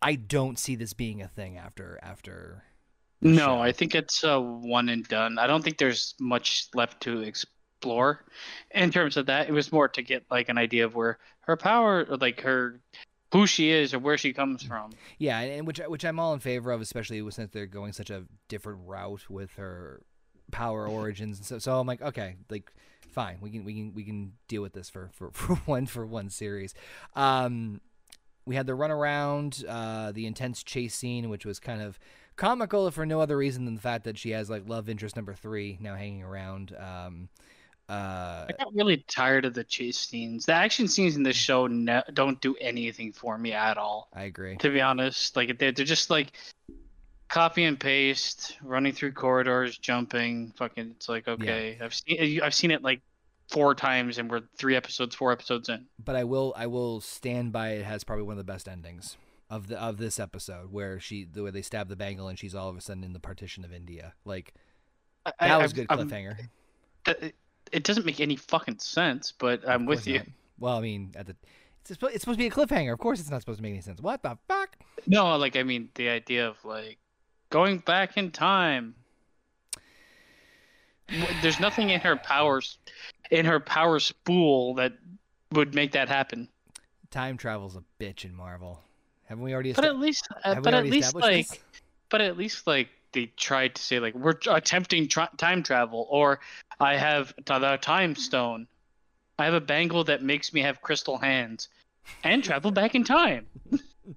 I 0.02 0.14
don't 0.14 0.58
see 0.58 0.76
this 0.76 0.92
being 0.92 1.22
a 1.22 1.28
thing 1.28 1.56
after 1.56 1.98
after. 2.02 2.64
No, 3.22 3.36
show. 3.36 3.58
I 3.58 3.72
think 3.72 3.94
it's 3.94 4.24
a 4.24 4.40
one 4.40 4.88
and 4.88 5.06
done. 5.06 5.38
I 5.38 5.46
don't 5.46 5.62
think 5.62 5.78
there's 5.78 6.14
much 6.18 6.68
left 6.74 7.02
to 7.02 7.20
explore 7.20 8.24
in 8.70 8.90
terms 8.90 9.16
of 9.16 9.26
that. 9.26 9.48
It 9.48 9.52
was 9.52 9.72
more 9.72 9.88
to 9.88 10.02
get 10.02 10.24
like 10.30 10.48
an 10.48 10.56
idea 10.56 10.86
of 10.86 10.94
where 10.94 11.18
her 11.40 11.56
power, 11.56 12.06
or 12.08 12.16
like 12.16 12.40
her, 12.40 12.80
who 13.32 13.46
she 13.46 13.70
is, 13.70 13.94
or 13.94 13.98
where 13.98 14.18
she 14.18 14.32
comes 14.32 14.62
from. 14.62 14.90
Yeah, 15.18 15.38
and, 15.38 15.66
which 15.66 15.78
which 15.86 16.04
I'm 16.04 16.18
all 16.18 16.34
in 16.34 16.40
favor 16.40 16.72
of, 16.72 16.80
especially 16.80 17.28
since 17.30 17.50
they're 17.52 17.66
going 17.66 17.92
such 17.92 18.10
a 18.10 18.24
different 18.48 18.80
route 18.86 19.28
with 19.28 19.52
her 19.54 20.02
power 20.50 20.86
origins. 20.86 21.38
And 21.38 21.46
so, 21.46 21.58
so 21.58 21.78
I'm 21.78 21.86
like, 21.86 22.02
okay, 22.02 22.36
like, 22.50 22.72
fine, 23.08 23.38
we 23.40 23.50
can 23.50 23.64
we 23.64 23.74
can 23.74 23.94
we 23.94 24.04
can 24.04 24.32
deal 24.48 24.62
with 24.62 24.72
this 24.72 24.88
for 24.88 25.10
for, 25.12 25.30
for 25.32 25.54
one 25.66 25.86
for 25.86 26.06
one 26.06 26.30
series. 26.30 26.74
Um, 27.14 27.80
we 28.46 28.56
had 28.56 28.66
the 28.66 28.72
runaround, 28.72 29.64
uh, 29.68 30.12
the 30.12 30.26
intense 30.26 30.62
chase 30.62 30.94
scene, 30.94 31.28
which 31.28 31.46
was 31.46 31.60
kind 31.60 31.82
of 31.82 31.98
comical 32.36 32.90
for 32.90 33.04
no 33.04 33.20
other 33.20 33.36
reason 33.36 33.64
than 33.64 33.74
the 33.74 33.80
fact 33.80 34.04
that 34.04 34.18
she 34.18 34.30
has 34.30 34.48
like 34.48 34.68
love 34.68 34.88
interest 34.88 35.14
number 35.14 35.34
three 35.34 35.78
now 35.80 35.94
hanging 35.94 36.22
around. 36.22 36.74
Um, 36.76 37.28
uh, 37.90 38.46
I 38.48 38.52
got 38.58 38.72
really 38.74 38.98
tired 39.08 39.44
of 39.44 39.54
the 39.54 39.64
chase 39.64 39.98
scenes. 39.98 40.46
The 40.46 40.54
action 40.54 40.86
scenes 40.88 41.16
in 41.16 41.22
this 41.22 41.36
show 41.36 41.66
ne- 41.66 42.02
don't 42.14 42.40
do 42.40 42.54
anything 42.60 43.12
for 43.12 43.36
me 43.36 43.52
at 43.52 43.76
all. 43.76 44.08
I 44.14 44.24
agree. 44.24 44.56
To 44.58 44.70
be 44.70 44.80
honest, 44.80 45.36
like 45.36 45.58
they're, 45.58 45.72
they're 45.72 45.84
just 45.84 46.08
like 46.10 46.32
copy 47.28 47.64
and 47.64 47.78
paste, 47.78 48.56
running 48.62 48.92
through 48.92 49.12
corridors, 49.12 49.76
jumping. 49.78 50.52
Fucking, 50.56 50.92
it's 50.96 51.08
like 51.08 51.26
okay, 51.28 51.78
I've 51.80 51.94
seen 51.94 52.40
I've 52.42 52.54
seen 52.54 52.70
it 52.70 52.82
like 52.82 53.00
four 53.48 53.74
times, 53.74 54.18
and 54.18 54.30
we're 54.30 54.42
three 54.56 54.76
episodes, 54.76 55.14
four 55.14 55.32
episodes 55.32 55.68
in. 55.68 55.86
but 56.04 56.14
I 56.16 56.24
will 56.24 56.54
I 56.56 56.66
will 56.68 57.00
stand 57.00 57.52
by 57.52 57.70
it 57.70 57.84
has 57.84 58.04
probably 58.04 58.22
one 58.24 58.32
of 58.34 58.38
the 58.46 58.52
best 58.52 58.68
endings 58.68 59.16
of 59.48 59.66
the 59.66 59.80
of 59.82 59.96
this 59.98 60.20
episode 60.20 60.70
where 60.72 61.00
she 61.00 61.24
the 61.24 61.42
way 61.42 61.50
they 61.50 61.62
stab 61.62 61.88
the 61.88 61.96
bangle 61.96 62.28
and 62.28 62.38
she's 62.38 62.54
all 62.54 62.68
of 62.68 62.76
a 62.76 62.80
sudden 62.80 63.02
in 63.02 63.12
the 63.12 63.18
partition 63.20 63.64
of 63.64 63.72
India. 63.72 64.14
Like 64.24 64.54
that 65.24 65.34
I- 65.40 65.56
was 65.56 65.72
I've- 65.72 65.80
good 65.82 65.86
I'm- 65.90 66.08
cliffhanger. 66.08 66.36
that- 67.06 67.32
it 67.72 67.84
doesn't 67.84 68.06
make 68.06 68.20
any 68.20 68.36
fucking 68.36 68.78
sense, 68.78 69.32
but 69.32 69.68
I'm 69.68 69.86
with 69.86 70.06
you. 70.06 70.18
not. 70.18 70.26
Well, 70.58 70.76
I 70.76 70.80
mean, 70.80 71.12
at 71.16 71.26
the 71.26 71.36
it's 71.80 71.90
supposed, 71.90 72.14
it's 72.14 72.22
supposed 72.22 72.38
to 72.38 72.42
be 72.42 72.48
a 72.48 72.50
cliffhanger. 72.50 72.92
Of 72.92 72.98
course, 72.98 73.20
it's 73.20 73.30
not 73.30 73.40
supposed 73.40 73.58
to 73.58 73.62
make 73.62 73.72
any 73.72 73.80
sense. 73.80 74.00
What 74.00 74.22
the 74.22 74.36
fuck? 74.48 74.76
No, 75.06 75.36
like 75.36 75.56
I 75.56 75.62
mean 75.62 75.88
the 75.94 76.08
idea 76.08 76.48
of 76.48 76.62
like 76.64 76.98
going 77.50 77.78
back 77.78 78.16
in 78.16 78.30
time. 78.30 78.94
There's 81.42 81.58
nothing 81.58 81.90
in 81.90 82.00
her 82.00 82.14
powers, 82.14 82.78
in 83.32 83.44
her 83.44 83.58
power 83.58 83.98
spool 83.98 84.74
that 84.74 84.92
would 85.50 85.74
make 85.74 85.90
that 85.92 86.08
happen. 86.08 86.48
Time 87.10 87.36
travel's 87.36 87.74
a 87.74 87.82
bitch 87.98 88.24
in 88.24 88.32
Marvel. 88.32 88.80
Haven't 89.24 89.42
we 89.42 89.52
already? 89.52 89.72
But 89.72 89.84
at 89.84 89.98
least, 89.98 90.28
uh, 90.44 90.60
but 90.60 90.72
at 90.74 90.86
least 90.86 91.16
like, 91.16 91.48
this? 91.48 91.58
but 92.10 92.20
at 92.20 92.36
least 92.36 92.68
like 92.68 92.88
they 93.12 93.26
tried 93.36 93.74
to 93.74 93.82
say 93.82 93.98
like 94.00 94.14
we're 94.14 94.34
attempting 94.48 95.08
tra- 95.08 95.30
time 95.36 95.62
travel, 95.62 96.06
or 96.10 96.40
I 96.78 96.96
have 96.96 97.34
the 97.44 97.78
time 97.80 98.14
stone. 98.16 98.66
I 99.38 99.44
have 99.44 99.54
a 99.54 99.60
bangle 99.60 100.04
that 100.04 100.22
makes 100.22 100.52
me 100.52 100.60
have 100.62 100.82
crystal 100.82 101.18
hands, 101.18 101.68
and 102.24 102.42
travel 102.44 102.70
back 102.70 102.94
in 102.94 103.04
time. 103.04 103.46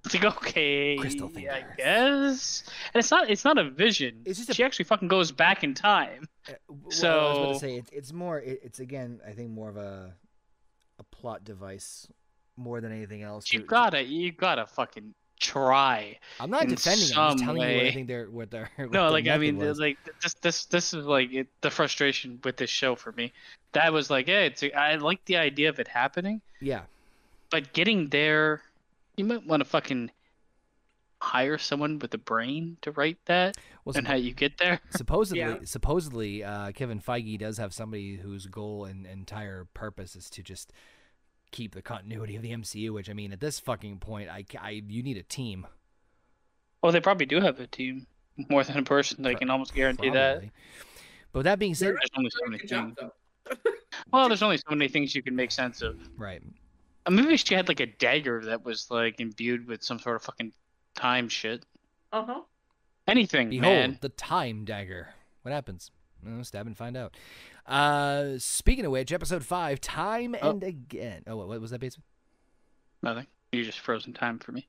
It's 0.05 0.13
like 0.15 0.25
okay, 0.25 0.97
Crystal 0.97 1.31
I 1.37 1.63
guess, 1.77 2.63
and 2.93 2.99
it's 2.99 3.11
not 3.11 3.29
it's 3.29 3.45
not 3.45 3.57
a 3.57 3.69
vision. 3.69 4.21
It's 4.25 4.39
just 4.39 4.49
a- 4.49 4.53
she 4.53 4.63
actually 4.63 4.85
fucking 4.85 5.07
goes 5.07 5.31
back 5.31 5.63
in 5.63 5.73
time. 5.73 6.27
Uh, 6.49 6.53
well, 6.67 6.79
I 6.83 6.85
was 6.85 6.95
So- 6.97 7.09
about 7.43 7.53
to 7.53 7.59
say 7.59 7.75
it's 7.77 7.89
it's 7.91 8.13
more 8.13 8.39
it, 8.39 8.59
it's 8.63 8.79
again 8.79 9.19
I 9.27 9.31
think 9.33 9.51
more 9.51 9.69
of 9.69 9.77
a 9.77 10.13
a 10.99 11.03
plot 11.03 11.43
device 11.43 12.07
more 12.55 12.81
than 12.81 12.91
anything 12.91 13.21
else. 13.23 13.51
You 13.53 13.61
gotta 13.61 14.03
you 14.03 14.31
gotta 14.31 14.65
fucking 14.65 15.13
try. 15.43 16.17
I'm 16.39 16.49
not 16.49 16.67
defending. 16.67 17.09
it. 17.09 17.17
I'm 17.17 17.33
just 17.33 17.37
some 17.37 17.37
telling 17.37 17.61
you 17.69 17.77
what 17.77 17.85
I 17.85 17.91
think 17.91 18.07
they're 18.07 18.29
what 18.29 18.49
their 18.49 18.69
what 18.77 18.91
No, 18.91 19.03
their 19.03 19.11
like 19.11 19.27
I 19.27 19.37
mean, 19.37 19.57
was. 19.57 19.79
like 19.79 19.97
this, 20.21 20.33
this, 20.35 20.65
this 20.65 20.93
is 20.93 21.05
like 21.05 21.31
it, 21.33 21.47
the 21.61 21.69
frustration 21.69 22.39
with 22.43 22.57
this 22.57 22.69
show 22.69 22.95
for 22.95 23.11
me. 23.11 23.31
That 23.73 23.91
was 23.93 24.09
like, 24.09 24.25
hey, 24.27 24.47
it's 24.47 24.63
I 24.75 24.95
like 24.95 25.23
the 25.25 25.37
idea 25.37 25.69
of 25.69 25.79
it 25.79 25.87
happening, 25.87 26.41
yeah. 26.61 26.81
but 27.51 27.73
getting 27.73 28.07
there, 28.09 28.61
you 29.17 29.25
might 29.25 29.45
want 29.45 29.61
to 29.61 29.65
fucking 29.69 30.11
hire 31.21 31.57
someone 31.57 31.99
with 31.99 32.13
a 32.13 32.17
brain 32.17 32.75
to 32.81 32.91
write 32.91 33.17
that 33.25 33.55
Well, 33.85 33.95
and 33.95 34.05
suppo- 34.05 34.09
how 34.09 34.15
you 34.15 34.33
get 34.33 34.57
there. 34.57 34.79
supposedly, 34.89 35.39
Yeah. 35.39 35.57
supposedly, 35.63 36.43
uh, 36.43 36.71
Kevin 36.73 36.99
Feige 36.99 37.39
does 37.39 37.57
have 37.59 37.73
somebody 37.73 38.17
whose 38.17 38.45
goal 38.47 38.83
and 38.85 39.05
entire 39.07 39.65
purpose 39.73 40.15
is 40.17 40.29
to 40.31 40.43
just 40.43 40.73
keep 41.53 41.73
the 41.73 41.81
continuity 41.81 42.35
of 42.35 42.41
the 42.41 42.51
MCU. 42.51 42.89
Which 42.91 43.09
I 43.09 43.13
mean, 43.13 43.31
at 43.31 43.39
this 43.39 43.61
fucking 43.61 43.99
point, 43.99 44.27
I, 44.29 44.43
I 44.59 44.83
you 44.85 45.01
need 45.01 45.15
a 45.17 45.23
team. 45.23 45.65
Well, 46.81 46.91
they 46.91 46.99
probably 46.99 47.25
do 47.25 47.39
have 47.39 47.61
a 47.61 47.67
team 47.67 48.07
more 48.49 48.63
than 48.65 48.77
a 48.77 48.83
person. 48.83 49.25
I 49.25 49.31
Pro- 49.31 49.39
can 49.39 49.49
almost 49.49 49.73
guarantee 49.73 50.09
that. 50.09 50.43
But 51.31 51.43
that 51.45 51.57
being 51.59 51.73
said, 51.75 51.95
There's 51.95 52.09
only 52.17 52.29
so 52.29 52.39
many 52.45 52.67
things. 52.67 52.97
Well, 54.11 54.27
there's 54.27 54.41
only 54.43 54.57
so 54.57 54.63
many 54.71 54.87
things 54.87 55.13
you 55.15 55.21
can 55.21 55.35
make 55.35 55.51
sense 55.51 55.81
of. 55.81 55.95
right? 56.17 56.41
Uh, 57.05 57.11
Maybe 57.11 57.37
she 57.37 57.53
had 57.53 57.67
like 57.67 57.79
a 57.79 57.85
dagger 57.85 58.41
that 58.45 58.65
was 58.65 58.89
like 58.89 59.19
imbued 59.19 59.67
with 59.67 59.83
some 59.83 59.99
sort 59.99 60.15
of 60.15 60.23
fucking 60.23 60.51
time 60.95 61.29
shit. 61.29 61.63
Uh-huh. 62.11 62.41
Anything, 63.07 63.49
Behold, 63.49 63.63
man. 63.63 63.97
the 64.01 64.09
time 64.09 64.65
dagger. 64.65 65.09
What 65.43 65.51
happens? 65.51 65.91
Uh, 66.25 66.41
stab 66.43 66.65
and 66.67 66.75
find 66.77 66.95
out. 66.97 67.15
Uh, 67.65 68.33
speaking 68.37 68.85
of 68.85 68.91
which, 68.91 69.11
episode 69.11 69.43
five, 69.43 69.79
time 69.79 70.35
Oh. 70.41 70.51
and 70.51 70.63
again. 70.63 71.23
Oh, 71.27 71.37
what, 71.37 71.47
what 71.47 71.61
was 71.61 71.71
that, 71.71 71.79
Bateman? 71.79 72.03
Nothing. 73.01 73.27
You 73.51 73.63
just 73.63 73.79
frozen 73.79 74.13
time 74.13 74.39
for 74.39 74.51
me. 74.51 74.67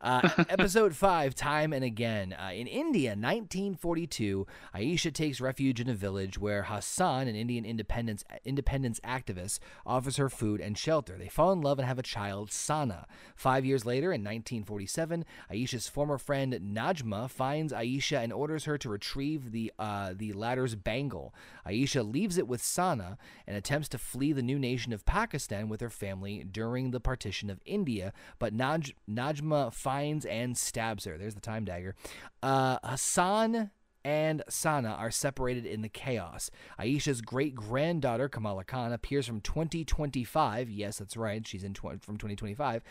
Uh, 0.00 0.26
episode 0.48 0.96
5, 0.96 1.34
Time 1.34 1.74
and 1.74 1.84
Again. 1.84 2.32
Uh, 2.32 2.52
in 2.52 2.66
India, 2.66 3.10
1942, 3.10 4.46
Aisha 4.74 5.12
takes 5.12 5.42
refuge 5.42 5.78
in 5.78 5.90
a 5.90 5.94
village 5.94 6.38
where 6.38 6.62
Hassan, 6.62 7.28
an 7.28 7.36
Indian 7.36 7.66
independence, 7.66 8.24
independence 8.44 8.98
activist, 9.00 9.58
offers 9.84 10.16
her 10.16 10.30
food 10.30 10.60
and 10.60 10.78
shelter. 10.78 11.18
They 11.18 11.28
fall 11.28 11.52
in 11.52 11.60
love 11.60 11.78
and 11.78 11.86
have 11.86 11.98
a 11.98 12.02
child, 12.02 12.50
Sana. 12.50 13.06
Five 13.36 13.66
years 13.66 13.84
later, 13.84 14.06
in 14.06 14.22
1947, 14.22 15.26
Aisha's 15.52 15.88
former 15.88 16.16
friend 16.16 16.54
Najma 16.54 17.28
finds 17.28 17.72
Aisha 17.72 18.22
and 18.22 18.32
orders 18.32 18.64
her 18.64 18.78
to 18.78 18.88
retrieve 18.88 19.52
the, 19.52 19.70
uh, 19.78 20.14
the 20.16 20.32
latter's 20.32 20.76
bangle. 20.76 21.34
Aisha 21.66 22.10
leaves 22.10 22.38
it 22.38 22.48
with 22.48 22.62
Sana 22.62 23.18
and 23.46 23.54
attempts 23.54 23.88
to 23.90 23.98
flee 23.98 24.32
the 24.32 24.42
new 24.42 24.58
nation 24.58 24.94
of 24.94 25.04
Pakistan 25.04 25.68
with 25.68 25.82
her 25.82 25.90
family 25.90 26.42
during 26.50 26.90
the 26.90 27.00
partition 27.00 27.50
of 27.50 27.60
India, 27.66 28.14
but 28.38 28.56
Naj- 28.56 28.94
Najma 29.10 29.74
finds 29.90 30.24
and 30.24 30.56
stabs 30.56 31.04
her. 31.04 31.18
There's 31.18 31.34
the 31.34 31.40
time 31.40 31.64
dagger. 31.64 31.96
Uh, 32.44 32.78
Hassan 32.84 33.72
and 34.04 34.42
Sana 34.48 34.90
are 34.90 35.10
separated 35.10 35.66
in 35.66 35.82
the 35.82 35.88
chaos. 35.88 36.48
Aisha's 36.78 37.20
great 37.20 37.56
granddaughter, 37.56 38.28
Kamala 38.28 38.62
Khan, 38.62 38.92
appears 38.92 39.26
from 39.26 39.40
2025. 39.40 40.70
Yes, 40.70 40.98
that's 40.98 41.16
right. 41.16 41.44
She's 41.44 41.64
in 41.64 41.74
tw- 41.74 42.00
from 42.00 42.18
2025. 42.18 42.84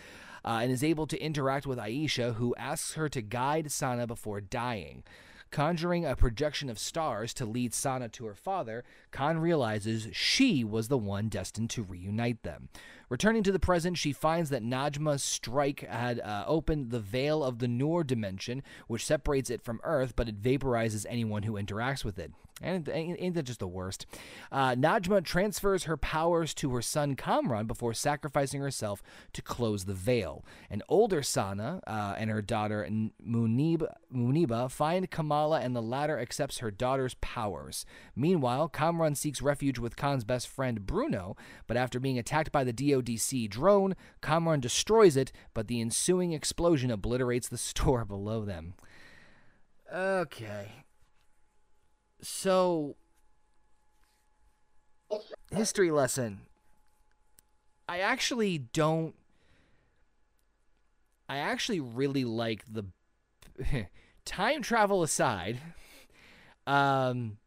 Uh, 0.43 0.59
and 0.61 0.71
is 0.73 0.83
able 0.83 1.07
to 1.07 1.17
interact 1.21 1.65
with 1.65 1.77
Aisha, 1.77 2.35
who 2.35 2.53
asks 2.55 2.95
her 2.95 3.07
to 3.07 3.21
guide 3.21 3.71
Sana 3.71 4.05
before 4.05 4.41
dying. 4.41 5.03
Conjuring 5.51 6.05
a 6.05 6.17
projection 6.17 6.69
of 6.69 6.77
stars 6.77 7.33
to 7.33 7.45
lead 7.45 7.73
Sana 7.73 8.09
to 8.09 8.25
her 8.25 8.35
father, 8.35 8.83
Khan 9.11 9.39
realizes 9.39 10.07
she 10.11 10.63
was 10.63 10.87
the 10.87 10.97
one 10.97 11.29
destined 11.29 11.69
to 11.71 11.83
reunite 11.83 12.43
them. 12.43 12.69
Returning 13.09 13.41
to 13.43 13.51
the 13.51 13.59
present, 13.59 13.97
she 13.97 14.13
finds 14.13 14.51
that 14.51 14.63
Najma's 14.63 15.23
strike 15.23 15.79
had 15.81 16.19
uh, 16.19 16.43
opened 16.45 16.91
the 16.91 16.99
veil 16.99 17.43
of 17.43 17.57
the 17.57 17.67
Noor 17.67 18.03
dimension, 18.03 18.61
which 18.87 19.05
separates 19.05 19.49
it 19.49 19.63
from 19.63 19.81
Earth, 19.83 20.13
but 20.15 20.29
it 20.29 20.41
vaporizes 20.41 21.07
anyone 21.09 21.43
who 21.43 21.53
interacts 21.53 22.05
with 22.05 22.19
it. 22.19 22.31
And 22.61 22.89
ain't 22.89 23.35
that 23.35 23.43
just 23.43 23.61
the 23.61 23.67
worst? 23.67 24.05
Uh, 24.51 24.75
Najma 24.75 25.23
transfers 25.23 25.85
her 25.85 25.95
powers 25.95 26.53
to 26.55 26.73
her 26.73 26.81
son 26.81 27.15
Kamran 27.15 27.67
before 27.67 27.93
sacrificing 27.93 28.59
herself 28.59 29.01
to 29.31 29.41
close 29.41 29.85
the 29.85 29.93
veil. 29.93 30.43
An 30.69 30.83
older 30.89 31.23
Sana 31.23 31.81
uh, 31.87 32.15
and 32.17 32.29
her 32.29 32.41
daughter 32.41 32.85
Munib, 33.25 33.87
Muneeba 34.13 34.69
find 34.69 35.09
Kamala, 35.09 35.61
and 35.61 35.73
the 35.73 35.81
latter 35.81 36.19
accepts 36.19 36.57
her 36.57 36.69
daughter's 36.69 37.15
powers. 37.21 37.85
Meanwhile, 38.13 38.67
Kamran 38.67 38.98
seeks 39.15 39.41
refuge 39.41 39.79
with 39.79 39.95
Khan's 39.95 40.23
best 40.23 40.47
friend 40.47 40.85
Bruno, 40.85 41.35
but 41.67 41.77
after 41.77 41.99
being 41.99 42.19
attacked 42.19 42.51
by 42.51 42.63
the 42.63 42.73
DODC 42.73 43.49
drone, 43.49 43.95
Kamran 44.21 44.59
destroys 44.59 45.15
it, 45.15 45.31
but 45.53 45.67
the 45.67 45.81
ensuing 45.81 46.33
explosion 46.33 46.91
obliterates 46.91 47.47
the 47.47 47.57
store 47.69 48.05
below 48.05 48.45
them. 48.45 48.73
Okay. 49.93 50.83
So, 52.21 52.95
history 55.51 55.91
lesson. 55.91 56.41
I 57.87 57.99
actually 57.99 58.59
don't. 58.59 59.15
I 61.27 61.37
actually 61.37 61.79
really 61.79 62.23
like 62.23 62.63
the 62.71 62.85
time 64.25 64.61
travel 64.61 65.01
aside. 65.03 65.59
Um, 66.67 67.37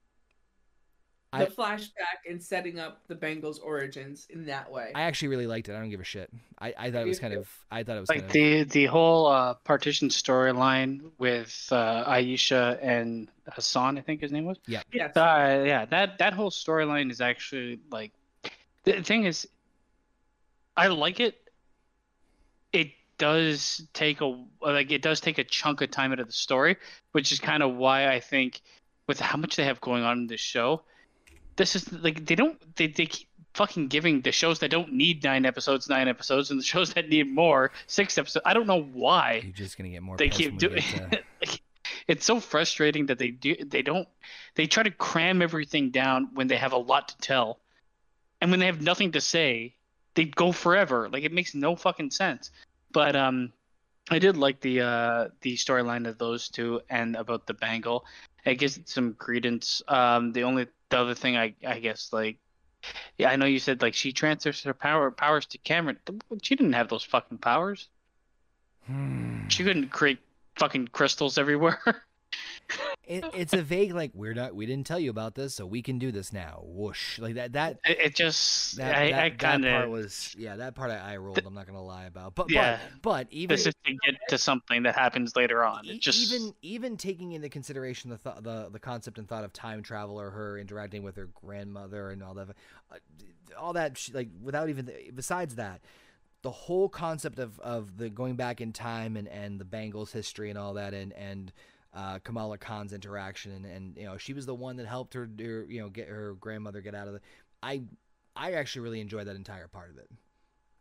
The 1.33 1.39
I- 1.39 1.47
flashback 1.47 2.29
and 2.29 2.43
setting 2.43 2.79
up 2.79 3.01
the 3.09 3.15
bangle's 3.15 3.59
origins 3.59 4.27
in 4.29 4.45
that 4.47 4.71
way. 4.71 4.93
I 4.95 5.03
actually 5.03 5.29
really 5.29 5.47
liked 5.47 5.71
it. 5.71 5.75
I 5.75 5.79
don't 5.79 5.89
give 5.89 6.01
a 6.01 6.05
shit. 6.05 6.31
I, 6.59 6.75
I 6.79 6.91
thought 6.91 7.03
it 7.03 7.09
was 7.09 7.19
kind 7.19 7.33
of. 7.33 7.49
I 7.71 7.85
thought 7.85 7.97
it 7.97 8.01
was 8.01 8.09
like 8.11 8.19
kind 8.19 8.27
of. 8.27 8.33
the 8.33 8.65
the 8.65 8.87
whole 8.87 9.27
uh, 9.29 9.55
partition 9.55 10.09
storyline 10.11 11.11
with 11.19 11.69
uh, 11.73 12.05
Aisha 12.05 12.79
and 12.83 13.31
Hassan, 13.49 13.97
I 13.97 14.03
think 14.03 14.21
his 14.21 14.31
name 14.31 14.45
was. 14.45 14.59
Yeah. 14.67 14.83
Uh, 14.95 15.65
yeah, 15.65 15.87
that 15.87 16.19
that 16.19 16.35
whole 16.35 16.51
storyline 16.51 17.11
is 17.11 17.23
actually 17.23 17.81
like 17.91 18.13
the 18.85 19.03
thing 19.03 19.25
is, 19.25 19.49
I 20.77 20.89
like 20.89 21.19
it. 21.21 21.39
It 22.73 22.93
does 23.19 23.87
take 23.95 24.21
a 24.21 24.37
like 24.61 24.91
it 24.91 25.01
does 25.01 25.21
take 25.21 25.39
a 25.39 25.45
chunk 25.45 25.81
of 25.81 25.91
time 25.91 26.13
out 26.13 26.21
of 26.21 26.27
the 26.27 26.33
story, 26.33 26.77
which 27.13 27.33
is 27.33 27.39
kind 27.39 27.63
of 27.63 27.75
why 27.75 28.13
I 28.13 28.21
think 28.21 28.61
with 29.07 29.21
how 29.21 29.39
much 29.39 29.57
they 29.57 29.65
have 29.65 29.81
going 29.81 30.03
on 30.03 30.19
in 30.19 30.27
this 30.27 30.41
show, 30.41 30.83
this 31.57 31.77
is 31.77 31.93
like 31.93 32.25
they 32.27 32.35
don't 32.35 32.59
they 32.77 32.87
they 32.87 33.07
keep 33.07 33.29
fucking 33.55 33.89
giving 33.89 34.23
the 34.23 34.33
shows 34.33 34.59
that 34.61 34.71
don't 34.71 34.93
need 34.93 35.23
nine 35.23 35.45
episodes 35.45 35.89
nine 35.89 36.09
episodes 36.09 36.51
and 36.51 36.59
the 36.59 36.65
shows 36.75 36.95
that 36.95 37.09
need 37.09 37.31
more 37.33 37.71
six 37.87 38.17
episodes. 38.19 38.43
I 38.47 38.55
don't 38.55 38.67
know 38.67 38.83
why 38.83 39.41
You're 39.45 39.53
just 39.53 39.77
gonna 39.77 39.91
get 39.91 40.03
more. 40.03 40.17
they 40.17 40.29
keep 40.31 40.59
doing 40.59 40.81
to- 40.83 41.23
like, 41.41 41.61
it's 42.09 42.25
so 42.25 42.41
frustrating 42.41 43.07
that 43.07 43.19
they 43.19 43.29
do 43.31 43.55
they 43.67 43.83
don't 43.83 44.09
they 44.55 44.67
try 44.67 44.83
to 44.83 44.91
cram 44.91 45.43
everything 45.43 45.91
down 45.91 46.31
when 46.35 46.49
they 46.49 46.57
have 46.57 46.73
a 46.73 46.79
lot 46.79 47.09
to 47.09 47.19
tell 47.19 47.59
and 48.41 48.51
when 48.51 48.59
they 48.61 48.67
have 48.67 48.81
nothing 48.81 49.13
to 49.13 49.21
say 49.21 49.75
they 50.15 50.25
go 50.25 50.53
forever 50.53 51.09
like 51.13 51.25
it 51.25 51.33
makes 51.33 51.55
no 51.55 51.77
fucking 51.77 52.11
sense 52.11 52.51
but 52.93 53.15
um 53.15 53.53
i 54.11 54.19
did 54.19 54.37
like 54.37 54.61
the 54.61 54.81
uh 54.81 55.29
the 55.43 55.55
storyline 55.57 56.09
of 56.09 56.17
those 56.19 56.49
two 56.49 56.81
and 56.89 57.15
about 57.17 57.47
the 57.47 57.55
bangle 57.55 58.05
it 58.45 58.57
gives 58.57 58.77
it 58.77 58.89
some 58.89 59.15
credence 59.15 59.83
um 59.89 60.33
the 60.33 60.45
only 60.45 60.67
the 60.91 60.99
other 60.99 61.15
thing 61.15 61.37
i 61.37 61.55
i 61.67 61.79
guess 61.79 62.13
like 62.13 62.39
yeah 63.19 63.31
i 63.31 63.37
know 63.37 63.47
you 63.47 63.59
said 63.59 63.83
like 63.83 63.95
she 63.95 64.13
transfers 64.13 64.63
her 64.63 64.75
power 64.75 65.11
powers 65.11 65.47
to 65.47 65.59
Kamran 65.59 65.99
she 66.43 66.57
didn't 66.57 66.73
have 66.75 66.89
those 66.89 67.05
fucking 67.05 67.39
powers 67.39 67.89
Hmm. 68.87 69.47
she 69.49 69.63
couldn't 69.63 69.91
create 69.91 70.19
fucking 70.57 70.89
crystals 70.89 71.39
everywhere. 71.39 71.81
it, 73.05 73.25
it's 73.35 73.53
a 73.53 73.63
vague 73.63 73.95
like 73.95 74.11
we're 74.15 74.35
not 74.35 74.55
we 74.55 74.67
didn't 74.67 74.87
tell 74.87 74.99
you 74.99 75.11
about 75.11 75.35
this 75.35 75.55
so 75.55 75.65
we 75.65 75.81
can 75.83 75.99
do 75.99 76.11
this 76.11 76.33
now 76.33 76.61
whoosh 76.65 77.19
like 77.19 77.35
that 77.35 77.53
that 77.53 77.79
it, 77.85 77.99
it 78.01 78.15
just 78.15 78.77
that, 78.77 78.95
I, 78.95 79.11
that, 79.11 79.23
I 79.23 79.31
kind 79.31 79.65
part 79.65 79.85
of 79.85 79.91
was 79.91 80.35
yeah 80.37 80.57
that 80.57 80.75
part 80.75 80.91
I, 80.91 81.15
I 81.15 81.17
rolled 81.19 81.43
I'm 81.47 81.55
not 81.55 81.67
gonna 81.67 81.83
lie 81.83 82.05
about 82.07 82.35
but 82.35 82.51
Yeah. 82.51 82.79
but 83.01 83.13
but 83.13 83.27
even 83.31 83.55
this 83.55 83.67
is 83.67 83.75
to 83.85 83.93
get 83.93 84.19
to 84.29 84.39
something 84.39 84.85
that 84.85 84.95
happens 84.95 85.37
later 85.37 85.65
on. 85.65 85.87
It 85.87 86.01
just 86.01 86.33
even 86.33 86.55
even 86.63 86.97
taking 86.97 87.33
into 87.33 87.51
consideration 87.51 88.09
the 88.09 88.17
th- 88.17 88.37
the 88.41 88.71
the 88.71 88.79
concept 88.79 89.19
and 89.19 89.29
thought 89.29 89.45
of 89.45 89.53
time 89.53 89.83
travel 89.83 90.19
or 90.19 90.31
her 90.31 90.57
interacting 90.57 91.03
with 91.03 91.17
her 91.17 91.29
grandmother 91.35 92.11
and 92.11 92.23
all 92.23 92.33
that 92.33 92.49
uh, 92.91 92.97
all 93.59 93.75
that 93.75 94.09
like 94.15 94.31
without 94.41 94.71
even 94.71 94.91
besides 95.15 95.57
that 95.57 95.83
the 96.41 96.51
whole 96.51 96.89
concept 96.89 97.39
of, 97.39 97.61
of 97.61 97.99
the 97.99 98.09
going 98.09 98.35
back 98.35 98.63
in 98.63 98.73
time 98.73 99.17
and, 99.17 99.29
and 99.29 99.61
the 99.61 99.65
bangle's 99.65 100.11
history 100.11 100.49
and 100.49 100.59
all 100.59 100.73
that 100.73 100.95
and 100.95 101.13
and 101.13 101.53
uh, 101.95 102.19
Kamala 102.21 102.59
Khan's 102.59 102.93
interaction 102.93 103.53
and, 103.53 103.67
and 103.67 103.97
you 103.97 104.05
know 104.05 104.17
she 104.17 104.33
was 104.33 104.47
the 104.47 104.55
one 104.55 104.77
that 104.77 104.87
helped 104.87 105.15
her 105.15 105.27
do, 105.27 105.67
you 105.69 105.81
know 105.81 105.89
get 105.89 106.09
her 106.09 106.35
grandmother 106.35 106.81
get 106.81 106.95
out 106.95 107.09
of 107.09 107.15
the 107.15 107.21
I 107.63 107.83
I 108.35 108.53
actually 108.53 108.83
really 108.83 109.01
enjoyed 109.01 109.27
that 109.27 109.37
entire 109.37 109.69
part 109.69 109.91
of 109.91 109.99
it 109.99 110.09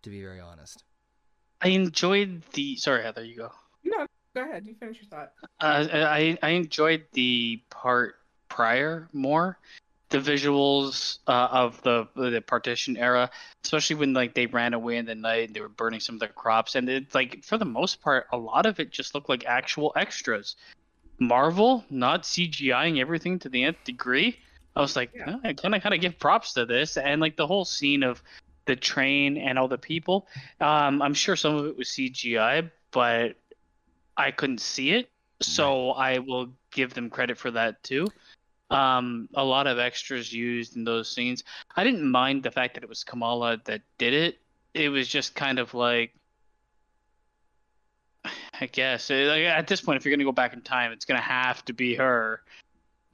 to 0.03 0.09
be 0.09 0.21
very 0.21 0.39
honest 0.39 0.83
I 1.61 1.69
enjoyed 1.69 2.41
the. 2.53 2.75
Sorry, 2.77 3.03
Heather, 3.03 3.23
you 3.23 3.37
go. 3.37 3.51
No, 3.83 4.07
go 4.35 4.41
ahead. 4.41 4.65
You 4.65 4.73
finish 4.79 4.97
your 4.97 5.09
thought. 5.09 5.33
Uh, 5.59 5.87
I 5.91 6.37
I 6.41 6.49
enjoyed 6.49 7.05
the 7.13 7.61
part 7.69 8.15
prior 8.49 9.07
more, 9.13 9.59
the 10.09 10.17
visuals 10.17 11.19
uh, 11.27 11.49
of 11.51 11.81
the 11.83 12.07
the 12.15 12.41
partition 12.41 12.97
era, 12.97 13.29
especially 13.63 13.97
when 13.97 14.13
like 14.13 14.33
they 14.33 14.47
ran 14.47 14.73
away 14.73 14.97
in 14.97 15.05
the 15.05 15.15
night 15.15 15.47
and 15.47 15.55
they 15.55 15.61
were 15.61 15.69
burning 15.69 15.99
some 15.99 16.15
of 16.15 16.19
the 16.19 16.27
crops, 16.29 16.73
and 16.73 16.89
it 16.89 17.13
like 17.13 17.43
for 17.43 17.59
the 17.59 17.65
most 17.65 18.01
part, 18.01 18.25
a 18.31 18.37
lot 18.37 18.65
of 18.65 18.79
it 18.79 18.89
just 18.91 19.13
looked 19.13 19.29
like 19.29 19.45
actual 19.45 19.93
extras. 19.95 20.55
Marvel 21.21 21.85
not 21.91 22.23
CGIing 22.23 22.99
everything 22.99 23.37
to 23.39 23.49
the 23.49 23.63
nth 23.63 23.83
degree. 23.85 24.39
I 24.75 24.81
was 24.81 24.95
like, 24.95 25.11
Yeah. 25.13 25.35
"Oh, 25.35 25.39
I 25.43 25.53
kind 25.53 25.75
of 25.75 25.83
kind 25.83 25.93
of 25.93 26.01
give 26.01 26.17
props 26.17 26.53
to 26.53 26.65
this, 26.65 26.97
and 26.97 27.21
like 27.21 27.37
the 27.37 27.45
whole 27.47 27.63
scene 27.63 28.03
of 28.03 28.21
the 28.65 28.75
train 28.75 29.37
and 29.37 29.57
all 29.59 29.67
the 29.67 29.77
people. 29.77 30.27
Um, 30.59 31.01
I'm 31.01 31.13
sure 31.13 31.35
some 31.35 31.55
of 31.55 31.65
it 31.67 31.77
was 31.77 31.89
CGI, 31.89 32.69
but 32.91 33.35
I 34.17 34.31
couldn't 34.31 34.61
see 34.61 34.91
it, 34.91 35.09
so 35.41 35.91
I 35.91 36.19
will 36.19 36.53
give 36.71 36.93
them 36.93 37.09
credit 37.09 37.37
for 37.37 37.51
that 37.51 37.83
too. 37.83 38.07
Um, 38.71 39.27
a 39.35 39.43
lot 39.43 39.67
of 39.67 39.77
extras 39.77 40.31
used 40.31 40.75
in 40.75 40.85
those 40.85 41.13
scenes. 41.13 41.43
I 41.75 41.83
didn't 41.83 42.09
mind 42.09 42.43
the 42.43 42.51
fact 42.51 42.75
that 42.75 42.83
it 42.83 42.89
was 42.89 43.03
Kamala 43.03 43.61
that 43.65 43.81
did 43.97 44.13
it. 44.13 44.39
It 44.73 44.89
was 44.89 45.07
just 45.07 45.35
kind 45.35 45.59
of 45.59 45.73
like, 45.73 46.13
I 48.65 48.67
guess 48.67 49.09
at 49.09 49.67
this 49.67 49.81
point, 49.81 49.97
if 49.97 50.05
you're 50.05 50.15
gonna 50.15 50.25
go 50.25 50.31
back 50.31 50.53
in 50.53 50.61
time, 50.61 50.91
it's 50.91 51.05
gonna 51.05 51.19
have 51.19 51.65
to 51.65 51.73
be 51.73 51.95
her. 51.95 52.41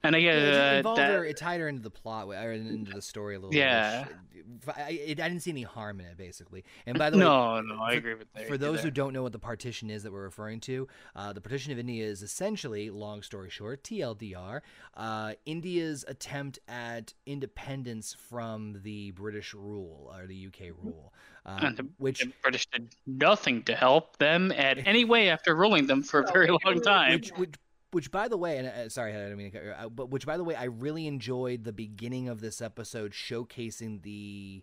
And 0.04 0.14
I 0.14 0.20
Yeah, 0.20 0.32
guess 0.32 0.78
it 0.78 0.86
uh, 0.86 0.94
that- 0.94 1.10
her. 1.10 1.24
It 1.24 1.36
tied 1.36 1.58
her 1.60 1.68
into 1.68 1.82
the 1.82 1.90
plot, 1.90 2.28
or 2.28 2.52
into 2.52 2.92
the 2.92 3.02
story 3.02 3.34
a 3.34 3.40
little. 3.40 3.52
Yeah. 3.54 4.04
bit, 4.04 4.46
which- 4.64 4.76
I, 4.76 4.80
I, 4.80 4.84
I 5.10 5.14
didn't 5.14 5.40
see 5.40 5.50
any 5.50 5.64
harm 5.64 5.98
in 6.00 6.06
it, 6.06 6.16
basically. 6.16 6.64
And 6.86 6.96
by 6.96 7.10
the 7.10 7.16
way, 7.18 7.24
no, 7.24 7.60
no, 7.60 7.82
I 7.82 7.94
agree 7.94 8.14
with 8.14 8.32
that. 8.34 8.46
for 8.46 8.56
those 8.56 8.80
who 8.82 8.90
don't 8.92 9.12
know 9.12 9.24
what 9.24 9.32
the 9.32 9.38
partition 9.40 9.90
is 9.90 10.04
that 10.04 10.12
we're 10.12 10.22
referring 10.22 10.60
to, 10.60 10.86
uh, 11.16 11.32
the 11.32 11.40
partition 11.40 11.72
of 11.72 11.78
India 11.80 12.04
is 12.06 12.22
essentially, 12.22 12.90
long 12.90 13.22
story 13.22 13.50
short, 13.50 13.82
TLDR, 13.82 14.60
uh, 14.96 15.32
India's 15.46 16.04
attempt 16.06 16.60
at 16.68 17.12
independence 17.26 18.14
from 18.28 18.80
the 18.84 19.10
British 19.12 19.52
rule 19.52 20.12
or 20.16 20.26
the 20.28 20.46
UK 20.46 20.70
rule, 20.80 21.12
uh, 21.44 21.58
And 21.62 21.76
the- 21.76 21.88
which 21.98 22.20
the 22.20 22.32
British 22.42 22.66
did 22.70 22.94
nothing 23.06 23.64
to 23.64 23.74
help 23.74 24.16
them 24.18 24.52
at 24.52 24.78
any 24.86 25.04
way 25.04 25.28
after 25.28 25.56
ruling 25.56 25.86
them 25.88 26.02
for 26.04 26.20
a 26.20 26.32
very 26.32 26.48
long 26.48 26.80
time. 26.82 27.14
which 27.14 27.30
which 27.30 27.54
which 27.92 28.10
by 28.10 28.28
the 28.28 28.36
way 28.36 28.58
and 28.58 28.66
uh, 28.68 28.88
sorry 28.88 29.12
I 29.14 29.16
didn't 29.18 29.36
mean 29.38 29.50
to 29.50 29.58
cut 29.58 29.64
you 29.66 29.72
out, 29.72 29.96
but 29.96 30.10
which 30.10 30.26
by 30.26 30.36
the 30.36 30.44
way 30.44 30.54
I 30.54 30.64
really 30.64 31.06
enjoyed 31.06 31.64
the 31.64 31.72
beginning 31.72 32.28
of 32.28 32.40
this 32.40 32.60
episode 32.60 33.12
showcasing 33.12 34.02
the 34.02 34.62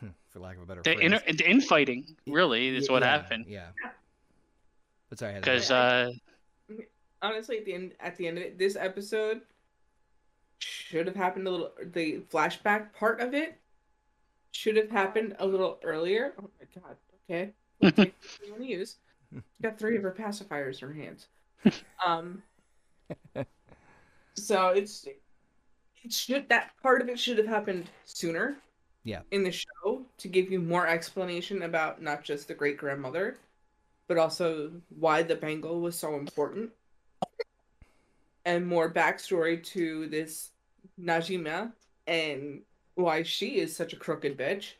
for 0.28 0.40
lack 0.40 0.56
of 0.56 0.62
a 0.62 0.66
better 0.66 0.82
The, 0.82 0.94
phrase 0.94 1.04
inner, 1.04 1.20
the 1.26 1.48
infighting 1.48 2.16
really 2.26 2.68
is 2.76 2.88
Y- 2.88 2.92
what 2.92 3.02
yeah, 3.02 3.08
happened 3.10 3.46
yeah 3.48 3.68
but 5.08 5.18
sorry 5.18 5.34
because 5.34 5.68
Heather, 5.68 6.10
uh, 6.10 6.12
Honestly, 7.22 7.56
at 7.58 7.64
the 7.64 7.72
end, 7.72 7.92
at 7.98 8.16
the 8.16 8.28
end 8.28 8.36
of 8.36 8.44
it, 8.44 8.58
this 8.58 8.76
episode 8.76 9.40
should 10.58 11.06
have 11.06 11.16
happened 11.16 11.46
a 11.48 11.50
little. 11.50 11.72
The 11.92 12.20
flashback 12.30 12.92
part 12.92 13.20
of 13.20 13.32
it 13.32 13.58
should 14.52 14.76
have 14.76 14.90
happened 14.90 15.34
a 15.38 15.46
little 15.46 15.78
earlier. 15.82 16.34
Oh 16.38 16.50
my 16.60 16.80
god. 16.82 16.96
Okay. 17.30 17.52
We'll 17.80 18.06
you 18.46 18.50
want 18.52 18.62
to 18.62 18.68
use. 18.68 18.96
Got 19.62 19.78
three 19.78 19.96
of 19.96 20.02
her 20.02 20.12
pacifiers 20.12 20.82
in 20.82 20.88
her 20.88 20.94
hands. 20.94 21.26
Um. 22.06 22.42
So 24.34 24.68
it's 24.68 25.06
it 25.06 26.12
should 26.12 26.48
that 26.50 26.70
part 26.82 27.00
of 27.00 27.08
it 27.08 27.18
should 27.18 27.38
have 27.38 27.46
happened 27.46 27.90
sooner. 28.04 28.56
Yeah. 29.02 29.20
In 29.30 29.42
the 29.42 29.52
show 29.52 30.02
to 30.18 30.28
give 30.28 30.50
you 30.50 30.60
more 30.60 30.86
explanation 30.86 31.62
about 31.62 32.02
not 32.02 32.22
just 32.22 32.48
the 32.48 32.54
great 32.54 32.76
grandmother, 32.76 33.38
but 34.08 34.18
also 34.18 34.72
why 34.88 35.22
the 35.22 35.36
bangle 35.36 35.80
was 35.80 35.96
so 35.96 36.16
important. 36.16 36.70
And 38.44 38.66
more 38.66 38.92
backstory 38.92 39.62
to 39.72 40.08
this 40.08 40.50
Najima 41.00 41.72
and 42.06 42.62
why 42.94 43.22
she 43.22 43.58
is 43.58 43.74
such 43.74 43.92
a 43.92 43.96
crooked 43.96 44.36
bitch. 44.36 44.72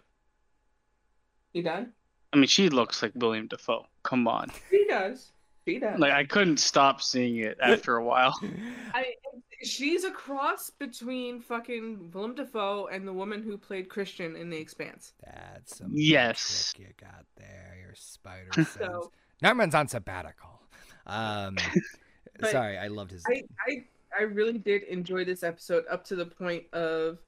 You 1.53 1.63
done? 1.63 1.93
I 2.33 2.37
mean, 2.37 2.49
she 2.49 2.69
looks 2.69 3.03
like 3.03 3.13
William 3.15 3.47
Dafoe. 3.47 3.87
Come 4.03 4.29
on. 4.29 4.51
She 4.71 4.87
does. 4.89 5.31
She 5.67 5.79
does. 5.79 5.99
Like 5.99 6.13
I 6.13 6.25
couldn't 6.25 6.59
stop 6.59 7.03
seeing 7.03 7.39
it 7.39 7.59
after 7.61 7.97
a 7.97 8.05
while. 8.05 8.39
I, 8.95 9.15
she's 9.63 10.05
a 10.05 10.11
cross 10.11 10.71
between 10.71 11.41
fucking 11.41 12.11
Willem 12.13 12.35
Dafoe 12.37 12.87
and 12.87 13.07
the 13.07 13.13
woman 13.13 13.43
who 13.43 13.59
played 13.59 13.89
Chrisjen 13.89 14.39
in 14.41 14.49
The 14.49 14.57
Expanse. 14.59 15.15
That's 15.25 15.79
some 15.79 15.91
Yes. 15.93 16.73
trick 16.75 16.89
you 16.89 17.07
got 17.07 17.25
there. 17.37 17.77
Your 17.85 17.95
spider 17.97 18.49
sense. 18.53 18.71
So 18.71 19.11
Norman's 19.43 19.75
on 19.75 19.89
sabbatical. 19.89 20.61
Um, 21.07 21.57
sorry, 22.51 22.79
I 22.79 22.87
loved 22.89 23.11
his. 23.11 23.25
I, 23.29 23.43
I, 23.69 23.85
I 24.19 24.23
really 24.23 24.59
did 24.59 24.85
enjoy 24.85 25.25
this 25.25 25.43
episode 25.43 25.85
up 25.91 26.05
to 26.07 26.17
the 26.17 26.27
point 26.27 26.65
of 26.73 27.19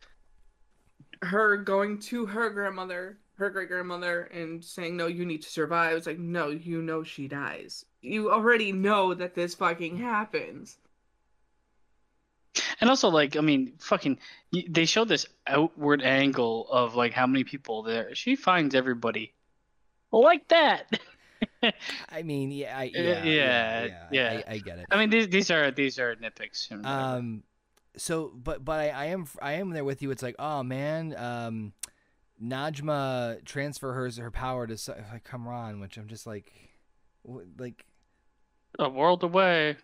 her 1.23 1.57
going 1.57 1.99
to 1.99 2.25
her 2.27 2.51
grandmother, 2.51 3.19
her 3.37 3.51
great 3.51 3.69
grandmother, 3.69 4.23
and 4.33 4.65
saying, 4.65 4.97
"No, 4.97 5.07
you 5.07 5.25
need 5.25 5.43
to 5.43 5.49
survive." 5.49 5.97
It's 5.97 6.07
like, 6.07 6.19
no, 6.19 6.49
you 6.51 6.83
know 6.83 7.03
she 7.03 7.29
dies. 7.29 7.85
You 8.01 8.31
already 8.33 8.73
know 8.73 9.15
that 9.15 9.35
this 9.35 9.55
fucking 9.55 9.99
happens. 9.99 10.77
And 12.81 12.89
also, 12.89 13.09
like, 13.09 13.37
I 13.37 13.41
mean, 13.41 13.75
fucking, 13.79 14.19
they 14.69 14.85
show 14.85 15.05
this 15.05 15.27
outward 15.47 16.03
angle 16.03 16.69
of 16.71 16.95
like 16.95 17.13
how 17.13 17.27
many 17.27 17.45
people 17.45 17.83
there. 17.83 18.15
She 18.15 18.37
finds 18.37 18.75
everybody 18.75 19.35
like 20.13 20.47
that. 20.49 20.99
I 22.09 22.23
mean, 22.23 22.51
yeah, 22.51 22.77
I, 22.79 22.87
Uh, 22.87 22.89
yeah, 22.95 23.25
yeah, 23.25 23.85
yeah, 23.85 24.07
yeah. 24.11 24.43
I, 24.47 24.53
I 24.55 24.59
get 24.59 24.79
it. 24.79 24.87
I 24.91 24.99
mean, 24.99 25.11
these 25.11 25.29
these 25.29 25.51
are 25.51 25.71
these 25.71 25.99
are 25.99 26.17
nitpicks. 26.17 26.71
Um, 26.85 27.43
so, 27.97 28.33
but 28.35 28.65
but 28.65 28.81
I, 28.81 28.89
I 28.91 29.05
am 29.07 29.27
I 29.43 29.53
am 29.55 29.71
there 29.71 29.85
with 29.85 30.03
you. 30.03 30.11
It's 30.11 30.23
like, 30.23 30.37
oh 30.39 30.63
man, 30.63 31.15
um, 31.17 31.73
Najma 32.43 33.45
transfer 33.45 33.93
hers 33.93 34.17
her 34.19 34.31
power 34.31 34.67
to 34.67 34.77
Sa- 34.77 34.95
like 35.13 35.25
Kamran, 35.25 35.81
which 35.81 35.97
I'm 35.97 36.07
just 36.09 36.27
like, 36.27 36.53
wh- 36.53 36.68
like 37.59 37.85
a 38.79 38.89
world 38.89 39.23
away. 39.23 39.77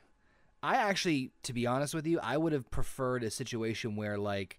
I 0.63 0.77
actually, 0.77 1.31
to 1.43 1.53
be 1.53 1.67
honest 1.67 1.95
with 1.95 2.07
you, 2.07 2.19
I 2.21 2.37
would 2.37 2.53
have 2.53 2.71
preferred 2.71 3.23
a 3.23 3.31
situation 3.31 3.97
where 3.97 4.17
like 4.17 4.59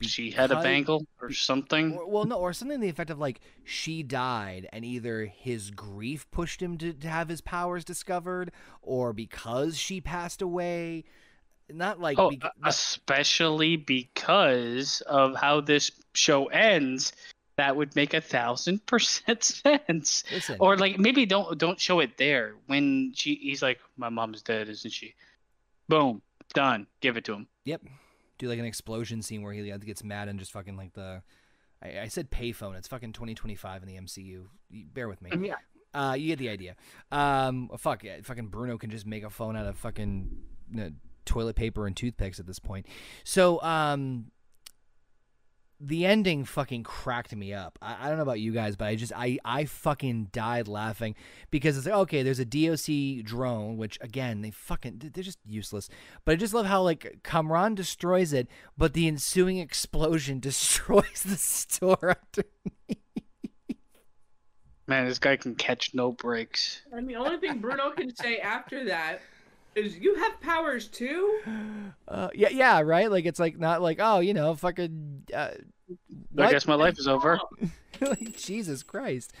She 0.00 0.30
had 0.30 0.50
a 0.50 0.62
bangle 0.62 1.06
or 1.20 1.32
something. 1.32 1.92
Or, 1.92 2.08
well, 2.08 2.24
no, 2.24 2.36
or 2.36 2.52
something 2.52 2.78
to 2.78 2.82
the 2.82 2.88
effect 2.88 3.10
of 3.10 3.18
like 3.18 3.40
she 3.64 4.02
died, 4.02 4.68
and 4.72 4.84
either 4.84 5.26
his 5.26 5.70
grief 5.70 6.30
pushed 6.30 6.62
him 6.62 6.78
to, 6.78 6.92
to 6.92 7.08
have 7.08 7.28
his 7.28 7.40
powers 7.40 7.84
discovered, 7.84 8.50
or 8.82 9.12
because 9.12 9.76
she 9.76 10.00
passed 10.00 10.40
away. 10.40 11.04
Not 11.68 11.98
like 11.98 12.16
Oh, 12.16 12.30
be- 12.30 12.40
especially 12.64 13.76
because 13.76 15.00
of 15.00 15.34
how 15.34 15.60
this 15.60 15.90
show 16.14 16.46
ends, 16.46 17.12
that 17.56 17.74
would 17.76 17.94
make 17.96 18.12
a 18.14 18.20
thousand 18.20 18.84
percent 18.86 19.42
sense. 19.88 20.24
listen. 20.32 20.56
Or 20.60 20.76
like 20.76 20.98
maybe 20.98 21.26
don't 21.26 21.56
don't 21.58 21.80
show 21.80 22.00
it 22.00 22.16
there 22.18 22.54
when 22.66 23.12
she 23.14 23.34
he's 23.36 23.62
like, 23.62 23.78
my 23.96 24.08
mom's 24.08 24.42
dead, 24.42 24.68
isn't 24.68 24.92
she? 24.92 25.14
Boom, 25.88 26.22
done. 26.54 26.86
Give 27.00 27.16
it 27.16 27.24
to 27.26 27.32
him. 27.34 27.46
Yep. 27.64 27.82
Do 28.38 28.48
like 28.48 28.58
an 28.58 28.64
explosion 28.64 29.22
scene 29.22 29.42
where 29.42 29.52
he 29.52 29.70
gets 29.78 30.04
mad 30.04 30.28
and 30.28 30.38
just 30.38 30.52
fucking 30.52 30.76
like 30.76 30.92
the. 30.92 31.22
I, 31.82 32.00
I 32.00 32.08
said 32.08 32.30
payphone. 32.30 32.76
It's 32.76 32.88
fucking 32.88 33.12
2025 33.12 33.82
in 33.82 33.88
the 33.88 33.96
MCU. 33.96 34.46
Bear 34.92 35.08
with 35.08 35.22
me. 35.22 35.30
I 35.32 35.36
mean, 35.36 35.54
Uh, 35.94 36.14
you 36.18 36.28
get 36.28 36.38
the 36.38 36.48
idea. 36.50 36.76
Um, 37.10 37.70
fuck 37.78 38.04
yeah, 38.04 38.16
fucking 38.22 38.48
Bruno 38.48 38.76
can 38.76 38.90
just 38.90 39.06
make 39.06 39.24
a 39.24 39.30
phone 39.30 39.56
out 39.56 39.66
of 39.66 39.78
fucking 39.78 40.28
you 40.70 40.76
know, 40.76 40.90
toilet 41.24 41.56
paper 41.56 41.86
and 41.86 41.96
toothpicks 41.96 42.38
at 42.40 42.46
this 42.46 42.58
point. 42.58 42.86
So, 43.24 43.62
um, 43.62 44.26
the 45.78 46.06
ending 46.06 46.44
fucking 46.44 46.82
cracked 46.82 47.34
me 47.34 47.52
up. 47.52 47.78
I, 47.82 47.96
I 48.00 48.08
don't 48.08 48.16
know 48.16 48.22
about 48.22 48.40
you 48.40 48.52
guys, 48.52 48.76
but 48.76 48.86
I 48.86 48.96
just 48.96 49.12
I 49.14 49.38
I 49.44 49.64
fucking 49.66 50.28
died 50.32 50.68
laughing 50.68 51.14
because 51.50 51.76
it's 51.76 51.86
like 51.86 51.94
okay, 51.94 52.22
there's 52.22 52.38
a 52.38 52.44
DOC 52.44 53.24
drone, 53.24 53.76
which 53.76 53.98
again 54.00 54.40
they 54.40 54.50
fucking 54.50 55.10
they're 55.12 55.22
just 55.24 55.38
useless. 55.44 55.88
But 56.24 56.32
I 56.32 56.36
just 56.36 56.54
love 56.54 56.66
how 56.66 56.82
like 56.82 57.18
Kamran 57.22 57.74
destroys 57.74 58.32
it, 58.32 58.48
but 58.76 58.94
the 58.94 59.06
ensuing 59.06 59.58
explosion 59.58 60.40
destroys 60.40 61.22
the 61.24 61.36
store 61.36 62.16
underneath. 62.36 63.02
Man, 64.88 65.06
this 65.06 65.18
guy 65.18 65.36
can 65.36 65.56
catch 65.56 65.94
no 65.94 66.12
breaks. 66.12 66.82
and 66.92 67.08
the 67.08 67.16
only 67.16 67.38
thing 67.38 67.58
Bruno 67.58 67.90
can 67.90 68.14
say 68.14 68.38
after 68.38 68.84
that 68.84 69.16
is, 69.16 69.20
"You 69.76 70.14
have 70.16 70.40
powers 70.40 70.88
too." 70.88 71.40
Uh, 72.08 72.28
yeah, 72.34 72.48
yeah, 72.48 72.80
right. 72.80 73.10
Like 73.10 73.26
it's 73.26 73.38
like 73.38 73.58
not 73.58 73.82
like 73.82 73.98
oh, 74.00 74.20
you 74.20 74.34
know, 74.34 74.54
fucking. 74.54 75.24
Uh, 75.34 75.50
I 76.38 76.50
guess 76.50 76.66
my 76.66 76.74
life 76.74 76.98
is 76.98 77.06
over. 77.06 77.38
like 78.00 78.36
Jesus 78.36 78.82
Christ. 78.82 79.32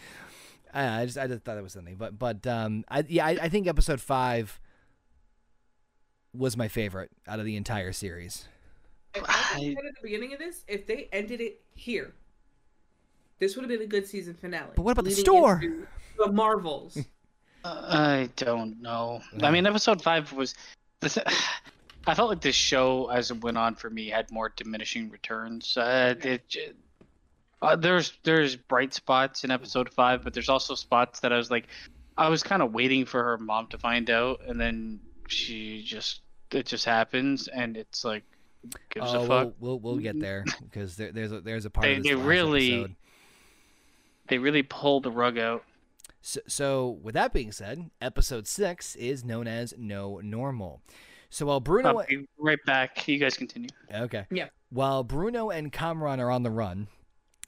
I, 0.72 1.02
I 1.02 1.06
just 1.06 1.18
I 1.18 1.26
just 1.26 1.42
thought 1.42 1.54
that 1.54 1.62
was 1.62 1.72
something, 1.72 1.96
but 1.96 2.18
but 2.18 2.46
um, 2.46 2.84
I 2.88 3.04
yeah, 3.08 3.26
I, 3.26 3.30
I 3.42 3.48
think 3.48 3.66
episode 3.66 4.00
five 4.00 4.60
was 6.34 6.56
my 6.56 6.68
favorite 6.68 7.10
out 7.26 7.38
of 7.38 7.46
the 7.46 7.56
entire 7.56 7.92
series. 7.92 8.46
And 9.14 9.22
like 9.22 9.32
I 9.34 9.54
I- 9.54 9.60
said 9.60 9.84
at 9.86 9.94
the 9.94 10.02
beginning 10.02 10.32
of 10.34 10.38
this, 10.38 10.64
if 10.68 10.86
they 10.86 11.08
ended 11.12 11.40
it 11.40 11.62
here, 11.74 12.12
this 13.38 13.56
would 13.56 13.62
have 13.62 13.70
been 13.70 13.82
a 13.82 13.86
good 13.86 14.06
season 14.06 14.34
finale. 14.34 14.72
But 14.76 14.82
what 14.82 14.92
about 14.92 15.04
the 15.04 15.12
store? 15.12 15.62
The 16.18 16.32
Marvels. 16.32 16.98
I 17.66 18.28
don't 18.36 18.80
know. 18.80 19.20
I 19.42 19.50
mean, 19.50 19.66
episode 19.66 20.02
five 20.02 20.32
was. 20.32 20.54
The 21.00 21.08
th- 21.08 21.26
I 22.08 22.14
felt 22.14 22.30
like 22.30 22.40
this 22.40 22.54
show, 22.54 23.08
as 23.10 23.32
it 23.32 23.40
went 23.42 23.58
on 23.58 23.74
for 23.74 23.90
me, 23.90 24.08
had 24.08 24.30
more 24.30 24.52
diminishing 24.54 25.10
returns. 25.10 25.76
Uh, 25.76 26.14
it, 26.22 26.56
uh, 27.60 27.74
there's 27.74 28.12
there's 28.22 28.54
bright 28.54 28.94
spots 28.94 29.42
in 29.42 29.50
episode 29.50 29.90
five, 29.92 30.22
but 30.22 30.32
there's 30.32 30.48
also 30.48 30.76
spots 30.76 31.20
that 31.20 31.32
I 31.32 31.36
was 31.36 31.50
like, 31.50 31.66
I 32.16 32.28
was 32.28 32.44
kind 32.44 32.62
of 32.62 32.72
waiting 32.72 33.06
for 33.06 33.24
her 33.24 33.38
mom 33.38 33.66
to 33.68 33.78
find 33.78 34.08
out, 34.08 34.40
and 34.46 34.60
then 34.60 35.00
she 35.26 35.82
just 35.82 36.20
it 36.52 36.66
just 36.66 36.84
happens, 36.84 37.48
and 37.48 37.76
it's 37.76 38.04
like, 38.04 38.22
gives 38.90 39.12
oh, 39.12 39.24
a 39.24 39.26
fuck. 39.26 39.52
we'll, 39.58 39.78
we'll 39.80 39.94
we'll 39.94 39.96
get 40.02 40.20
there 40.20 40.44
because 40.62 40.94
there, 40.96 41.10
there's 41.10 41.32
a 41.32 41.40
there's 41.40 41.64
a 41.64 41.70
part 41.70 41.86
They- 41.86 41.96
of 41.96 42.02
this 42.04 42.10
they 42.10 42.14
really- 42.14 42.80
episode. 42.82 42.94
They 44.28 44.38
really 44.38 44.62
pulled 44.64 45.02
the 45.04 45.10
rug 45.10 45.38
out. 45.38 45.64
So, 46.26 46.40
so 46.48 46.98
with 47.02 47.14
that 47.14 47.32
being 47.32 47.52
said, 47.52 47.88
episode 48.02 48.48
six 48.48 48.96
is 48.96 49.24
known 49.24 49.46
as 49.46 49.74
No 49.78 50.18
Normal. 50.24 50.82
So 51.30 51.46
while 51.46 51.60
Bruno, 51.60 52.00
I'll 52.00 52.06
be 52.08 52.26
right 52.36 52.58
back. 52.66 53.06
You 53.06 53.18
guys 53.18 53.36
continue. 53.36 53.70
okay, 53.94 54.26
Yeah. 54.32 54.48
while 54.70 55.04
Bruno 55.04 55.50
and 55.50 55.70
Kamran 55.70 56.18
are 56.18 56.32
on 56.32 56.42
the 56.42 56.50
run, 56.50 56.88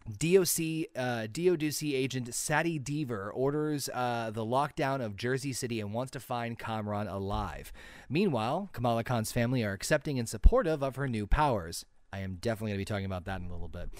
DOC 0.07 0.87
uh, 0.97 1.27
DODC 1.27 1.93
agent 1.93 2.33
Sadie 2.33 2.79
Deaver 2.79 3.31
orders 3.35 3.89
uh, 3.93 4.31
the 4.33 4.45
lockdown 4.47 5.05
of 5.05 5.17
Jersey 5.17 5.53
City 5.53 5.81
and 5.81 5.93
wants 5.93 6.13
to 6.13 6.21
find 6.21 6.57
Kamran 6.57 7.09
alive. 7.09 7.73
Meanwhile, 8.09 8.71
Kamala 8.73 9.03
Khan's 9.03 9.33
family 9.33 9.65
are 9.65 9.73
accepting 9.73 10.21
and 10.21 10.29
supportive 10.29 10.85
of 10.85 10.95
her 10.95 11.09
new 11.09 11.27
powers. 11.27 11.85
I 12.13 12.21
am 12.21 12.37
definitely 12.41 12.71
going 12.71 12.79
to 12.79 12.83
be 12.83 12.85
talking 12.85 13.07
about 13.07 13.25
that 13.25 13.41
in 13.41 13.49
a 13.49 13.53
little 13.53 13.67
bit. 13.69 13.91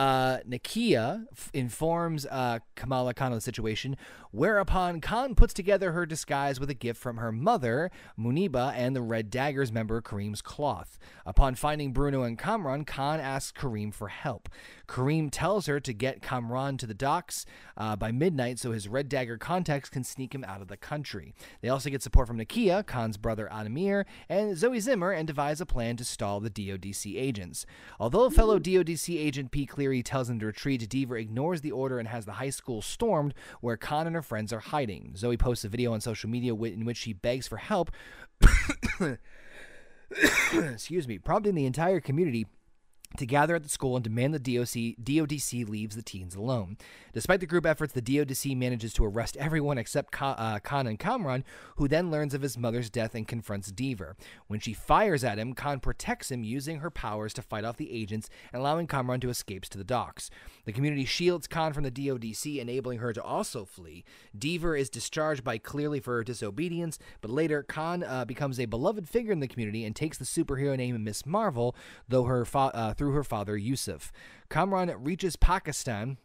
Uh, 0.00 0.38
Nakia 0.48 1.26
f- 1.30 1.50
informs 1.52 2.24
uh, 2.24 2.60
Kamala 2.74 3.12
Khan 3.12 3.32
of 3.32 3.36
the 3.36 3.42
situation, 3.42 3.98
whereupon 4.30 5.02
Khan 5.02 5.34
puts 5.34 5.52
together 5.52 5.92
her 5.92 6.06
disguise 6.06 6.58
with 6.58 6.70
a 6.70 6.74
gift 6.74 6.98
from 6.98 7.18
her 7.18 7.30
mother, 7.30 7.90
Muneeba, 8.18 8.72
and 8.74 8.96
the 8.96 9.02
Red 9.02 9.28
Daggers 9.28 9.70
member 9.70 10.00
Kareem's 10.00 10.40
cloth. 10.40 10.98
Upon 11.26 11.54
finding 11.54 11.92
Bruno 11.92 12.22
and 12.22 12.38
Kamran, 12.38 12.86
Khan 12.86 13.20
asks 13.20 13.52
Kareem 13.52 13.92
for 13.92 14.08
help. 14.08 14.48
Kareem 14.88 15.28
tells 15.30 15.66
her 15.66 15.78
to 15.80 15.92
get 15.92 16.22
Kamran 16.22 16.78
to 16.78 16.86
the 16.86 16.94
docks 16.94 17.44
uh, 17.76 17.94
by 17.94 18.10
midnight 18.10 18.58
so 18.58 18.72
his 18.72 18.88
Red 18.88 19.10
Dagger 19.10 19.36
contacts 19.36 19.90
can 19.90 20.02
sneak 20.02 20.34
him 20.34 20.44
out 20.44 20.62
of 20.62 20.68
the 20.68 20.78
country. 20.78 21.34
They 21.60 21.68
also 21.68 21.90
get 21.90 22.02
support 22.02 22.26
from 22.26 22.38
Nakia, 22.38 22.86
Khan's 22.86 23.18
brother 23.18 23.50
Adamir, 23.52 24.06
and 24.30 24.56
Zoe 24.56 24.80
Zimmer 24.80 25.12
and 25.12 25.26
devise 25.26 25.60
a 25.60 25.66
plan 25.66 25.98
to 25.98 26.06
stall 26.06 26.40
the 26.40 26.48
DODC 26.48 27.20
agents. 27.20 27.66
Although 28.00 28.30
fellow 28.30 28.58
DODC 28.58 29.18
agent 29.18 29.50
P. 29.50 29.66
Cleary 29.90 30.02
tells 30.04 30.30
him 30.30 30.38
to 30.38 30.46
retreat, 30.46 30.88
Deaver 30.88 31.20
ignores 31.20 31.62
the 31.62 31.72
order 31.72 31.98
and 31.98 32.06
has 32.06 32.24
the 32.24 32.34
high 32.34 32.50
school 32.50 32.80
stormed 32.80 33.34
where 33.60 33.76
Khan 33.76 34.06
and 34.06 34.14
her 34.14 34.22
friends 34.22 34.52
are 34.52 34.60
hiding. 34.60 35.14
Zoe 35.16 35.36
posts 35.36 35.64
a 35.64 35.68
video 35.68 35.92
on 35.92 36.00
social 36.00 36.30
media 36.30 36.54
in 36.54 36.84
which 36.84 36.96
she 36.96 37.12
begs 37.12 37.48
for 37.48 37.56
help. 37.56 37.90
excuse 40.52 41.08
me, 41.08 41.18
prompting 41.18 41.56
the 41.56 41.66
entire 41.66 41.98
community 41.98 42.46
to 43.16 43.26
gather 43.26 43.56
at 43.56 43.62
the 43.62 43.68
school 43.68 43.96
and 43.96 44.04
demand 44.04 44.32
the 44.32 44.38
DOC, 44.38 44.96
DODC 45.02 45.68
leaves 45.68 45.96
the 45.96 46.02
teens 46.02 46.34
alone. 46.34 46.76
Despite 47.12 47.40
the 47.40 47.46
group 47.46 47.66
efforts, 47.66 47.92
the 47.92 48.02
DODC 48.02 48.56
manages 48.56 48.92
to 48.94 49.04
arrest 49.04 49.36
everyone 49.36 49.78
except 49.78 50.12
Ka- 50.12 50.36
uh, 50.38 50.60
Khan 50.60 50.86
and 50.86 50.98
Kamran, 50.98 51.44
who 51.76 51.88
then 51.88 52.10
learns 52.10 52.34
of 52.34 52.42
his 52.42 52.56
mother's 52.56 52.88
death 52.88 53.14
and 53.16 53.26
confronts 53.26 53.72
Deaver. 53.72 54.14
When 54.46 54.60
she 54.60 54.72
fires 54.72 55.24
at 55.24 55.38
him, 55.38 55.54
Khan 55.54 55.80
protects 55.80 56.30
him 56.30 56.44
using 56.44 56.78
her 56.78 56.90
powers 56.90 57.34
to 57.34 57.42
fight 57.42 57.64
off 57.64 57.76
the 57.76 57.92
agents 57.92 58.30
and 58.52 58.60
allowing 58.60 58.86
Kamran 58.86 59.20
to 59.20 59.28
escape 59.28 59.62
to 59.64 59.78
the 59.78 59.84
docks. 59.84 60.30
The 60.64 60.72
community 60.72 61.04
shields 61.04 61.48
Khan 61.48 61.72
from 61.72 61.82
the 61.82 61.90
DODC, 61.90 62.58
enabling 62.58 63.00
her 63.00 63.12
to 63.12 63.22
also 63.22 63.64
flee. 63.64 64.04
Deaver 64.38 64.78
is 64.78 64.88
discharged 64.88 65.42
by 65.42 65.58
Cleary 65.58 65.98
for 65.98 66.14
her 66.14 66.24
disobedience, 66.24 66.98
but 67.20 67.30
later 67.30 67.64
Khan 67.64 68.04
uh, 68.04 68.24
becomes 68.24 68.60
a 68.60 68.66
beloved 68.66 69.08
figure 69.08 69.32
in 69.32 69.40
the 69.40 69.48
community 69.48 69.84
and 69.84 69.96
takes 69.96 70.16
the 70.16 70.24
superhero 70.24 70.76
name 70.76 71.02
Miss 71.02 71.26
Marvel, 71.26 71.74
though 72.08 72.24
her 72.24 72.44
fa- 72.44 72.70
uh, 72.74 72.94
through 73.00 73.12
her 73.12 73.24
father 73.24 73.56
Yusuf. 73.56 74.12
Kamran 74.50 74.92
reaches 75.02 75.34
Pakistan 75.34 76.18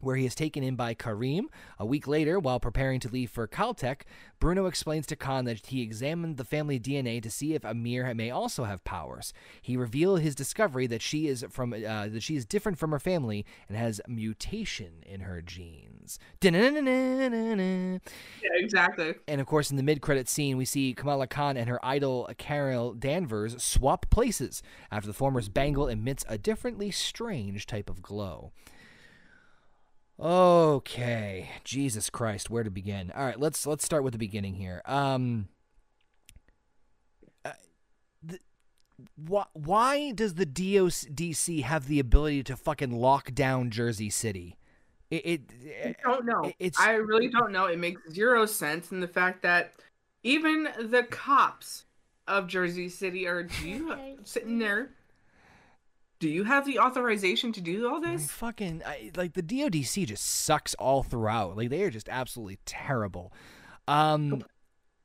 where 0.00 0.16
he 0.16 0.26
is 0.26 0.34
taken 0.34 0.62
in 0.62 0.76
by 0.76 0.94
Kareem. 0.94 1.44
A 1.78 1.86
week 1.86 2.06
later, 2.06 2.38
while 2.38 2.60
preparing 2.60 3.00
to 3.00 3.08
leave 3.08 3.30
for 3.30 3.46
Caltech, 3.46 4.02
Bruno 4.38 4.66
explains 4.66 5.06
to 5.06 5.16
Khan 5.16 5.44
that 5.46 5.66
he 5.66 5.82
examined 5.82 6.36
the 6.36 6.44
family 6.44 6.78
DNA 6.78 7.22
to 7.22 7.30
see 7.30 7.54
if 7.54 7.62
Aamir 7.62 8.14
may 8.14 8.30
also 8.30 8.64
have 8.64 8.84
powers. 8.84 9.32
He 9.62 9.76
revealed 9.76 10.20
his 10.20 10.34
discovery 10.34 10.86
that 10.88 11.02
she 11.02 11.26
is 11.28 11.44
from 11.50 11.72
uh, 11.72 12.08
that 12.08 12.22
she 12.22 12.36
is 12.36 12.44
different 12.44 12.78
from 12.78 12.90
her 12.90 12.98
family 12.98 13.44
and 13.68 13.76
has 13.76 14.00
mutation 14.06 15.02
in 15.04 15.20
her 15.20 15.40
genes. 15.40 16.18
Yeah, 18.42 18.50
exactly. 18.54 19.14
And 19.26 19.40
of 19.40 19.46
course, 19.46 19.70
in 19.70 19.76
the 19.76 19.82
mid-credit 19.82 20.28
scene, 20.28 20.56
we 20.56 20.64
see 20.64 20.94
Kamala 20.94 21.26
Khan 21.26 21.56
and 21.56 21.68
her 21.68 21.84
idol 21.84 22.28
Carol 22.38 22.92
Danvers 22.92 23.62
swap 23.62 24.08
places 24.10 24.62
after 24.90 25.06
the 25.06 25.12
former's 25.14 25.48
bangle 25.48 25.88
emits 25.88 26.24
a 26.28 26.38
differently 26.38 26.90
strange 26.90 27.66
type 27.66 27.90
of 27.90 28.02
glow. 28.02 28.52
Okay, 30.18 31.50
Jesus 31.62 32.08
Christ, 32.08 32.48
where 32.48 32.64
to 32.64 32.70
begin? 32.70 33.12
All 33.14 33.24
right, 33.24 33.38
let's 33.38 33.66
let's 33.66 33.84
start 33.84 34.02
with 34.02 34.12
the 34.12 34.18
beginning 34.18 34.54
here. 34.54 34.80
Um, 34.86 35.48
uh, 37.44 37.52
the, 38.22 38.38
why 39.16 39.44
why 39.52 40.12
does 40.12 40.34
the 40.34 40.46
DOC 40.46 41.64
have 41.66 41.86
the 41.86 42.00
ability 42.00 42.42
to 42.44 42.56
fucking 42.56 42.92
lock 42.92 43.34
down 43.34 43.70
Jersey 43.70 44.08
City? 44.08 44.56
It, 45.10 45.26
it, 45.26 45.96
I 46.04 46.08
don't 46.10 46.24
know. 46.24 46.44
it- 46.44 46.56
it's 46.58 46.80
I 46.80 46.92
really 46.94 47.28
don't 47.28 47.52
know. 47.52 47.66
It 47.66 47.78
makes 47.78 48.00
zero 48.10 48.46
sense 48.46 48.90
in 48.90 49.00
the 49.00 49.08
fact 49.08 49.42
that 49.42 49.74
even 50.22 50.68
the 50.80 51.04
cops 51.04 51.84
of 52.26 52.48
Jersey 52.48 52.88
City 52.88 53.26
are 53.28 53.42
do 53.42 53.68
you 53.68 53.94
sitting 54.24 54.58
there. 54.58 54.90
Do 56.18 56.28
you 56.28 56.44
have 56.44 56.64
the 56.64 56.78
authorization 56.78 57.52
to 57.52 57.60
do 57.60 57.88
all 57.88 58.04
I 58.04 58.12
this? 58.12 58.30
fucking 58.30 58.82
I, 58.86 59.10
like 59.16 59.34
the 59.34 59.42
DODC 59.42 60.06
just 60.06 60.24
sucks 60.24 60.74
all 60.74 61.02
throughout. 61.02 61.56
Like 61.56 61.70
they 61.70 61.82
are 61.82 61.90
just 61.90 62.08
absolutely 62.08 62.58
terrible. 62.64 63.32
Um, 63.86 64.42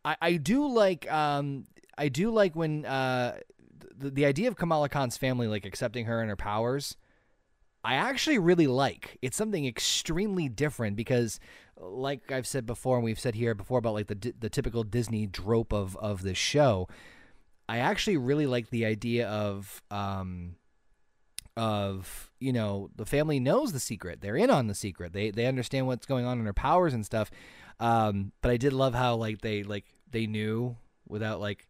I, 0.06 0.16
I 0.22 0.34
do 0.38 0.68
like 0.68 1.12
um 1.12 1.66
I 1.98 2.08
do 2.08 2.32
like 2.32 2.56
when 2.56 2.86
uh 2.86 3.38
the, 3.98 4.10
the 4.10 4.26
idea 4.26 4.48
of 4.48 4.56
Kamala 4.56 4.90
Khan's 4.90 5.18
family 5.18 5.48
like 5.48 5.66
accepting 5.66 6.06
her 6.06 6.22
and 6.22 6.30
her 6.30 6.36
powers. 6.36 6.96
I 7.84 7.96
actually 7.96 8.38
really 8.38 8.68
like. 8.68 9.18
It's 9.24 9.36
something 9.36 9.66
extremely 9.66 10.48
different 10.48 10.96
because, 10.96 11.40
like 11.78 12.32
I've 12.32 12.46
said 12.46 12.68
before, 12.68 12.98
and 12.98 13.04
we've 13.04 13.20
said 13.20 13.34
here 13.34 13.56
before 13.56 13.80
about 13.80 13.94
like 13.96 14.08
the 14.08 14.34
the 14.40 14.50
typical 14.50 14.84
Disney 14.84 15.28
trope 15.28 15.74
of 15.74 15.98
of 15.98 16.22
this 16.22 16.38
show. 16.38 16.88
I 17.68 17.78
actually 17.78 18.18
really 18.18 18.46
like 18.46 18.70
the 18.70 18.86
idea 18.86 19.28
of 19.28 19.82
um 19.90 20.56
of 21.57 22.32
you 22.40 22.53
know 22.53 22.90
the 22.95 23.06
family 23.06 23.40
knows 23.40 23.73
the 23.73 23.80
secret. 23.80 24.22
They're 24.22 24.38
in 24.38 24.49
on 24.49 24.68
the 24.68 24.76
secret. 24.76 25.14
They 25.14 25.32
they 25.32 25.45
understand 25.45 25.88
what's 25.88 26.06
going 26.06 26.26
on 26.26 26.40
in 26.40 26.45
her 26.45 26.53
powers 26.53 26.94
and 26.94 27.06
stuff. 27.06 27.30
Um 27.80 28.32
but 28.41 28.52
i 28.52 28.57
did 28.57 28.73
love 28.73 28.94
how 28.94 29.15
like 29.15 29.41
they 29.41 29.64
like 29.64 29.86
they 30.10 30.28
knew 30.28 30.78
without 31.07 31.41
like 31.41 31.68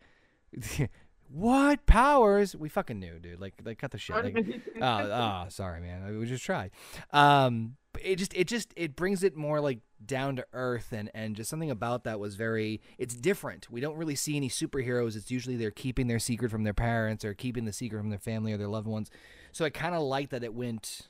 what 1.29 1.85
powers? 1.85 2.55
We 2.55 2.69
fucking 2.69 2.99
knew 2.99 3.19
dude. 3.19 3.39
Like 3.39 3.55
like 3.63 3.79
cut 3.79 3.91
the 3.91 3.97
shit. 3.97 4.15
Like, 4.15 4.61
oh, 4.81 4.81
oh 4.83 5.45
sorry 5.49 5.81
man. 5.81 6.17
We 6.19 6.25
just 6.25 6.45
tried. 6.45 6.71
Um 7.11 7.77
but 7.93 8.05
it 8.05 8.17
just 8.17 8.33
it 8.33 8.47
just 8.47 8.73
it 8.75 8.95
brings 8.95 9.23
it 9.23 9.35
more 9.35 9.59
like 9.59 9.79
down 10.05 10.35
to 10.37 10.45
earth 10.53 10.91
and 10.91 11.09
and 11.13 11.35
just 11.35 11.49
something 11.49 11.71
about 11.71 12.03
that 12.03 12.19
was 12.19 12.35
very 12.35 12.81
it's 12.97 13.15
different. 13.15 13.69
We 13.71 13.81
don't 13.81 13.97
really 13.97 14.15
see 14.15 14.35
any 14.35 14.49
superheroes. 14.49 15.15
It's 15.15 15.31
usually 15.31 15.55
they're 15.55 15.71
keeping 15.71 16.07
their 16.07 16.19
secret 16.19 16.51
from 16.51 16.63
their 16.63 16.73
parents 16.73 17.25
or 17.25 17.33
keeping 17.33 17.65
the 17.65 17.73
secret 17.73 17.99
from 17.99 18.09
their 18.09 18.19
family 18.19 18.53
or 18.53 18.57
their 18.57 18.67
loved 18.67 18.87
ones 18.87 19.09
so 19.51 19.65
i 19.65 19.69
kind 19.69 19.95
of 19.95 20.01
like 20.01 20.29
that 20.29 20.43
it 20.43 20.53
went 20.53 21.09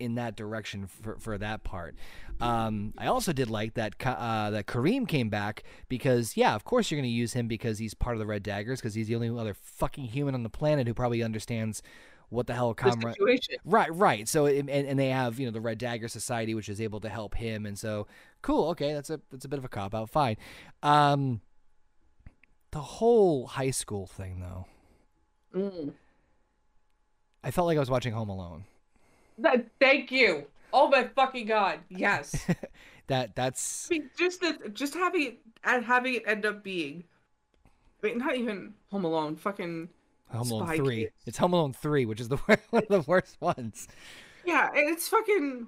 in 0.00 0.14
that 0.14 0.34
direction 0.34 0.86
for, 0.86 1.18
for 1.18 1.38
that 1.38 1.62
part. 1.62 1.94
Um, 2.40 2.94
I 2.96 3.06
also 3.06 3.34
did 3.34 3.50
like 3.50 3.74
that 3.74 3.94
uh, 4.04 4.50
that 4.50 4.66
Kareem 4.66 5.06
came 5.06 5.28
back 5.28 5.62
because 5.88 6.38
yeah, 6.38 6.54
of 6.54 6.64
course 6.64 6.90
you're 6.90 6.96
going 6.96 7.08
to 7.08 7.14
use 7.14 7.34
him 7.34 7.46
because 7.46 7.78
he's 7.78 7.92
part 7.92 8.16
of 8.16 8.18
the 8.18 8.26
Red 8.26 8.42
Daggers 8.42 8.80
because 8.80 8.94
he's 8.94 9.08
the 9.08 9.14
only 9.14 9.28
other 9.28 9.54
fucking 9.54 10.06
human 10.06 10.34
on 10.34 10.42
the 10.42 10.48
planet 10.48 10.86
who 10.86 10.94
probably 10.94 11.22
understands 11.22 11.82
what 12.30 12.46
the 12.46 12.54
hell 12.54 12.74
situation. 12.74 13.56
Right, 13.64 13.94
right. 13.94 14.26
So 14.26 14.46
and, 14.46 14.70
and 14.70 14.98
they 14.98 15.10
have 15.10 15.38
you 15.38 15.46
know 15.46 15.52
the 15.52 15.60
Red 15.60 15.76
Dagger 15.76 16.08
Society 16.08 16.54
which 16.54 16.70
is 16.70 16.80
able 16.80 17.00
to 17.00 17.10
help 17.10 17.34
him, 17.34 17.66
and 17.66 17.78
so 17.78 18.06
cool. 18.40 18.70
Okay, 18.70 18.94
that's 18.94 19.10
a 19.10 19.20
that's 19.30 19.44
a 19.44 19.48
bit 19.48 19.58
of 19.58 19.64
a 19.66 19.68
cop 19.68 19.94
out. 19.94 20.08
Fine. 20.08 20.38
Um, 20.82 21.42
the 22.70 22.80
whole 22.80 23.48
high 23.48 23.70
school 23.70 24.06
thing 24.06 24.40
though, 24.40 24.66
Mm. 25.54 25.92
I 27.42 27.50
felt 27.50 27.66
like 27.66 27.76
I 27.76 27.80
was 27.80 27.90
watching 27.90 28.12
Home 28.12 28.28
Alone. 28.28 28.64
That, 29.38 29.66
thank 29.80 30.10
you. 30.10 30.46
Oh 30.72 30.88
my 30.88 31.08
fucking 31.14 31.46
god. 31.46 31.80
Yes. 31.88 32.34
That 33.10 33.34
that's 33.34 33.88
I 33.90 33.94
mean, 33.94 34.10
just 34.16 34.40
the, 34.40 34.70
just 34.72 34.94
having 34.94 35.22
it 35.22 35.38
and 35.64 35.84
having 35.84 36.14
it 36.14 36.22
end 36.28 36.46
up 36.46 36.62
being. 36.62 37.02
I 38.00 38.06
mean, 38.06 38.18
not 38.18 38.36
even 38.36 38.72
Home 38.92 39.04
Alone. 39.04 39.34
Fucking 39.34 39.88
Home 40.28 40.50
Alone 40.52 40.76
three. 40.76 40.96
Kids. 41.00 41.12
It's 41.26 41.38
Home 41.38 41.52
Alone 41.52 41.72
three, 41.72 42.06
which 42.06 42.20
is 42.20 42.28
the 42.28 42.36
one 42.70 42.84
of 42.84 42.88
the 42.88 43.00
worst 43.00 43.40
ones. 43.40 43.88
yeah, 44.44 44.70
it's 44.72 45.08
fucking 45.08 45.66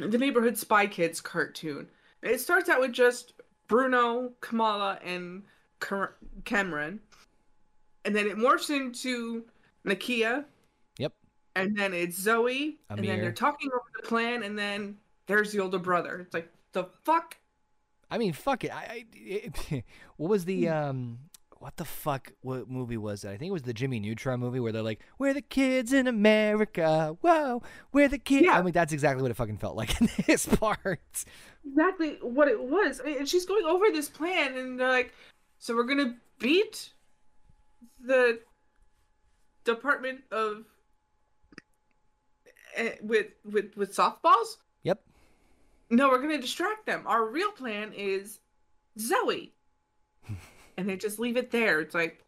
the 0.00 0.18
neighborhood 0.18 0.58
spy 0.58 0.88
kids 0.88 1.20
cartoon. 1.20 1.86
It 2.24 2.40
starts 2.40 2.68
out 2.68 2.80
with 2.80 2.90
just 2.90 3.34
Bruno, 3.68 4.32
Kamala, 4.40 4.98
and 5.04 5.44
Kamran, 5.78 6.98
and 8.04 8.16
then 8.16 8.26
it 8.26 8.36
morphs 8.36 8.68
into 8.68 9.44
Nakia. 9.86 10.44
And 11.58 11.76
then 11.76 11.94
it's 11.94 12.18
Zoe, 12.18 12.78
and 12.90 13.04
then 13.04 13.20
they're 13.20 13.32
talking 13.32 13.70
over 13.72 13.84
the 14.00 14.06
plan, 14.06 14.42
and 14.42 14.58
then 14.58 14.96
there's 15.26 15.52
the 15.52 15.60
older 15.60 15.78
brother. 15.78 16.20
It's 16.20 16.34
like 16.34 16.52
the 16.72 16.84
fuck. 17.04 17.36
I 18.10 18.18
mean, 18.18 18.32
fuck 18.32 18.64
it. 18.64 18.74
I, 18.74 18.78
I 18.78 19.04
it, 19.14 19.84
what 20.16 20.30
was 20.30 20.44
the 20.44 20.68
um 20.68 21.18
what 21.58 21.76
the 21.76 21.84
fuck 21.84 22.32
what 22.40 22.68
movie 22.68 22.96
was 22.96 23.24
it? 23.24 23.30
I 23.30 23.36
think 23.36 23.50
it 23.50 23.52
was 23.52 23.62
the 23.62 23.72
Jimmy 23.72 24.00
Neutron 24.00 24.40
movie 24.40 24.60
where 24.60 24.72
they're 24.72 24.82
like, 24.82 25.00
"We're 25.18 25.34
the 25.34 25.42
kids 25.42 25.92
in 25.92 26.06
America." 26.06 27.16
Whoa, 27.20 27.62
we're 27.92 28.08
the 28.08 28.18
kids. 28.18 28.46
Yeah. 28.46 28.58
I 28.58 28.62
mean, 28.62 28.72
that's 28.72 28.92
exactly 28.92 29.22
what 29.22 29.30
it 29.30 29.34
fucking 29.34 29.58
felt 29.58 29.76
like 29.76 30.00
in 30.00 30.08
this 30.26 30.46
part. 30.46 31.00
exactly 31.66 32.18
what 32.22 32.48
it 32.48 32.60
was. 32.60 33.00
I 33.00 33.04
mean, 33.04 33.18
and 33.18 33.28
she's 33.28 33.46
going 33.46 33.64
over 33.64 33.86
this 33.92 34.08
plan, 34.08 34.56
and 34.56 34.78
they're 34.78 34.88
like, 34.88 35.12
"So 35.58 35.74
we're 35.74 35.84
gonna 35.84 36.16
beat 36.38 36.90
the 38.00 38.40
Department 39.64 40.20
of 40.30 40.64
Eh, 42.78 42.94
with 43.02 43.26
with 43.44 43.76
with 43.76 43.94
softballs." 43.94 44.56
Yep. 44.84 45.02
No, 45.90 46.08
we're 46.08 46.20
gonna 46.22 46.40
distract 46.40 46.86
them. 46.86 47.02
Our 47.06 47.26
real 47.26 47.50
plan 47.52 47.92
is 47.92 48.40
Zoe, 48.98 49.52
and 50.76 50.88
they 50.88 50.96
just 50.96 51.18
leave 51.18 51.36
it 51.36 51.50
there. 51.50 51.80
It's 51.80 51.94
like, 51.94 52.24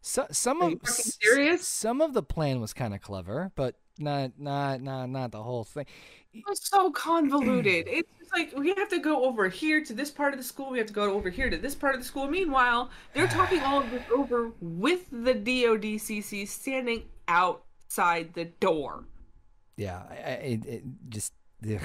So, 0.00 0.26
some 0.30 0.62
of 0.62 0.70
you 0.70 0.76
fucking 0.78 0.90
s- 0.90 1.18
serious? 1.20 1.66
some 1.68 2.00
of 2.00 2.14
the 2.14 2.22
plan 2.22 2.60
was 2.60 2.72
kind 2.72 2.94
of 2.94 3.00
clever, 3.00 3.50
but 3.54 3.76
not 3.98 4.32
not 4.38 4.80
not 4.82 5.08
not 5.08 5.32
the 5.32 5.42
whole 5.42 5.64
thing. 5.64 5.86
it 6.32 6.44
was 6.48 6.60
so 6.62 6.90
convoluted. 6.90 7.86
It's 7.88 8.08
like 8.32 8.52
we 8.56 8.74
have 8.74 8.88
to 8.90 8.98
go 8.98 9.24
over 9.24 9.48
here 9.48 9.82
to 9.84 9.92
this 9.94 10.10
part 10.10 10.32
of 10.34 10.38
the 10.38 10.44
school. 10.44 10.70
We 10.70 10.78
have 10.78 10.86
to 10.88 10.92
go 10.92 11.12
over 11.14 11.30
here 11.30 11.48
to 11.50 11.56
this 11.56 11.74
part 11.74 11.94
of 11.94 12.00
the 12.00 12.06
school. 12.06 12.28
Meanwhile, 12.28 12.90
they're 13.14 13.26
talking 13.28 13.60
all 13.60 13.80
of 13.80 13.90
this 13.90 14.02
over 14.14 14.52
with 14.60 15.08
the 15.10 15.32
DODCC 15.34 16.46
standing 16.46 17.04
outside 17.26 18.34
the 18.34 18.44
door. 18.46 19.04
Yeah, 19.78 20.02
I, 20.10 20.14
I, 20.14 20.30
it, 20.42 20.66
it 20.66 20.82
just. 21.08 21.32
ugh. 21.64 21.80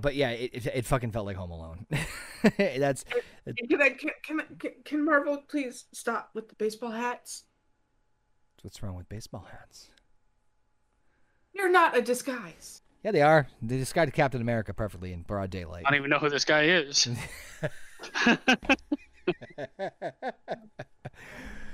But 0.00 0.14
yeah, 0.14 0.30
it, 0.30 0.50
it, 0.54 0.66
it 0.66 0.86
fucking 0.86 1.10
felt 1.10 1.26
like 1.26 1.36
Home 1.36 1.50
Alone. 1.50 1.86
That's 2.56 3.04
Can 3.68 3.82
I 3.82 3.88
can, 3.90 4.10
can 4.22 4.40
can 4.58 4.70
can 4.84 5.04
Marvel 5.04 5.42
please 5.48 5.86
stop 5.92 6.30
with 6.32 6.48
the 6.48 6.54
baseball 6.54 6.92
hats? 6.92 7.44
what's 8.62 8.82
wrong 8.82 8.94
with 8.94 9.08
baseball 9.08 9.48
hats. 9.50 9.88
You're 11.54 11.72
not 11.72 11.96
a 11.96 12.02
disguise. 12.02 12.82
Yeah, 13.02 13.12
they 13.12 13.22
are. 13.22 13.48
They 13.62 13.78
disguised 13.78 14.12
Captain 14.12 14.42
America 14.42 14.74
perfectly 14.74 15.14
in 15.14 15.22
broad 15.22 15.48
daylight. 15.50 15.84
I 15.86 15.90
don't 15.90 15.98
even 15.98 16.10
know 16.10 16.18
who 16.18 16.28
this 16.28 16.44
guy 16.44 16.64
is. 16.64 17.08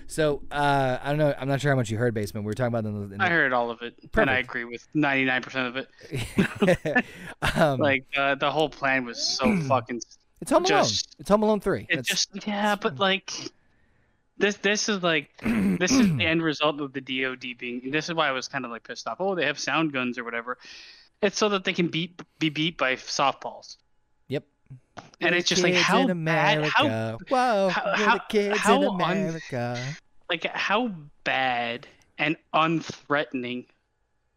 So 0.08 0.42
uh, 0.50 0.98
I 1.02 1.08
don't 1.08 1.18
know. 1.18 1.34
I'm 1.38 1.48
not 1.48 1.60
sure 1.60 1.72
how 1.72 1.76
much 1.76 1.90
you 1.90 1.98
heard, 1.98 2.14
basement. 2.14 2.44
We 2.44 2.50
were 2.50 2.54
talking 2.54 2.74
about 2.74 2.84
in 2.84 3.08
the, 3.08 3.14
in 3.16 3.20
I 3.20 3.28
heard 3.28 3.52
all 3.52 3.70
of 3.70 3.82
it, 3.82 3.94
and 4.16 4.30
I 4.30 4.38
agree 4.38 4.64
with 4.64 4.86
99% 4.94 5.66
of 5.68 5.76
it. 5.76 7.04
um, 7.56 7.78
Like 7.80 8.04
uh, 8.16 8.34
the 8.36 8.50
whole 8.50 8.68
plan 8.68 9.04
was 9.04 9.20
so 9.20 9.56
fucking. 9.68 10.00
it's 10.40 10.50
Home 10.50 10.64
Alone. 10.64 10.84
just- 10.84 11.16
It's 11.18 11.28
Home 11.28 11.42
Alone 11.42 11.60
three. 11.60 11.82
It 11.82 11.96
That's- 11.96 12.06
just 12.06 12.46
yeah, 12.46 12.76
but 12.76 12.98
like 12.98 13.32
this 14.38 14.56
this 14.58 14.88
is 14.88 15.02
like 15.02 15.28
this 15.42 15.90
is 15.90 16.16
the 16.16 16.24
end 16.26 16.42
result 16.42 16.80
of 16.80 16.92
the 16.92 17.00
DoD 17.00 17.58
being. 17.58 17.90
This 17.90 18.08
is 18.08 18.14
why 18.14 18.28
I 18.28 18.32
was 18.32 18.48
kind 18.48 18.64
of 18.64 18.70
like 18.70 18.84
pissed 18.84 19.06
off. 19.08 19.16
Oh, 19.20 19.34
they 19.34 19.46
have 19.46 19.58
sound 19.58 19.92
guns 19.92 20.18
or 20.18 20.24
whatever. 20.24 20.58
It's 21.22 21.38
so 21.38 21.48
that 21.48 21.64
they 21.64 21.72
can 21.72 21.88
beat 21.88 22.20
be 22.38 22.50
beat 22.50 22.76
by 22.78 22.94
softballs. 22.96 23.76
Yep. 24.70 25.10
And 25.20 25.34
it's 25.34 25.48
just 25.48 25.62
like 25.62 25.74
how 25.74 26.06
in 26.06 26.24
bad, 26.24 26.64
how 26.64 27.18
Whoa, 27.28 27.68
how- 27.68 27.84
we're 27.86 27.96
the 27.96 28.04
how- 28.04 28.18
kids 28.18 28.58
how 28.58 28.82
in 28.82 29.00
un- 29.00 29.40
like 30.28 30.44
how 30.44 30.88
bad 31.24 31.86
and 32.18 32.36
unthreatening 32.54 33.66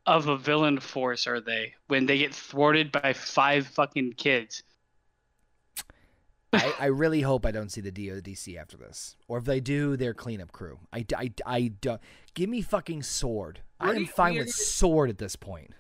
of 0.06 0.28
a 0.28 0.38
villain 0.38 0.80
force 0.80 1.28
are 1.28 1.40
they 1.42 1.74
when 1.88 2.06
they 2.06 2.18
get 2.20 2.34
thwarted 2.34 2.92
by 2.92 3.14
five 3.14 3.68
fucking 3.68 4.14
kids? 4.14 4.64
I, 6.52 6.74
I 6.80 6.86
really 6.88 7.22
hope 7.22 7.46
I 7.46 7.52
don't 7.52 7.70
see 7.72 7.82
the 7.82 7.92
DODC 7.92 8.58
after 8.58 8.76
this, 8.76 9.16
or 9.28 9.38
if 9.38 9.46
they 9.46 9.60
do, 9.60 9.96
their 9.96 10.16
cleanup 10.16 10.52
crew. 10.52 10.80
I, 10.92 11.06
I, 11.16 11.32
I 11.46 11.68
don't 11.80 12.02
give 12.34 12.50
me 12.50 12.62
fucking 12.62 13.04
sword. 13.04 13.62
I 13.80 13.92
am 13.92 14.06
fine 14.08 14.36
with 14.38 14.50
sword 14.50 15.10
at 15.12 15.20
this 15.20 15.36
point. 15.36 15.74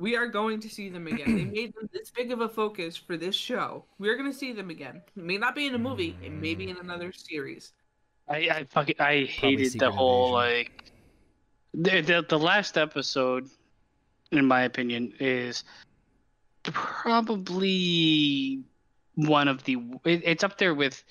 We 0.00 0.16
are 0.16 0.26
going 0.26 0.60
to 0.60 0.68
see 0.68 0.88
them 0.88 1.06
again. 1.06 1.36
they 1.36 1.44
made 1.44 1.74
them 1.74 1.88
this 1.92 2.10
big 2.10 2.30
of 2.30 2.40
a 2.40 2.48
focus 2.48 2.96
for 2.96 3.16
this 3.16 3.34
show. 3.34 3.84
We're 3.98 4.16
going 4.16 4.30
to 4.30 4.36
see 4.36 4.52
them 4.52 4.70
again. 4.70 5.02
It 5.16 5.24
may 5.24 5.38
not 5.38 5.54
be 5.54 5.66
in 5.66 5.74
a 5.74 5.78
movie. 5.78 6.16
It 6.22 6.32
may 6.32 6.54
be 6.54 6.70
in 6.70 6.76
another 6.76 7.12
series. 7.12 7.72
I 8.28 8.36
I 8.36 8.64
fucking 8.64 8.96
I 8.98 9.24
hated 9.24 9.78
the 9.78 9.90
whole 9.90 10.38
Invasion. 10.38 10.66
like 10.66 10.92
the, 11.74 12.00
the 12.00 12.26
the 12.28 12.38
last 12.38 12.76
episode, 12.76 13.48
in 14.30 14.44
my 14.46 14.62
opinion, 14.62 15.14
is 15.18 15.64
probably 16.62 18.60
one 19.14 19.48
of 19.48 19.64
the 19.64 19.78
it, 20.04 20.22
it's 20.24 20.44
up 20.44 20.58
there 20.58 20.74
with 20.74 21.02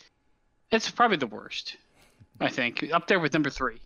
it's 0.71 0.89
probably 0.89 1.17
the 1.17 1.27
worst. 1.27 1.77
I 2.39 2.49
think 2.49 2.87
up 2.93 3.07
there 3.07 3.19
with 3.19 3.33
number 3.33 3.49
three. 3.49 3.79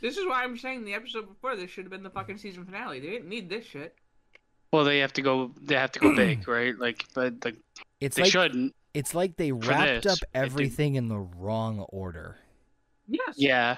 This 0.00 0.16
is 0.16 0.26
why 0.26 0.42
I'm 0.44 0.56
saying 0.58 0.84
the 0.84 0.94
episode 0.94 1.26
before 1.28 1.56
this 1.56 1.70
should 1.70 1.84
have 1.84 1.90
been 1.90 2.02
the 2.02 2.10
fucking 2.10 2.38
season 2.38 2.64
finale. 2.64 3.00
They 3.00 3.08
didn't 3.10 3.28
need 3.28 3.48
this 3.48 3.64
shit. 3.64 3.94
Well, 4.72 4.84
they 4.84 4.98
have 4.98 5.12
to 5.14 5.22
go. 5.22 5.52
They 5.62 5.74
have 5.76 5.92
to 5.92 6.00
go 6.00 6.14
big, 6.14 6.46
right? 6.48 6.78
Like, 6.78 7.04
but 7.14 7.34
like 7.44 7.56
It's 8.00 8.16
they 8.16 8.22
like 8.22 8.32
shouldn't. 8.32 8.74
it's 8.94 9.14
like 9.14 9.36
they 9.36 9.52
wrapped 9.52 10.02
this, 10.04 10.12
up 10.12 10.18
everything 10.34 10.96
in 10.96 11.08
the 11.08 11.18
wrong 11.18 11.80
order. 11.90 12.36
Yes. 13.08 13.34
Yeah, 13.36 13.76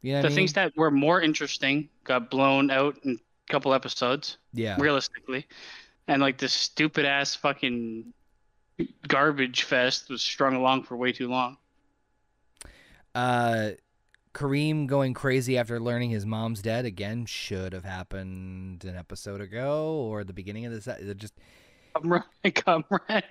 You 0.00 0.12
know 0.14 0.22
the 0.22 0.26
I 0.28 0.30
mean? 0.30 0.36
things 0.36 0.52
that 0.54 0.76
were 0.76 0.90
more 0.92 1.20
interesting 1.20 1.88
got 2.04 2.30
blown 2.30 2.70
out 2.70 2.96
in 3.04 3.18
a 3.48 3.52
couple 3.52 3.74
episodes. 3.74 4.38
yeah. 4.52 4.76
realistically. 4.78 5.46
And 6.08 6.22
like 6.22 6.38
this 6.38 6.52
stupid 6.52 7.04
ass 7.04 7.34
fucking 7.34 8.12
garbage 9.08 9.64
fest 9.64 10.08
was 10.08 10.22
strung 10.22 10.54
along 10.54 10.84
for 10.84 10.96
way 10.96 11.12
too 11.12 11.28
long. 11.28 11.56
Uh, 13.14 13.70
Kareem 14.32 14.86
going 14.86 15.12
crazy 15.14 15.58
after 15.58 15.80
learning 15.80 16.10
his 16.10 16.24
mom's 16.24 16.62
dead 16.62 16.84
again 16.84 17.26
should 17.26 17.72
have 17.72 17.84
happened 17.84 18.84
an 18.84 18.96
episode 18.96 19.40
ago 19.40 20.06
or 20.08 20.22
the 20.22 20.32
beginning 20.32 20.66
of 20.66 20.72
this. 20.72 20.86
It 20.86 21.16
just 21.16 21.34
Kamran, 21.94 22.22
Kamran, 22.54 23.22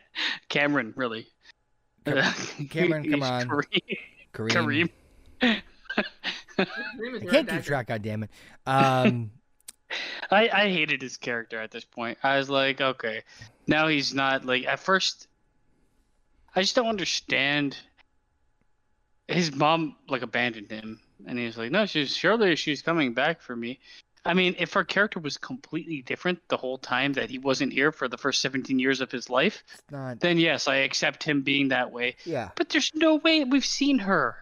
Kamran 0.49 0.93
really. 0.95 1.27
Kamran, 2.05 3.09
come 3.09 3.23
on. 3.23 3.47
Kareem. 3.47 3.97
Kareem. 4.33 4.89
Kareem. 5.41 5.61
Kareem 6.59 7.15
is 7.15 7.23
I 7.23 7.25
a 7.25 7.29
can't 7.29 7.49
keep 7.49 7.63
track. 7.63 7.87
God 7.87 8.01
damn 8.01 8.23
it. 8.23 8.29
Um, 8.65 9.31
I, 10.31 10.49
I 10.49 10.69
hated 10.69 11.01
his 11.01 11.17
character 11.17 11.59
at 11.59 11.71
this 11.71 11.85
point. 11.85 12.17
I 12.23 12.37
was 12.37 12.49
like, 12.49 12.81
okay, 12.81 13.23
now 13.67 13.87
he's 13.87 14.13
not 14.13 14.45
like 14.45 14.65
at 14.65 14.79
first. 14.79 15.27
I 16.55 16.61
just 16.61 16.75
don't 16.75 16.87
understand. 16.87 17.77
His 19.29 19.53
mom 19.53 19.95
like 20.07 20.21
abandoned 20.21 20.71
him, 20.71 20.99
and 21.25 21.37
he 21.37 21.45
was 21.45 21.57
like, 21.57 21.71
"No, 21.71 21.85
she's 21.85 22.15
surely 22.15 22.55
she's 22.55 22.81
coming 22.81 23.13
back 23.13 23.41
for 23.41 23.55
me." 23.55 23.79
I 24.25 24.33
mean, 24.33 24.55
if 24.59 24.75
our 24.75 24.83
character 24.83 25.19
was 25.19 25.37
completely 25.37 26.01
different 26.01 26.39
the 26.49 26.57
whole 26.57 26.77
time 26.77 27.13
that 27.13 27.29
he 27.29 27.39
wasn't 27.39 27.71
here 27.71 27.91
for 27.91 28.07
the 28.07 28.17
first 28.17 28.41
17 28.41 28.77
years 28.77 28.99
of 28.99 29.09
his 29.11 29.29
life, 29.29 29.63
not. 29.89 30.19
then 30.19 30.37
yes, 30.37 30.67
I 30.67 30.77
accept 30.77 31.23
him 31.23 31.41
being 31.41 31.69
that 31.69 31.91
way. 31.91 32.15
Yeah. 32.25 32.49
But 32.55 32.69
there's 32.69 32.91
no 32.93 33.15
way 33.15 33.43
we've 33.45 33.65
seen 33.65 33.99
her. 33.99 34.35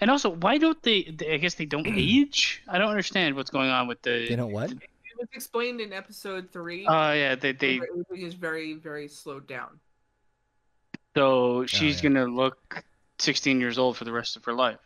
And 0.00 0.10
also, 0.10 0.30
why 0.30 0.58
don't 0.58 0.80
they? 0.82 1.02
they- 1.02 1.34
I 1.34 1.36
guess 1.38 1.54
they 1.54 1.66
don't 1.66 1.86
age. 1.98 2.62
I 2.68 2.78
don't 2.78 2.90
understand 2.90 3.34
what's 3.36 3.50
going 3.50 3.70
on 3.70 3.88
with 3.88 4.00
the. 4.02 4.26
They 4.28 4.36
don't 4.36 4.52
what? 4.52 4.70
It 4.70 4.78
was 5.18 5.28
explained 5.34 5.80
in 5.80 5.92
episode 5.92 6.50
three. 6.50 6.86
Oh 6.86 7.12
yeah, 7.12 7.34
they 7.34 7.52
they 7.52 7.80
Everything 7.80 8.22
is 8.22 8.34
very, 8.34 8.74
very 8.74 9.08
slowed 9.08 9.46
down. 9.46 9.80
so 11.16 11.66
she's 11.66 11.96
oh, 11.96 12.08
yeah. 12.08 12.14
gonna 12.14 12.26
look 12.26 12.84
16 13.20 13.60
years 13.60 13.78
old 13.78 13.96
for 13.96 14.04
the 14.04 14.12
rest 14.12 14.36
of 14.36 14.44
her 14.44 14.52
life. 14.52 14.78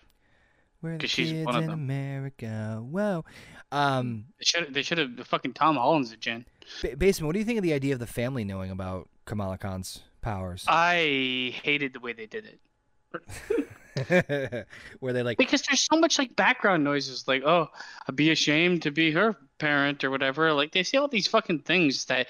We're 0.83 0.93
the 0.93 0.99
'Cause 0.99 1.11
she's 1.11 1.31
kids 1.31 1.47
one 1.47 1.57
of 1.57 1.63
in 1.65 1.71
them. 1.71 1.81
America. 1.81 2.79
Whoa. 2.83 3.25
Um, 3.73 4.27
They 4.39 4.45
should 4.45 4.75
they 4.75 4.83
should 4.83 4.99
have 4.99 5.17
the 5.17 5.25
fucking 5.25 5.55
Tom 5.55 5.77
Holland's 5.77 6.13
a 6.13 6.17
ba- 6.83 6.97
Basement, 6.97 7.27
what 7.27 7.33
do 7.33 7.39
you 7.39 7.45
think 7.45 7.59
of 7.59 7.63
the 7.63 7.73
idea 7.73 7.95
of 7.95 8.01
the 8.01 8.07
family 8.07 8.45
knowing 8.45 8.71
about 8.71 9.09
Kamala 9.25 9.57
Khan's 9.59 10.03
powers? 10.21 10.65
I 10.69 11.55
hated 11.63 11.93
the 11.95 12.01
way 12.01 12.13
they 12.13 12.27
did 12.27 12.45
it 12.47 12.61
Where 15.01 15.13
they 15.13 15.23
like, 15.23 15.39
because 15.39 15.63
there's 15.63 15.83
so 15.83 15.99
much 15.99 16.19
like 16.19 16.35
background 16.37 16.83
noises, 16.85 17.27
like 17.29 17.43
oh, 17.45 17.69
I'd 18.09 18.17
be 18.17 18.31
ashamed 18.33 18.83
to 18.83 18.91
be 18.91 19.13
her 19.13 19.37
parent 19.59 20.03
or 20.05 20.11
whatever. 20.11 20.53
Like 20.53 20.73
they 20.73 20.83
say 20.83 20.99
all 20.99 21.09
these 21.09 21.27
fucking 21.29 21.61
things 21.61 22.05
that 22.07 22.27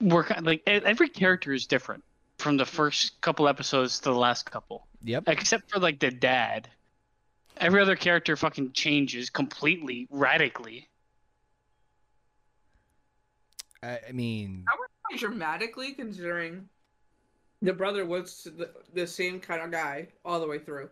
were 0.00 0.24
kind 0.24 0.46
like 0.46 0.62
every 0.66 1.08
character 1.08 1.52
is 1.52 1.66
different 1.66 2.04
from 2.38 2.56
the 2.56 2.66
first 2.66 3.20
couple 3.20 3.48
episodes 3.48 3.98
to 4.00 4.10
the 4.10 4.18
last 4.18 4.50
couple. 4.50 4.86
yep. 5.02 5.24
except 5.26 5.70
for 5.70 5.78
like 5.78 5.98
the 6.00 6.10
dad. 6.10 6.68
Every 7.56 7.80
other 7.80 7.94
character 7.94 8.36
fucking 8.36 8.72
changes 8.72 9.30
completely, 9.30 10.08
radically. 10.10 10.88
I, 13.82 14.00
I 14.08 14.12
mean, 14.12 14.64
Quite 15.04 15.20
dramatically, 15.20 15.92
considering 15.92 16.68
the 17.62 17.72
brother 17.72 18.04
was 18.04 18.48
the, 18.56 18.70
the 18.92 19.06
same 19.06 19.38
kind 19.38 19.62
of 19.62 19.70
guy 19.70 20.08
all 20.24 20.40
the 20.40 20.46
way 20.46 20.58
through. 20.58 20.88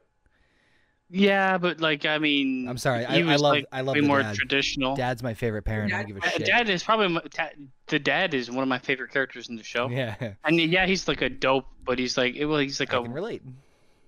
Yeah, 1.15 1.59
but 1.59 1.79
like 1.81 2.07
I 2.07 2.17
mean, 2.17 2.67
I'm 2.67 2.79
sorry. 2.79 3.05
he 3.05 3.23
I, 3.23 3.33
I 3.35 3.37
love, 3.37 3.41
like, 3.53 3.67
I 3.71 3.83
love 3.83 3.95
way 3.97 4.01
the 4.01 4.07
more 4.07 4.23
dad. 4.23 4.35
traditional. 4.35 4.97
Dad's 4.97 5.23
my 5.23 5.35
favorite 5.35 5.63
parent. 5.63 5.93
I 5.93 5.99
don't 5.99 6.07
give 6.09 6.17
a 6.17 6.21
Dad- 6.21 6.33
shit. 6.33 6.47
Dad 6.47 6.69
is 6.71 6.83
probably 6.83 7.09
my, 7.09 7.21
ta- 7.31 7.51
the 7.89 7.99
dad 7.99 8.33
is 8.33 8.51
one 8.51 8.63
of 8.63 8.69
my 8.69 8.79
favorite 8.79 9.13
characters 9.13 9.51
in 9.51 9.57
the 9.57 9.63
show. 9.63 9.91
Yeah, 9.91 10.15
And 10.45 10.59
yeah, 10.59 10.87
he's 10.87 11.07
like 11.09 11.21
a 11.21 11.29
dope, 11.29 11.67
but 11.85 11.99
he's 11.99 12.17
like 12.17 12.35
well, 12.41 12.57
he's 12.59 12.81
like 12.81 12.95
I 12.95 12.99
a 12.99 13.03
can 13.03 13.13
relate. 13.13 13.43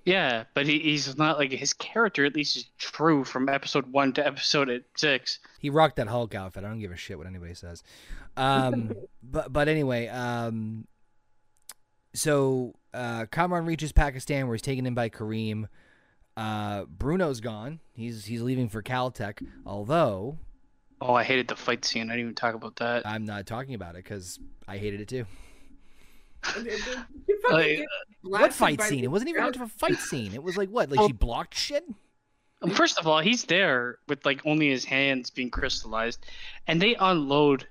yeah, 0.06 0.44
but 0.55 0.64
he, 0.66 0.78
he's 0.78 1.18
not 1.18 1.36
like 1.39 1.52
his 1.52 1.74
character 1.74 2.24
at 2.24 2.35
least 2.35 2.56
is 2.56 2.64
true 2.78 3.22
from 3.22 3.51
episode 3.51 3.93
one 3.93 4.14
to 4.14 4.26
episode 4.26 4.82
six. 4.97 5.40
He 5.59 5.68
rocked 5.68 5.97
that 5.97 6.06
Hulk 6.09 6.35
outfit. 6.35 6.64
I 6.64 6.68
don't 6.68 6.81
give 6.81 6.90
a 6.93 6.97
shit 6.97 7.18
what 7.18 7.26
anybody 7.26 7.52
says. 7.52 7.82
Um, 8.39 8.94
but 9.22 9.52
but 9.52 9.68
anyway, 9.68 10.09
um, 10.09 10.86
so 12.14 12.74
uh, 12.94 13.26
Kamran 13.31 13.66
reaches 13.66 13.93
Pakistan, 13.93 14.47
where 14.47 14.55
he's 14.55 14.62
taken 14.62 14.86
in 14.86 14.94
by 14.94 15.10
Kareem. 15.10 15.66
Uh, 16.36 16.85
Bruno's 16.86 17.40
gone. 17.40 17.81
He's 17.93 18.24
he's 18.24 18.43
leaving 18.43 18.69
for 18.69 18.82
Caltech. 18.82 19.47
Although 19.66 20.39
Oh, 21.01 21.15
I 21.15 21.23
hated 21.24 21.48
the 21.48 21.56
fight 21.56 21.85
scene. 21.85 22.02
I 22.11 22.15
didn't 22.15 22.20
even 22.20 22.35
talk 22.35 22.55
about 22.55 22.77
that. 22.77 23.06
I'm 23.06 23.24
not 23.24 23.47
talking 23.47 23.74
about 23.74 23.94
it 23.94 24.05
because 24.05 24.39
I 24.66 24.78
hated 24.78 25.01
it 25.01 25.09
too. 25.09 25.27
And 26.56 26.66
it- 26.66 26.73
it- 26.86 26.98
you 27.28 27.40
Like, 27.51 27.86
What 28.23 28.52
fight 28.55 28.81
scene? 28.82 28.98
the 28.98 29.05
It 29.05 29.11
wasn't 29.11 29.31
even 29.31 29.43
much 29.43 29.56
of 29.56 29.62
a 29.62 29.69
fight 29.69 29.98
scene. 29.98 30.32
It 30.35 30.43
was 30.43 30.56
like 30.56 30.70
what? 30.70 30.90
Like 30.90 31.01
Oh. 31.01 31.06
she 31.06 31.12
blocked 31.12 31.55
shit. 31.55 31.85
First 32.73 32.98
of 32.98 33.06
all, 33.06 33.20
he's 33.20 33.44
there 33.44 33.98
with 34.09 34.24
like 34.24 34.40
only 34.47 34.70
his 34.70 34.85
hands 34.86 35.28
being 35.31 35.51
crystallized, 35.51 36.24
and 36.66 36.81
they 36.81 36.94
unload 36.94 37.69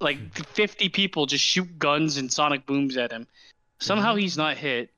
like 0.00 0.18
50 0.48 0.88
people 0.88 1.26
just 1.26 1.44
shoot 1.44 1.78
guns 1.78 2.16
and 2.16 2.32
sonic 2.32 2.64
booms 2.66 2.96
at 2.96 3.10
him. 3.12 3.26
Somehow 3.80 4.14
he's 4.14 4.36
not 4.36 4.56
hit 4.56 4.90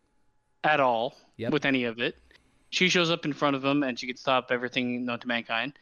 at 0.62 0.80
all 0.80 1.16
Yep. 1.38 1.52
with 1.52 1.64
any 1.64 1.84
of 1.84 1.98
it. 2.00 2.16
She 2.74 2.88
shows 2.88 3.08
up 3.08 3.24
in 3.24 3.32
front 3.32 3.54
of 3.54 3.64
him 3.64 3.84
and 3.84 3.96
she 3.96 4.08
can 4.08 4.16
stop 4.16 4.50
everything 4.50 5.04
known 5.04 5.20
to 5.20 5.28
mankind. 5.28 5.78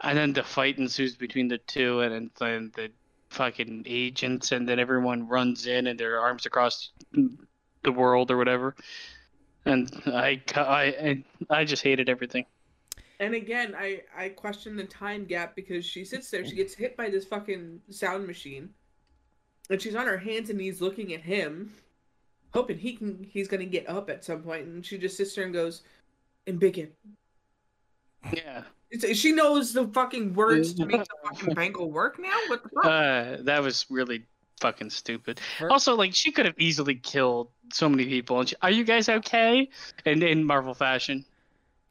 And 0.00 0.16
then 0.16 0.32
the 0.32 0.44
fight 0.44 0.78
ensues 0.78 1.16
between 1.16 1.48
the 1.48 1.58
two, 1.58 2.00
and 2.00 2.30
then 2.38 2.70
the 2.76 2.92
fucking 3.30 3.82
agents, 3.84 4.52
and 4.52 4.66
then 4.66 4.78
everyone 4.78 5.26
runs 5.26 5.66
in 5.66 5.88
and 5.88 5.98
their 5.98 6.20
arms 6.20 6.46
across 6.46 6.90
the 7.82 7.92
world 7.92 8.30
or 8.30 8.36
whatever. 8.36 8.76
And 9.64 9.90
I, 10.06 10.40
I, 10.54 11.24
I, 11.50 11.64
just 11.64 11.82
hated 11.82 12.08
everything. 12.08 12.46
And 13.18 13.34
again, 13.34 13.74
I 13.76 14.02
I 14.16 14.28
question 14.30 14.76
the 14.76 14.84
time 14.84 15.24
gap 15.26 15.56
because 15.56 15.84
she 15.84 16.04
sits 16.04 16.30
there, 16.30 16.46
she 16.46 16.54
gets 16.54 16.74
hit 16.74 16.96
by 16.96 17.10
this 17.10 17.26
fucking 17.26 17.80
sound 17.90 18.26
machine, 18.26 18.70
and 19.68 19.82
she's 19.82 19.96
on 19.96 20.06
her 20.06 20.16
hands 20.16 20.48
and 20.48 20.58
knees 20.58 20.80
looking 20.80 21.12
at 21.12 21.20
him, 21.22 21.74
hoping 22.54 22.78
he 22.78 22.94
can 22.94 23.26
he's 23.30 23.48
gonna 23.48 23.66
get 23.66 23.86
up 23.88 24.08
at 24.08 24.24
some 24.24 24.42
point, 24.42 24.66
and 24.66 24.86
she 24.86 24.96
just 24.96 25.18
sits 25.18 25.34
there 25.34 25.44
and 25.44 25.52
goes, 25.52 25.82
Embiggen. 26.46 26.88
Yeah. 28.32 28.62
It's, 28.90 29.16
she 29.18 29.32
knows 29.32 29.72
the 29.72 29.86
fucking 29.88 30.34
words 30.34 30.74
to 30.74 30.84
make 30.86 31.02
the 31.02 31.14
fucking 31.24 31.54
bangle 31.54 31.90
work 31.90 32.18
now. 32.18 32.36
What 32.48 32.62
the 32.64 32.68
fuck? 32.70 32.84
Uh, 32.84 33.36
that 33.42 33.62
was 33.62 33.86
really 33.88 34.24
fucking 34.60 34.90
stupid. 34.90 35.40
For- 35.58 35.70
Also, 35.70 35.94
like 35.94 36.14
she 36.14 36.32
could 36.32 36.44
have 36.44 36.58
easily 36.58 36.96
killed 36.96 37.48
so 37.72 37.88
many 37.88 38.04
people. 38.04 38.40
And 38.40 38.48
she, 38.48 38.56
are 38.62 38.70
you 38.70 38.84
guys 38.84 39.08
okay? 39.08 39.68
And 40.04 40.22
in 40.22 40.42
Marvel 40.44 40.74
fashion, 40.74 41.24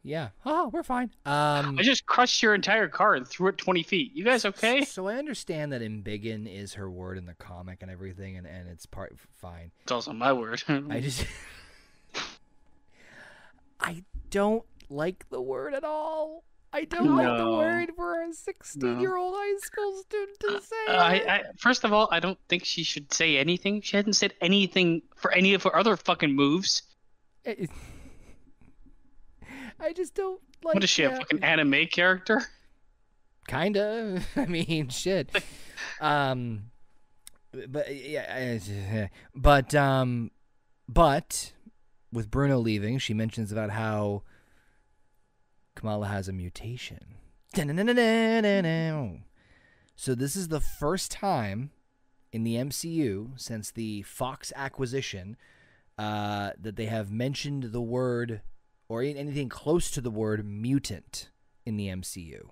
Yeah. 0.03 0.29
Oh, 0.45 0.69
we're 0.73 0.83
fine. 0.83 1.09
Um, 1.25 1.79
I 1.79 1.83
just 1.83 2.05
crushed 2.05 2.43
your 2.43 2.53
entire 2.53 2.87
car 2.89 3.15
and 3.15 3.25
threw 3.27 3.47
it 3.47 3.57
twenty 3.57 3.83
feet. 3.83 4.11
You 4.13 4.23
guys 4.25 4.43
okay? 4.45 4.83
So 4.83 5.07
I 5.07 5.15
understand 5.15 5.71
that 5.73 5.81
embiggen 5.81 6.47
is 6.53 6.73
her 6.75 6.89
word 6.91 7.17
in 7.17 7.25
the 7.25 7.33
comic 7.35 7.79
and 7.81 7.89
everything, 7.89 8.37
and, 8.37 8.45
and 8.45 8.67
it's 8.69 8.85
part 8.85 9.15
fine. 9.41 9.71
It's 9.83 9.91
also 9.91 10.11
my 10.13 10.31
word. 10.33 10.63
I 10.67 10.99
just 10.99 11.25
I 13.79 14.03
don't 14.29 14.63
like 14.89 15.25
the 15.29 15.41
word 15.41 15.73
at 15.73 15.83
all. 15.83 16.43
I 16.71 16.85
don't 16.85 17.15
like 17.15 17.37
the 17.37 17.49
word 17.49 17.91
for 17.95 18.21
a 18.21 18.31
16 18.31 18.99
year 18.99 19.17
old 19.17 19.33
high 19.35 19.57
school 19.59 19.97
student 20.01 20.39
to 20.41 20.61
say. 20.61 20.75
I. 20.87 21.13
I 21.15 21.43
first 21.57 21.83
of 21.83 21.91
all, 21.93 22.07
I 22.11 22.19
don't 22.19 22.37
think 22.47 22.63
she 22.63 22.83
should 22.83 23.11
say 23.11 23.37
anything. 23.37 23.81
She 23.81 23.97
hadn't 23.97 24.13
said 24.13 24.33
anything 24.39 25.01
for 25.15 25.31
any 25.31 25.55
of 25.55 25.63
her 25.63 25.75
other 25.75 25.97
fucking 25.97 26.35
moves. 26.35 26.83
It- 27.43 27.69
I 29.79 29.93
just 29.93 30.13
don't 30.13 30.41
like. 30.63 30.75
what 30.75 30.83
is 30.83 30.89
she, 30.89 31.03
a 31.03 31.15
fucking 31.15 31.43
anime 31.43 31.87
character? 31.87 32.43
Kinda. 33.47 34.21
I 34.35 34.45
mean, 34.45 34.89
shit. 34.89 35.31
Um, 36.01 36.65
but 37.67 37.93
yeah, 37.95 38.25
I- 38.31 39.09
but 39.35 39.73
um, 39.73 40.29
but 40.87 41.53
with 42.11 42.31
Bruno 42.31 42.57
leaving, 42.57 42.97
she 42.97 43.13
mentions 43.13 43.51
about 43.51 43.71
how 43.71 44.23
Kamala 45.75 46.07
has 46.07 46.27
a 46.27 46.33
mutation. 46.33 47.15
So 49.95 50.15
this 50.15 50.35
is 50.35 50.47
the 50.47 50.61
first 50.61 51.11
time 51.11 51.71
in 52.31 52.43
the 52.43 52.55
MCU 52.55 53.39
since 53.39 53.71
the 53.71 54.03
Fox 54.03 54.53
acquisition 54.55 55.35
uh, 55.97 56.51
that 56.59 56.75
they 56.75 56.85
have 56.85 57.11
mentioned 57.11 57.71
the 57.71 57.81
word 57.81 58.41
or 58.87 59.01
anything 59.01 59.49
close 59.49 59.91
to 59.91 60.01
the 60.01 60.11
word 60.11 60.45
mutant 60.45 61.29
in 61.65 61.75
the 61.77 61.87
MCU 61.87 62.49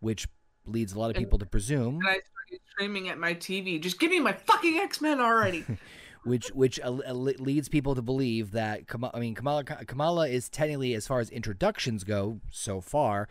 which 0.00 0.26
leads 0.66 0.92
a 0.92 0.98
lot 0.98 1.10
of 1.10 1.16
people 1.16 1.38
to 1.38 1.46
presume, 1.46 1.96
and 1.96 2.08
I 2.08 2.20
started 2.20 2.60
screaming 2.70 3.08
at 3.08 3.18
my 3.18 3.34
TV, 3.34 3.80
just 3.80 4.00
give 4.00 4.10
me 4.10 4.18
my 4.18 4.32
fucking 4.32 4.78
X 4.78 5.00
Men 5.00 5.20
already. 5.20 5.64
which 6.24 6.48
which 6.48 6.78
leads 6.84 7.68
people 7.68 7.94
to 7.94 8.02
believe 8.02 8.52
that 8.52 8.86
Kamala, 8.86 9.12
I 9.14 9.20
mean 9.20 9.34
Kamala 9.34 9.64
Kamala 9.64 10.28
is 10.28 10.48
technically, 10.48 10.94
as 10.94 11.06
far 11.06 11.20
as 11.20 11.30
introductions 11.30 12.04
go, 12.04 12.40
so 12.50 12.80
far, 12.80 13.28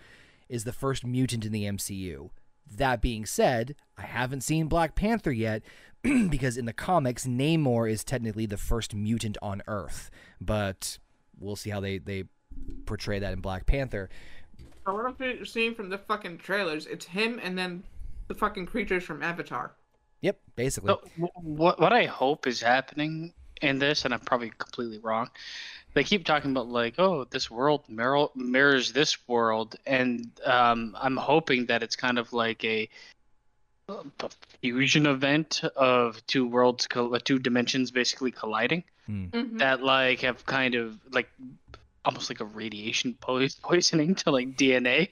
is 0.48 0.64
the 0.64 0.74
first 0.74 1.06
mutant 1.06 1.46
in 1.46 1.52
the 1.52 1.66
MCU. 1.66 2.30
That 2.72 3.02
being 3.02 3.26
said, 3.26 3.76
I 3.98 4.04
haven't 4.04 4.42
seen 4.42 4.68
Black 4.68 4.96
Panther 4.96 5.32
yet 5.32 5.64
because 6.02 6.58
in 6.58 6.66
the 6.66 6.74
comics, 6.74 7.26
Namor 7.26 7.90
is 7.90 8.04
technically 8.04 8.46
the 8.46 8.58
first 8.58 8.96
mutant 8.96 9.38
on 9.42 9.62
Earth, 9.68 10.10
but 10.40 10.98
we'll 11.40 11.56
see 11.56 11.70
how 11.70 11.80
they 11.80 11.98
they 11.98 12.26
portray 12.86 13.20
that 13.20 13.34
in 13.34 13.42
Black 13.42 13.66
Panther. 13.66 14.10
So 14.86 14.94
what 14.94 15.06
I'm 15.06 15.46
seeing 15.46 15.76
from 15.76 15.90
the 15.90 15.98
fucking 16.00 16.40
trailers, 16.40 16.88
it's 16.88 17.06
him 17.06 17.40
and 17.44 17.58
then 17.58 17.84
the 18.28 18.34
fucking 18.34 18.66
creatures 18.66 19.04
from 19.04 19.22
Avatar. 19.22 19.74
Yep, 20.22 20.40
basically. 20.56 20.90
So, 20.90 21.30
what 21.36 21.80
what 21.80 21.94
I 21.94 22.06
hope 22.06 22.48
is 22.48 22.62
happening 22.62 23.34
in 23.62 23.80
this, 23.80 24.06
and 24.06 24.14
I'm 24.14 24.20
probably 24.20 24.52
completely 24.58 25.00
wrong. 25.00 25.30
They 25.94 26.04
keep 26.04 26.26
talking 26.26 26.52
about 26.52 26.70
like, 26.70 26.96
oh, 26.98 27.26
this 27.26 27.50
world 27.50 27.84
mirror, 27.90 28.28
mirrors 28.36 28.92
this 28.92 29.18
world, 29.28 29.76
and 29.86 30.30
um, 30.46 30.96
I'm 31.00 31.18
hoping 31.18 31.66
that 31.68 31.82
it's 31.82 31.96
kind 31.96 32.20
of 32.20 32.32
like 32.32 32.64
a, 32.64 32.88
a 33.88 34.30
fusion 34.62 35.08
event 35.08 35.62
of 35.76 36.26
two 36.28 36.48
worlds, 36.48 36.88
uh, 36.96 37.20
two 37.24 37.40
dimensions 37.40 37.92
basically 37.92 38.32
colliding. 38.32 38.84
Mm-hmm. 39.10 39.58
That 39.58 39.82
like 39.82 40.22
have 40.22 40.46
kind 40.46 40.76
of 40.76 41.00
like 41.12 41.30
almost 42.06 42.30
like 42.30 42.40
a 42.40 42.46
radiation 42.46 43.16
poisoning 43.20 44.16
to 44.16 44.32
like 44.32 44.56
DNA. 44.56 45.10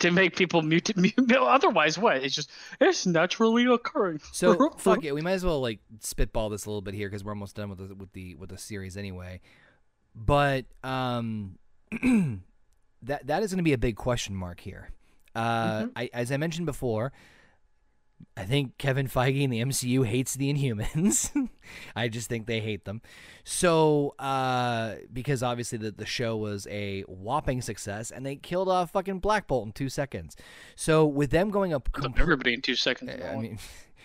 To 0.00 0.10
make 0.10 0.34
people 0.36 0.62
mutant, 0.62 0.98
mutant. 1.18 1.32
Otherwise, 1.32 1.98
what? 1.98 2.16
It's 2.18 2.34
just 2.34 2.50
it's 2.80 3.06
naturally 3.06 3.66
occurring. 3.66 4.20
So 4.32 4.70
fuck 4.78 5.04
it. 5.04 5.14
We 5.14 5.20
might 5.20 5.32
as 5.32 5.44
well 5.44 5.60
like 5.60 5.78
spitball 6.00 6.48
this 6.50 6.66
a 6.66 6.70
little 6.70 6.82
bit 6.82 6.94
here 6.94 7.08
because 7.08 7.22
we're 7.24 7.32
almost 7.32 7.54
done 7.56 7.68
with 7.70 7.86
the 7.88 7.94
with 7.94 8.12
the 8.12 8.34
with 8.36 8.50
the 8.50 8.58
series 8.58 8.96
anyway. 8.96 9.40
But 10.14 10.64
um, 10.82 11.58
that 13.02 13.26
that 13.26 13.42
is 13.42 13.50
going 13.50 13.58
to 13.58 13.62
be 13.62 13.72
a 13.72 13.78
big 13.78 13.96
question 13.96 14.34
mark 14.34 14.60
here. 14.60 14.90
Uh, 15.34 15.82
Mhm. 15.82 15.92
I, 15.96 16.10
as 16.12 16.32
I 16.32 16.36
mentioned 16.38 16.66
before, 16.66 17.12
I 18.36 18.44
think 18.44 18.78
Kevin 18.78 19.06
Feige 19.06 19.44
and 19.44 19.52
the 19.52 19.60
MCU 19.60 20.06
hates 20.06 20.34
the 20.34 20.52
Inhumans. 20.52 21.30
I 21.96 22.08
just 22.08 22.28
think 22.28 22.46
they 22.46 22.60
hate 22.60 22.84
them. 22.84 23.02
So, 23.44 24.14
uh, 24.18 24.96
because 25.12 25.42
obviously 25.42 25.78
the, 25.78 25.90
the 25.90 26.06
show 26.06 26.36
was 26.36 26.66
a 26.70 27.02
whopping 27.02 27.60
success 27.60 28.10
and 28.10 28.24
they 28.24 28.36
killed 28.36 28.68
off 28.68 28.92
fucking 28.92 29.18
Black 29.20 29.46
Bolt 29.46 29.66
in 29.66 29.72
two 29.72 29.88
seconds. 29.88 30.36
So, 30.76 31.06
with 31.06 31.30
them 31.30 31.50
going 31.50 31.72
up 31.72 31.92
Killed 31.92 32.14
compl- 32.14 32.20
everybody 32.20 32.54
in 32.54 32.62
two 32.62 32.76
seconds. 32.76 33.10
I 33.22 33.36
mean, 33.36 33.58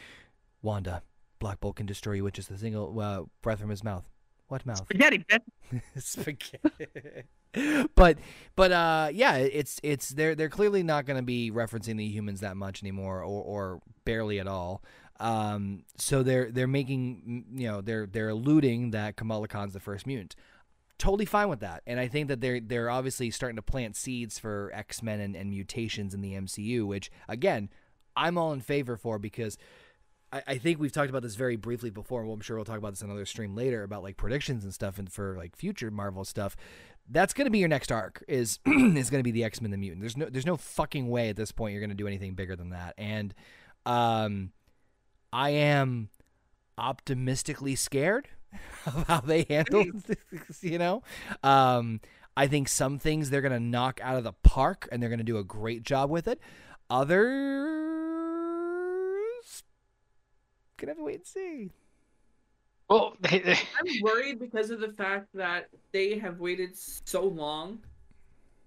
Wanda, 0.62 1.04
Black 1.40 1.60
Bolt 1.60 1.78
can 1.78 1.86
destroy 1.86 2.14
you 2.14 2.24
with 2.24 2.34
just 2.34 2.52
a 2.52 2.58
single 2.58 3.00
uh, 3.00 3.24
breath 3.42 3.60
from 3.60 3.70
his 3.70 3.84
mouth. 3.84 4.04
What 4.48 4.66
mouth? 4.66 4.80
spaghetti. 4.80 5.26
bitch. 5.30 5.82
Spaghetti. 5.98 7.24
but 7.95 8.18
but 8.56 8.72
uh 8.72 9.10
yeah 9.11 9.36
it's 9.36 9.80
it's 9.84 10.10
they're 10.10 10.36
they're 10.36 10.49
clearly 10.49 10.84
not 10.84 11.06
going 11.06 11.18
to 11.18 11.23
be 11.23 11.52
referencing 11.52 11.98
the 11.98 12.07
humans 12.07 12.41
that 12.41 12.57
much 12.57 12.84
anymore 12.84 13.22
or 13.22 13.44
or 13.44 13.82
barely 14.03 14.40
at 14.40 14.48
all 14.48 14.84
um 15.19 15.84
so 15.98 16.23
they're 16.23 16.52
they're 16.52 16.68
making 16.68 17.45
you 17.53 17.68
know 17.68 17.82
they're 17.82 18.06
they're 18.06 18.30
alluding 18.30 18.91
that 18.91 19.15
Kamala 19.15 19.48
Khan's 19.48 19.73
the 19.73 19.80
first 19.80 20.06
mutant 20.06 20.36
totally 20.98 21.26
fine 21.26 21.49
with 21.49 21.60
that 21.60 21.82
and 21.86 21.99
I 21.99 22.07
think 22.07 22.27
that 22.27 22.41
they're 22.41 22.60
they're 22.60 22.90
obviously 22.90 23.30
starting 23.32 23.56
to 23.57 23.61
plant 23.61 23.95
seeds 23.95 24.40
for 24.40 24.72
X-Men 24.73 25.19
and, 25.19 25.36
and 25.36 25.49
mutations 25.49 26.14
in 26.14 26.22
the 26.22 26.34
MCU 26.34 26.86
which 26.86 27.11
again 27.27 27.69
I'm 28.15 28.38
all 28.38 28.53
in 28.53 28.61
favor 28.61 28.95
for 28.98 29.19
because 29.19 29.57
I, 30.32 30.44
I 30.48 30.57
think 30.57 30.80
we've 30.80 30.91
talked 30.91 31.10
about 31.10 31.22
this 31.22 31.36
very 31.36 31.56
briefly 31.56 31.90
before. 31.90 32.23
Well, 32.23 32.34
I'm 32.34 32.41
sure 32.41 32.57
we'll 32.57 32.65
talk 32.65 32.77
about 32.77 32.91
this 32.91 33.02
in 33.02 33.10
another 33.10 33.26
stream 33.26 33.56
later 33.56 33.84
about 33.84 34.03
like 34.03 34.18
predictions 34.18 34.64
and 34.64 34.73
stuff 34.73 34.99
and 34.99 35.11
for 35.11 35.36
like 35.38 35.56
future 35.56 35.91
Marvel 35.91 36.26
stuff. 36.26 36.56
That's 37.10 37.34
gonna 37.34 37.49
be 37.49 37.60
your 37.60 37.69
next 37.69 37.91
arc. 37.91 38.23
Is 38.27 38.60
is 38.65 39.10
gonna 39.10 39.23
be 39.23 39.32
the 39.32 39.44
X 39.44 39.61
Men 39.61 39.72
the 39.72 39.77
Mutant. 39.77 40.02
There's 40.02 40.18
no 40.18 40.27
there's 40.30 40.45
no 40.45 40.57
fucking 40.57 41.07
way 41.07 41.30
at 41.30 41.36
this 41.36 41.52
point 41.52 41.73
you're 41.73 41.82
gonna 41.82 41.94
do 41.94 42.07
anything 42.07 42.34
bigger 42.34 42.56
than 42.56 42.69
that. 42.72 42.95
And 42.98 43.34
um, 43.86 44.52
I 45.32 45.52
am 45.52 46.10
optimistically 46.77 47.76
scared 47.76 48.27
of 48.86 49.07
how 49.07 49.22
they 49.22 49.45
handle. 49.49 49.86
this, 50.32 50.64
you 50.64 50.77
know, 50.77 51.03
um, 51.44 52.02
I 52.36 52.48
think 52.48 52.68
some 52.68 52.99
things 52.99 53.30
they're 53.30 53.41
gonna 53.41 53.60
knock 53.60 53.99
out 54.02 54.18
of 54.18 54.23
the 54.23 54.34
park 54.34 54.88
and 54.91 55.02
they're 55.02 55.10
gonna 55.10 55.23
do 55.23 55.38
a 55.38 55.44
great 55.44 55.84
job 55.84 56.10
with 56.10 56.27
it. 56.27 56.40
Others 56.90 57.76
gonna 60.77 60.91
have 60.91 60.98
to 60.98 61.03
wait 61.03 61.15
and 61.15 61.26
see. 61.26 61.72
Well, 62.90 63.16
they, 63.22 63.40
they, 63.40 63.53
I'm 63.53 64.02
worried 64.02 64.40
because 64.40 64.70
of 64.70 64.80
the 64.80 64.94
fact 64.94 65.28
that 65.34 65.70
they 65.91 66.18
have 66.20 66.40
waited 66.40 66.72
so 66.76 67.24
long 67.24 67.80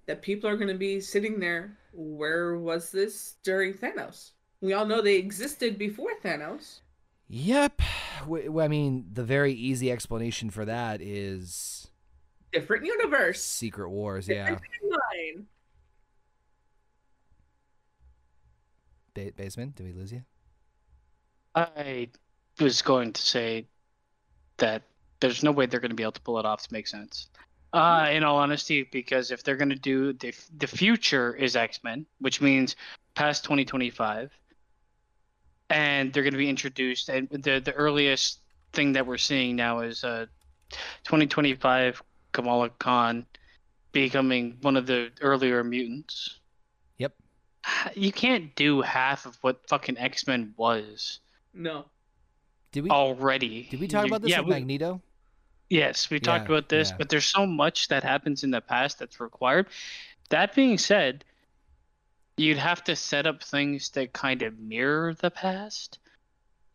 that 0.06 0.22
people 0.22 0.48
are 0.48 0.56
going 0.56 0.68
to 0.68 0.74
be 0.74 1.00
sitting 1.00 1.38
there. 1.38 1.76
Where 1.92 2.56
was 2.56 2.90
this 2.90 3.36
during 3.42 3.74
Thanos? 3.74 4.30
We 4.60 4.72
all 4.72 4.86
know 4.86 5.00
they 5.02 5.16
existed 5.16 5.78
before 5.78 6.10
Thanos. 6.22 6.80
Yep. 7.28 7.82
I 8.22 8.68
mean, 8.68 9.06
the 9.12 9.22
very 9.22 9.52
easy 9.52 9.92
explanation 9.92 10.50
for 10.50 10.64
that 10.64 11.00
is 11.00 11.88
Different 12.52 12.86
universe. 12.86 13.42
Secret 13.42 13.90
Wars. 13.90 14.26
Yeah. 14.26 14.56
Timeline. 14.56 15.44
Ba- 19.14 19.32
basement. 19.36 19.76
Did 19.76 19.86
we 19.86 19.92
lose 19.92 20.12
you? 20.12 20.22
I 21.54 22.08
was 22.58 22.82
going 22.82 23.12
to 23.12 23.20
say 23.20 23.66
that 24.58 24.82
there's 25.20 25.42
no 25.42 25.50
way 25.50 25.66
they're 25.66 25.80
going 25.80 25.90
to 25.90 25.96
be 25.96 26.02
able 26.02 26.12
to 26.12 26.20
pull 26.20 26.38
it 26.38 26.46
off 26.46 26.62
to 26.62 26.72
make 26.72 26.86
sense. 26.86 27.28
Uh, 27.72 28.08
in 28.10 28.24
all 28.24 28.38
honesty, 28.38 28.88
because 28.92 29.30
if 29.30 29.42
they're 29.42 29.56
going 29.56 29.68
to 29.68 29.74
do 29.74 30.14
the 30.14 30.34
the 30.56 30.66
future 30.66 31.34
is 31.34 31.54
X 31.54 31.84
Men, 31.84 32.06
which 32.18 32.40
means 32.40 32.76
past 33.14 33.44
2025, 33.44 34.30
and 35.68 36.12
they're 36.12 36.22
going 36.22 36.32
to 36.32 36.38
be 36.38 36.48
introduced, 36.48 37.10
and 37.10 37.28
the 37.28 37.60
the 37.60 37.72
earliest 37.72 38.40
thing 38.72 38.92
that 38.92 39.06
we're 39.06 39.18
seeing 39.18 39.54
now 39.54 39.80
is 39.80 40.02
uh, 40.02 40.24
2025 41.04 42.02
Kamala 42.32 42.70
Khan 42.70 43.26
becoming 43.92 44.56
one 44.62 44.76
of 44.76 44.86
the 44.86 45.10
earlier 45.20 45.62
mutants. 45.62 46.38
Yep. 46.98 47.12
You 47.94 48.12
can't 48.12 48.54
do 48.54 48.80
half 48.80 49.26
of 49.26 49.36
what 49.42 49.68
fucking 49.68 49.98
X 49.98 50.26
Men 50.26 50.54
was 50.56 51.20
No. 51.52 51.84
Did 52.72 52.84
we? 52.84 52.90
already. 52.90 53.66
Did 53.70 53.80
we 53.80 53.88
talk 53.88 54.04
You- 54.04 54.08
about 54.08 54.22
this 54.22 54.30
yeah, 54.30 54.40
with 54.40 54.48
we- 54.48 54.54
Magneto? 54.54 55.00
Yes, 55.70 56.08
we 56.08 56.18
talked 56.18 56.48
Yeah, 56.48 56.56
about 56.56 56.68
this, 56.70 56.90
yeah. 56.90 56.96
but 56.96 57.08
there's 57.10 57.26
so 57.26 57.44
much 57.46 57.88
that 57.88 58.02
happens 58.02 58.42
in 58.42 58.50
the 58.50 58.60
past 58.60 58.98
that's 58.98 59.20
required. 59.20 59.66
That 60.30 60.54
being 60.54 60.78
said, 60.78 61.24
you'd 62.38 62.56
have 62.58 62.82
to 62.84 62.96
set 62.96 63.26
up 63.26 63.42
things 63.42 63.90
that 63.90 64.12
kind 64.14 64.42
of 64.42 64.58
mirror 64.58 65.12
the 65.14 65.30
past 65.30 65.98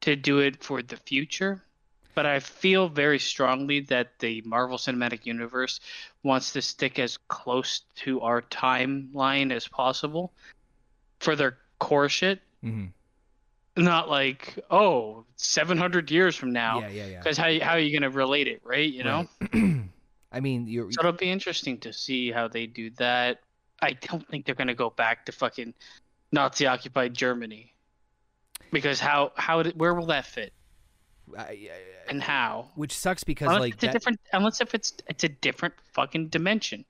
to 0.01 0.15
do 0.15 0.39
it 0.39 0.63
for 0.63 0.81
the 0.83 0.97
future. 0.97 1.63
But 2.15 2.27
I 2.27 2.39
feel 2.39 2.87
very 2.89 3.17
strongly 3.17 3.79
that 3.81 4.19
the 4.19 4.41
Marvel 4.45 4.77
Cinematic 4.77 5.25
Universe 5.25 5.79
wants 6.21 6.53
to 6.53 6.61
stick 6.61 6.99
as 6.99 7.17
close 7.29 7.81
to 7.95 8.21
our 8.21 8.43
timeline 8.43 9.51
as 9.51 9.67
possible 9.67 10.31
for 11.19 11.35
their 11.35 11.57
core 11.79 12.09
shit. 12.09 12.41
hmm 12.61 12.87
Not 13.75 14.09
like, 14.09 14.59
oh, 14.69 15.25
700 15.35 16.11
years 16.11 16.35
from 16.35 16.51
now. 16.51 16.81
Yeah, 16.81 16.89
yeah, 16.89 17.05
yeah. 17.07 17.19
Because 17.19 17.37
how, 17.37 17.59
how 17.59 17.71
are 17.71 17.79
you 17.79 17.97
going 17.97 18.09
to 18.09 18.15
relate 18.15 18.47
it, 18.47 18.61
right? 18.63 18.91
You 18.91 19.03
know? 19.03 19.27
Right. 19.53 19.81
I 20.33 20.39
mean, 20.39 20.67
you're 20.67 20.91
So 20.91 20.99
it'll 21.01 21.11
be 21.11 21.29
interesting 21.29 21.77
to 21.81 21.93
see 21.93 22.31
how 22.31 22.47
they 22.47 22.65
do 22.65 22.89
that. 22.97 23.39
I 23.81 23.93
don't 23.93 24.27
think 24.27 24.45
they're 24.45 24.55
gonna 24.55 24.73
go 24.73 24.89
back 24.89 25.25
to 25.27 25.31
fucking 25.31 25.73
Nazi 26.31 26.65
occupied 26.65 27.13
Germany. 27.13 27.73
Because 28.71 28.99
how 28.99 29.31
how 29.35 29.63
where 29.63 29.93
will 29.93 30.07
that 30.07 30.25
fit 30.25 30.53
I- 31.37 31.41
I- 31.41 31.69
and 32.07 32.23
how? 32.23 32.71
which 32.75 32.97
sucks 32.97 33.23
because 33.23 33.47
Unless 33.47 33.59
like 33.59 33.73
it's 33.75 33.83
a 33.83 33.85
that, 33.87 33.93
different 33.93 34.19
unless 34.31 34.61
if 34.61 34.73
it's 34.73 34.93
it's 35.07 35.23
a 35.23 35.29
different 35.29 35.75
fucking 35.93 36.29
dimension. 36.29 36.83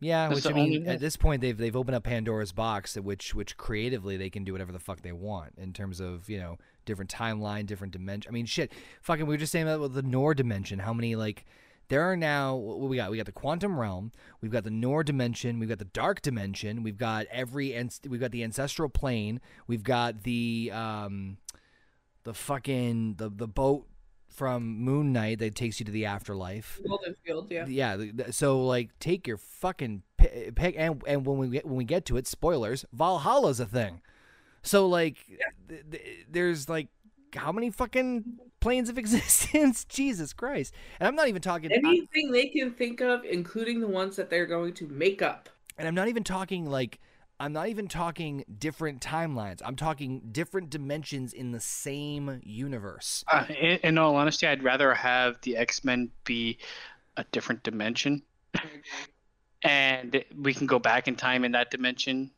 Yeah, 0.00 0.28
that's 0.28 0.44
which 0.44 0.52
I 0.52 0.54
mean, 0.54 0.86
at 0.86 1.00
this 1.00 1.16
point 1.16 1.40
they've 1.40 1.56
they've 1.56 1.74
opened 1.74 1.96
up 1.96 2.04
Pandora's 2.04 2.52
box, 2.52 2.96
which 2.96 3.34
which 3.34 3.56
creatively 3.56 4.16
they 4.16 4.30
can 4.30 4.44
do 4.44 4.52
whatever 4.52 4.70
the 4.70 4.78
fuck 4.78 5.02
they 5.02 5.12
want 5.12 5.54
in 5.56 5.72
terms 5.72 5.98
of 5.98 6.28
you 6.28 6.38
know 6.38 6.58
different 6.84 7.12
timeline, 7.12 7.66
different 7.66 7.92
dimension. 7.92 8.30
I 8.30 8.32
mean, 8.32 8.46
shit, 8.46 8.72
fucking, 9.02 9.26
we 9.26 9.34
were 9.34 9.38
just 9.38 9.52
saying 9.52 9.66
about 9.66 9.80
with 9.80 9.94
the 9.94 10.02
Noor 10.02 10.34
dimension. 10.34 10.78
How 10.78 10.92
many 10.92 11.16
like 11.16 11.44
there 11.88 12.02
are 12.02 12.16
now? 12.16 12.54
What 12.54 12.78
we 12.88 12.96
got? 12.96 13.10
We 13.10 13.16
got 13.16 13.26
the 13.26 13.32
quantum 13.32 13.78
realm. 13.78 14.12
We've 14.40 14.52
got 14.52 14.62
the 14.62 14.70
Noor 14.70 15.02
dimension. 15.02 15.58
We've 15.58 15.68
got 15.68 15.78
the 15.80 15.84
dark 15.86 16.22
dimension. 16.22 16.84
We've 16.84 16.96
got 16.96 17.26
every 17.32 17.74
and 17.74 17.92
we've 18.08 18.20
got 18.20 18.30
the 18.30 18.44
ancestral 18.44 18.88
plane. 18.88 19.40
We've 19.66 19.82
got 19.82 20.22
the 20.22 20.70
um 20.72 21.38
the 22.22 22.34
fucking 22.34 23.14
the 23.14 23.30
the 23.30 23.48
boat 23.48 23.87
from 24.38 24.78
Moon 24.78 25.12
Knight 25.12 25.40
that 25.40 25.54
takes 25.54 25.78
you 25.80 25.86
to 25.86 25.92
the 25.92 26.06
afterlife. 26.06 26.80
Golden 26.86 27.14
Field, 27.26 27.50
yeah. 27.50 27.66
Yeah. 27.66 27.96
So 28.30 28.64
like, 28.64 28.90
take 29.00 29.26
your 29.26 29.36
fucking 29.36 30.02
pi- 30.16 30.50
pick, 30.54 30.74
and 30.78 31.02
and 31.06 31.26
when 31.26 31.36
we 31.38 31.48
get 31.48 31.66
when 31.66 31.76
we 31.76 31.84
get 31.84 32.04
to 32.06 32.16
it, 32.16 32.26
spoilers, 32.26 32.84
Valhalla's 32.92 33.60
a 33.60 33.66
thing. 33.66 34.00
So 34.62 34.86
like, 34.86 35.16
th- 35.68 35.84
th- 35.90 36.26
there's 36.30 36.68
like 36.68 36.88
how 37.34 37.52
many 37.52 37.70
fucking 37.70 38.24
planes 38.60 38.88
of 38.88 38.96
existence? 39.02 39.84
Jesus 39.84 40.32
Christ! 40.32 40.72
And 41.00 41.08
I'm 41.08 41.14
not 41.16 41.28
even 41.28 41.42
talking. 41.42 41.70
I- 41.72 41.76
Anything 41.76 42.30
they 42.32 42.46
can 42.46 42.70
think 42.72 43.00
of, 43.00 43.24
including 43.24 43.80
the 43.80 43.88
ones 43.88 44.16
that 44.16 44.30
they're 44.30 44.46
going 44.46 44.72
to 44.74 44.86
make 44.88 45.20
up. 45.20 45.48
and 45.76 45.86
I'm 45.86 45.94
not 45.94 46.08
even 46.08 46.24
talking 46.24 46.64
like. 46.70 47.00
I'm 47.40 47.52
not 47.52 47.68
even 47.68 47.86
talking 47.86 48.44
different 48.58 49.00
timelines. 49.00 49.62
I'm 49.64 49.76
talking 49.76 50.22
different 50.32 50.70
dimensions 50.70 51.32
in 51.32 51.52
the 51.52 51.60
same 51.60 52.40
universe. 52.42 53.24
Uh, 53.30 53.44
in, 53.48 53.78
in 53.84 53.98
all 53.98 54.16
honesty, 54.16 54.46
I'd 54.46 54.64
rather 54.64 54.92
have 54.94 55.40
the 55.42 55.56
X 55.56 55.84
Men 55.84 56.10
be 56.24 56.58
a 57.16 57.24
different 57.30 57.62
dimension, 57.62 58.22
and 59.62 60.24
we 60.36 60.52
can 60.52 60.66
go 60.66 60.78
back 60.78 61.06
in 61.06 61.14
time 61.14 61.44
in 61.44 61.52
that 61.52 61.70
dimension 61.70 62.30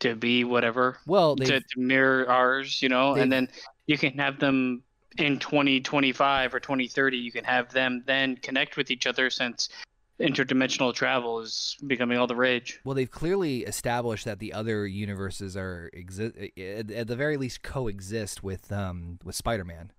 to 0.00 0.14
be 0.14 0.44
whatever 0.44 0.98
Well, 1.06 1.36
to, 1.36 1.60
to 1.60 1.80
mirror 1.80 2.28
ours, 2.28 2.82
you 2.82 2.88
know, 2.88 3.14
and 3.14 3.32
then 3.32 3.48
you 3.86 3.96
can 3.98 4.18
have 4.18 4.38
them 4.38 4.82
in 5.16 5.38
2025 5.38 6.54
or 6.54 6.60
2030. 6.60 7.16
You 7.16 7.32
can 7.32 7.44
have 7.44 7.72
them 7.72 8.04
then 8.06 8.36
connect 8.36 8.76
with 8.76 8.90
each 8.90 9.06
other 9.06 9.30
since 9.30 9.70
interdimensional 10.20 10.92
travel 10.94 11.40
is 11.40 11.76
becoming 11.86 12.18
all 12.18 12.26
the 12.26 12.34
rage. 12.36 12.80
Well, 12.84 12.94
they've 12.94 13.10
clearly 13.10 13.60
established 13.60 14.24
that 14.24 14.38
the 14.38 14.52
other 14.52 14.86
universes 14.86 15.56
are 15.56 15.90
exist 15.92 16.36
at, 16.36 16.90
at 16.90 17.06
the 17.06 17.16
very 17.16 17.36
least 17.36 17.62
coexist 17.62 18.42
with 18.42 18.70
um 18.72 19.18
with 19.24 19.34
Spider-Man 19.36 19.92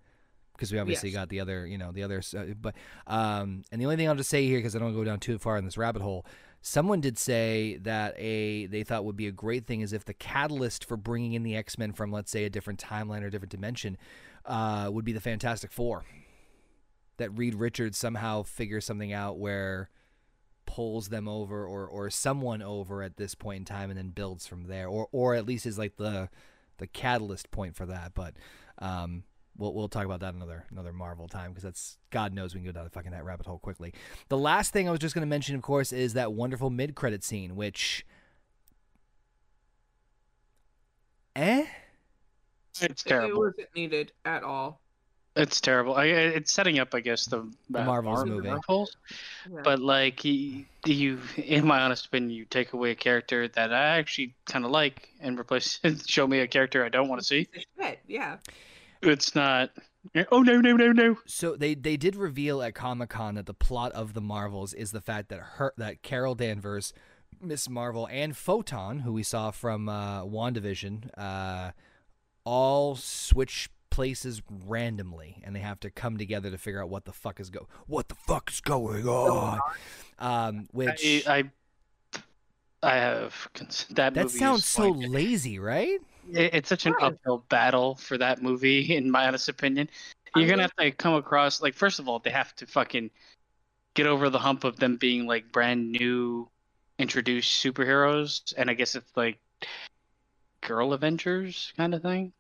because 0.54 0.74
we 0.74 0.80
obviously 0.80 1.10
Yes. 1.10 1.16
got 1.16 1.30
the 1.30 1.40
other 1.40 1.66
you 1.66 1.78
know 1.78 1.92
the 1.94 2.04
others 2.04 2.34
uh, 2.34 2.54
but 2.60 2.76
um 3.08 3.64
and 3.72 3.80
the 3.80 3.86
only 3.86 3.96
thing 3.96 4.10
I'll 4.10 4.16
just 4.16 4.30
say 4.30 4.46
here 4.46 4.58
because 4.60 4.76
I 4.76 4.80
don't 4.80 4.90
wanna 4.90 4.98
go 4.98 5.04
down 5.06 5.20
too 5.20 5.38
far 5.38 5.58
in 5.58 5.64
this 5.66 5.78
rabbit 5.78 6.02
hole. 6.02 6.26
Someone 6.62 7.00
did 7.00 7.18
say 7.18 7.78
that 7.84 8.14
a 8.18 8.66
they 8.66 8.84
thought 8.84 9.06
would 9.06 9.16
be 9.16 9.28
a 9.28 9.32
great 9.32 9.66
thing 9.66 9.80
is 9.80 9.94
if 9.94 10.04
the 10.04 10.14
catalyst 10.14 10.84
for 10.84 10.98
bringing 10.98 11.32
in 11.32 11.44
the 11.44 11.56
X 11.56 11.78
Men 11.78 11.94
from 11.94 12.12
let's 12.12 12.30
say 12.30 12.44
a 12.44 12.50
different 12.50 12.84
timeline 12.84 13.22
or 13.24 13.30
different 13.30 13.52
dimension 13.52 13.98
uh, 14.46 14.90
would 14.92 15.06
be 15.06 15.14
the 15.14 15.22
Fantastic 15.22 15.72
Four. 15.72 16.04
That 17.18 17.30
Reed 17.38 17.56
Richards 17.56 17.98
somehow 17.98 18.44
figures 18.44 18.84
something 18.86 19.12
out 19.14 19.38
where 19.38 19.90
pulls 20.76 21.10
them 21.10 21.28
over 21.28 21.66
or 21.66 21.88
or 21.88 22.12
someone 22.12 22.62
over 22.62 23.02
at 23.02 23.18
this 23.18 23.34
point 23.34 23.58
in 23.58 23.66
time 23.66 23.90
and 23.90 23.98
then 23.98 24.10
builds 24.10 24.46
from 24.46 24.68
there 24.68 24.88
or 24.88 25.08
or 25.12 25.34
at 25.34 25.44
least 25.48 25.66
is 25.66 25.80
like 25.80 25.98
the 25.98 26.30
the 26.78 26.86
catalyst 26.86 27.50
point 27.50 27.76
for 27.76 27.88
that 27.88 28.12
but 28.14 28.36
um 28.78 29.24
we'll 29.58 29.74
we'll 29.74 29.88
talk 29.90 30.06
about 30.06 30.20
that 30.20 30.36
another 30.36 30.66
another 30.70 30.94
marvel 30.94 31.28
time 31.28 31.50
because 31.50 31.64
that's 31.64 31.98
god 32.12 32.36
knows 32.36 32.54
we 32.54 32.60
can 32.60 32.68
go 32.68 32.72
down 32.72 32.84
the 32.84 32.90
fucking 32.92 33.12
that 33.12 33.26
rabbit 33.26 33.48
hole 33.48 33.58
quickly 33.58 33.92
the 34.28 34.38
last 34.38 34.72
thing 34.72 34.88
i 34.88 34.92
was 34.92 35.00
just 35.00 35.16
going 35.16 35.24
to 35.24 35.28
mention 35.28 35.56
of 35.56 35.64
course 35.64 35.92
is 35.92 36.14
that 36.14 36.34
wonderful 36.34 36.70
mid-credit 36.70 37.24
scene 37.24 37.56
which 37.56 38.06
eh 41.36 41.66
It's 42.82 43.04
terrible. 43.04 43.30
It 43.30 43.38
wasn't 43.48 43.68
needed 43.76 44.12
at 44.24 44.44
all. 44.44 44.82
It's 45.40 45.62
terrible. 45.62 45.96
I, 45.96 46.06
it's 46.06 46.52
setting 46.52 46.80
up, 46.80 46.94
I 46.94 47.00
guess, 47.00 47.26
the, 47.26 47.50
The 47.70 47.82
uh, 47.82 47.86
Marvels 47.86 48.18
Mar- 48.18 48.26
movie. 48.26 48.50
Marvels. 48.50 48.98
Yeah. 49.50 49.62
But 49.64 49.80
like 49.80 50.26
you, 50.26 50.66
you, 50.86 51.20
in 51.38 51.66
my 51.66 51.80
honest 51.80 52.08
opinion, 52.08 52.32
you 52.32 52.44
take 52.44 52.74
away 52.74 52.92
a 52.92 52.96
character 52.96 53.48
that 53.48 53.74
I 53.74 53.98
actually 53.98 54.36
kind 54.46 54.66
of 54.66 54.72
like 54.72 55.08
and 55.22 55.40
replace, 55.40 55.80
show 56.08 56.28
me 56.28 56.40
a 56.40 56.48
character 56.48 56.84
I 56.84 56.90
don't 56.90 57.08
want 57.08 57.22
to 57.22 57.26
see. 57.26 57.48
Shit, 57.80 58.00
yeah. 58.06 58.38
It's 59.02 59.34
not. 59.34 59.72
Oh 60.32 60.42
no 60.42 60.60
no 60.62 60.76
no 60.78 60.92
no! 60.94 61.18
so 61.26 61.56
they 61.58 61.76
they 61.76 61.98
did 61.98 62.16
reveal 62.16 62.62
at 62.62 62.74
comic-con 62.74 63.36
that 63.36 63.46
the 63.46 63.54
plot 63.54 63.92
of 63.92 64.14
the 64.14 64.22
marvels 64.22 64.74
is 64.74 64.92
the 64.92 65.02
fact 65.02 65.28
that 65.28 65.40
her 65.40 65.74
that 65.78 66.02
carol 66.02 66.36
danvers 66.36 66.94
miss 67.42 67.70
marvel 67.70 68.08
and 68.10 68.36
photon 68.36 69.00
who 69.00 69.12
we 69.12 69.24
saw 69.24 69.52
from 69.52 69.90
uh 69.90 70.24
wandavision 70.24 71.10
uh 71.18 71.72
all 72.46 72.96
switch 72.96 73.70
places 74.00 74.42
randomly 74.66 75.42
and 75.44 75.54
they 75.54 75.60
have 75.60 75.78
to 75.78 75.90
come 75.90 76.18
together 76.18 76.50
to 76.50 76.58
figure 76.58 76.82
out 76.82 76.88
what 76.90 77.04
the 77.04 77.12
fuck 77.12 77.38
is 77.42 77.50
go 77.50 77.68
what 77.86 78.08
the 78.08 78.16
fuck 78.16 78.50
is 78.50 78.62
going 78.62 79.06
on 79.06 79.60
um 80.20 80.70
which 80.72 81.26
I, 81.28 81.40
I, 82.14 82.22
I 82.82 82.96
have 82.96 83.50
cons- 83.54 83.86
that. 83.90 84.14
that 84.14 84.24
movie 84.24 84.38
sounds 84.38 84.64
so 84.64 84.88
like- 84.88 85.10
lazy 85.10 85.60
right 85.60 86.00
it- 86.32 86.54
it's 86.54 86.70
such 86.70 86.86
an 86.86 86.94
Right. 86.94 87.12
uphill 87.12 87.44
battle 87.50 87.96
for 87.96 88.18
that 88.20 88.42
movie, 88.42 88.96
in 88.96 89.12
my 89.12 89.28
honest 89.28 89.50
opinion. 89.50 89.90
You're 90.34 90.48
gonna 90.48 90.62
have 90.62 90.76
to 90.78 90.92
come 90.92 91.16
across 91.16 91.62
like 91.62 91.74
first 91.74 92.00
of 92.00 92.08
all, 92.08 92.20
they 92.20 92.30
have 92.30 92.56
to 92.56 92.66
fucking 92.68 93.10
get 93.96 94.06
over 94.08 94.30
the 94.30 94.40
hump 94.40 94.64
of 94.64 94.78
them 94.78 94.96
being 94.96 95.26
like 95.28 95.52
brand 95.52 95.92
new 95.92 96.48
introduced 97.00 97.62
superheroes, 97.62 98.54
and 98.58 98.70
I 98.70 98.76
guess 98.76 98.96
it's 98.96 99.12
like 99.18 99.40
girl 100.62 100.94
Avengers 100.94 101.74
kind 101.76 101.94
of 101.94 102.02
thing. 102.02 102.32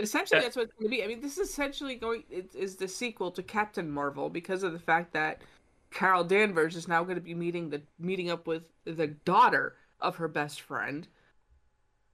Essentially, 0.00 0.38
Yeah. 0.38 0.44
that's 0.44 0.56
what 0.56 0.64
it's 0.64 0.72
going 0.74 0.90
to 0.90 0.96
be. 0.96 1.04
I 1.04 1.06
mean, 1.06 1.20
this 1.20 1.38
is 1.38 1.48
essentially 1.50 1.94
going. 1.94 2.24
It 2.30 2.54
is 2.54 2.76
the 2.76 2.88
sequel 2.88 3.30
to 3.32 3.42
Captain 3.42 3.90
Marvel 3.90 4.28
because 4.28 4.62
of 4.62 4.72
the 4.72 4.78
fact 4.78 5.12
that 5.12 5.42
Carol 5.90 6.24
Danvers 6.24 6.76
is 6.76 6.88
now 6.88 7.02
going 7.04 7.16
to 7.16 7.20
be 7.20 7.34
meeting 7.34 7.70
the 7.70 7.82
meeting 7.98 8.30
up 8.30 8.46
with 8.46 8.62
the 8.84 9.08
daughter 9.08 9.76
of 10.00 10.16
her 10.16 10.28
best 10.28 10.60
friend. 10.62 11.06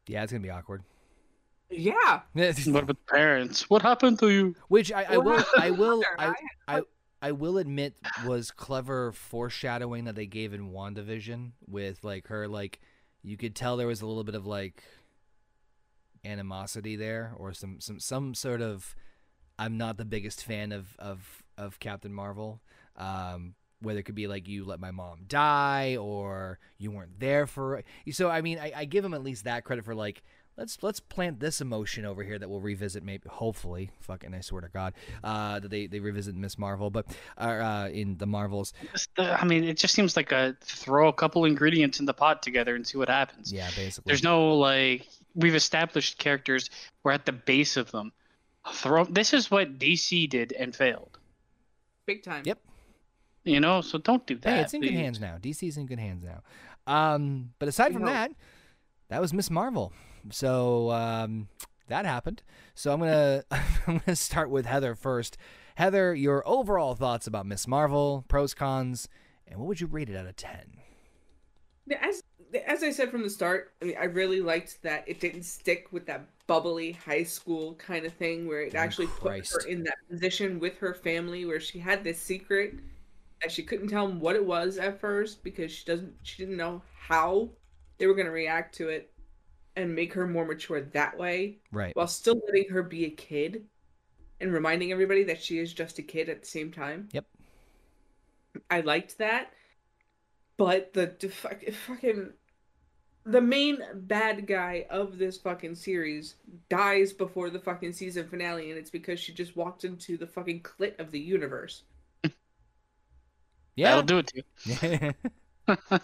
yeah 0.08 0.22
it's 0.22 0.32
gonna 0.32 0.42
be 0.42 0.50
awkward 0.50 0.82
Yeah, 1.70 2.20
What 2.32 2.58
about 2.66 2.86
the 2.88 2.94
parents? 2.94 3.70
What 3.70 3.82
happened 3.82 4.18
to 4.20 4.28
you? 4.30 4.54
which 4.68 4.92
i, 4.92 5.04
I 5.04 5.16
will 5.18 5.44
i 5.58 5.70
will 5.70 6.02
her? 6.18 6.34
I, 6.66 6.82
I 7.22 7.32
will 7.32 7.58
admit 7.58 7.94
was 8.26 8.50
clever 8.50 9.12
foreshadowing 9.12 10.04
that 10.04 10.14
they 10.16 10.26
gave 10.26 10.52
in 10.52 10.70
WandaVision 10.72 11.52
with 11.68 12.02
like 12.04 12.26
her 12.28 12.48
like 12.48 12.80
you 13.22 13.36
could 13.36 13.54
tell 13.54 13.76
there 13.76 13.86
was 13.86 14.02
a 14.02 14.06
little 14.06 14.24
bit 14.24 14.34
of 14.34 14.46
like 14.46 14.82
animosity 16.27 16.97
there 16.97 17.32
or 17.39 17.53
some 17.53 17.81
some 17.81 18.01
some 18.01 18.35
sort 18.35 18.61
of 18.61 18.94
I'm 19.59 19.78
not 19.78 19.97
the 19.97 20.05
biggest 20.05 20.44
fan 20.44 20.73
of 20.73 20.97
of 20.98 21.43
of 21.57 21.78
Captain 21.81 22.12
Marvel. 22.12 22.61
Um 22.97 23.55
whether 23.81 23.98
it 23.98 24.05
could 24.05 24.15
be 24.15 24.27
like 24.27 24.48
you 24.48 24.65
let 24.65 24.81
my 24.81 24.90
mom 24.90 25.20
die 25.28 25.97
or 25.97 26.59
you 26.78 26.90
weren't 26.90 27.20
there 27.20 27.47
for 27.47 27.82
so 28.11 28.31
I 28.31 28.40
mean 28.40 28.59
I, 28.59 28.73
I 28.74 28.85
give 28.86 29.05
him 29.05 29.15
at 29.15 29.23
least 29.23 29.44
that 29.44 29.65
credit 29.65 29.85
for 29.85 29.94
like 29.94 30.23
let's 30.57 30.82
let's 30.82 30.98
plant 30.98 31.40
this 31.40 31.61
emotion 31.61 32.07
over 32.07 32.24
here 32.24 32.39
that 32.39 32.48
we'll 32.48 32.61
revisit 32.62 33.05
maybe 33.05 33.28
hopefully 33.28 33.90
fucking 34.01 34.35
I 34.35 34.40
swear 34.40 34.62
to 34.62 34.69
God 34.69 34.94
uh 35.23 35.61
that 35.61 35.70
they 35.70 35.86
they 35.86 36.01
revisit 36.01 36.35
Miss 36.35 36.57
Marvel 36.59 36.90
but 36.90 37.07
uh, 37.36 37.90
in 37.93 38.16
the 38.16 38.27
Marvels 38.27 38.73
I 39.19 39.44
mean, 39.44 39.62
it 39.62 39.77
just 39.77 39.94
seems 39.94 40.16
like 40.16 40.32
a 40.32 40.57
throw 40.62 41.09
a 41.09 41.12
couple 41.12 41.44
ingredients 41.44 42.01
in 42.01 42.07
the 42.07 42.15
pot 42.15 42.43
together 42.43 42.74
and 42.74 42.86
see 42.86 42.97
what 42.97 43.09
happens. 43.11 43.53
yeah 43.53 43.69
basically 43.77 44.11
There's 44.11 44.23
no 44.23 44.55
like 44.57 45.07
we've 45.36 45.54
established 45.54 46.18
characters. 46.18 46.68
We're 47.04 47.12
at 47.12 47.24
the 47.26 47.32
base 47.32 47.76
of 47.76 47.90
them. 47.92 48.12
Throw. 48.72 49.04
This 49.04 49.32
is 49.32 49.48
what 49.50 49.78
DC 49.78 50.28
did 50.28 50.52
and 50.52 50.74
failed. 50.74 51.18
big 52.06 52.24
time. 52.24 52.42
Yep. 52.44 52.58
You 53.44 53.60
know, 53.60 53.80
so 53.80 53.98
don't 53.98 54.26
do 54.26 54.34
that. 54.38 54.56
Hey, 54.56 54.60
it's 54.62 54.74
in 54.74 54.80
good 54.80 54.92
hands 54.92 55.20
now. 55.20 55.36
DC's 55.40 55.76
in 55.76 55.86
good 55.86 56.00
hands 56.00 56.24
now. 56.24 56.42
Um, 56.92 57.52
but 57.60 57.68
aside 57.68 57.92
from 57.92 58.02
No. 58.02 58.08
that, 58.08 58.32
that 59.08 59.20
was 59.20 59.32
Miss 59.32 59.50
Marvel. 59.50 59.92
So 60.30 60.90
um, 60.90 61.46
that 61.86 62.06
happened. 62.06 62.42
So 62.74 62.92
I'm 62.92 62.98
gonna 62.98 63.44
I'm 63.86 63.98
gonna 64.04 64.16
start 64.16 64.50
with 64.50 64.66
Heather 64.66 64.96
first. 64.96 65.36
Heather, 65.76 66.12
your 66.14 66.42
overall 66.48 66.96
thoughts 66.96 67.28
about 67.28 67.46
Miss 67.46 67.68
Marvel, 67.68 68.24
pros, 68.26 68.52
cons, 68.54 69.08
and 69.46 69.60
what 69.60 69.68
would 69.68 69.80
you 69.80 69.86
rate 69.86 70.10
it 70.10 70.16
out 70.16 70.26
of 70.26 70.34
ten? 70.34 70.78
As 72.02 72.24
as 72.66 72.82
I 72.82 72.90
said 72.90 73.10
from 73.10 73.23
the 73.23 73.31
start, 73.31 73.73
I 73.82 73.86
mean, 73.86 73.97
I 73.98 74.05
really 74.05 74.40
liked 74.40 74.82
that 74.82 75.05
it 75.06 75.20
didn't 75.20 75.43
stick 75.44 75.89
with 75.93 76.06
that 76.06 76.27
bubbly 76.47 76.93
high 76.93 77.24
school 77.24 77.74
kind 77.74 78.06
of 78.06 78.12
thing, 78.14 78.47
where 78.47 78.62
it 78.62 78.74
Oh, 78.74 78.78
actually 78.78 79.09
put 79.09 79.47
her 79.48 79.60
in 79.66 79.82
that 79.85 79.97
position 80.09 80.59
with 80.60 80.78
her 80.78 80.94
family, 80.94 81.44
where 81.44 81.60
she 81.60 81.78
had 81.78 82.05
this 82.05 82.20
secret 82.20 82.74
and 83.43 83.52
she 83.52 83.62
couldn't 83.62 83.89
tell 83.89 84.06
them 84.09 84.20
what 84.20 84.36
it 84.36 84.44
was 84.44 84.78
at 84.78 85.01
first 85.01 85.43
because 85.44 85.70
she 85.73 85.85
doesn't 85.85 86.14
she 86.23 86.43
didn't 86.43 86.56
know 86.56 86.82
how 86.98 87.51
they 87.98 88.06
were 88.06 88.14
going 88.14 88.27
to 88.27 88.32
react 88.32 88.74
to 88.77 88.89
it 88.89 89.12
and 89.77 89.94
make 89.94 90.12
her 90.14 90.27
more 90.27 90.44
mature 90.47 90.81
that 90.81 91.18
way 91.18 91.59
Right. 91.70 91.94
while 91.97 92.06
still 92.06 92.40
letting 92.47 92.68
her 92.70 92.82
be 92.82 93.05
a 93.05 93.10
kid 93.10 93.66
and 94.40 94.52
reminding 94.52 94.90
everybody 94.93 95.24
that 95.24 95.43
she 95.43 95.59
is 95.59 95.73
just 95.74 95.98
a 95.98 96.02
kid 96.02 96.28
at 96.28 96.40
the 96.43 96.47
same 96.48 96.73
time. 96.73 97.09
Yep. 97.12 97.27
I 98.70 98.81
liked 98.81 99.18
that. 99.18 99.52
But 100.57 100.95
the, 100.95 101.15
the 101.19 101.28
fucking 101.28 102.33
the 103.27 103.41
main 103.41 103.78
bad 103.93 104.47
guy 104.47 104.87
of 104.89 105.19
this 105.19 105.37
fucking 105.37 105.74
series 105.74 106.37
dies 106.69 107.12
before 107.12 107.51
the 107.51 107.59
fucking 107.59 107.93
season 107.93 108.28
finale 108.28 108.70
and 108.70 108.78
it's 108.78 108.91
because 108.91 109.19
she 109.19 109.33
just 109.33 109.57
walked 109.57 109.85
into 109.85 110.16
the 110.16 110.28
fucking 110.28 110.62
clit 110.62 110.99
of 111.01 111.11
the 111.11 111.20
universe. 111.20 111.83
Yeah. 113.78 114.01
That'll 114.01 114.05
do 114.05 114.19
it 114.19 114.27
to 114.28 114.43
you. 114.65 115.12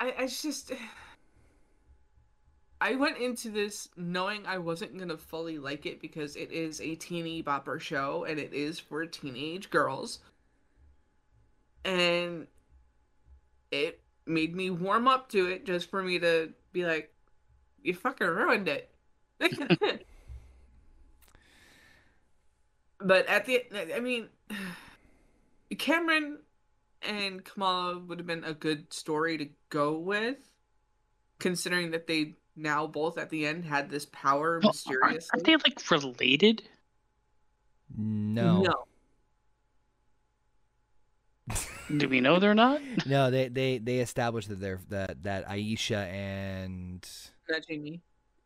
I, 0.00 0.14
I 0.18 0.26
just 0.26 0.72
I 2.80 2.96
went 2.96 3.18
into 3.18 3.50
this 3.50 3.88
knowing 3.96 4.44
I 4.44 4.58
wasn't 4.58 4.98
gonna 4.98 5.18
fully 5.18 5.58
like 5.58 5.86
it 5.86 6.00
because 6.00 6.34
it 6.34 6.50
is 6.50 6.80
a 6.80 6.96
teeny 6.96 7.44
bopper 7.44 7.78
show 7.78 8.24
and 8.24 8.40
it 8.40 8.52
is 8.52 8.80
for 8.80 9.06
teenage 9.06 9.70
girls. 9.70 10.18
And 11.84 12.48
it 13.70 14.00
made 14.26 14.54
me 14.54 14.70
warm 14.70 15.08
up 15.08 15.28
to 15.30 15.46
it 15.48 15.66
just 15.66 15.90
for 15.90 16.02
me 16.02 16.18
to 16.18 16.52
be 16.72 16.84
like, 16.84 17.12
you 17.82 17.94
fucking 17.94 18.26
ruined 18.26 18.68
it. 18.68 18.90
but 23.00 23.26
at 23.26 23.46
the 23.46 23.64
I 23.94 24.00
mean 24.00 24.28
Kamran 25.78 26.38
and 27.02 27.42
Kamala 27.44 27.98
would 27.98 28.18
have 28.18 28.26
been 28.26 28.44
a 28.44 28.52
good 28.52 28.92
story 28.92 29.38
to 29.38 29.48
go 29.70 29.96
with, 29.98 30.36
considering 31.38 31.92
that 31.92 32.06
they 32.06 32.34
now 32.56 32.86
both 32.86 33.16
at 33.16 33.30
the 33.30 33.46
end 33.46 33.64
had 33.64 33.88
this 33.88 34.04
power 34.06 34.60
Oh, 34.62 34.68
mysteriously. 34.68 35.30
Aren't 35.32 35.46
they 35.46 35.56
like 35.56 35.90
related? 35.90 36.62
no. 37.96 38.60
No. 38.60 38.84
Do 41.98 42.08
we 42.08 42.20
know 42.20 42.38
they're 42.38 42.54
not? 42.54 42.80
No, 43.06 43.30
they 43.30 43.48
they 43.48 43.78
they 43.78 43.98
established 43.98 44.48
that 44.48 44.60
they're 44.60 44.80
that 44.90 45.22
that 45.22 45.48
Aisha 45.48 46.06
and 46.12 47.06
Not 47.48 47.66
Jamie. 47.66 48.00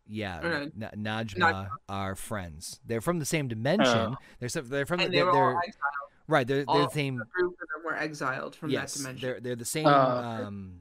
yeah 0.06 0.40
Or 0.40 0.70
no, 0.74 0.90
Na- 0.96 1.22
Najma, 1.22 1.38
Najma. 1.38 1.68
are 1.88 2.14
friends. 2.14 2.80
They're 2.86 3.00
from 3.00 3.18
the 3.18 3.24
same 3.26 3.48
dimension. 3.48 3.86
Oh. 4.14 4.16
They're 4.40 4.48
so- 4.48 4.60
they're 4.62 4.86
from 4.86 4.98
the, 4.98 5.04
And 5.06 5.12
they 5.14 5.18
they're, 5.18 5.28
all 5.30 5.34
they're- 5.50 5.58
exiled. 5.58 6.10
right. 6.28 6.46
They're 6.46 6.64
they're 6.64 6.84
the 6.86 6.90
same. 6.90 7.20
a 7.20 7.24
group 7.40 7.52
of 7.60 7.68
them 7.68 7.84
were 7.84 7.96
exiled 7.96 8.54
from 8.56 8.70
yes, 8.70 8.94
that 8.94 8.98
dimension. 9.02 9.28
they're 9.28 9.40
they're 9.40 9.56
the 9.56 9.64
same. 9.64 9.86
Oh, 9.86 9.90
okay. 9.90 10.44
um, 10.44 10.80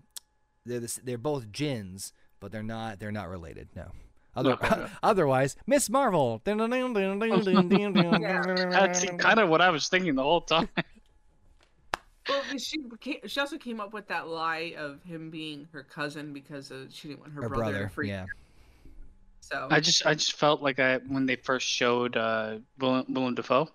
they're 0.65 0.80
the, 0.80 0.99
they're 1.03 1.18
both 1.18 1.52
jinns, 1.52 2.14
but 2.40 2.52
they're 2.52 2.64
not 2.64 2.99
they're 2.99 3.11
not 3.11 3.30
related. 3.30 3.69
No. 3.76 3.91
Other, 4.35 4.53
Okay. 4.53 4.88
otherwise, 5.03 5.56
Miss 5.68 5.90
Marvel. 5.91 6.41
That's 6.44 6.57
kind 9.18 9.40
of 9.40 9.49
what 9.49 9.61
I 9.61 9.69
was 9.69 9.88
thinking 9.90 10.15
the 10.15 10.23
whole 10.23 10.41
time. 10.41 10.69
Well, 12.29 12.41
she 12.57 12.77
came, 12.99 13.17
she 13.25 13.39
also 13.39 13.57
came 13.57 13.79
up 13.79 13.93
with 13.93 14.07
that 14.07 14.27
lie 14.27 14.73
of 14.77 15.03
him 15.03 15.29
being 15.29 15.67
her 15.73 15.83
cousin 15.83 16.33
because 16.33 16.71
uh, 16.71 16.85
she 16.89 17.09
didn't 17.09 17.21
want 17.21 17.33
her, 17.33 17.41
Her 17.43 17.49
brother, 17.49 17.63
brother. 17.63 17.83
to 17.83 17.89
freak. 17.89 18.09
Yeah. 18.09 18.25
So 19.41 19.67
I 19.69 19.81
just 19.81 20.05
I 20.05 20.13
just 20.13 20.33
felt 20.33 20.61
like 20.61 20.79
I 20.79 20.97
when 20.99 21.25
they 21.25 21.35
first 21.35 21.67
showed 21.67 22.15
uh, 22.15 22.59
Willem, 22.79 23.05
Willem 23.09 23.35
Dafoe, 23.35 23.67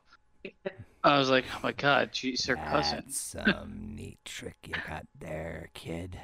I 1.05 1.19
was 1.19 1.29
like, 1.29 1.45
oh 1.55 1.61
my 1.63 1.73
god, 1.73 2.11
she's 2.13 2.47
her 2.47 2.57
cousin. 2.57 3.03
That's 3.05 3.19
some 3.19 3.93
neat 3.95 4.19
trick 4.25 4.57
you 4.65 4.75
got 4.87 5.07
there, 5.19 5.69
kid. 5.75 6.19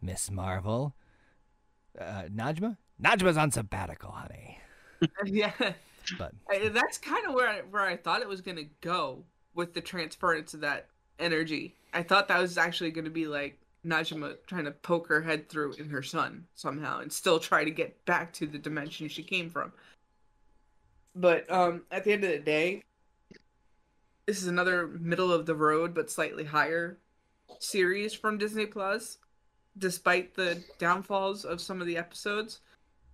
Miss 0.00 0.30
Marvel. 0.30 0.94
Uh, 1.98 2.24
Najma? 2.32 2.76
Najma's 3.02 3.36
on 3.36 3.50
sabbatical, 3.50 4.10
honey. 4.10 4.58
yeah, 5.24 5.52
But 6.18 6.32
that's 6.72 6.98
kind 6.98 7.26
of 7.26 7.34
where 7.34 7.48
I, 7.48 7.60
where 7.70 7.82
I 7.82 7.96
thought 7.96 8.20
it 8.22 8.28
was 8.28 8.40
gonna 8.40 8.64
go 8.80 9.24
with 9.54 9.74
the 9.74 9.80
transference 9.80 10.54
of 10.54 10.60
that 10.60 10.86
energy. 11.18 11.74
I 11.92 12.02
thought 12.02 12.28
that 12.28 12.40
was 12.40 12.58
actually 12.58 12.90
gonna 12.90 13.10
be 13.10 13.26
like 13.26 13.58
Najima 13.86 14.36
trying 14.46 14.64
to 14.64 14.70
poke 14.70 15.08
her 15.08 15.20
head 15.20 15.48
through 15.48 15.74
in 15.74 15.88
her 15.90 16.02
son 16.02 16.46
somehow 16.54 17.00
and 17.00 17.12
still 17.12 17.38
try 17.38 17.64
to 17.64 17.70
get 17.70 18.04
back 18.04 18.32
to 18.34 18.46
the 18.46 18.58
dimension 18.58 19.08
she 19.08 19.22
came 19.22 19.50
from. 19.50 19.72
But 21.14 21.50
um, 21.50 21.82
at 21.90 22.04
the 22.04 22.12
end 22.12 22.24
of 22.24 22.30
the 22.30 22.38
day, 22.38 22.82
this 24.26 24.40
is 24.40 24.48
another 24.48 24.88
middle 24.88 25.32
of 25.32 25.46
the 25.46 25.54
road 25.54 25.94
but 25.94 26.10
slightly 26.10 26.44
higher 26.44 26.98
series 27.58 28.14
from 28.14 28.38
Disney 28.38 28.66
Plus, 28.66 29.18
despite 29.78 30.34
the 30.34 30.62
downfalls 30.78 31.44
of 31.44 31.60
some 31.60 31.80
of 31.80 31.86
the 31.86 31.96
episodes. 31.96 32.60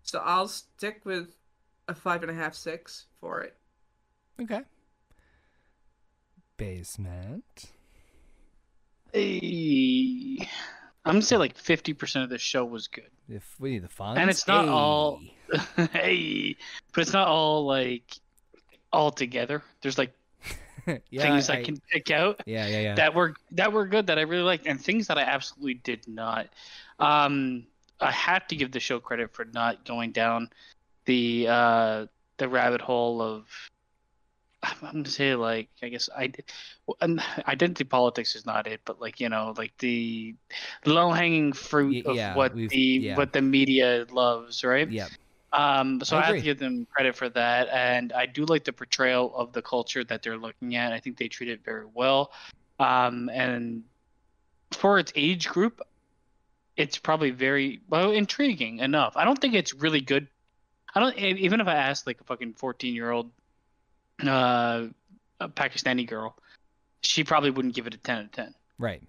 So 0.03 0.21
I'll 0.25 0.49
stick 0.49 1.01
with 1.05 1.37
a 1.89 1.95
five 1.95 2.23
and 2.23 2.31
a 2.31 2.35
half, 2.35 2.55
six 2.55 3.07
for 3.21 3.43
it. 3.43 3.57
okay. 4.41 4.63
Basement. 6.57 7.71
Hey, 9.12 10.49
I'm 11.05 11.15
gonna 11.15 11.23
say 11.23 11.37
like 11.37 11.57
50% 11.57 12.23
of 12.24 12.31
the 12.31 12.39
show 12.39 12.65
was 12.65 12.89
good. 12.89 13.11
If 13.28 13.55
we 13.59 13.70
need 13.70 13.82
the 13.85 13.89
funds. 13.89 14.20
And 14.20 14.28
it's 14.31 14.47
not 14.47 14.69
all- 14.69 15.20
Hey. 15.77 15.87
hey, 15.93 16.57
but 16.93 17.01
it's 17.03 17.12
not 17.12 17.27
all 17.27 17.66
like 17.66 18.05
all 18.93 19.11
together. 19.11 19.62
There's 19.82 19.99
like 19.99 20.12
yeah, 20.87 21.23
things 21.23 21.51
I, 21.51 21.59
I- 21.59 21.62
can 21.65 21.77
pick 21.91 22.11
out 22.11 22.41
Yeah, 22.47 22.66
yeah, 22.66 22.81
yeah. 22.81 22.95
that 22.95 23.15
were 23.15 23.35
that 23.53 23.73
were 23.73 23.87
good 23.87 24.07
that 24.07 24.19
I 24.19 24.23
really 24.23 24.43
liked, 24.45 24.66
and 24.66 24.81
things 24.81 25.07
that 25.09 25.19
I 25.19 25.23
absolutely 25.23 25.74
did 25.74 26.07
not. 26.09 26.49
Um, 26.99 27.66
I 28.01 28.11
have 28.12 28.47
to 28.49 28.57
give 28.57 28.73
the 28.73 28.81
show 28.81 29.01
credit 29.01 29.35
for 29.35 29.45
not 29.45 29.85
going 29.85 30.12
down 30.12 30.51
the 31.07 31.47
uh, 31.49 32.07
the 32.39 32.49
rabbit 32.49 32.81
hole 32.81 33.20
of. 33.20 33.47
I'm 34.62 34.77
gonna 34.81 35.09
say 35.09 35.35
like 35.35 35.69
I 35.82 35.89
guess 35.89 36.09
I, 36.16 36.32
and 37.01 37.23
identity 37.47 37.85
politics 37.85 38.35
is 38.35 38.45
not 38.45 38.66
it, 38.66 38.81
but 38.85 39.01
like 39.01 39.20
you 39.20 39.28
know 39.28 39.55
like 39.57 39.73
the 39.78 40.35
low 40.85 41.11
hanging 41.11 41.53
fruit 41.53 42.07
of 42.07 42.16
yeah, 42.16 42.35
what 42.35 42.55
the 42.55 42.78
yeah. 42.78 43.16
what 43.16 43.32
the 43.32 43.43
media 43.43 44.07
loves, 44.11 44.65
right? 44.65 44.91
yeah. 44.91 45.09
Um, 45.53 46.01
so 46.05 46.16
I 46.16 46.20
I, 46.20 46.27
have 46.27 46.35
to 46.37 46.41
give 46.43 46.59
them 46.59 46.87
credit 46.95 47.16
for 47.16 47.28
that, 47.31 47.69
and 47.73 48.12
I 48.12 48.27
do 48.27 48.45
like 48.45 48.65
the 48.65 48.73
portrayal 48.73 49.35
of 49.35 49.53
the 49.53 49.62
culture 49.62 50.05
that 50.05 50.23
they're 50.23 50.39
looking 50.39 50.77
at. 50.77 50.93
I 50.93 51.01
think 51.01 51.16
they 51.16 51.28
treat 51.28 51.49
it 51.49 51.65
very 51.65 51.87
well, 51.93 52.31
um, 52.78 53.28
and 53.32 53.82
for 54.70 54.99
its 54.99 55.12
age 55.16 55.49
group, 55.49 55.81
it's 56.77 56.99
probably 56.99 57.31
very 57.31 57.81
well 57.89 58.12
intriguing 58.12 58.78
enough. 58.78 59.16
I 59.16 59.24
don't 59.24 59.41
think 59.41 59.55
it's 59.55 59.74
really 59.74 60.01
good. 60.01 60.28
I 60.95 61.01
don't 61.01 61.16
even 61.19 61.61
if 61.61 61.66
I 61.66 61.74
asked 61.74 62.07
like 62.07 62.20
a 62.20 62.24
fucking 62.24 62.55
fourteen 62.55 62.95
year 62.95 63.11
old 63.11 63.31
uh, 64.29 64.87
a 65.41 65.49
Pakistani 65.49 66.07
girl, 66.07 66.37
she 67.03 67.25
probably 67.25 67.51
wouldn't 67.51 67.75
give 67.75 67.87
it 67.87 67.95
a 67.95 67.99
ten 67.99 68.19
out 68.19 68.25
of 68.25 68.33
ten. 68.33 68.55
Right. 68.79 69.03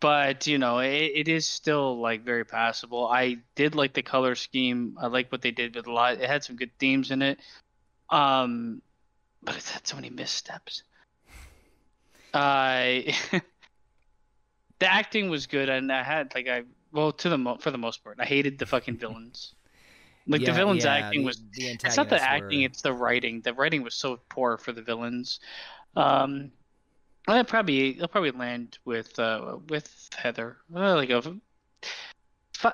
but 0.00 0.46
you 0.46 0.58
know 0.58 0.78
it, 0.80 1.12
it 1.14 1.28
is 1.28 1.46
still 1.46 2.00
like 2.00 2.24
very 2.24 2.44
passable. 2.44 3.06
I 3.06 3.38
did 3.54 3.74
like 3.74 3.92
the 3.94 4.02
color 4.02 4.34
scheme. 4.34 4.96
I 5.00 5.06
like 5.08 5.30
what 5.30 5.42
they 5.42 5.50
did 5.52 5.74
with 5.76 5.86
a 5.86 5.92
lot. 5.92 6.14
It 6.20 6.28
had 6.28 6.42
some 6.44 6.56
good 6.56 6.70
themes 6.78 7.10
in 7.10 7.22
it. 7.22 7.38
Um 8.08 8.82
but 9.42 9.56
it's 9.56 9.70
had 9.70 9.86
so 9.86 9.96
many 9.96 10.10
missteps. 10.10 10.82
I 12.34 13.14
the 14.78 14.90
acting 14.90 15.28
was 15.30 15.46
good 15.46 15.68
and 15.68 15.92
i 15.92 16.02
had 16.02 16.34
like 16.34 16.48
i 16.48 16.62
well 16.92 17.12
to 17.12 17.28
the 17.28 17.36
mo- 17.38 17.58
for 17.58 17.70
the 17.70 17.78
most 17.78 18.02
part 18.02 18.16
i 18.18 18.24
hated 18.24 18.58
the 18.58 18.64
fucking 18.66 18.96
villains 18.96 19.54
like 20.30 20.44
the 20.44 20.52
villains 20.52 20.84
yeah, 20.84 20.94
acting 20.94 21.20
the- 21.20 21.26
was 21.26 21.42
the 21.52 21.66
it's 21.66 21.84
not 21.96 22.08
the 22.08 22.14
antagonists 22.16 22.26
acting 22.26 22.60
were- 22.60 22.66
it's 22.66 22.82
the 22.82 22.92
writing 22.92 23.40
the 23.42 23.52
writing 23.54 23.82
was 23.82 23.94
so 23.94 24.18
poor 24.28 24.56
for 24.56 24.72
the 24.72 24.82
villains 24.82 25.40
um 25.96 26.50
i 27.28 27.42
probably 27.42 28.00
i'll 28.00 28.08
probably 28.08 28.30
land 28.30 28.78
with 28.84 29.18
uh 29.18 29.58
with 29.68 30.08
heather 30.16 30.56
uh, 30.74 30.94
like 30.94 31.10
a 31.10 31.22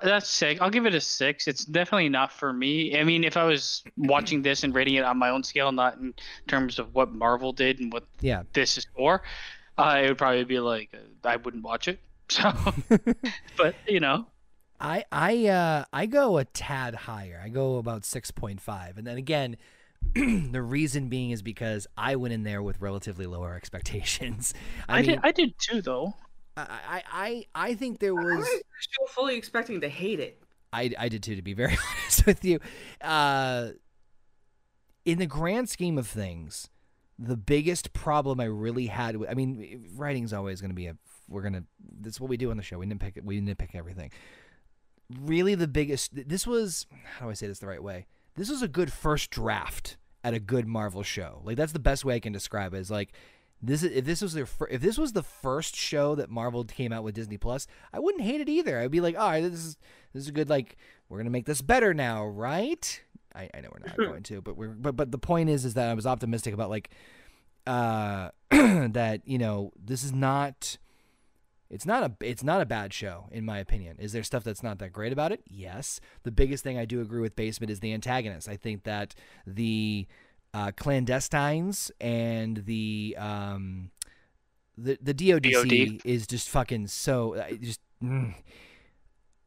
that's 0.02 0.28
sick. 0.28 0.60
I'll 0.60 0.70
give 0.70 0.86
it 0.86 0.94
a 0.94 1.00
six. 1.00 1.46
It's 1.46 1.64
definitely 1.64 2.08
not 2.08 2.32
for 2.32 2.52
me. 2.52 2.98
I 2.98 3.04
mean, 3.04 3.22
if 3.22 3.36
I 3.36 3.44
was 3.44 3.84
watching 3.96 4.42
this 4.42 4.64
and 4.64 4.74
rating 4.74 4.94
it 4.94 5.04
on 5.04 5.16
my 5.16 5.30
own 5.30 5.44
scale, 5.44 5.70
not 5.70 5.98
in 5.98 6.12
terms 6.48 6.78
of 6.78 6.92
what 6.94 7.12
Marvel 7.12 7.52
did 7.52 7.78
and 7.78 7.92
what 7.92 8.04
Yeah. 8.20 8.42
this 8.52 8.78
is 8.78 8.86
for, 8.96 9.22
uh, 9.78 10.00
it 10.02 10.08
would 10.08 10.18
probably 10.18 10.44
be 10.44 10.58
like 10.58 10.90
uh, 10.92 11.28
I 11.28 11.36
wouldn't 11.36 11.62
watch 11.62 11.88
it. 11.88 12.00
So, 12.28 12.52
but 13.56 13.76
you 13.86 14.00
know, 14.00 14.26
I 14.80 15.04
I 15.10 15.46
uh 15.46 15.84
I 15.92 16.06
go 16.06 16.38
a 16.38 16.44
tad 16.44 16.94
higher. 16.94 17.40
I 17.42 17.48
go 17.48 17.76
about 17.76 18.04
six 18.04 18.30
point 18.30 18.60
five, 18.60 18.98
and 18.98 19.06
then 19.06 19.16
again, 19.16 19.56
the 20.14 20.62
reason 20.62 21.08
being 21.08 21.30
is 21.30 21.42
because 21.42 21.86
I 21.96 22.16
went 22.16 22.34
in 22.34 22.42
there 22.42 22.62
with 22.62 22.80
relatively 22.80 23.26
lower 23.26 23.54
expectations. 23.54 24.54
I, 24.88 24.98
I, 24.98 25.02
mean, 25.02 25.10
did. 25.10 25.20
I 25.22 25.32
did 25.32 25.54
too, 25.58 25.82
though. 25.82 26.14
I, 26.56 26.66
I 26.88 27.02
I 27.10 27.44
I 27.54 27.74
think 27.74 28.00
there 28.00 28.18
I 28.18 28.22
was. 28.22 28.38
was 28.38 28.62
still 28.80 29.06
fully 29.08 29.36
expecting 29.36 29.80
to 29.80 29.88
hate 29.88 30.20
it. 30.20 30.42
I, 30.72 30.90
I 30.98 31.08
did 31.08 31.22
too, 31.22 31.36
to 31.36 31.42
be 31.42 31.52
very 31.54 31.76
honest 32.02 32.26
with 32.26 32.44
you. 32.44 32.60
Uh, 33.00 33.70
in 35.04 35.18
the 35.18 35.26
grand 35.26 35.68
scheme 35.68 35.98
of 35.98 36.06
things, 36.06 36.68
the 37.18 37.36
biggest 37.36 37.92
problem 37.92 38.40
I 38.40 38.44
really 38.44 38.86
had, 38.86 39.16
with, 39.16 39.30
I 39.30 39.34
mean, 39.34 39.88
writing's 39.94 40.32
always 40.32 40.60
going 40.60 40.70
to 40.70 40.74
be 40.74 40.86
a, 40.86 40.96
we're 41.28 41.42
going 41.42 41.54
to, 41.54 41.64
that's 42.00 42.20
what 42.20 42.28
we 42.28 42.36
do 42.36 42.50
on 42.50 42.56
the 42.56 42.62
show. 42.62 42.78
We 42.78 42.86
nitpick, 42.86 43.22
we 43.22 43.40
nitpick 43.40 43.74
everything. 43.74 44.10
Really, 45.20 45.54
the 45.54 45.68
biggest, 45.68 46.28
this 46.28 46.46
was, 46.46 46.86
how 47.18 47.26
do 47.26 47.30
I 47.30 47.34
say 47.34 47.46
this 47.46 47.58
the 47.58 47.66
right 47.66 47.82
way? 47.82 48.06
This 48.34 48.50
was 48.50 48.62
a 48.62 48.68
good 48.68 48.92
first 48.92 49.30
draft 49.30 49.96
at 50.24 50.34
a 50.34 50.40
good 50.40 50.66
Marvel 50.66 51.02
show. 51.02 51.40
Like, 51.44 51.56
that's 51.56 51.72
the 51.72 51.78
best 51.78 52.04
way 52.04 52.16
I 52.16 52.20
can 52.20 52.32
describe 52.32 52.74
it. 52.74 52.78
Is 52.78 52.90
like, 52.90 53.12
this 53.62 53.82
is 53.82 53.96
if 53.96 54.04
this 54.04 54.20
was 54.20 54.34
their 54.34 54.46
if 54.70 54.82
this 54.82 54.98
was 54.98 55.12
the 55.12 55.22
first 55.22 55.74
show 55.74 56.14
that 56.14 56.28
Marvel 56.28 56.64
came 56.64 56.92
out 56.92 57.04
with 57.04 57.14
Disney 57.14 57.38
Plus, 57.38 57.66
I 57.92 57.98
wouldn't 57.98 58.22
hate 58.22 58.40
it 58.40 58.48
either. 58.48 58.78
I'd 58.78 58.90
be 58.90 59.00
like, 59.00 59.18
all 59.18 59.30
right, 59.30 59.40
this 59.40 59.64
is 59.64 59.76
this 60.12 60.22
is 60.24 60.28
a 60.28 60.32
good 60.32 60.50
like 60.50 60.76
we're 61.08 61.18
gonna 61.18 61.30
make 61.30 61.46
this 61.46 61.62
better 61.62 61.94
now, 61.94 62.26
right? 62.26 63.02
I, 63.34 63.50
I 63.54 63.60
know 63.60 63.68
we're 63.72 63.86
not 63.86 63.96
going 63.96 64.22
to, 64.24 64.40
but 64.40 64.56
we're 64.56 64.68
but 64.68 64.96
but 64.96 65.10
the 65.10 65.18
point 65.18 65.48
is 65.48 65.64
is 65.64 65.74
that 65.74 65.88
I 65.88 65.94
was 65.94 66.06
optimistic 66.06 66.52
about 66.54 66.70
like 66.70 66.90
uh 67.66 68.30
that 68.50 69.22
you 69.24 69.38
know 69.38 69.72
this 69.82 70.04
is 70.04 70.12
not 70.12 70.76
it's 71.68 71.86
not 71.86 72.02
a 72.02 72.12
it's 72.26 72.44
not 72.44 72.60
a 72.60 72.66
bad 72.66 72.92
show 72.92 73.28
in 73.30 73.44
my 73.44 73.58
opinion. 73.58 73.96
Is 73.98 74.12
there 74.12 74.22
stuff 74.22 74.44
that's 74.44 74.62
not 74.62 74.78
that 74.78 74.92
great 74.92 75.12
about 75.12 75.32
it? 75.32 75.42
Yes. 75.48 76.00
The 76.22 76.30
biggest 76.30 76.62
thing 76.62 76.78
I 76.78 76.84
do 76.84 77.00
agree 77.00 77.20
with 77.20 77.36
Basement 77.36 77.70
is 77.70 77.80
the 77.80 77.92
antagonist. 77.92 78.48
I 78.48 78.56
think 78.56 78.84
that 78.84 79.14
the 79.46 80.06
uh, 80.54 80.70
clandestines 80.72 81.90
and 82.00 82.64
the 82.64 83.16
um 83.18 83.90
the 84.78 84.98
the 85.00 85.14
DODC 85.14 85.98
DOD. 85.98 86.00
is 86.04 86.26
just 86.26 86.48
fucking 86.48 86.86
so 86.86 87.34
uh, 87.34 87.50
just 87.60 87.80
mm. 88.02 88.34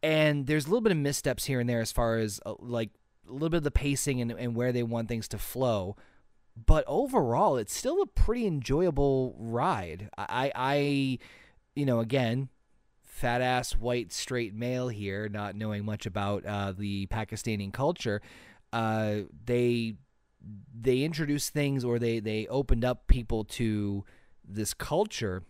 and 0.03 0.47
there's 0.47 0.65
a 0.65 0.69
little 0.69 0.81
bit 0.81 0.91
of 0.91 0.97
missteps 0.97 1.45
here 1.45 1.59
and 1.59 1.69
there 1.69 1.81
as 1.81 1.91
far 1.91 2.17
as 2.17 2.39
uh, 2.45 2.53
like 2.59 2.89
a 3.27 3.31
little 3.31 3.49
bit 3.49 3.57
of 3.57 3.63
the 3.63 3.71
pacing 3.71 4.21
and, 4.21 4.31
and 4.31 4.55
where 4.55 4.71
they 4.71 4.83
want 4.83 5.07
things 5.07 5.27
to 5.29 5.37
flow 5.37 5.95
but 6.65 6.83
overall 6.87 7.57
it's 7.57 7.75
still 7.75 8.01
a 8.01 8.07
pretty 8.07 8.45
enjoyable 8.45 9.35
ride 9.37 10.09
i 10.17 10.51
i 10.55 11.19
you 11.75 11.85
know 11.85 11.99
again 11.99 12.49
fat 13.03 13.41
ass 13.41 13.73
white 13.73 14.11
straight 14.11 14.53
male 14.53 14.87
here 14.87 15.27
not 15.27 15.55
knowing 15.55 15.83
much 15.83 16.05
about 16.05 16.45
uh, 16.45 16.71
the 16.71 17.05
pakistani 17.07 17.71
culture 17.71 18.21
uh, 18.73 19.17
they 19.45 19.95
they 20.73 21.01
introduced 21.01 21.53
things 21.53 21.83
or 21.83 21.99
they 21.99 22.19
they 22.19 22.47
opened 22.47 22.85
up 22.85 23.07
people 23.07 23.43
to 23.43 24.05
this 24.47 24.73
culture 24.73 25.43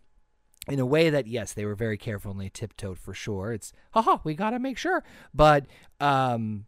in 0.67 0.79
a 0.79 0.85
way 0.85 1.09
that 1.09 1.27
yes 1.27 1.53
they 1.53 1.65
were 1.65 1.75
very 1.75 1.97
careful 1.97 2.31
and 2.31 2.39
they 2.39 2.49
tiptoed 2.49 2.97
for 2.99 3.13
sure. 3.13 3.53
It's 3.53 3.71
haha 3.93 4.19
we 4.23 4.33
gotta 4.33 4.59
make 4.59 4.77
sure. 4.77 5.03
But 5.33 5.67
um 5.99 6.65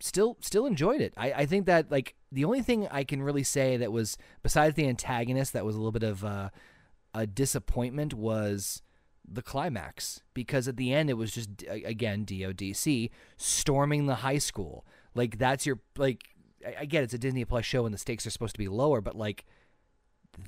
still 0.00 0.36
still 0.40 0.66
enjoyed 0.66 1.00
it. 1.00 1.12
I 1.16 1.32
i 1.32 1.46
think 1.46 1.66
that 1.66 1.90
like 1.90 2.14
the 2.32 2.44
only 2.44 2.62
thing 2.62 2.88
i 2.90 3.04
can 3.04 3.22
really 3.22 3.44
say 3.44 3.76
that 3.76 3.92
was 3.92 4.18
besides 4.42 4.74
the 4.76 4.88
antagonist 4.88 5.52
that 5.52 5.64
was 5.64 5.74
a 5.74 5.78
little 5.78 5.92
bit 5.92 6.02
of 6.02 6.24
uh, 6.24 6.50
a 7.22 7.26
disappointment 7.26 8.12
was 8.14 8.82
the 9.28 9.42
climax 9.42 10.20
because 10.34 10.68
at 10.68 10.76
the 10.76 10.92
end 10.92 11.10
it 11.10 11.14
was 11.14 11.32
just 11.32 11.48
again 11.68 12.24
DODC 12.24 13.10
storming 13.36 14.06
the 14.06 14.16
high 14.16 14.38
school 14.38 14.84
like 15.14 15.38
that's 15.38 15.66
your 15.66 15.78
like 15.96 16.22
I- 16.64 16.76
I 16.80 16.84
get 16.84 17.02
it's 17.04 17.14
a 17.14 17.18
Disney 17.18 17.44
Plus 17.44 17.64
show 17.64 17.86
and 17.86 17.94
the 17.94 17.98
stakes 17.98 18.24
are 18.26 18.30
supposed 18.30 18.54
to 18.54 18.58
be 18.58 18.68
lower 18.68 19.00
but 19.00 19.16
like 19.16 19.44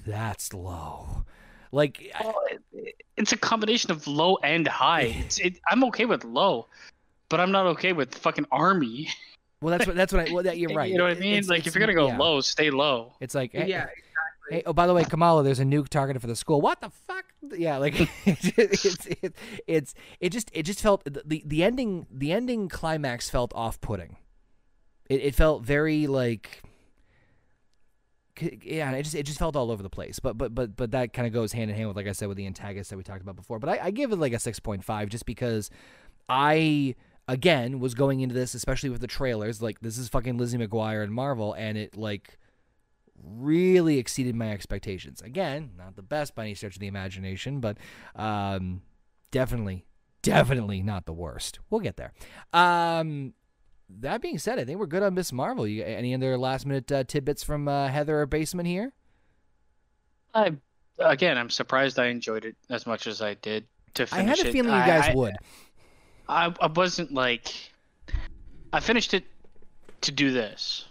that's 0.06 0.52
low 0.52 1.24
like 1.72 2.10
Well, 2.22 2.34
it, 2.72 2.94
it's 3.16 3.32
a 3.32 3.36
combination 3.36 3.90
of 3.90 4.06
low 4.06 4.36
and 4.42 4.66
high. 4.66 5.14
It's 5.24 5.38
it, 5.38 5.58
I'm 5.68 5.84
okay 5.84 6.04
with 6.06 6.24
low, 6.24 6.66
but 7.28 7.40
I'm 7.40 7.50
not 7.50 7.66
okay 7.66 7.92
with 7.92 8.14
fucking 8.14 8.46
army. 8.52 9.08
well 9.60 9.76
that's 9.76 9.86
what 9.86 9.96
that's 9.96 10.12
what 10.12 10.28
I 10.28 10.32
well 10.32 10.44
that 10.44 10.56
you're 10.58 10.72
right 10.74 10.90
You 10.90 10.98
know 10.98 11.04
what 11.04 11.16
I 11.16 11.20
mean? 11.20 11.32
it's- 11.32 11.48
like 11.48 11.58
it's- 11.60 11.68
if 11.68 11.74
you're 11.74 11.84
gonna 11.86 11.94
go 11.98 12.08
yeah. 12.08 12.16
low, 12.16 12.40
stay 12.40 12.70
low. 12.70 13.12
it's 13.20 13.34
like 13.34 13.52
hey, 13.52 13.66
yeah, 13.68 13.86
Hey, 14.50 14.62
oh, 14.64 14.72
by 14.72 14.86
the 14.86 14.94
way, 14.94 15.04
Kamala, 15.04 15.42
there's 15.42 15.60
a 15.60 15.64
nuke 15.64 15.88
targeted 15.88 16.22
for 16.22 16.28
the 16.28 16.36
school. 16.36 16.60
What 16.60 16.80
the 16.80 16.90
fuck? 16.90 17.26
Yeah, 17.50 17.76
like 17.76 17.94
it's 18.24 18.52
it's 18.56 19.36
it's 19.66 19.94
it 20.20 20.30
just 20.30 20.50
it 20.54 20.62
just 20.62 20.80
felt 20.80 21.04
the 21.04 21.42
the 21.44 21.62
ending 21.62 22.06
the 22.10 22.32
ending 22.32 22.68
climax 22.68 23.28
felt 23.28 23.52
off 23.54 23.80
putting. 23.80 24.16
It 25.08 25.20
it 25.20 25.34
felt 25.34 25.64
very 25.64 26.06
like 26.06 26.62
yeah, 28.62 28.90
it 28.92 29.02
just 29.02 29.14
it 29.14 29.24
just 29.24 29.38
felt 29.38 29.56
all 29.56 29.70
over 29.70 29.82
the 29.82 29.90
place. 29.90 30.18
But 30.18 30.38
but 30.38 30.54
but 30.54 30.76
but 30.76 30.92
that 30.92 31.12
kind 31.12 31.26
of 31.26 31.32
goes 31.32 31.52
hand 31.52 31.70
in 31.70 31.76
hand 31.76 31.88
with 31.88 31.96
like 31.96 32.06
I 32.06 32.12
said 32.12 32.28
with 32.28 32.36
the 32.36 32.46
antagonist 32.46 32.90
that 32.90 32.96
we 32.96 33.02
talked 33.02 33.22
about 33.22 33.36
before. 33.36 33.58
But 33.58 33.70
I, 33.70 33.86
I 33.86 33.90
give 33.90 34.12
it 34.12 34.16
like 34.16 34.32
a 34.32 34.38
six 34.38 34.60
point 34.60 34.84
five 34.84 35.08
just 35.08 35.26
because 35.26 35.70
I 36.28 36.94
again 37.26 37.78
was 37.78 37.94
going 37.94 38.20
into 38.20 38.34
this 38.34 38.54
especially 38.54 38.88
with 38.88 39.02
the 39.02 39.06
trailers 39.06 39.60
like 39.60 39.80
this 39.80 39.98
is 39.98 40.08
fucking 40.08 40.38
Lizzie 40.38 40.56
McGuire 40.56 41.02
and 41.02 41.12
Marvel 41.12 41.52
and 41.52 41.76
it 41.76 41.94
like 41.94 42.38
really 43.22 43.98
exceeded 43.98 44.34
my 44.34 44.50
expectations. 44.50 45.20
Again, 45.22 45.70
not 45.76 45.96
the 45.96 46.02
best 46.02 46.34
by 46.34 46.42
any 46.44 46.54
stretch 46.54 46.74
of 46.76 46.80
the 46.80 46.86
imagination, 46.86 47.60
but 47.60 47.78
um, 48.16 48.82
definitely, 49.30 49.84
definitely 50.22 50.82
not 50.82 51.06
the 51.06 51.12
worst. 51.12 51.58
We'll 51.70 51.80
get 51.80 51.96
there. 51.96 52.12
Um, 52.52 53.34
that 53.88 54.20
being 54.20 54.38
said, 54.38 54.58
I 54.58 54.64
think 54.64 54.78
we're 54.78 54.86
good 54.86 55.02
on 55.02 55.14
Miss 55.14 55.32
Marvel. 55.32 55.66
You 55.66 55.82
any 55.84 56.14
other 56.14 56.36
last 56.36 56.66
minute 56.66 56.90
uh, 56.92 57.04
tidbits 57.04 57.42
from 57.42 57.68
uh, 57.68 57.88
Heather 57.88 58.20
or 58.20 58.26
Basement 58.26 58.68
here? 58.68 58.92
I 60.34 60.52
again, 60.98 61.38
I'm 61.38 61.50
surprised 61.50 61.98
I 61.98 62.06
enjoyed 62.06 62.44
it 62.44 62.56
as 62.70 62.86
much 62.86 63.06
as 63.06 63.22
I 63.22 63.34
did. 63.34 63.66
To 63.94 64.06
finish 64.06 64.24
I 64.24 64.28
had 64.28 64.38
a 64.40 64.48
it. 64.48 64.52
feeling 64.52 64.70
you 64.72 64.86
guys 64.86 65.08
I- 65.08 65.14
would. 65.14 65.34
I, 66.28 66.54
I 66.60 66.66
wasn't 66.66 67.12
like 67.12 67.54
I 68.72 68.80
finished 68.80 69.14
it 69.14 69.24
to 70.02 70.12
do 70.12 70.30
this. 70.30 70.84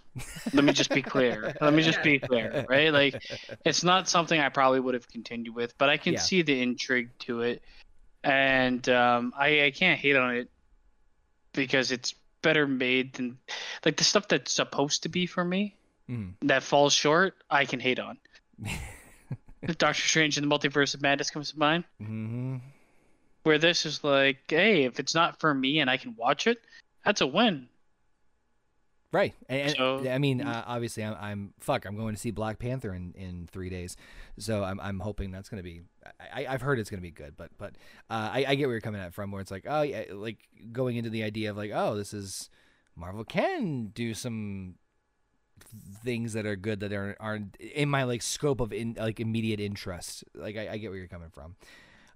Let 0.53 0.63
me 0.63 0.71
just 0.73 0.91
be 0.93 1.01
clear. 1.01 1.53
Let 1.61 1.73
me 1.73 1.83
just 1.83 2.01
be 2.03 2.19
clear, 2.27 2.65
right? 2.69 2.91
Like 2.93 3.21
it's 3.65 3.83
not 3.83 4.07
something 4.07 4.39
I 4.39 4.49
probably 4.49 4.79
would 4.79 4.93
have 4.93 5.07
continued 5.09 5.53
with, 5.55 5.77
but 5.77 5.89
I 5.89 5.97
can 5.97 6.13
Yeah. 6.13 6.19
see 6.19 6.41
the 6.41 6.61
intrigue 6.61 7.09
to 7.19 7.41
it, 7.41 7.61
and 8.23 8.87
um, 8.89 9.33
I, 9.37 9.65
I 9.65 9.71
can't 9.71 9.99
hate 9.99 10.15
on 10.15 10.35
it 10.35 10.49
because 11.53 11.91
it's 11.91 12.13
better 12.43 12.67
made 12.67 13.13
than 13.13 13.37
like 13.83 13.97
the 13.97 14.03
stuff 14.03 14.27
that's 14.27 14.53
supposed 14.53 15.03
to 15.03 15.09
be 15.09 15.25
for 15.25 15.43
me 15.43 15.75
Mm. 16.09 16.35
that 16.43 16.63
falls 16.63 16.93
short. 16.93 17.33
I 17.49 17.65
can 17.65 17.81
hate 17.81 17.99
on. 17.99 18.17
Doctor 19.77 20.01
Strange 20.01 20.37
and 20.37 20.49
the 20.49 20.55
Multiverse 20.55 20.93
of 20.95 21.01
Madness 21.01 21.29
comes 21.31 21.51
to 21.51 21.59
mind 21.59 21.83
Mm-hmm. 22.01 22.57
where 23.43 23.57
this 23.57 23.85
is 23.85 24.03
like, 24.05 24.37
hey, 24.47 24.83
if 24.85 24.99
it's 25.01 25.13
not 25.13 25.39
for 25.41 25.53
me 25.53 25.79
and 25.79 25.89
I 25.89 25.97
can 25.97 26.15
watch 26.15 26.47
it, 26.47 26.59
that's 27.03 27.19
a 27.21 27.27
win. 27.27 27.67
Right. 29.13 29.33
And, 29.47 29.61
and- 29.61 29.75
So- 29.77 30.09
I 30.09 30.17
mean, 30.17 30.41
uh, 30.41 30.63
obviously, 30.67 31.03
I'm, 31.03 31.15
I'm 31.19 31.53
fuck. 31.59 31.85
I'm 31.85 31.95
going 31.95 32.13
to 32.15 32.19
see 32.19 32.31
Black 32.31 32.59
Panther 32.59 32.93
in, 32.93 33.13
in 33.13 33.47
three 33.51 33.69
days, 33.69 33.95
so 34.37 34.63
I'm, 34.63 34.79
I'm 34.81 34.99
hoping 34.99 35.31
that's 35.31 35.47
going 35.49 35.59
to 35.59 35.63
be. 35.63 35.81
I, 36.33 36.45
I've 36.47 36.61
heard 36.61 36.77
it's 36.77 36.89
going 36.89 36.99
to 36.99 37.07
be 37.07 37.11
good, 37.11 37.35
but 37.37 37.51
but 37.57 37.75
uh, 38.09 38.29
I, 38.33 38.45
I 38.49 38.55
get 38.55 38.65
where 38.65 38.73
you're 38.73 38.81
coming 38.81 39.01
at 39.01 39.13
from. 39.13 39.31
Where 39.31 39.41
it's 39.41 39.51
like, 39.51 39.65
oh 39.67 39.81
yeah, 39.81 40.03
like 40.11 40.39
going 40.71 40.97
into 40.97 41.09
the 41.09 41.23
idea 41.23 41.49
of 41.51 41.57
like, 41.57 41.71
oh, 41.73 41.95
this 41.95 42.13
is 42.13 42.49
Marvel 42.97 43.23
can 43.23 43.87
do 43.93 44.13
some 44.13 44.75
things 46.03 46.33
that 46.33 46.45
are 46.45 46.55
good 46.55 46.81
that 46.81 46.93
are 46.93 47.15
aren't 47.19 47.55
in 47.57 47.89
my 47.89 48.03
like 48.03 48.21
scope 48.21 48.59
of 48.59 48.71
in 48.73 48.95
like 48.99 49.19
immediate 49.19 49.59
interest. 49.59 50.23
Like 50.35 50.57
I, 50.57 50.69
I 50.73 50.77
get 50.77 50.89
where 50.89 50.97
you're 50.99 51.07
coming 51.07 51.29
from. 51.31 51.55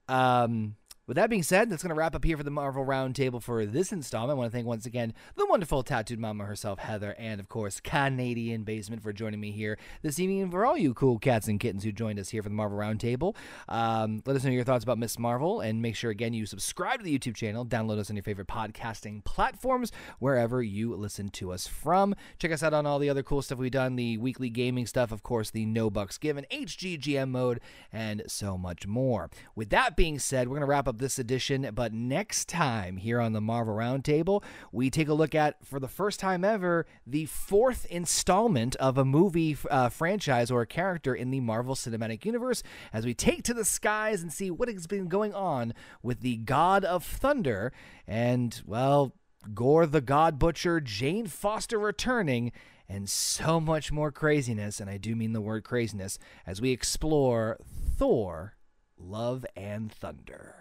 Um, 0.08 0.76
with 1.12 1.18
that 1.18 1.30
being 1.30 1.44
said, 1.44 1.70
that's 1.70 1.84
going 1.84 1.90
to 1.90 1.96
wrap 1.96 2.16
up 2.16 2.24
here 2.24 2.38
for 2.38 2.44
the 2.44 2.50
Marvel 2.50 2.86
Roundtable 2.86 3.44
for 3.44 3.66
this 3.66 3.92
installment. 3.92 4.32
I 4.32 4.40
want 4.40 4.50
to 4.50 4.56
thank 4.56 4.66
once 4.66 4.86
again 4.86 5.14
the 5.36 5.46
wonderful 5.46 5.84
tattooed 5.84 6.20
mama 6.20 6.46
herself, 6.46 6.80
Heather, 6.80 7.16
and 7.20 7.42
of 7.42 7.50
course, 7.50 7.82
Canadian 7.82 8.64
Basement 8.64 9.04
for 9.04 9.12
joining 9.12 9.42
me 9.42 9.52
here 9.52 9.78
this 10.04 10.22
evening, 10.22 10.42
and 10.42 10.50
for 10.50 10.66
all 10.66 10.78
you 10.78 10.94
cool 10.94 11.20
cats 11.20 11.50
and 11.50 11.60
kittens 11.60 11.84
who 11.84 11.92
joined 11.92 12.18
us 12.18 12.30
here 12.30 12.42
for 12.42 12.48
the 12.48 12.56
Marvel 12.56 12.78
Roundtable. 12.78 13.36
Um, 13.68 14.24
let 14.26 14.38
us 14.38 14.46
know 14.46 14.52
your 14.52 14.64
thoughts 14.64 14.86
about 14.86 15.00
Miss 15.00 15.20
Marvel, 15.20 15.60
and 15.60 15.82
make 15.82 15.98
sure, 15.98 16.12
again, 16.12 16.34
you 16.34 16.46
subscribe 16.46 17.00
to 17.00 17.04
the 17.04 17.20
YouTube 17.20 17.36
channel, 17.36 17.66
download 17.66 17.98
us 17.98 18.10
on 18.10 18.16
your 18.16 18.24
favorite 18.24 18.48
podcasting 18.48 19.22
platforms, 19.26 19.92
wherever 20.20 20.64
you 20.64 20.96
listen 20.96 21.28
to 21.32 21.52
us 21.52 21.68
from. 21.68 22.16
Check 22.40 22.54
us 22.54 22.64
out 22.64 22.74
on 22.74 22.86
all 22.86 23.00
the 23.00 23.10
other 23.10 23.22
cool 23.22 23.42
stuff 23.42 23.58
we've 23.58 23.70
done 23.70 23.98
the 23.98 24.18
weekly 24.18 24.50
gaming 24.50 24.86
stuff, 24.86 25.12
of 25.12 25.24
course, 25.24 25.50
the 25.50 25.66
No 25.66 25.90
Bucks 25.90 26.18
Given, 26.18 26.46
HGGM 26.50 27.28
mode, 27.28 27.60
and 27.92 28.24
so 28.28 28.58
much 28.58 28.88
more. 28.88 29.30
With 29.58 29.72
that 29.72 29.98
being 29.98 30.18
said, 30.18 30.48
we're 30.48 30.56
going 30.56 30.62
to 30.62 30.72
wrap 30.72 30.88
up 30.88 31.01
this 31.02 31.20
edition. 31.20 31.70
But 31.74 31.94
next 31.94 32.48
time 32.48 32.96
here 32.96 33.20
on 33.20 33.34
the 33.34 33.42
Marvel 33.42 33.76
Roundtable, 33.76 34.44
we 34.72 34.90
take 34.90 35.10
a 35.10 35.14
look 35.14 35.36
at, 35.36 35.66
for 35.66 35.80
the 35.80 35.90
first 35.90 36.20
time 36.20 36.46
ever, 36.46 36.86
the 37.06 37.26
fourth 37.26 37.86
installment 37.88 38.78
of 38.78 38.98
a 38.98 39.04
movie 39.04 39.58
uh, 39.70 39.90
franchise 39.90 40.50
or 40.50 40.62
a 40.62 40.68
character 40.68 41.14
in 41.14 41.32
the 41.32 41.42
Marvel 41.42 41.76
Cinematic 41.76 42.24
Universe 42.24 42.64
as 42.94 43.06
we 43.06 43.14
take 43.14 43.44
to 43.44 43.54
the 43.54 43.66
skies 43.66 44.22
and 44.22 44.32
see 44.32 44.50
what 44.50 44.70
has 44.70 44.88
been 44.88 45.08
going 45.08 45.34
on 45.34 45.74
with 46.02 46.22
the 46.22 46.38
God 46.38 46.86
of 46.86 47.04
Thunder 47.04 47.74
and, 48.08 48.62
well, 48.66 49.14
Gorr 49.54 49.88
the 49.88 50.02
God 50.02 50.38
Butcher, 50.38 50.80
Jane 50.80 51.26
Foster 51.26 51.80
returning, 51.80 52.52
and 52.88 53.10
so 53.10 53.60
much 53.60 53.92
more 53.92 54.12
craziness, 54.12 54.80
and 54.80 54.90
I 54.90 54.98
do 54.98 55.16
mean 55.16 55.34
the 55.34 55.42
word 55.42 55.64
craziness, 55.64 56.20
as 56.46 56.62
we 56.62 56.72
explore 56.72 57.58
Thor, 57.98 58.56
Love 58.98 59.46
and 59.56 59.92
Thunder. 59.92 60.61